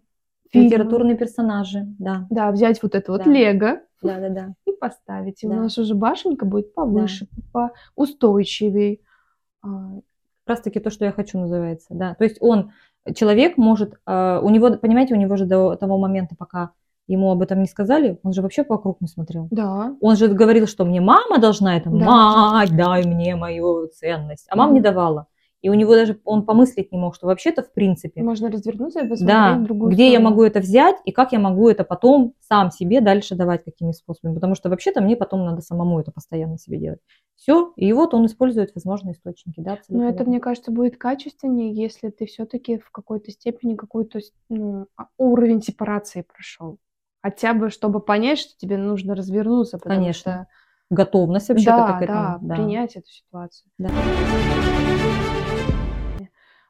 фильмы. 0.52 0.68
Литературные 0.68 1.18
персонажи, 1.18 1.88
да. 1.98 2.28
Да, 2.30 2.52
взять 2.52 2.84
вот 2.84 2.94
это 2.94 3.12
вот 3.12 3.24
Да. 3.24 3.32
лего 3.32 3.80
Да, 4.04 4.20
да, 4.20 4.30
да. 4.30 4.54
и 4.68 4.74
поставить. 4.74 5.42
И 5.42 5.48
у 5.48 5.50
Да. 5.50 5.56
нас 5.64 5.76
уже 5.80 5.96
башенка 5.96 6.46
будет 6.46 6.76
повыше, 6.76 7.28
поустойчивее. 7.96 9.00
А, 9.64 9.96
Как 10.46 10.56
раз 10.58 10.62
таки 10.62 10.80
то, 10.80 10.90
что 10.92 11.06
я 11.06 11.12
хочу, 11.12 11.40
называется, 11.40 11.88
да. 11.92 12.14
То 12.16 12.24
есть 12.24 12.38
он, 12.42 12.72
человек 13.14 13.58
может, 13.58 13.96
э, 14.06 14.40
у 14.42 14.50
него, 14.50 14.72
понимаете, 14.78 15.14
у 15.14 15.18
него 15.18 15.36
же 15.38 15.46
до 15.46 15.76
того 15.76 15.98
момента, 15.98 16.36
пока 16.38 16.72
ему 17.08 17.32
об 17.32 17.42
этом 17.42 17.60
не 17.62 17.68
сказали, 17.68 18.20
он 18.24 18.34
же 18.34 18.42
вообще 18.42 18.64
вокруг 18.68 19.02
не 19.02 19.08
смотрел. 19.08 19.48
Да, 19.52 19.96
Он 20.00 20.16
же 20.16 20.28
говорил, 20.28 20.68
что 20.68 20.86
мне 20.86 21.02
мама 21.02 21.40
должна 21.40 21.76
это, 21.78 21.90
Да. 21.90 22.06
мать, 22.06 22.76
дай 22.76 23.04
мне 23.06 23.36
мою 23.36 23.88
ценность. 23.88 24.48
А 24.50 24.56
мама 24.56 24.74
не 24.74 24.80
Мгм. 24.80 24.84
давала. 24.84 25.26
И 25.62 25.70
у 25.70 25.74
него 25.74 25.94
даже, 25.94 26.20
он 26.24 26.46
помыслить 26.46 26.92
не 26.92 26.98
мог, 26.98 27.16
что 27.16 27.28
вообще-то, 27.28 27.64
в 27.64 27.74
принципе, 27.74 28.24
можно 28.24 28.50
развернуться 28.50 29.02
и 29.02 29.08
посмотреть 29.08 29.28
да, 29.28 29.58
другую 29.58 29.92
где 29.92 30.06
я 30.06 30.12
сторону. 30.12 30.30
могу 30.30 30.44
это 30.44 30.60
взять 30.60 30.96
и 31.04 31.12
как 31.12 31.34
я 31.34 31.40
могу 31.40 31.68
это 31.68 31.84
потом 31.84 32.34
сам 32.40 32.72
себе 32.72 33.02
дальше 33.02 33.36
давать, 33.36 33.66
какими 33.66 33.92
способами. 33.92 34.36
Потому 34.36 34.56
что 34.56 34.70
вообще-то 34.70 35.02
мне 35.02 35.18
потом 35.18 35.46
надо 35.46 35.62
самому 35.62 36.00
это 36.00 36.12
постоянно 36.12 36.58
себе 36.58 36.78
делать. 36.78 37.00
Все, 37.36 37.74
и 37.76 37.92
вот 37.92 38.14
он 38.14 38.26
использует 38.26 38.74
возможные 38.74 39.14
источники, 39.14 39.60
да, 39.60 39.74
абсолютно 39.74 40.06
Но 40.06 40.14
это, 40.14 40.24
мне 40.24 40.40
кажется, 40.40 40.72
будет 40.72 40.98
качественнее, 40.98 41.74
если 41.74 42.10
ты 42.10 42.26
все-таки 42.26 42.78
в 42.78 42.92
какой-то 42.92 43.32
степени 43.32 43.76
какой-то 43.76 44.20
ну, 44.50 44.88
а- 44.98 45.08
уровень 45.18 45.62
сепарации 45.62 46.22
прошел. 46.22 46.78
Хотя 47.22 47.54
бы, 47.54 47.70
чтобы 47.70 48.00
понять, 48.00 48.40
что 48.40 48.58
тебе 48.58 48.78
нужно 48.78 49.14
развернуться, 49.14 49.78
потому 49.78 50.00
Конечно. 50.00 50.32
что 50.32 50.48
Готовность 50.92 51.50
вообще-то 51.50 51.78
да, 51.78 52.00
к 52.00 52.02
этому. 52.02 52.20
да, 52.20 52.40
да. 52.42 52.56
принять 52.56 52.96
эту 52.96 53.08
ситуацию. 53.10 53.70
Да. 53.78 53.90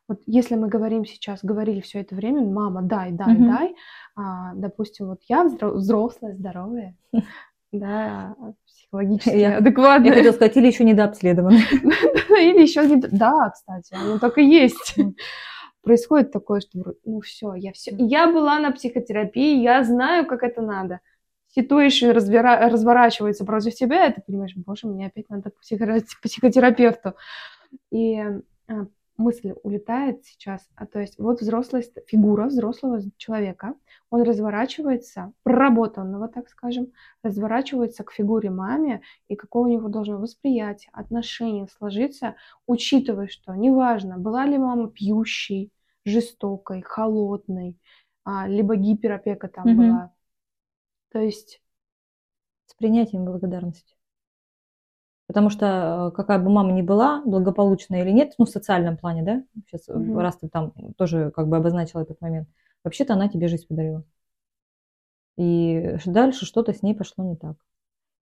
Вот 0.10 0.22
если 0.26 0.56
мы 0.56 0.68
говорим 0.68 1.06
сейчас, 1.06 1.40
говорили 1.44 1.82
все 1.82 2.02
это 2.02 2.16
время, 2.16 2.42
мама, 2.42 2.82
дай, 2.82 3.12
дай, 3.12 3.34
Мгм. 3.36 3.46
дай, 3.48 3.76
а, 4.16 4.54
допустим, 4.56 5.06
вот 5.08 5.20
я 5.30 5.46
взро- 5.46 5.72
взрослая, 5.76 6.34
здоровая, 6.36 6.96
да, 7.72 8.36
психологически 8.66 9.38
Я- 9.38 9.58
адекватная. 9.60 10.10
Я 10.10 10.16
хотела 10.16 10.34
сказать, 10.34 10.58
или 10.58 10.66
еще 10.68 10.84
недообследованный. 10.84 11.62
Или 12.40 12.62
еще 12.62 12.86
не... 12.88 12.96
Да, 12.96 13.50
кстати, 13.50 13.94
оно 13.94 14.18
так 14.18 14.38
и 14.38 14.44
есть. 14.44 14.96
Происходит 15.82 16.32
такое, 16.32 16.62
что 16.62 16.94
ну 17.06 17.20
все, 17.22 17.54
я 17.54 17.72
все, 17.74 17.92
я 17.98 18.32
была 18.32 18.60
на 18.60 18.72
психотерапии, 18.72 19.62
я 19.62 19.84
знаю, 19.84 20.26
как 20.26 20.44
это 20.44 20.62
надо. 20.62 21.00
Ситуация 21.50 22.14
развера- 22.14 22.70
разворачивается 22.70 23.46
против 23.46 23.76
тебя, 23.76 24.06
и 24.08 24.14
ты 24.14 24.22
понимаешь, 24.26 24.54
боже, 24.56 24.88
мне 24.88 25.08
опять 25.08 25.30
надо 25.30 25.52
к 25.52 25.60
психотерапевту. 26.22 27.14
И 27.92 28.20
а, 28.68 28.86
мысль 29.20 29.54
улетает 29.64 30.26
сейчас, 30.26 30.68
а 30.76 30.88
то 30.88 31.00
есть 31.00 31.20
вот 31.20 31.42
взрослая 31.42 31.84
ст- 31.84 32.00
фигура 32.08 32.46
взрослого 32.48 33.02
человека, 33.18 33.76
он 34.10 34.24
разворачивается, 34.24 35.34
проработанного, 35.44 36.28
так 36.30 36.50
скажем, 36.50 36.92
разворачивается 37.24 38.04
к 38.04 38.12
фигуре 38.12 38.50
маме, 38.50 39.02
и 39.28 39.36
какое 39.36 39.64
у 39.64 39.68
него 39.68 39.90
должно 39.90 40.18
восприятие, 40.20 40.90
отношение 40.94 41.68
сложиться, 41.68 42.36
учитывая, 42.68 43.28
что 43.28 43.54
неважно, 43.56 44.18
была 44.18 44.46
ли 44.46 44.58
мама 44.58 44.90
пьющей, 44.90 45.72
жестокой, 46.06 46.82
холодной, 46.82 47.78
а, 48.24 48.48
либо 48.48 48.76
гиперопека 48.76 49.50
там 49.50 49.68
Мгм. 49.70 49.76
была. 49.76 50.12
То 51.12 51.20
есть, 51.20 51.62
С 52.68 52.74
принятием 52.74 53.26
благодарности. 53.26 53.98
Потому 55.30 55.52
что 55.52 56.10
э, 56.10 56.16
какая 56.16 56.40
бы 56.40 56.50
мама 56.50 56.72
ни 56.72 56.82
была, 56.82 57.22
благополучная 57.24 58.02
или 58.02 58.10
нет, 58.10 58.34
ну, 58.40 58.46
в 58.46 58.50
социальном 58.50 58.98
плане, 58.98 59.22
да, 59.22 59.44
сейчас, 59.68 59.88
э, 59.88 59.94
Мгм. 59.94 60.18
раз 60.18 60.38
ты 60.38 60.50
там 60.50 60.74
тоже 60.98 61.30
как 61.36 61.48
бы 61.48 61.58
обозначила 61.58 62.02
этот 62.02 62.20
момент, 62.20 62.48
вообще-то 62.84 63.14
она 63.14 63.28
тебе 63.30 63.48
жизнь 63.48 63.68
подарила. 63.68 64.04
И 65.38 65.98
дальше 66.08 66.48
что-то 66.48 66.74
с 66.74 66.82
ней 66.82 66.96
пошло 66.96 67.24
не 67.24 67.36
так. 67.36 67.58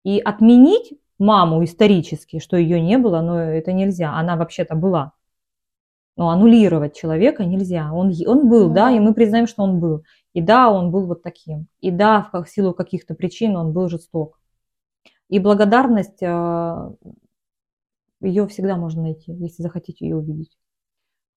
И 0.06 0.22
отменить 0.22 0.94
маму 1.20 1.66
исторически, 1.66 2.40
что 2.40 2.56
ее 2.56 2.80
не 2.80 2.98
было, 2.98 3.20
но 3.20 3.38
это 3.38 3.74
нельзя. 3.74 4.14
Она 4.14 4.38
вообще-то 4.38 4.74
была. 4.74 5.12
Но 6.16 6.30
аннулировать 6.30 6.96
человека 6.96 7.44
нельзя. 7.44 7.92
Он, 7.92 8.14
он 8.26 8.48
был, 8.48 8.70
Ну 8.70 8.74
да, 8.76 8.92
и 8.92 9.02
мы 9.02 9.14
признаем, 9.14 9.48
что 9.48 9.64
он 9.64 9.82
был. 9.82 10.06
И 10.34 10.40
да, 10.42 10.72
он 10.72 10.90
был 10.90 11.06
вот 11.08 11.22
таким. 11.22 11.68
И 11.82 11.92
да, 11.92 12.30
в 12.32 12.46
силу 12.48 12.74
каких-то 12.74 13.14
причин 13.14 13.58
он 13.58 13.74
был 13.74 13.90
жесток. 13.90 14.40
И 15.34 15.40
благодарность, 15.40 16.22
ее 18.22 18.48
всегда 18.48 18.78
можно 18.78 19.02
найти, 19.02 19.32
если 19.34 19.64
захотите 19.64 20.06
ее 20.06 20.18
увидеть. 20.18 20.56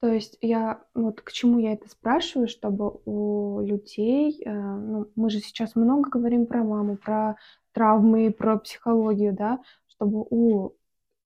то 0.00 0.08
есть 0.08 0.36
я 0.42 0.82
вот 0.94 1.22
к 1.22 1.32
чему 1.32 1.58
я 1.58 1.72
это 1.72 1.88
спрашиваю, 1.88 2.48
чтобы 2.48 3.00
у 3.06 3.60
людей, 3.60 4.42
э, 4.44 4.52
ну, 4.52 5.06
мы 5.16 5.30
же 5.30 5.40
сейчас 5.40 5.74
много 5.74 6.10
говорим 6.10 6.46
про 6.46 6.62
маму, 6.62 6.96
про 6.96 7.36
травмы, 7.72 8.30
про 8.30 8.58
психологию, 8.58 9.32
да, 9.32 9.60
чтобы 9.88 10.26
у 10.28 10.72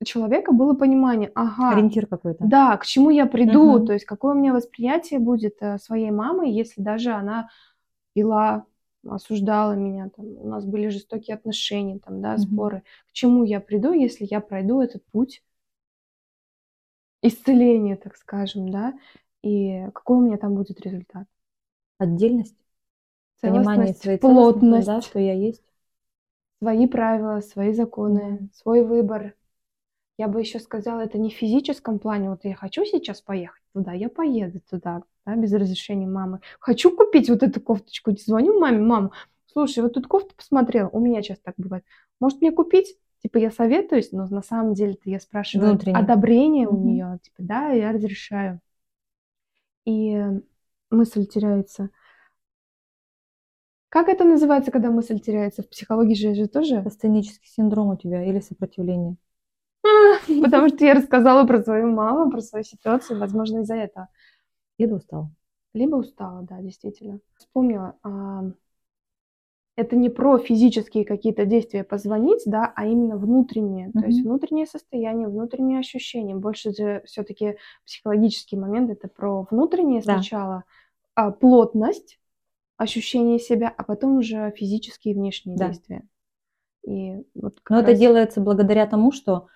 человека 0.05 0.53
было 0.53 0.75
понимание, 0.75 1.31
ага, 1.35 1.71
Ориентир 1.71 2.07
какой-то. 2.07 2.45
Да, 2.47 2.77
к 2.77 2.87
чему 2.87 3.11
я 3.11 3.27
приду, 3.27 3.79
Мгм. 3.79 3.87
то 3.87 3.93
есть 3.93 4.05
какое 4.05 4.35
у 4.35 4.39
меня 4.39 4.55
восприятие 4.55 5.19
будет 5.19 5.57
э, 5.61 5.79
своей 5.79 6.11
мамы, 6.11 6.49
если 6.49 6.81
даже 6.81 7.11
она 7.11 7.49
пила, 8.15 8.65
осуждала 9.09 9.73
меня, 9.75 10.11
там, 10.17 10.27
у 10.27 10.49
нас 10.49 10.65
были 10.65 10.89
жестокие 10.89 11.37
отношения, 11.37 11.99
там, 11.99 12.21
да, 12.23 12.37
Мгм. 12.37 12.39
споры. 12.39 12.83
К 13.09 13.13
чему 13.13 13.45
я 13.45 13.61
приду, 13.61 13.93
если 13.93 14.27
я 14.31 14.41
пройду 14.41 14.81
этот 14.81 15.05
путь 15.13 15.43
исцеления, 17.23 17.97
так 17.97 18.17
скажем, 18.17 18.71
да, 18.71 18.95
и 19.43 19.87
какой 19.95 20.19
у 20.19 20.21
меня 20.21 20.37
там 20.39 20.55
будет 20.55 20.81
результат? 20.81 21.27
Отдельность, 21.99 22.57
понимание 23.41 23.95
своей 23.95 24.19
плотность, 24.19 24.87
да, 24.87 25.01
что 25.03 25.19
я 25.21 25.35
есть. 25.35 25.63
свои 26.61 26.87
правила, 26.87 27.41
свои 27.41 27.73
законы, 27.73 28.21
Да. 28.21 28.49
свой 28.53 28.85
выбор. 28.85 29.35
Я 30.19 30.29
бы 30.29 30.41
еще 30.41 30.61
сказала, 30.61 31.01
это 31.03 31.19
не 31.19 31.31
в 31.31 31.35
физическом 31.35 31.99
плане. 31.99 32.31
Вот 32.31 32.45
я 32.45 32.55
хочу 32.57 32.85
сейчас 32.87 33.23
поехать 33.23 33.63
туда, 33.75 33.93
я 33.95 34.09
поеду 34.11 34.61
туда, 34.71 35.03
да, 35.27 35.37
без 35.37 35.53
разрешения 35.53 36.07
мамы. 36.07 36.41
Хочу 36.59 36.95
купить 36.97 37.29
вот 37.29 37.43
эту 37.43 37.61
кофточку. 37.61 38.13
Звоню 38.17 38.59
маме, 38.59 38.81
мам, 38.81 39.13
слушай, 39.47 39.81
вот 39.83 39.95
тут 39.95 40.07
кофту 40.07 40.35
посмотрела. 40.37 40.89
У 40.89 41.01
меня 41.01 41.23
сейчас 41.23 41.39
так 41.39 41.55
бывает. 41.57 41.85
Может 42.21 42.41
мне 42.41 42.53
купить? 42.53 42.97
Типа 43.23 43.39
я 43.39 43.51
советуюсь, 43.51 44.13
но 44.13 44.27
на 44.27 44.43
самом 44.43 44.73
деле-то 44.75 45.11
я 45.11 45.21
спрашиваю 45.21 45.71
Внутренне. 45.71 45.99
одобрение 45.99 46.67
у 46.69 46.73
Мгм. 46.73 46.87
нее. 46.87 47.19
Типа 47.23 47.37
да, 47.39 47.69
я 47.71 47.93
разрешаю. 47.93 48.61
И 49.85 50.19
мысль 50.91 51.27
теряется. 51.27 51.91
Как 53.89 54.09
это 54.09 54.25
называется, 54.25 54.71
когда 54.71 54.91
мысль 54.91 55.19
теряется? 55.19 55.63
В 55.63 55.69
психологии 55.69 56.15
же 56.15 56.35
же 56.35 56.47
тоже 56.47 56.77
Астенический 56.79 57.49
синдром 57.49 57.89
у 57.89 57.97
тебя 57.97 58.25
или 58.25 58.41
сопротивление. 58.41 59.17
Потому 60.43 60.69
что 60.69 60.85
я 60.85 60.95
рассказала 60.95 61.47
про 61.47 61.63
свою 61.63 61.89
маму, 61.91 62.31
про 62.31 62.41
свою 62.41 62.65
ситуацию, 62.65 63.19
возможно, 63.19 63.61
из-за 63.61 63.75
этого. 63.75 64.09
Или 64.81 64.93
устал. 64.93 65.29
Либо 65.75 65.97
устала, 65.97 66.41
да, 66.43 66.59
действительно. 66.63 67.21
Вспомнила, 67.37 67.97
а, 68.03 68.45
это 69.77 69.95
не 69.95 70.09
про 70.09 70.39
физические 70.39 71.05
какие-то 71.05 71.45
действия 71.45 71.85
позвонить, 71.85 72.43
да, 72.47 72.73
а 72.75 72.87
именно 72.87 73.17
внутреннее. 73.19 73.93
То 73.93 74.07
есть 74.07 74.23
внутреннее 74.23 74.67
состояние, 74.67 75.29
внутренние 75.29 75.79
ощущения. 75.81 76.35
Больше 76.35 76.73
же 76.73 77.03
все-таки 77.05 77.57
психологический 77.85 78.57
момент 78.57 78.91
это 78.91 79.07
про 79.09 79.47
внутреннее 79.51 80.01
Да. 80.01 80.15
сначала, 80.15 80.65
а, 81.15 81.31
плотность, 81.31 82.19
ощущение 82.79 83.39
себя, 83.39 83.69
а 83.77 83.85
потом 83.85 84.17
уже 84.17 84.51
физические 84.57 85.13
и 85.15 85.17
внешние 85.17 85.59
Да. 85.59 85.69
действия. 85.69 86.03
И 86.87 87.23
вот 87.35 87.61
Но 87.69 87.81
это 87.81 87.91
раз- 87.91 87.99
делается 87.99 88.41
благодаря 88.41 88.87
тому, 88.87 89.13
что 89.13 89.49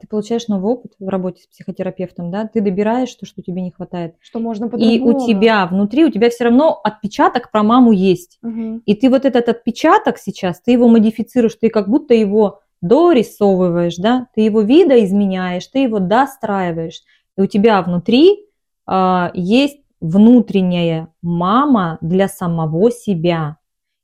ты 0.00 0.08
получаешь 0.08 0.48
новый 0.48 0.72
опыт 0.72 0.94
в 0.98 1.08
работе 1.08 1.44
с 1.44 1.46
психотерапевтом, 1.46 2.32
да, 2.32 2.48
ты 2.48 2.60
добираешь 2.60 3.14
то, 3.14 3.24
что 3.24 3.40
тебе 3.40 3.62
не 3.62 3.70
хватает. 3.70 4.16
что 4.20 4.40
можно 4.40 4.66
И 4.76 5.00
у 5.00 5.26
тебя 5.26 5.66
внутри, 5.66 6.04
у 6.04 6.10
тебя 6.10 6.28
все 6.30 6.44
равно 6.44 6.80
отпечаток 6.82 7.52
про 7.52 7.62
маму 7.62 7.92
есть. 7.92 8.38
Мгм. 8.42 8.82
И 8.84 8.94
ты 8.94 9.08
вот 9.08 9.24
этот 9.24 9.48
отпечаток 9.48 10.18
сейчас, 10.18 10.60
ты 10.60 10.72
его 10.72 10.88
модифицируешь, 10.88 11.54
ты 11.54 11.68
как 11.68 11.88
будто 11.88 12.14
его 12.14 12.62
дорисовываешь, 12.80 13.96
да, 13.96 14.26
ты 14.34 14.40
его 14.40 14.60
видоизменяешь, 14.60 15.68
ты 15.68 15.80
его 15.80 16.00
достраиваешь. 16.00 17.02
И 17.36 17.40
у 17.40 17.46
тебя 17.46 17.80
внутри 17.80 18.46
а, 18.86 19.30
есть 19.34 19.78
внутренняя 20.00 21.08
мама 21.22 21.98
для 22.00 22.26
самого 22.26 22.90
себя. 22.90 23.58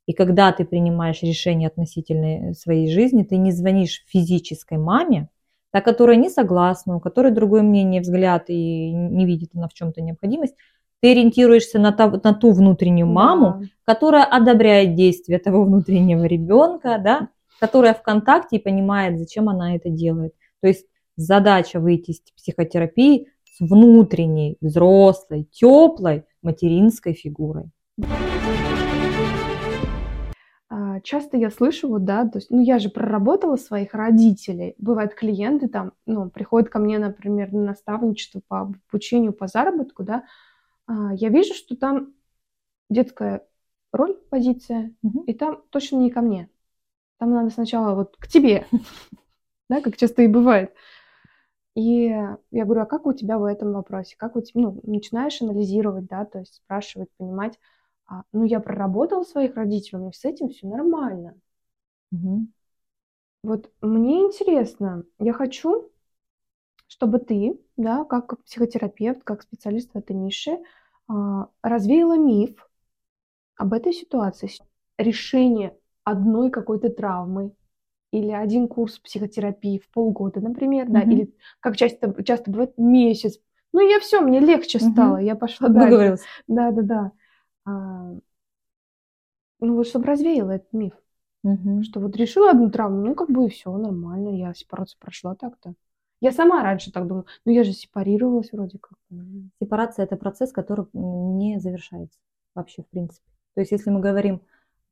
И 0.07 0.13
когда 0.13 0.53
ты 0.53 0.65
принимаешь 0.65 1.23
решение 1.23 1.67
относительно 1.67 2.55
своей 2.55 2.91
жизни, 2.91 3.25
ты 3.25 3.37
не 3.37 3.53
звонишь 3.53 4.05
физической 4.07 4.79
маме, 4.79 5.29
та, 5.73 5.81
которая 5.81 6.17
не 6.17 6.31
согласна, 6.31 6.97
у 6.97 7.01
которой 7.01 7.33
другое 7.33 7.63
мнение, 7.63 8.01
взгляд 8.01 8.45
и 8.49 8.93
не 8.93 9.27
видит 9.27 9.51
она 9.55 9.69
в 9.69 9.73
чем-то 9.75 10.01
необходимость, 10.03 10.55
ты 11.01 11.13
ориентируешься 11.13 11.79
на, 11.79 11.93
та- 11.93 12.21
на 12.23 12.35
ту 12.35 12.53
внутреннюю 12.53 13.07
маму, 13.07 13.61
Да. 13.61 13.67
которая 13.95 14.25
одобряет 14.25 14.95
действия 14.95 15.39
того 15.39 15.65
внутреннего 15.65 16.25
ребенка, 16.25 17.01
да, 17.03 17.29
которая 17.61 17.95
в 17.95 18.03
контакте 18.03 18.57
и 18.57 18.63
понимает, 18.63 19.19
зачем 19.19 19.49
она 19.49 19.77
это 19.77 19.89
делает. 19.91 20.35
То 20.61 20.69
есть 20.69 20.87
задача 21.17 21.81
выйти 21.81 22.11
из 22.11 22.21
психотерапии 22.37 23.29
с 23.45 23.61
внутренней, 23.61 24.57
взрослой, 24.61 25.49
теплой 25.53 26.25
материнской 26.43 27.13
фигурой. 27.15 27.71
А, 30.91 31.01
часто 31.01 31.37
я 31.37 31.51
слышу, 31.51 31.89
вот, 31.89 32.05
да, 32.05 32.27
то 32.27 32.39
есть, 32.39 32.51
ну, 32.51 32.61
я 32.61 32.79
же 32.79 32.89
проработала 32.89 33.57
своих 33.57 33.95
родителей. 33.95 34.75
Бывают 34.79 35.15
клиенты 35.15 35.69
там, 35.69 35.93
ну, 36.07 36.31
приходят 36.31 36.69
ко 36.69 36.79
мне, 36.79 36.99
например, 36.99 37.53
на 37.53 37.65
наставничество 37.65 38.41
по 38.49 38.61
обучению, 38.61 39.33
по 39.33 39.47
заработку, 39.47 40.03
да, 40.03 40.25
а, 40.87 41.15
я 41.15 41.29
вижу, 41.29 41.55
что 41.55 41.77
там 41.77 42.15
детская 42.89 43.47
роль, 43.93 44.17
позиция, 44.31 44.95
Мгм. 45.03 45.23
и 45.25 45.35
там 45.35 45.63
точно 45.71 45.97
не 45.97 46.11
ко 46.11 46.23
мне. 46.23 46.49
Там 47.19 47.33
надо 47.33 47.51
сначала 47.51 47.95
вот 47.95 48.17
к 48.17 48.27
тебе, 48.27 48.67
да, 49.69 49.81
как 49.81 49.97
часто 49.97 50.23
и 50.23 50.27
бывает. 50.29 50.73
И 51.77 52.07
я 52.51 52.65
говорю, 52.65 52.83
а 52.83 52.87
как 52.87 53.07
у 53.07 53.13
тебя 53.13 53.39
в 53.39 53.45
этом 53.45 53.73
вопросе? 53.73 54.17
Как 54.19 54.37
у 54.37 54.41
тебя, 54.41 54.63
ну, 54.63 54.81
начинаешь 54.83 55.41
анализировать, 55.41 56.07
да, 56.07 56.25
то 56.25 56.41
есть 56.41 56.57
спрашивать, 56.57 57.09
понимать, 57.17 57.59
ну, 58.33 58.45
я 58.45 58.61
проработала 58.61 59.23
своих 59.25 59.57
родителей, 59.57 59.99
у 59.99 60.03
меня 60.03 60.13
с 60.13 60.25
этим 60.25 60.51
все 60.51 60.67
нормально. 60.67 61.35
Мгм. 62.11 62.49
Вот 63.43 63.71
мне 63.81 64.23
интересно, 64.23 65.05
я 65.19 65.33
хочу, 65.33 65.91
чтобы 66.89 67.19
ты, 67.21 67.59
да, 67.77 68.05
как 68.05 68.43
психотерапевт, 68.45 69.25
как 69.25 69.43
специалист 69.43 69.93
в 69.93 69.99
этой 69.99 70.17
нише, 70.17 70.59
а, 71.09 71.49
развеяла 71.63 72.19
миф 72.19 72.69
об 73.57 73.73
этой 73.75 73.93
ситуации. 73.93 74.51
Решение 74.99 75.77
одной 76.05 76.51
какой-то 76.51 76.91
травмы 76.91 77.53
или 78.13 78.33
один 78.33 78.69
курс 78.69 78.99
психотерапии 78.99 79.79
в 79.79 79.91
полгода, 79.91 80.41
например, 80.41 80.89
да, 80.91 81.03
Мгм. 81.03 81.03
или 81.03 81.35
как 81.61 81.77
часто, 81.77 82.23
часто 82.25 82.51
бывает 82.51 82.79
месяц. 82.79 83.41
Ну, 83.73 83.81
я 83.89 84.01
все, 84.01 84.21
мне 84.21 84.41
легче 84.41 84.81
Мгм. 84.81 84.81
стало, 84.81 85.19
я 85.19 85.37
пошла 85.37 85.69
дальше. 85.71 85.99
Выговорилась. 86.01 86.31
Да-да-да. 86.49 87.05
А, 87.07 87.13
Ну, 89.61 89.77
вот 89.77 89.87
чтобы 89.87 90.07
развеяла 90.07 90.53
этот 90.53 90.73
миф. 90.73 90.95
Мгм. 91.43 91.83
Что 91.83 92.01
вот 92.01 92.17
решила 92.17 92.51
одну 92.51 92.71
травму, 92.71 93.05
ну, 93.07 93.15
как 93.15 93.31
бы 93.31 93.47
и 93.47 93.49
все 93.49 93.75
нормально, 93.77 94.29
я 94.31 94.55
сепарацию 94.55 94.99
прошла 95.01 95.35
так-то. 95.35 95.75
Я 96.21 96.33
сама 96.33 96.63
раньше 96.63 96.93
так 96.93 97.07
думала, 97.07 97.25
ну, 97.47 97.53
я 97.53 97.65
же 97.65 97.73
сепарировалась 97.73 98.53
вроде 98.53 98.79
как. 98.79 98.99
Сепарация– 99.61 100.05
это 100.05 100.17
процесс, 100.17 100.53
который 100.53 100.87
не 100.93 101.59
завершается 101.59 102.19
вообще, 102.55 102.83
в 102.83 102.89
принципе. 102.89 103.27
То 103.55 103.61
есть, 103.61 103.73
если 103.73 103.91
мы 103.91 104.01
говорим 104.01 104.43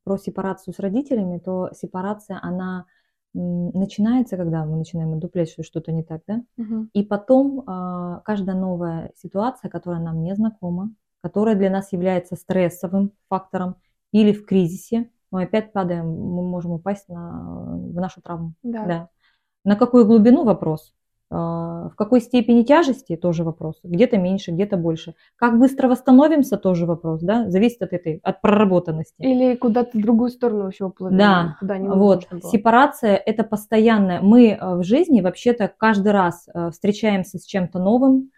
про 0.03 0.17
сепарацию 0.17 0.73
с 0.73 0.79
родителями, 0.79 1.37
то 1.37 1.69
сепарация, 1.73 2.39
она 2.41 2.85
начинается, 3.33 4.37
когда 4.37 4.65
мы 4.65 4.75
начинаем 4.77 5.13
одуплять, 5.13 5.51
что 5.51 5.61
что-то 5.61 5.91
не 5.91 6.03
так, 6.03 6.23
да? 6.25 6.43
Мгм. 6.57 6.89
И 6.93 7.03
потом 7.03 7.63
а, 7.67 8.21
каждая 8.25 8.55
новая 8.55 9.11
ситуация, 9.15 9.69
которая 9.69 10.01
нам 10.01 10.23
не 10.23 10.33
знакома, 10.35 10.91
которая 11.21 11.55
для 11.55 11.69
нас 11.69 11.91
является 11.91 12.35
стрессовым 12.35 13.11
фактором 13.29 13.75
или 14.11 14.31
в 14.31 14.45
кризисе, 14.45 15.09
мы 15.31 15.43
опять 15.43 15.71
падаем, 15.71 16.07
мы 16.07 16.47
можем 16.47 16.71
упасть 16.71 17.07
на, 17.07 17.41
в 17.43 17.95
нашу 17.95 18.21
травму. 18.21 18.53
Да. 18.63 18.85
Да. 18.85 19.09
На 19.63 19.75
какую 19.75 20.05
глубину 20.05 20.43
вопрос? 20.43 20.93
А, 21.31 21.89
В 21.89 21.95
какой 21.95 22.21
степени 22.21 22.63
тяжести 22.63 23.15
тоже 23.15 23.43
вопрос. 23.43 23.79
Где-то 23.83 24.17
меньше, 24.17 24.51
где-то 24.51 24.77
больше. 24.77 25.13
Как 25.35 25.59
быстро 25.59 25.87
восстановимся 25.87 26.57
тоже 26.57 26.85
вопрос, 26.87 27.21
да? 27.21 27.49
Зависит 27.49 27.81
от 27.83 27.93
этой, 27.93 28.19
от 28.23 28.41
проработанности. 28.41 29.21
Или 29.21 29.55
куда-то 29.55 29.97
в 29.97 30.01
другую 30.01 30.31
сторону 30.31 30.63
вообще 30.63 30.85
уплыли. 30.85 31.15
Да, 31.15 31.57
Куда 31.59 31.77
вот. 31.77 32.27
Сепарация– 32.43 33.15
это 33.25 33.43
постоянное. 33.43 34.21
Мы 34.21 34.49
э, 34.49 34.75
в 34.77 34.83
жизни 34.83 35.21
вообще-то 35.21 35.71
каждый 35.77 36.13
раз 36.13 36.47
э, 36.51 36.71
встречаемся 36.71 37.37
с 37.37 37.45
чем-то 37.45 37.77
новым, 37.77 38.31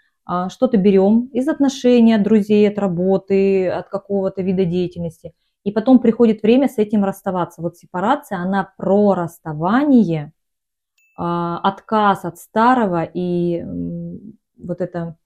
что-то 0.49 0.78
берем 0.78 1.30
из 1.34 1.48
отношений, 1.48 2.14
от 2.14 2.24
друзей, 2.24 2.70
от 2.70 2.78
работы, 2.78 3.70
от 3.70 3.90
какого-то 3.90 4.41
вида 4.41 4.66
деятельности. 4.66 5.34
И 5.64 5.72
потом 5.72 5.99
приходит 5.99 6.41
время 6.41 6.68
с 6.68 6.78
этим 6.78 7.03
расставаться. 7.03 7.62
Вот 7.62 7.78
сепарация, 7.78 8.40
она 8.40 8.72
про 8.78 9.14
расставание, 9.14 10.34
а, 11.18 11.60
отказ 11.60 12.26
от 12.26 12.38
старого 12.38 13.03
и 13.03 13.64
вот 14.58 14.82
это 14.82 15.18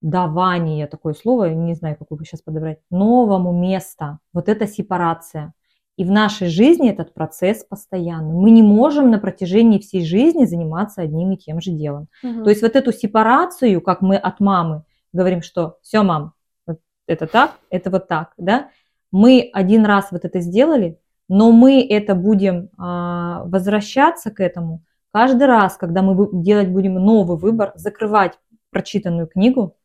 давание, 0.00 0.86
такое 0.86 1.14
слово, 1.14 1.50
не 1.50 1.74
знаю, 1.74 1.96
какое 1.98 2.18
сейчас 2.20 2.42
подобрать, 2.42 2.78
новому 2.90 3.52
места. 3.52 4.18
Вот 4.32 4.48
это 4.48 4.66
сепарация. 4.66 5.52
И 5.96 6.04
в 6.04 6.10
нашей 6.10 6.48
жизни 6.48 6.90
этот 6.90 7.14
процесс 7.14 7.64
постоянный. 7.64 8.34
Мы 8.34 8.50
не 8.50 8.62
можем 8.62 9.10
на 9.10 9.18
протяжении 9.18 9.78
всей 9.78 10.04
жизни 10.04 10.44
заниматься 10.44 11.00
одним 11.00 11.32
и 11.32 11.36
тем 11.36 11.60
же 11.60 11.70
делом. 11.70 12.08
Мгм. 12.22 12.44
То 12.44 12.50
есть 12.50 12.62
вот 12.62 12.76
эту 12.76 12.92
сепарацию, 12.92 13.80
как 13.80 14.02
мы 14.02 14.16
от 14.16 14.40
мамы 14.40 14.82
говорим, 15.12 15.40
что 15.42 15.78
все, 15.82 16.02
мам, 16.02 16.34
вот 16.66 16.80
это 17.06 17.26
так, 17.26 17.52
это 17.70 17.90
вот 17.90 18.08
так, 18.08 18.34
да, 18.36 18.68
мы 19.10 19.48
один 19.52 19.86
раз 19.86 20.08
вот 20.10 20.24
это 20.24 20.40
сделали, 20.40 20.98
но 21.28 21.50
мы 21.50 21.86
это 21.88 22.14
будем 22.14 22.68
а, 22.76 23.44
возвращаться 23.44 24.30
к 24.30 24.40
этому 24.40 24.82
каждый 25.12 25.46
раз, 25.46 25.76
когда 25.76 26.02
мы 26.02 26.28
делать 26.32 26.68
будем 26.68 26.94
новый 26.94 27.38
выбор, 27.38 27.72
закрывать 27.76 28.38
прочитанную 28.70 29.26
книгу 29.26 29.76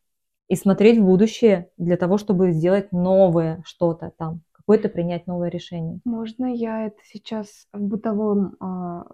и 0.48 0.56
смотреть 0.56 0.98
в 0.98 1.04
будущее 1.04 1.70
для 1.78 1.96
того, 1.96 2.18
чтобы 2.18 2.52
сделать 2.52 2.92
новое 2.92 3.62
что-то 3.64 4.12
там, 4.18 4.42
какое-то 4.62 4.88
принять 4.88 5.26
новое 5.26 5.48
решение. 5.48 6.00
Можно 6.04 6.46
я 6.46 6.86
это 6.86 6.98
сейчас 7.04 7.66
в 7.72 7.80
бытовом 7.80 8.56
а, 8.60 9.06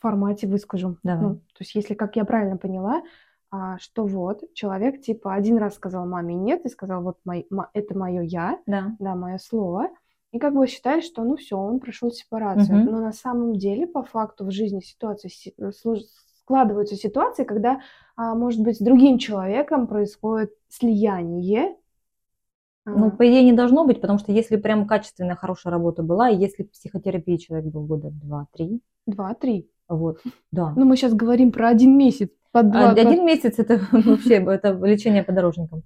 формате 0.00 0.46
выскажу? 0.46 0.98
Давай. 1.02 1.28
Ну, 1.28 1.34
то 1.36 1.60
есть, 1.60 1.74
если, 1.74 1.94
как 1.94 2.16
я 2.16 2.24
правильно 2.24 2.56
поняла, 2.56 3.02
а, 3.50 3.78
что 3.78 4.06
вот 4.06 4.42
человек 4.54 5.00
типа 5.00 5.34
один 5.34 5.56
раз 5.56 5.74
сказал 5.74 6.06
маме 6.06 6.34
нет 6.34 6.64
и 6.64 6.68
сказал 6.68 7.02
вот 7.02 7.18
мой, 7.24 7.46
это 7.72 7.96
мое 7.96 8.22
я, 8.22 8.58
Да. 8.66 8.94
да, 8.98 9.14
мое 9.14 9.38
слово, 9.38 9.88
и 10.32 10.38
как 10.38 10.54
бы 10.54 10.66
считает, 10.66 11.04
что 11.04 11.24
ну 11.24 11.36
все, 11.36 11.56
он 11.56 11.80
прошел 11.80 12.10
сепарацию. 12.10 12.78
Мгм. 12.78 12.92
Но 12.92 13.00
на 13.00 13.12
самом 13.12 13.56
деле, 13.56 13.86
по 13.86 14.02
факту, 14.02 14.44
в 14.44 14.50
жизни 14.50 14.80
ситуации 14.80 15.28
си- 15.28 15.54
э, 15.56 15.70
складываются 16.44 16.96
ситуации, 16.96 17.44
когда, 17.44 17.80
а, 18.16 18.34
может 18.34 18.62
быть, 18.62 18.76
с 18.76 18.80
другим 18.80 19.18
человеком 19.18 19.86
происходит 19.86 20.52
слияние. 20.68 21.76
Ну, 22.96 23.10
по 23.10 23.28
идее, 23.28 23.44
не 23.44 23.52
должно 23.52 23.84
быть, 23.84 24.00
потому 24.00 24.18
что 24.18 24.32
если 24.32 24.56
прям 24.56 24.86
качественная, 24.86 25.36
хорошая 25.36 25.72
работа 25.72 26.02
была, 26.02 26.30
и 26.30 26.36
если 26.36 26.62
психотерапии 26.64 27.36
человек 27.36 27.66
был 27.66 27.82
года 27.82 28.10
два-три, 28.10 28.80
Два-три. 29.06 29.68
вот, 29.88 30.18
да. 30.52 30.72
Ну, 30.76 30.84
мы 30.84 30.96
сейчас 30.96 31.14
говорим 31.14 31.50
про 31.52 31.68
один 31.68 31.96
месяц. 31.96 32.28
По 32.52 32.62
два, 32.62 32.90
А 32.90 32.94
по- 32.94 33.00
Один 33.00 33.24
месяц 33.26 33.58
это 33.58 33.80
вообще 33.92 34.34
это 34.36 34.72
лечение 34.86 35.22
подорожникам. 35.22 35.82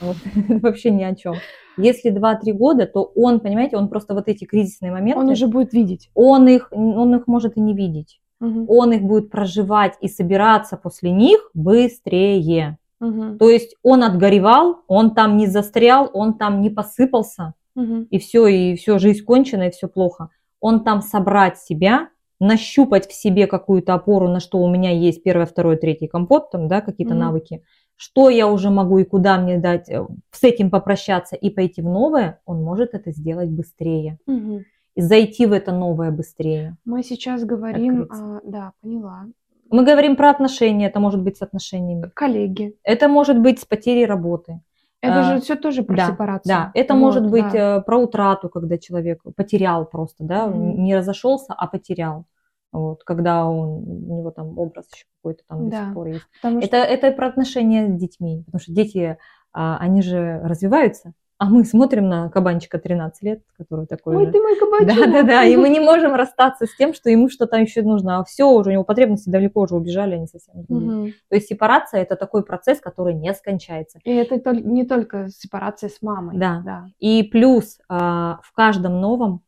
Вот, 0.00 0.16
это 0.48 0.58
вообще 0.60 0.90
ни 0.90 1.02
о 1.02 1.14
чем. 1.14 1.34
Если 1.76 2.10
2-3 2.12 2.52
года, 2.52 2.86
то 2.86 3.02
он, 3.14 3.40
понимаете, 3.40 3.76
он 3.76 3.88
просто 3.88 4.14
вот 4.14 4.28
эти 4.28 4.44
кризисные 4.44 4.92
моменты, 4.92 5.20
Он 5.20 5.28
уже 5.28 5.46
будет 5.46 5.72
видеть. 5.72 6.10
он 6.14 6.48
их, 6.48 6.68
он 6.72 7.14
их 7.14 7.26
может 7.26 7.56
и 7.56 7.60
не 7.60 7.74
видеть. 7.74 8.20
Мгм. 8.40 8.64
Он 8.68 8.92
их 8.92 9.02
будет 9.02 9.30
проживать 9.30 9.94
и 10.00 10.08
собираться 10.08 10.76
после 10.76 11.10
них 11.10 11.50
быстрее. 11.54 12.78
Мгм. 13.00 13.38
То 13.38 13.48
есть 13.48 13.74
он 13.82 14.02
отгоревал, 14.04 14.82
он 14.86 15.14
там 15.14 15.36
не 15.36 15.46
застрял, 15.46 16.10
он 16.12 16.34
там 16.34 16.60
не 16.60 16.70
посыпался, 16.70 17.54
Мгм. 17.74 18.02
и 18.10 18.18
все, 18.18 18.46
и 18.46 18.76
все, 18.76 18.98
жизнь 18.98 19.24
кончена, 19.24 19.68
и 19.68 19.70
все 19.70 19.88
плохо. 19.88 20.28
Он 20.60 20.84
там 20.84 21.00
собрать 21.00 21.58
себя, 21.58 22.08
нащупать 22.40 23.06
в 23.08 23.12
себе 23.14 23.46
какую-то 23.46 23.94
опору, 23.94 24.28
на 24.28 24.40
что 24.40 24.58
у 24.58 24.70
меня 24.70 24.90
есть 24.90 25.22
первое, 25.22 25.46
второе, 25.46 25.76
третий 25.76 26.06
компот, 26.08 26.50
там, 26.50 26.68
да, 26.68 26.80
какие-то 26.80 27.14
Мгм. 27.14 27.20
навыки, 27.22 27.62
что 27.96 28.28
я 28.30 28.46
уже 28.48 28.70
могу 28.70 28.98
и 28.98 29.04
куда 29.04 29.38
мне 29.38 29.58
дать, 29.58 29.88
э, 29.90 30.06
с 30.30 30.42
этим 30.44 30.70
попрощаться 30.70 31.36
и 31.36 31.50
пойти 31.50 31.82
в 31.82 31.86
новое, 31.86 32.40
он 32.46 32.62
может 32.62 32.94
это 32.94 33.12
сделать 33.12 33.48
быстрее. 33.50 34.18
Мгм. 34.26 34.64
И 34.96 35.00
зайти 35.02 35.46
в 35.46 35.52
это 35.52 35.72
новое 35.72 36.10
быстрее. 36.10 36.76
Мы 36.84 37.02
сейчас 37.02 37.44
говорим, 37.44 38.02
Открыться. 38.02 38.24
а, 38.24 38.40
да, 38.44 38.72
поняла. 38.82 39.26
Мы 39.70 39.84
говорим 39.84 40.16
про 40.16 40.30
отношения, 40.30 40.86
это 40.86 41.00
может 41.00 41.22
быть 41.22 41.36
с 41.36 41.42
отношениями. 41.42 42.10
Коллеги. 42.14 42.76
Это 42.82 43.08
может 43.08 43.38
быть 43.38 43.60
с 43.60 43.64
потерей 43.64 44.06
работы. 44.06 44.60
Это 45.02 45.20
А, 45.20 45.22
же 45.22 45.40
все 45.40 45.56
тоже 45.56 45.82
про 45.82 45.96
да, 45.96 46.06
сепарацию. 46.08 46.48
Да, 46.52 46.70
это 46.74 46.94
Вот, 46.94 47.00
может 47.00 47.30
быть 47.30 47.52
да. 47.52 47.78
э, 47.78 47.80
про 47.82 47.98
утрату, 47.98 48.48
когда 48.50 48.76
человек 48.76 49.22
потерял 49.36 49.86
просто, 49.86 50.24
да, 50.24 50.46
Мгм. 50.46 50.82
не 50.82 50.94
разошелся, 50.96 51.54
а 51.56 51.66
потерял. 51.66 52.26
Вот, 52.72 53.02
когда 53.04 53.46
он, 53.46 53.68
у 53.88 54.18
него 54.18 54.30
там 54.30 54.58
образ 54.58 54.86
еще 54.92 55.04
какой-то 55.22 55.42
там 55.48 55.64
до 55.64 55.70
Да. 55.70 55.84
сих 55.84 55.94
пор 55.94 56.06
есть. 56.08 56.24
Потому 56.42 56.60
Это, 56.60 56.76
это 56.76 57.12
про 57.12 57.28
отношения 57.28 57.88
с 57.88 57.98
детьми, 57.98 58.42
потому 58.44 58.60
что 58.60 58.72
дети, 58.72 59.16
а, 59.52 59.78
они 59.78 60.02
же 60.02 60.40
развиваются, 60.44 61.12
а 61.40 61.46
мы 61.46 61.64
смотрим 61.64 62.06
на 62.06 62.28
кабанчика 62.28 62.78
13 62.78 63.22
лет, 63.22 63.42
который 63.56 63.86
такой 63.86 64.14
Ой, 64.14 64.26
же. 64.26 64.32
ты 64.32 64.42
мой 64.42 64.58
кабачок. 64.58 64.88
Да, 64.88 65.06
да, 65.06 65.22
да, 65.22 65.44
и 65.44 65.56
мы 65.56 65.70
не 65.70 65.80
можем 65.80 66.14
расстаться 66.14 66.66
с 66.66 66.76
тем, 66.76 66.92
что 66.92 67.08
ему 67.08 67.30
что-то 67.30 67.56
еще 67.56 67.80
нужно, 67.80 68.18
а 68.18 68.24
все 68.24 68.44
уже 68.44 68.68
у 68.68 68.72
него 68.74 68.84
потребности 68.84 69.30
далеко 69.30 69.62
уже 69.62 69.74
убежали, 69.74 70.16
они 70.16 70.26
совсем 70.26 70.62
другие. 70.64 70.90
Мгм. 70.90 71.12
То 71.30 71.34
есть 71.34 71.48
сепарация 71.48 72.02
это 72.02 72.16
такой 72.16 72.44
процесс, 72.44 72.78
который 72.78 73.14
не 73.14 73.32
скончается. 73.32 74.00
И 74.04 74.10
это 74.12 74.52
не 74.54 74.84
только 74.84 75.30
сепарация 75.30 75.88
с 75.88 76.02
мамой. 76.02 76.36
Да. 76.36 76.60
да. 76.62 76.84
И 76.98 77.22
плюс 77.22 77.78
а, 77.88 78.40
в 78.42 78.52
каждом 78.52 79.00
новом 79.00 79.40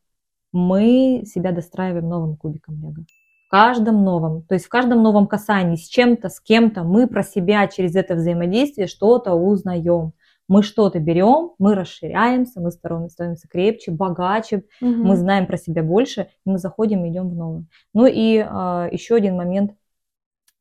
мы 0.50 1.24
себя 1.26 1.52
достраиваем 1.52 2.08
новым 2.08 2.36
кубиком 2.36 2.80
лего. 2.80 3.04
В 3.48 3.50
каждом 3.50 4.02
новом, 4.02 4.44
то 4.44 4.54
есть 4.54 4.64
в 4.64 4.70
каждом 4.70 5.02
новом 5.02 5.26
касании 5.26 5.76
с 5.76 5.86
чем-то, 5.88 6.30
с 6.30 6.40
кем-то 6.40 6.84
мы 6.84 7.06
про 7.06 7.22
себя 7.22 7.66
через 7.66 7.94
это 7.96 8.14
взаимодействие 8.14 8.86
что-то 8.86 9.34
узнаем. 9.34 10.14
Мы 10.48 10.62
что-то 10.62 10.98
берем, 10.98 11.52
мы 11.58 11.74
расширяемся, 11.74 12.60
мы 12.60 12.70
становимся 12.70 13.48
крепче, 13.48 13.90
богаче, 13.90 14.64
угу. 14.80 14.90
мы 14.90 15.16
знаем 15.16 15.46
про 15.46 15.56
себя 15.56 15.82
больше, 15.82 16.28
и 16.44 16.50
мы 16.50 16.58
заходим 16.58 17.04
и 17.04 17.10
идем 17.10 17.28
в 17.30 17.34
новое. 17.34 17.64
Ну 17.94 18.06
и 18.06 18.38
а, 18.38 18.88
еще 18.90 19.14
один 19.14 19.36
момент, 19.36 19.72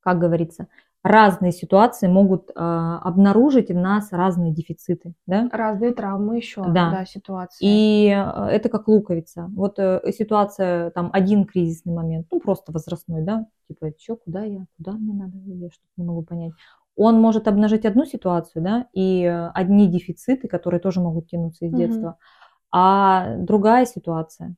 как 0.01 0.19
говорится, 0.19 0.67
разные 1.03 1.51
ситуации 1.51 2.07
могут 2.07 2.51
а, 2.55 2.99
обнаружить 2.99 3.69
в 3.69 3.75
нас 3.75 4.11
разные 4.11 4.53
дефициты, 4.53 5.13
да? 5.25 5.49
Разные 5.51 5.93
травмы 5.93 6.37
еще, 6.37 6.63
да, 6.63 6.91
да 6.91 7.05
ситуации. 7.05 7.57
И 7.61 8.09
а, 8.11 8.49
это 8.49 8.69
как 8.69 8.87
луковица. 8.87 9.49
Вот 9.55 9.79
э, 9.79 10.01
ситуация, 10.11 10.91
там, 10.91 11.09
один 11.13 11.45
кризисный 11.45 11.93
момент, 11.93 12.27
ну, 12.31 12.39
просто 12.39 12.71
возрастной, 12.71 13.23
да, 13.23 13.47
типа, 13.67 13.91
что, 13.99 14.17
куда 14.17 14.43
я, 14.43 14.65
куда 14.77 14.93
мне 14.93 15.13
надо, 15.13 15.37
я 15.45 15.69
что-то 15.69 15.89
не 15.97 16.05
могу 16.05 16.23
понять. 16.23 16.53
Он 16.95 17.19
может 17.19 17.47
обнажить 17.47 17.85
одну 17.85 18.05
ситуацию, 18.05 18.63
да, 18.63 18.87
и 18.93 19.25
одни 19.53 19.87
дефициты, 19.87 20.47
которые 20.47 20.79
тоже 20.79 20.99
могут 20.99 21.27
тянуться 21.27 21.65
из 21.65 21.73
детства, 21.73 22.09
угу. 22.09 22.17
а 22.71 23.37
другая 23.37 23.85
ситуация, 23.85 24.55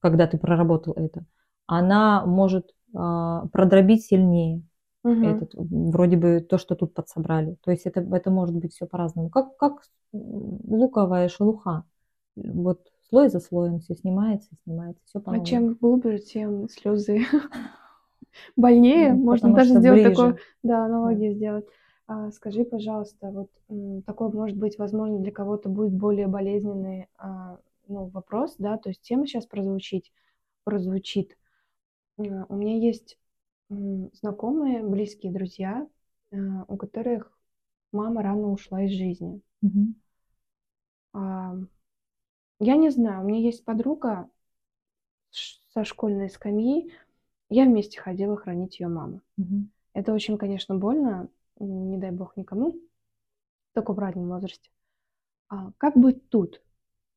когда 0.00 0.26
ты 0.26 0.38
проработал 0.38 0.92
это, 0.94 1.24
она 1.66 2.24
может 2.26 2.74
а, 2.94 3.46
продробить 3.48 4.04
сильнее, 4.04 4.62
угу. 5.04 5.24
этот, 5.24 5.52
вроде 5.54 6.16
бы 6.16 6.40
то, 6.40 6.58
что 6.58 6.74
тут 6.74 6.94
подсобрали. 6.94 7.56
То 7.64 7.70
есть 7.70 7.86
это, 7.86 8.00
это 8.00 8.30
может 8.30 8.56
быть 8.56 8.72
все 8.72 8.86
по-разному. 8.86 9.30
Как, 9.30 9.56
как 9.56 9.82
луковая 10.12 11.28
шелуха. 11.28 11.84
Вот 12.36 12.80
слой 13.08 13.28
за 13.28 13.40
слоем 13.40 13.80
все 13.80 13.94
снимается, 13.94 14.50
снимается, 14.64 15.02
все 15.04 15.20
по 15.20 15.32
А 15.32 15.44
чем 15.44 15.74
глубже, 15.74 16.18
тем 16.18 16.68
слезы 16.68 17.20
больнее. 18.56 19.12
Ну, 19.12 19.24
Можно 19.24 19.54
даже 19.54 19.78
сделать 19.78 20.02
ближе. 20.02 20.10
такое, 20.10 20.38
да, 20.62 20.84
аналогию 20.84 21.30
да. 21.30 21.36
сделать. 21.36 21.66
А, 22.06 22.30
скажи, 22.32 22.64
пожалуйста, 22.64 23.30
вот 23.30 24.04
такой, 24.04 24.32
может 24.32 24.56
быть, 24.56 24.78
возможно, 24.78 25.20
для 25.20 25.30
кого-то 25.30 25.68
будет 25.68 25.92
более 25.92 26.26
болезненный 26.26 27.06
а, 27.16 27.58
ну, 27.86 28.06
вопрос, 28.06 28.56
да, 28.58 28.78
то 28.78 28.88
есть 28.88 29.02
тема 29.02 29.26
сейчас 29.26 29.46
прозвучит, 29.46 30.06
прозвучит. 30.64 31.38
А, 32.18 32.46
у 32.48 32.56
меня 32.56 32.76
есть 32.78 33.16
знакомые, 33.68 34.82
близкие 34.82 35.30
друзья, 35.30 35.86
э, 36.32 36.36
у 36.66 36.76
которых 36.76 37.32
мама 37.92 38.22
рано 38.22 38.50
ушла 38.50 38.82
из 38.82 38.90
жизни. 38.90 39.40
Угу. 39.62 39.94
Я 42.62 42.76
не 42.76 42.90
знаю, 42.90 43.22
у 43.22 43.28
меня 43.28 43.40
есть 43.40 43.64
подруга 43.64 44.28
со 45.30 45.84
школьной 45.84 46.28
скамьи, 46.28 46.92
я 47.50 47.64
вместе 47.64 48.00
ходила 48.00 48.36
хранить 48.36 48.80
ее 48.80 48.88
маму. 48.88 49.20
Угу. 49.36 49.66
Это 49.94 50.12
очень, 50.12 50.38
конечно, 50.38 50.76
больно, 50.76 51.28
не 51.58 51.98
дай 51.98 52.12
бог 52.12 52.36
никому, 52.36 52.76
только 53.74 53.92
в 53.92 53.98
раннем 53.98 54.28
возрасте. 54.28 54.70
А 55.48 55.72
как 55.78 55.96
быть 55.96 56.28
тут, 56.30 56.62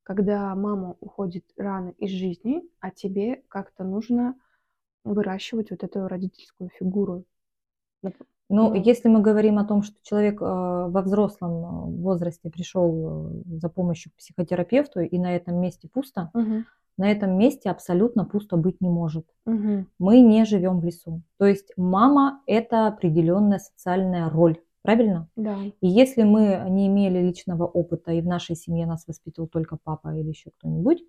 когда 0.02 0.54
мама 0.54 0.96
уходит 1.00 1.44
рано 1.56 1.90
из 1.98 2.10
жизни, 2.10 2.62
а 2.80 2.90
тебе 2.90 3.42
как-то 3.48 3.84
нужно 3.84 4.34
выращивать 5.04 5.70
вот 5.70 5.84
эту 5.84 6.08
родительскую 6.08 6.70
фигуру. 6.70 7.24
Ну, 8.02 8.12
ну, 8.50 8.74
если 8.74 9.08
мы 9.08 9.22
говорим 9.22 9.58
о 9.58 9.64
том, 9.64 9.82
что 9.82 9.96
человек 10.02 10.40
э, 10.40 10.44
во 10.44 11.02
взрослом 11.02 11.52
э, 11.52 12.02
возрасте 12.02 12.50
пришел 12.50 13.42
э, 13.46 13.58
за 13.58 13.68
помощью 13.70 14.12
к 14.12 14.16
психотерапевту, 14.16 15.00
и 15.00 15.18
на 15.18 15.34
этом 15.34 15.60
месте 15.60 15.88
пусто, 15.88 16.30
угу. 16.34 16.64
На 16.96 17.10
этом 17.10 17.36
месте 17.36 17.70
абсолютно 17.70 18.24
пусто 18.24 18.56
быть 18.56 18.80
не 18.80 18.88
может. 18.88 19.26
Угу. 19.46 19.86
Мы 19.98 20.20
не 20.20 20.44
живем 20.44 20.80
в 20.80 20.84
лесу. 20.84 21.22
То 21.38 21.46
есть 21.46 21.72
мама 21.76 22.42
это 22.46 22.86
определенная 22.86 23.58
социальная 23.58 24.30
роль. 24.30 24.60
Правильно? 24.82 25.28
Да. 25.34 25.56
И 25.80 25.88
если 25.88 26.24
мы 26.24 26.66
не 26.68 26.88
имели 26.88 27.18
личного 27.18 27.64
опыта, 27.64 28.12
и 28.12 28.20
в 28.20 28.26
нашей 28.26 28.54
семье 28.54 28.86
нас 28.86 29.06
воспитывал 29.06 29.48
только 29.48 29.78
папа 29.82 30.14
или 30.14 30.28
еще 30.28 30.50
кто-нибудь, 30.58 31.02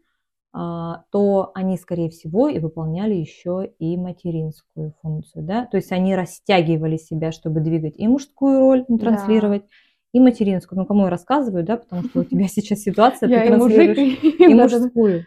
а, 0.57 1.03
то 1.12 1.52
они, 1.53 1.78
скорее 1.78 2.10
всего, 2.10 2.48
и 2.48 2.60
выполняли 2.60 3.14
еще 3.14 3.74
и 3.78 3.98
материнскую 3.98 4.94
функцию, 5.02 5.44
да, 5.44 5.66
то 5.66 5.76
есть 5.76 5.91
они 5.91 6.16
растягивали 6.16 6.95
себя, 6.95 7.34
чтобы 7.34 7.60
двигать 7.60 7.98
и 7.98 8.07
мужскую 8.07 8.60
роль, 8.62 8.86
ну, 8.88 8.98
транслировать, 8.98 9.64
да. 9.64 9.68
И 10.16 10.20
материнскую. 10.22 10.80
Ну, 10.80 10.86
кому 10.86 11.04
я 11.04 11.10
рассказываю, 11.10 11.66
да, 11.66 11.76
потому 11.76 12.04
что 12.04 12.22
у 12.22 12.24
тебя 12.32 12.48
сейчас 12.48 12.80
ситуация, 12.80 13.28
ты 13.28 13.48
транслируешь 13.48 14.24
и 14.24 14.48
мужскую. 14.54 15.26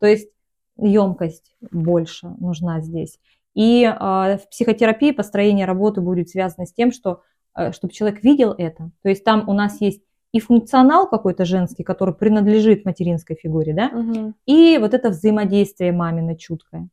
То 0.00 0.06
есть 0.06 0.28
емкость 0.76 1.54
больше 1.70 2.28
нужна 2.40 2.80
здесь. 2.80 3.20
И 3.54 3.84
в 3.88 4.40
психотерапии 4.50 5.12
построение 5.12 5.66
работы 5.66 6.00
будет 6.00 6.30
связано 6.30 6.66
с 6.66 6.72
тем, 6.72 6.92
что 6.92 7.22
э, 7.56 7.72
чтобы 7.72 7.92
человек 7.92 8.22
видел 8.22 8.54
это. 8.56 8.90
То 9.02 9.08
есть 9.08 9.24
там 9.24 9.48
у 9.48 9.52
нас 9.52 9.80
есть 9.80 10.02
и 10.32 10.40
функционал 10.40 11.08
какой-то 11.08 11.44
женский, 11.44 11.84
который 11.84 12.14
принадлежит 12.14 12.84
материнской 12.84 13.36
фигуре, 13.36 13.72
да, 13.72 13.86
угу. 13.86 14.34
и 14.46 14.78
вот 14.78 14.94
это 14.94 15.10
взаимодействие 15.10 15.92
мамино 15.92 16.36
чуткое. 16.36 16.88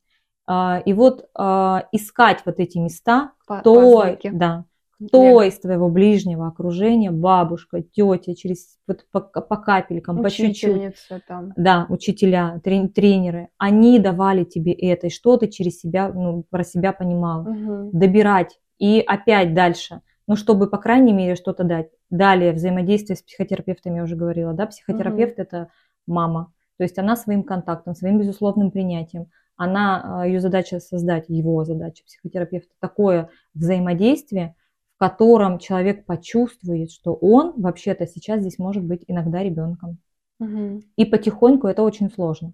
А, 0.47 0.81
и 0.85 0.93
вот 0.93 1.27
а, 1.35 1.87
искать 1.91 2.41
вот 2.45 2.59
эти 2.59 2.77
места, 2.77 3.31
кто, 3.45 4.17
да, 4.31 4.65
кто 5.03 5.41
из 5.41 5.59
твоего 5.59 5.89
ближнего 5.89 6.47
окружения, 6.47 7.11
бабушка, 7.11 7.81
тетя, 7.81 8.35
через 8.35 8.77
вот 8.87 9.05
по, 9.11 9.19
по 9.21 9.57
капелькам, 9.57 10.21
по 10.21 10.29
чуть-чуть, 10.29 10.95
там. 11.27 11.53
да, 11.55 11.85
учителя, 11.89 12.59
трен, 12.63 12.89
тренеры, 12.89 13.49
они 13.57 13.99
давали 13.99 14.43
тебе 14.43 14.73
это, 14.73 15.07
и 15.07 15.09
что 15.09 15.37
ты 15.37 15.47
через 15.47 15.79
себя, 15.79 16.11
ну, 16.13 16.43
про 16.49 16.63
себя 16.63 16.93
понимал, 16.93 17.41
угу. 17.41 17.89
добирать 17.91 18.59
и 18.79 19.03
опять 19.05 19.53
дальше 19.53 20.01
ну, 20.27 20.35
чтобы, 20.35 20.67
по 20.69 20.77
крайней 20.77 21.13
мере, 21.13 21.35
что-то 21.35 21.63
дать. 21.63 21.89
Далее, 22.09 22.53
взаимодействие 22.53 23.15
с 23.15 23.21
психотерапевтом, 23.21 23.95
я 23.95 24.03
уже 24.03 24.15
говорила, 24.15 24.53
да, 24.53 24.65
психотерапевт 24.67 25.33
угу. 25.33 25.41
это 25.41 25.69
мама, 26.07 26.53
то 26.77 26.83
есть 26.83 26.97
она 26.97 27.15
своим 27.15 27.43
контактом, 27.43 27.95
своим 27.95 28.19
безусловным 28.19 28.71
принятием, 28.71 29.27
она, 29.55 30.21
а, 30.21 30.27
ее 30.27 30.39
задача 30.39 30.79
создать, 30.79 31.25
его 31.29 31.63
задача 31.63 32.03
психотерапевта, 32.05 32.73
такое 32.79 33.29
взаимодействие, 33.53 34.55
в 34.95 34.99
котором 34.99 35.59
человек 35.59 36.05
почувствует, 36.05 36.91
что 36.91 37.13
он 37.13 37.53
вообще-то 37.57 38.07
сейчас 38.07 38.41
здесь 38.41 38.57
может 38.57 38.83
быть 38.83 39.03
иногда 39.07 39.43
ребенком. 39.43 39.97
Угу. 40.39 40.81
И 40.95 41.05
потихоньку 41.05 41.67
это 41.67 41.83
очень 41.83 42.09
сложно, 42.09 42.53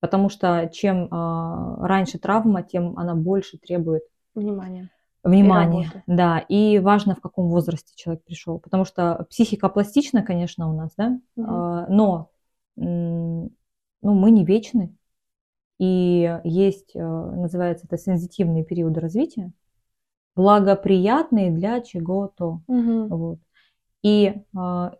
потому 0.00 0.28
что 0.28 0.70
чем 0.72 1.06
э, 1.06 1.86
раньше 1.86 2.18
травма, 2.18 2.62
тем 2.62 2.98
она 2.98 3.14
больше 3.14 3.58
требует 3.58 4.02
внимания 4.34 4.90
внимание, 5.24 5.84
и 5.84 6.00
да, 6.08 6.38
и 6.40 6.78
важно, 6.78 7.14
в 7.14 7.20
каком 7.20 7.48
возрасте 7.48 7.92
человек 7.94 8.24
пришел, 8.24 8.58
потому 8.58 8.84
что 8.84 9.24
психика 9.30 9.68
пластична, 9.68 10.22
конечно, 10.22 10.68
у 10.68 10.76
нас, 10.76 10.90
да, 10.96 11.18
угу. 11.36 11.46
но 11.88 12.30
ну, 12.74 13.50
мы 14.02 14.30
не 14.30 14.44
вечны, 14.44 14.96
и 15.78 16.40
есть, 16.44 16.96
э, 16.96 17.00
называется 17.00 17.86
это 17.86 17.98
сензитивные 17.98 18.64
периоды 18.64 19.00
развития, 19.00 19.52
благоприятные 20.34 21.50
для 21.50 21.80
чего-то, 21.80 22.62
угу. 22.66 23.06
вот, 23.08 23.38
и 24.02 24.34
а, 24.56 24.94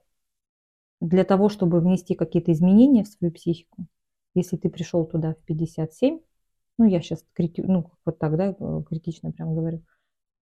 для 1.01 1.25
того, 1.25 1.49
чтобы 1.49 1.81
внести 1.81 2.15
какие-то 2.15 2.53
изменения 2.53 3.03
в 3.03 3.09
свою 3.09 3.33
психику, 3.33 3.87
если 4.35 4.57
ты 4.57 4.71
пришел 4.71 5.05
туда 5.05 5.35
в 5.35 5.45
57, 5.45 6.21
ну, 6.79 6.85
я 6.87 7.01
сейчас 7.01 7.25
крити... 7.35 7.61
ну, 7.61 7.91
вот 8.05 8.19
так, 8.19 8.37
да, 8.37 8.55
э, 8.59 8.83
критично 8.89 9.33
прям 9.33 9.55
говорю, 9.55 9.83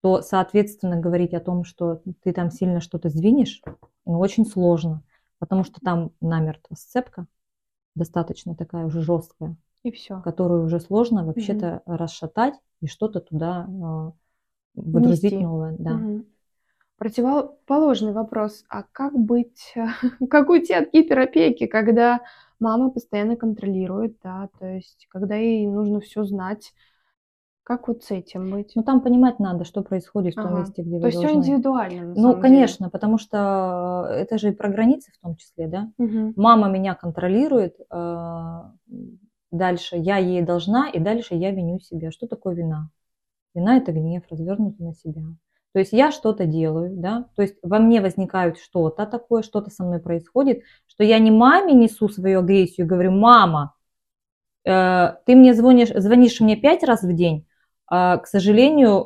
то, 0.01 0.21
соответственно, 0.21 0.97
говорить 0.99 1.33
о 1.33 1.39
том, 1.39 1.63
что 1.65 2.01
ты 2.23 2.31
там 2.31 2.51
сильно 2.51 2.79
что-то 2.79 3.09
сдвинешь, 3.09 3.61
ну, 4.05 4.19
очень 4.19 4.45
сложно, 4.45 5.03
потому 5.39 5.63
что 5.63 5.81
там 5.81 6.11
намертво 6.21 6.75
сцепка, 6.75 7.27
достаточно 7.95 8.55
такая 8.55 8.85
уже 8.85 9.01
жесткая, 9.01 9.55
и 9.83 9.91
все. 9.91 10.21
которую 10.21 10.63
уже 10.65 10.79
сложно 10.79 11.25
вообще-то 11.25 11.81
угу. 11.85 11.97
расшатать 11.97 12.55
и 12.81 12.87
что-то 12.87 13.19
туда 13.19 13.67
э, 13.67 14.11
выдрузить 14.75 15.23
Нести. 15.23 15.43
новое. 15.43 15.75
Да. 15.77 15.95
Угу. 15.95 16.25
Противоположный 16.97 18.13
вопрос. 18.13 18.63
А 18.69 18.83
как 18.83 19.17
быть, 19.17 19.73
как 20.29 20.49
уйти 20.49 20.73
от 20.73 20.93
гиперопеки, 20.93 21.67
когда 21.67 22.21
мама 22.59 22.89
постоянно 22.89 23.35
контролирует, 23.35 24.17
да, 24.23 24.49
то 24.59 24.65
есть 24.65 25.07
когда 25.09 25.35
ей 25.35 25.67
нужно 25.67 25.99
все 25.99 26.23
знать, 26.23 26.73
как 27.65 27.87
вот 27.87 28.03
с 28.03 28.11
этим 28.11 28.51
быть? 28.51 28.73
Ну, 28.75 28.83
там 28.83 29.01
понимать 29.01 29.39
надо, 29.39 29.65
что 29.65 29.81
происходит 29.81 30.33
в 30.33 30.35
том 30.35 30.51
ага. 30.51 30.59
месте, 30.59 30.83
где 30.83 30.97
вы 30.97 31.01
То 31.01 31.07
есть 31.07 31.17
все 31.17 31.33
индивидуально, 31.33 32.13
Ну, 32.15 32.39
конечно, 32.39 32.85
деле. 32.85 32.91
потому 32.91 33.17
что 33.17 34.07
это 34.07 34.37
же 34.37 34.49
и 34.49 34.51
про 34.51 34.69
границы 34.69 35.11
в 35.11 35.19
том 35.19 35.35
числе, 35.35 35.67
да? 35.67 35.89
Угу. 35.97 36.33
Мама 36.35 36.69
меня 36.69 36.93
контролирует, 36.93 37.75
э, 37.89 38.61
дальше 39.49 39.95
я 39.95 40.17
ей 40.17 40.43
должна, 40.43 40.89
и 40.89 40.99
дальше 40.99 41.33
я 41.33 41.49
виню 41.49 41.79
себя. 41.79 42.11
Что 42.11 42.27
такое 42.27 42.53
вина? 42.53 42.91
Вина– 43.55 43.77
это 43.77 43.91
гнев, 43.91 44.23
развернутый 44.29 44.85
на 44.85 44.93
себя. 44.93 45.21
То 45.73 45.79
есть 45.79 45.91
я 45.91 46.11
что-то 46.11 46.45
делаю, 46.45 46.91
да, 46.95 47.25
то 47.35 47.41
есть 47.41 47.55
во 47.61 47.79
мне 47.79 47.99
возникает 47.99 48.57
что-то 48.57 49.05
такое, 49.05 49.41
что-то 49.41 49.69
со 49.69 49.83
мной 49.83 49.99
происходит, 49.99 50.61
что 50.87 51.03
я 51.03 51.19
не 51.19 51.31
маме 51.31 51.73
несу 51.73 52.07
свою 52.07 52.39
агрессию, 52.39 52.87
говорю, 52.87 53.11
мама, 53.11 53.73
э, 54.63 55.15
ты 55.25 55.35
мне 55.35 55.53
звонишь, 55.53 55.89
звонишь 55.89 56.39
мне 56.39 56.55
пять 56.55 56.83
раз 56.83 57.03
в 57.03 57.13
день, 57.13 57.45
а, 57.87 58.17
к 58.17 58.27
сожалению, 58.27 59.01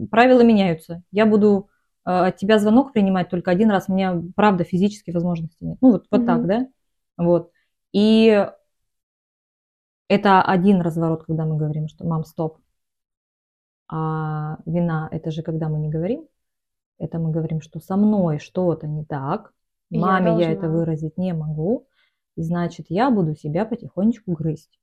э, 0.00 0.06
правила 0.10 0.40
меняются. 0.42 1.02
Я 1.12 1.26
буду 1.26 1.68
от 2.04 2.36
тебя 2.38 2.58
звонок 2.58 2.94
принимать 2.94 3.28
только 3.28 3.50
один 3.50 3.70
раз, 3.70 3.84
у 3.88 3.92
меня, 3.92 4.22
правда, 4.34 4.64
физически 4.64 5.10
возможности 5.10 5.58
нет. 5.60 5.76
Ну, 5.82 5.90
вот, 5.92 6.06
вот 6.10 6.24
так, 6.24 6.46
да? 6.46 6.66
Вот. 7.18 7.50
И 7.92 8.48
это 10.08 10.42
один 10.42 10.80
разворот, 10.80 11.24
когда 11.24 11.44
мы 11.44 11.58
говорим, 11.58 11.86
что 11.86 12.06
мам, 12.06 12.24
стоп. 12.24 12.58
А 13.88 14.58
вина– 14.66 15.08
это 15.12 15.30
же 15.30 15.42
когда 15.42 15.68
мы 15.68 15.78
не 15.78 15.88
говорим. 15.88 16.26
Это 16.98 17.18
мы 17.18 17.30
говорим, 17.30 17.60
что 17.60 17.80
со 17.80 17.96
мной 17.96 18.38
что-то 18.38 18.86
не 18.86 19.04
так. 19.04 19.52
Маме 19.90 20.32
я, 20.32 20.48
я 20.48 20.52
это 20.52 20.68
выразить 20.68 21.16
не 21.16 21.32
могу. 21.32 21.86
И 22.36 22.42
значит, 22.42 22.86
я 22.88 23.10
буду 23.10 23.34
себя 23.34 23.64
потихонечку 23.64 24.32
грызть. 24.32 24.78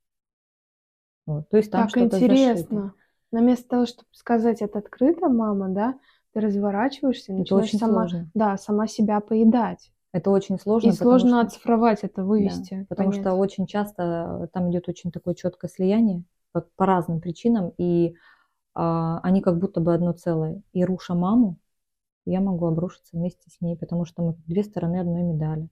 Вот. 1.26 1.49
То 1.49 1.57
есть 1.57 1.72
там 1.72 1.88
так 1.88 2.03
интересно. 2.03 2.53
Зашито. 2.56 2.94
Но 3.32 3.40
вместо 3.40 3.68
того, 3.68 3.86
чтобы 3.86 4.07
сказать 4.11 4.61
это 4.61 4.80
открыто, 4.80 5.30
мама, 5.30 5.69
да, 5.69 5.99
ты 6.34 6.40
разворачиваешься 6.40 7.32
и 7.32 7.36
начинаешь 7.36 7.72
сама, 7.72 8.07
сложно. 8.07 8.30
да, 8.34 8.57
сама 8.57 8.88
себя 8.88 9.19
поедать. 9.19 9.91
Это 10.11 10.32
очень 10.32 10.57
сложно. 10.57 10.90
И 10.90 10.91
сложно 10.94 11.41
что... 11.41 11.48
оцифровать 11.48 11.99
это, 12.03 12.23
вывести. 12.23 12.80
Да, 12.80 12.86
потому 12.88 13.11
что 13.11 13.34
очень 13.34 13.68
часто 13.68 14.49
там 14.53 14.72
идет 14.72 14.88
очень 14.88 15.11
такое 15.11 15.34
четкое 15.34 15.69
слияние 15.69 16.23
по, 16.53 16.61
по 16.61 16.86
разным 16.86 17.19
причинам, 17.19 17.73
и 17.77 18.15
они 18.76 19.41
как 19.41 19.57
будто 19.57 19.80
бы 19.80 19.93
одно 19.93 20.11
целое. 20.11 20.61
И 20.73 20.84
руша 20.84 21.15
маму, 21.15 21.57
я 22.26 22.41
могу 22.41 22.65
обрушиться 22.65 23.18
вместе 23.18 23.49
с 23.49 23.61
ней, 23.61 23.77
потому 23.77 24.06
что 24.06 24.23
мы 24.23 24.35
две 24.47 24.64
стороны 24.64 24.99
одной 24.99 25.23
медали. 25.23 25.69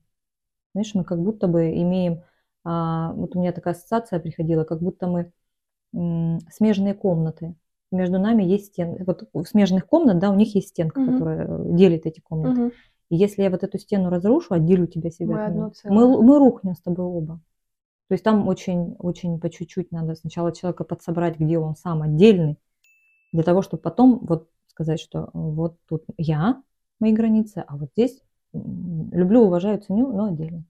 Знаешь, 0.72 0.94
мы 0.94 1.04
как 1.04 1.20
будто 1.20 1.46
бы 1.46 1.70
имеем, 1.70 2.22
а, 2.64 3.12
вот 3.12 3.36
у 3.36 3.40
меня 3.40 3.52
такая 3.52 3.74
ассоциация 3.74 4.18
приходила, 4.18 4.64
как 4.64 4.80
будто 4.80 5.06
мы 5.06 5.32
смежные 6.50 6.94
комнаты. 6.94 7.54
Между 7.92 8.18
нами 8.18 8.42
есть 8.42 8.66
стены. 8.66 9.04
Вот 9.06 9.28
у 9.32 9.44
смежных 9.44 9.86
комнат, 9.86 10.18
да, 10.18 10.30
у 10.30 10.34
них 10.34 10.54
есть 10.56 10.70
стенка, 10.70 10.98
угу. 10.98 11.12
которая 11.12 11.58
делит 11.76 12.06
эти 12.06 12.20
комнаты. 12.20 12.60
Угу. 12.62 12.72
И 13.10 13.16
если 13.16 13.42
я 13.42 13.50
вот 13.50 13.62
эту 13.62 13.78
стену 13.78 14.10
разрушу, 14.10 14.54
отделю 14.54 14.86
тебя 14.88 15.10
себя, 15.10 15.48
мы, 15.50 15.72
мы, 15.84 16.22
мы 16.22 16.38
рухнем 16.38 16.74
с 16.74 16.80
тобой 16.80 17.04
оба. 17.04 17.40
То 18.08 18.14
есть 18.14 18.24
там 18.24 18.48
очень, 18.48 18.96
очень 18.98 19.38
по 19.38 19.48
чуть-чуть 19.48 19.92
надо 19.92 20.14
сначала 20.14 20.52
человека 20.52 20.84
подсобрать, 20.84 21.38
где 21.38 21.58
он 21.58 21.76
сам 21.76 22.02
отдельный, 22.02 22.58
для 23.34 23.42
того, 23.42 23.62
чтобы 23.62 23.82
потом 23.82 24.20
вот 24.20 24.48
сказать, 24.68 25.00
что 25.00 25.28
вот 25.32 25.76
тут 25.88 26.04
я, 26.16 26.62
мои 27.00 27.12
границы, 27.12 27.64
а 27.66 27.76
вот 27.76 27.90
здесь 27.96 28.22
люблю, 28.52 29.42
уважаю, 29.42 29.80
ценю, 29.80 30.12
но 30.12 30.26
отдельно. 30.26 30.62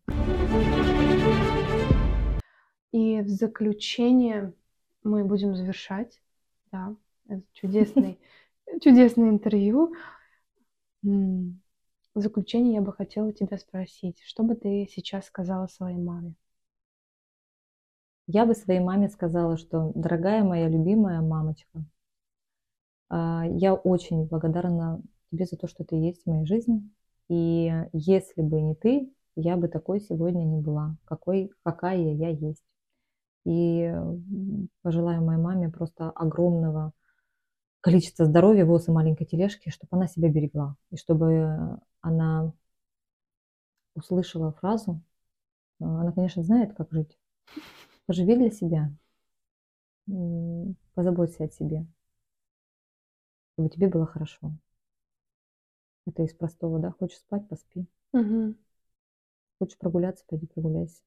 И 2.93 3.21
в 3.21 3.29
заключение 3.29 4.55
мы 5.03 5.25
будем 5.25 5.55
завершать. 5.55 6.23
Да, 6.73 6.97
чудесный, 7.53 8.19
чудесное 8.81 9.29
интервью. 9.29 9.95
В 11.03 11.53
заключение 12.15 12.77
я 12.77 12.81
бы 12.81 12.95
хотела 12.95 13.31
тебя 13.35 13.59
спросить, 13.59 14.23
что 14.25 14.43
бы 14.43 14.55
ты 14.55 14.89
сейчас 14.91 15.27
сказала 15.27 15.67
своей 15.67 15.99
маме? 15.99 16.35
Я 18.27 18.47
бы 18.47 18.55
своей 18.55 18.81
маме 18.81 19.11
сказала, 19.11 19.59
что, 19.59 19.93
дорогая 19.95 20.43
моя 20.45 20.67
любимая 20.69 21.21
мамочка, 21.21 21.85
я 23.11 23.75
очень 23.75 24.27
благодарна 24.27 25.01
тебе 25.31 25.47
за 25.47 25.57
то, 25.57 25.67
что 25.69 25.85
ты 25.85 25.97
есть 25.97 26.23
в 26.23 26.27
моей 26.27 26.47
жизни. 26.47 26.89
И 27.29 27.73
если 27.93 28.43
бы 28.43 28.61
не 28.61 28.75
ты, 28.75 29.13
я 29.37 29.57
бы 29.57 29.69
такой 29.69 30.01
сегодня 30.01 30.45
не 30.45 30.61
была, 30.61 30.97
какой, 31.05 31.51
какая 31.63 32.15
я 32.15 32.29
есть. 32.29 32.63
И 33.45 33.95
пожелаю 34.83 35.23
моей 35.23 35.41
маме 35.41 35.71
просто 35.71 36.11
огромного 36.11 36.93
количества 37.81 38.25
здоровья, 38.25 38.65
волос 38.65 38.89
и 38.89 38.93
маленькой 38.93 39.27
тележки, 39.27 39.69
чтобы 39.69 39.89
она 39.91 40.07
себя 40.07 40.31
берегла. 40.31 40.77
И 40.91 40.97
чтобы 40.97 41.79
она 42.01 42.53
услышала 43.95 44.53
фразу. 44.53 45.01
А, 45.81 46.01
она, 46.01 46.13
конечно, 46.13 46.43
знает, 46.43 46.75
как 46.75 46.91
жить. 46.93 47.19
Поживи 48.07 48.37
для 48.37 48.51
себя. 48.51 48.91
Позаботься 50.95 51.45
о 51.45 51.51
себе 51.51 51.87
чтобы 53.55 53.71
тебе 53.71 53.89
было 53.89 54.07
хорошо. 54.07 54.53
Это 56.07 56.23
из 56.23 56.35
простого, 56.35 56.79
да? 56.79 56.91
Хочешь 56.91 57.19
спать, 57.19 57.49
поспи. 57.49 57.87
Угу. 58.13 58.55
Хочешь 59.59 59.79
прогуляться, 59.79 60.25
пойди 60.27 60.47
прогуляйся. 60.47 61.01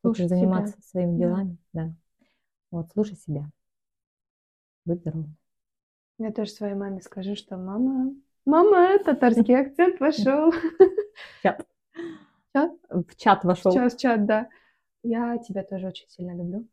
Слушай 0.00 0.22
Хочешь 0.22 0.28
заниматься 0.28 0.74
себя. 0.74 0.82
своими 0.82 1.18
делами, 1.18 1.56
да. 1.72 1.86
да. 1.86 1.94
Вот, 2.70 2.90
слушай 2.92 3.16
себя. 3.16 3.50
Будь 4.84 5.00
здоровым. 5.00 5.36
Я 6.18 6.32
тоже 6.32 6.50
своей 6.50 6.74
маме 6.74 7.00
скажу, 7.02 7.36
что 7.36 7.56
мама, 7.56 8.14
мама, 8.44 8.98
татарский 9.04 9.58
акцент 9.58 10.00
вошел. 10.00 10.52
Чат. 11.42 11.66
Чат? 12.54 12.72
В 12.88 13.16
чат 13.16 13.44
вошел. 13.44 13.72
Сейчас 13.72 13.94
чат, 13.96 14.26
да. 14.26 14.48
Я 15.02 15.38
тебя 15.38 15.62
тоже 15.64 15.86
очень 15.88 16.08
сильно 16.08 16.34
люблю. 16.34 16.66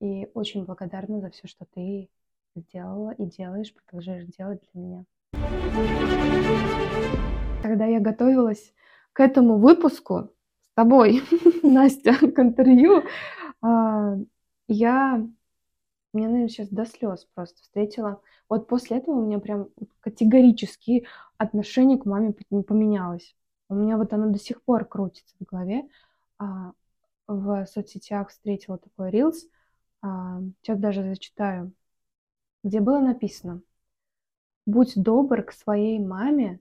И 0.00 0.30
очень 0.34 0.64
благодарна 0.64 1.20
за 1.20 1.30
все, 1.30 1.46
что 1.46 1.66
ты 1.66 2.10
сделала 2.54 3.10
и 3.12 3.24
делаешь, 3.26 3.74
продолжаешь 3.74 4.26
делать 4.26 4.60
для 4.72 4.82
меня. 4.82 5.04
Когда 7.62 7.86
я 7.86 8.00
готовилась 8.00 8.72
к 9.12 9.20
этому 9.20 9.58
выпуску 9.58 10.30
с 10.70 10.74
тобой, 10.74 11.22
Настя, 11.62 12.14
к 12.14 12.38
интервью, 12.38 13.04
а, 13.62 14.16
я, 14.68 15.26
мне, 16.12 16.26
наверное, 16.28 16.48
сейчас 16.48 16.68
до 16.68 16.86
слез 16.86 17.26
просто 17.34 17.62
встретила. 17.62 18.20
Вот 18.48 18.68
после 18.68 18.98
этого 18.98 19.16
у 19.16 19.26
меня 19.26 19.38
прям 19.38 19.68
категорически 20.00 21.06
отношение 21.38 21.98
к 21.98 22.04
маме 22.04 22.34
поменялось. 22.50 23.34
У 23.68 23.74
меня 23.74 23.96
вот 23.96 24.12
оно 24.12 24.30
до 24.30 24.38
сих 24.38 24.62
пор 24.62 24.84
крутится 24.84 25.34
в 25.40 25.44
голове. 25.44 25.88
А, 26.38 26.72
в 27.26 27.66
соцсетях 27.66 28.28
встретила 28.28 28.78
такой 28.78 29.10
рилс. 29.10 29.46
А, 30.02 30.40
сейчас 30.60 30.78
даже 30.78 31.02
зачитаю 31.02 31.72
где 32.64 32.80
было 32.80 32.98
написано 32.98 33.62
«Будь 34.66 34.94
добр 34.96 35.44
к 35.44 35.52
своей 35.52 36.00
маме, 36.00 36.58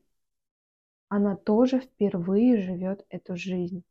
она 1.09 1.35
тоже 1.35 1.80
впервые 1.80 2.61
живет 2.61 3.05
эту 3.09 3.35
жизнь». 3.35 3.84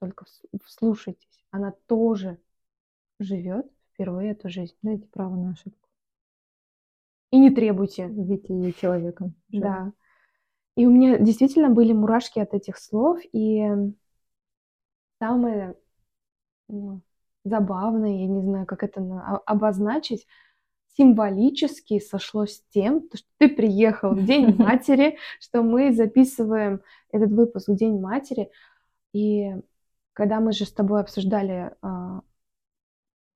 Только 0.00 0.24
вслушайтесь, 0.64 1.44
она 1.50 1.72
тоже 1.86 2.38
живет 3.20 3.70
впервые 3.92 4.30
эту 4.32 4.48
жизнь. 4.48 4.74
Дайте 4.82 5.06
право 5.08 5.36
на 5.36 5.50
ошибку. 5.50 5.88
И 7.30 7.38
не 7.38 7.50
требуйте. 7.50 8.06
Видите 8.06 8.54
ее 8.54 8.72
человеком. 8.72 9.34
Да. 9.48 9.92
И 10.76 10.86
у 10.86 10.90
меня 10.90 11.18
действительно 11.18 11.68
были 11.68 11.92
мурашки 11.92 12.38
от 12.38 12.54
этих 12.54 12.78
слов, 12.78 13.20
и 13.32 13.68
самое 15.18 15.76
ну, 16.68 17.02
забавное, 17.44 18.20
я 18.20 18.26
не 18.26 18.42
знаю, 18.42 18.66
как 18.66 18.84
это 18.84 19.00
обозначить, 19.46 20.26
символически 20.98 22.00
сошлось 22.00 22.56
с 22.56 22.62
тем, 22.70 23.08
что 23.14 23.28
ты 23.38 23.48
приехал 23.48 24.14
в 24.14 24.24
День 24.24 24.54
матери, 24.58 25.18
что 25.40 25.62
мы 25.62 25.92
записываем 25.92 26.82
этот 27.12 27.30
выпуск 27.30 27.68
в 27.68 27.76
День 27.76 28.00
матери. 28.00 28.50
И 29.12 29.54
когда 30.12 30.40
мы 30.40 30.52
же 30.52 30.64
с 30.64 30.72
тобой 30.72 31.00
обсуждали 31.00 31.72
э, 31.82 32.20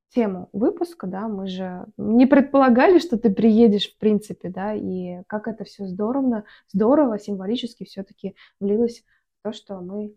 тему 0.08 0.48
выпуска, 0.52 1.06
да, 1.06 1.28
мы 1.28 1.46
же 1.46 1.86
не 1.96 2.26
предполагали, 2.26 2.98
что 2.98 3.16
ты 3.16 3.32
приедешь, 3.32 3.92
в 3.92 3.98
принципе, 3.98 4.48
да, 4.48 4.74
и 4.74 5.22
как 5.28 5.46
это 5.46 5.64
все 5.64 5.86
здорово, 5.86 6.44
здорово, 6.72 7.18
символически 7.18 7.84
все-таки 7.84 8.34
влилось 8.58 9.04
в 9.38 9.44
то, 9.44 9.52
что 9.52 9.80
мы 9.80 10.14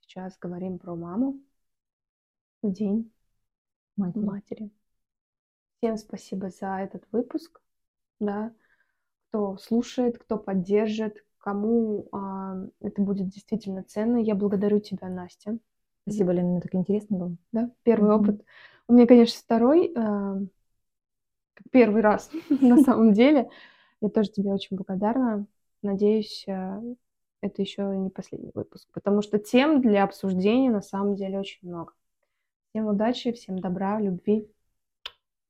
сейчас 0.00 0.36
говорим 0.40 0.78
про 0.78 0.96
маму 0.96 1.38
в 2.62 2.72
День 2.72 3.12
матери. 3.96 4.24
матери. 4.24 4.70
Всем 5.84 5.98
спасибо 5.98 6.48
за 6.48 6.78
этот 6.78 7.04
выпуск, 7.12 7.60
да, 8.18 8.54
кто 9.28 9.58
слушает, 9.58 10.16
кто 10.16 10.38
поддержит, 10.38 11.22
кому 11.36 12.08
а, 12.10 12.56
это 12.80 13.02
будет 13.02 13.28
действительно 13.28 13.82
ценно. 13.82 14.16
Я 14.16 14.34
благодарю 14.34 14.80
тебя, 14.80 15.10
Настя. 15.10 15.58
Спасибо, 16.04 16.30
Лена, 16.32 16.48
мне 16.48 16.60
так 16.62 16.74
интересно 16.74 17.18
было. 17.18 17.36
Да, 17.52 17.70
первый 17.82 18.12
mm-hmm. 18.12 18.18
опыт. 18.18 18.44
У 18.88 18.94
меня, 18.94 19.06
конечно, 19.06 19.38
второй, 19.38 19.92
а, 19.94 20.38
первый 21.70 22.00
раз 22.00 22.30
на 22.48 22.78
самом 22.78 23.12
деле. 23.12 23.50
Я 24.00 24.08
тоже 24.08 24.30
тебе 24.30 24.54
очень 24.54 24.78
благодарна. 24.78 25.46
Надеюсь, 25.82 26.46
а, 26.48 26.82
это 27.42 27.60
еще 27.60 27.82
не 27.94 28.08
последний 28.08 28.52
выпуск, 28.54 28.88
потому 28.94 29.20
что 29.20 29.38
тем 29.38 29.82
для 29.82 30.04
обсуждения 30.04 30.70
на 30.70 30.80
самом 30.80 31.14
деле 31.14 31.38
очень 31.38 31.68
много. 31.68 31.92
Всем 32.70 32.86
удачи, 32.86 33.32
всем 33.32 33.58
добра, 33.58 34.00
любви. 34.00 34.48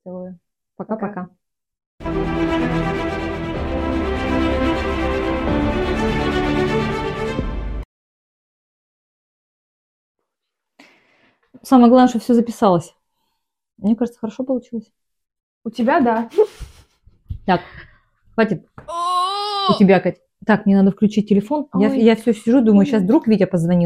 Целую. 0.05 0.39
Пока-пока. 0.77 1.31
Самое 11.63 11.89
главное, 11.89 12.09
что 12.09 12.19
все 12.19 12.35
записалось. 12.35 12.95
Мне 13.79 13.97
кажется, 13.97 14.21
хорошо 14.21 14.45
получилось. 14.45 14.93
У 15.65 15.71
тебя, 15.71 16.01
да. 16.01 16.29
Так, 17.47 17.63
хватит. 18.35 18.67
У 19.71 19.79
тебя, 19.79 20.01
Кать. 20.01 20.21
Так, 20.45 20.67
мне 20.67 20.77
надо 20.77 20.91
включить 20.91 21.31
телефон. 21.31 21.69
Я, 21.75 21.89
Ой. 21.89 22.01
я 22.01 22.17
все 22.17 22.35
сижу, 22.35 22.61
думаю, 22.61 22.85
сейчас 22.85 23.03
вдруг 23.03 23.27
Витя 23.27 23.47
позвонил. 23.47 23.83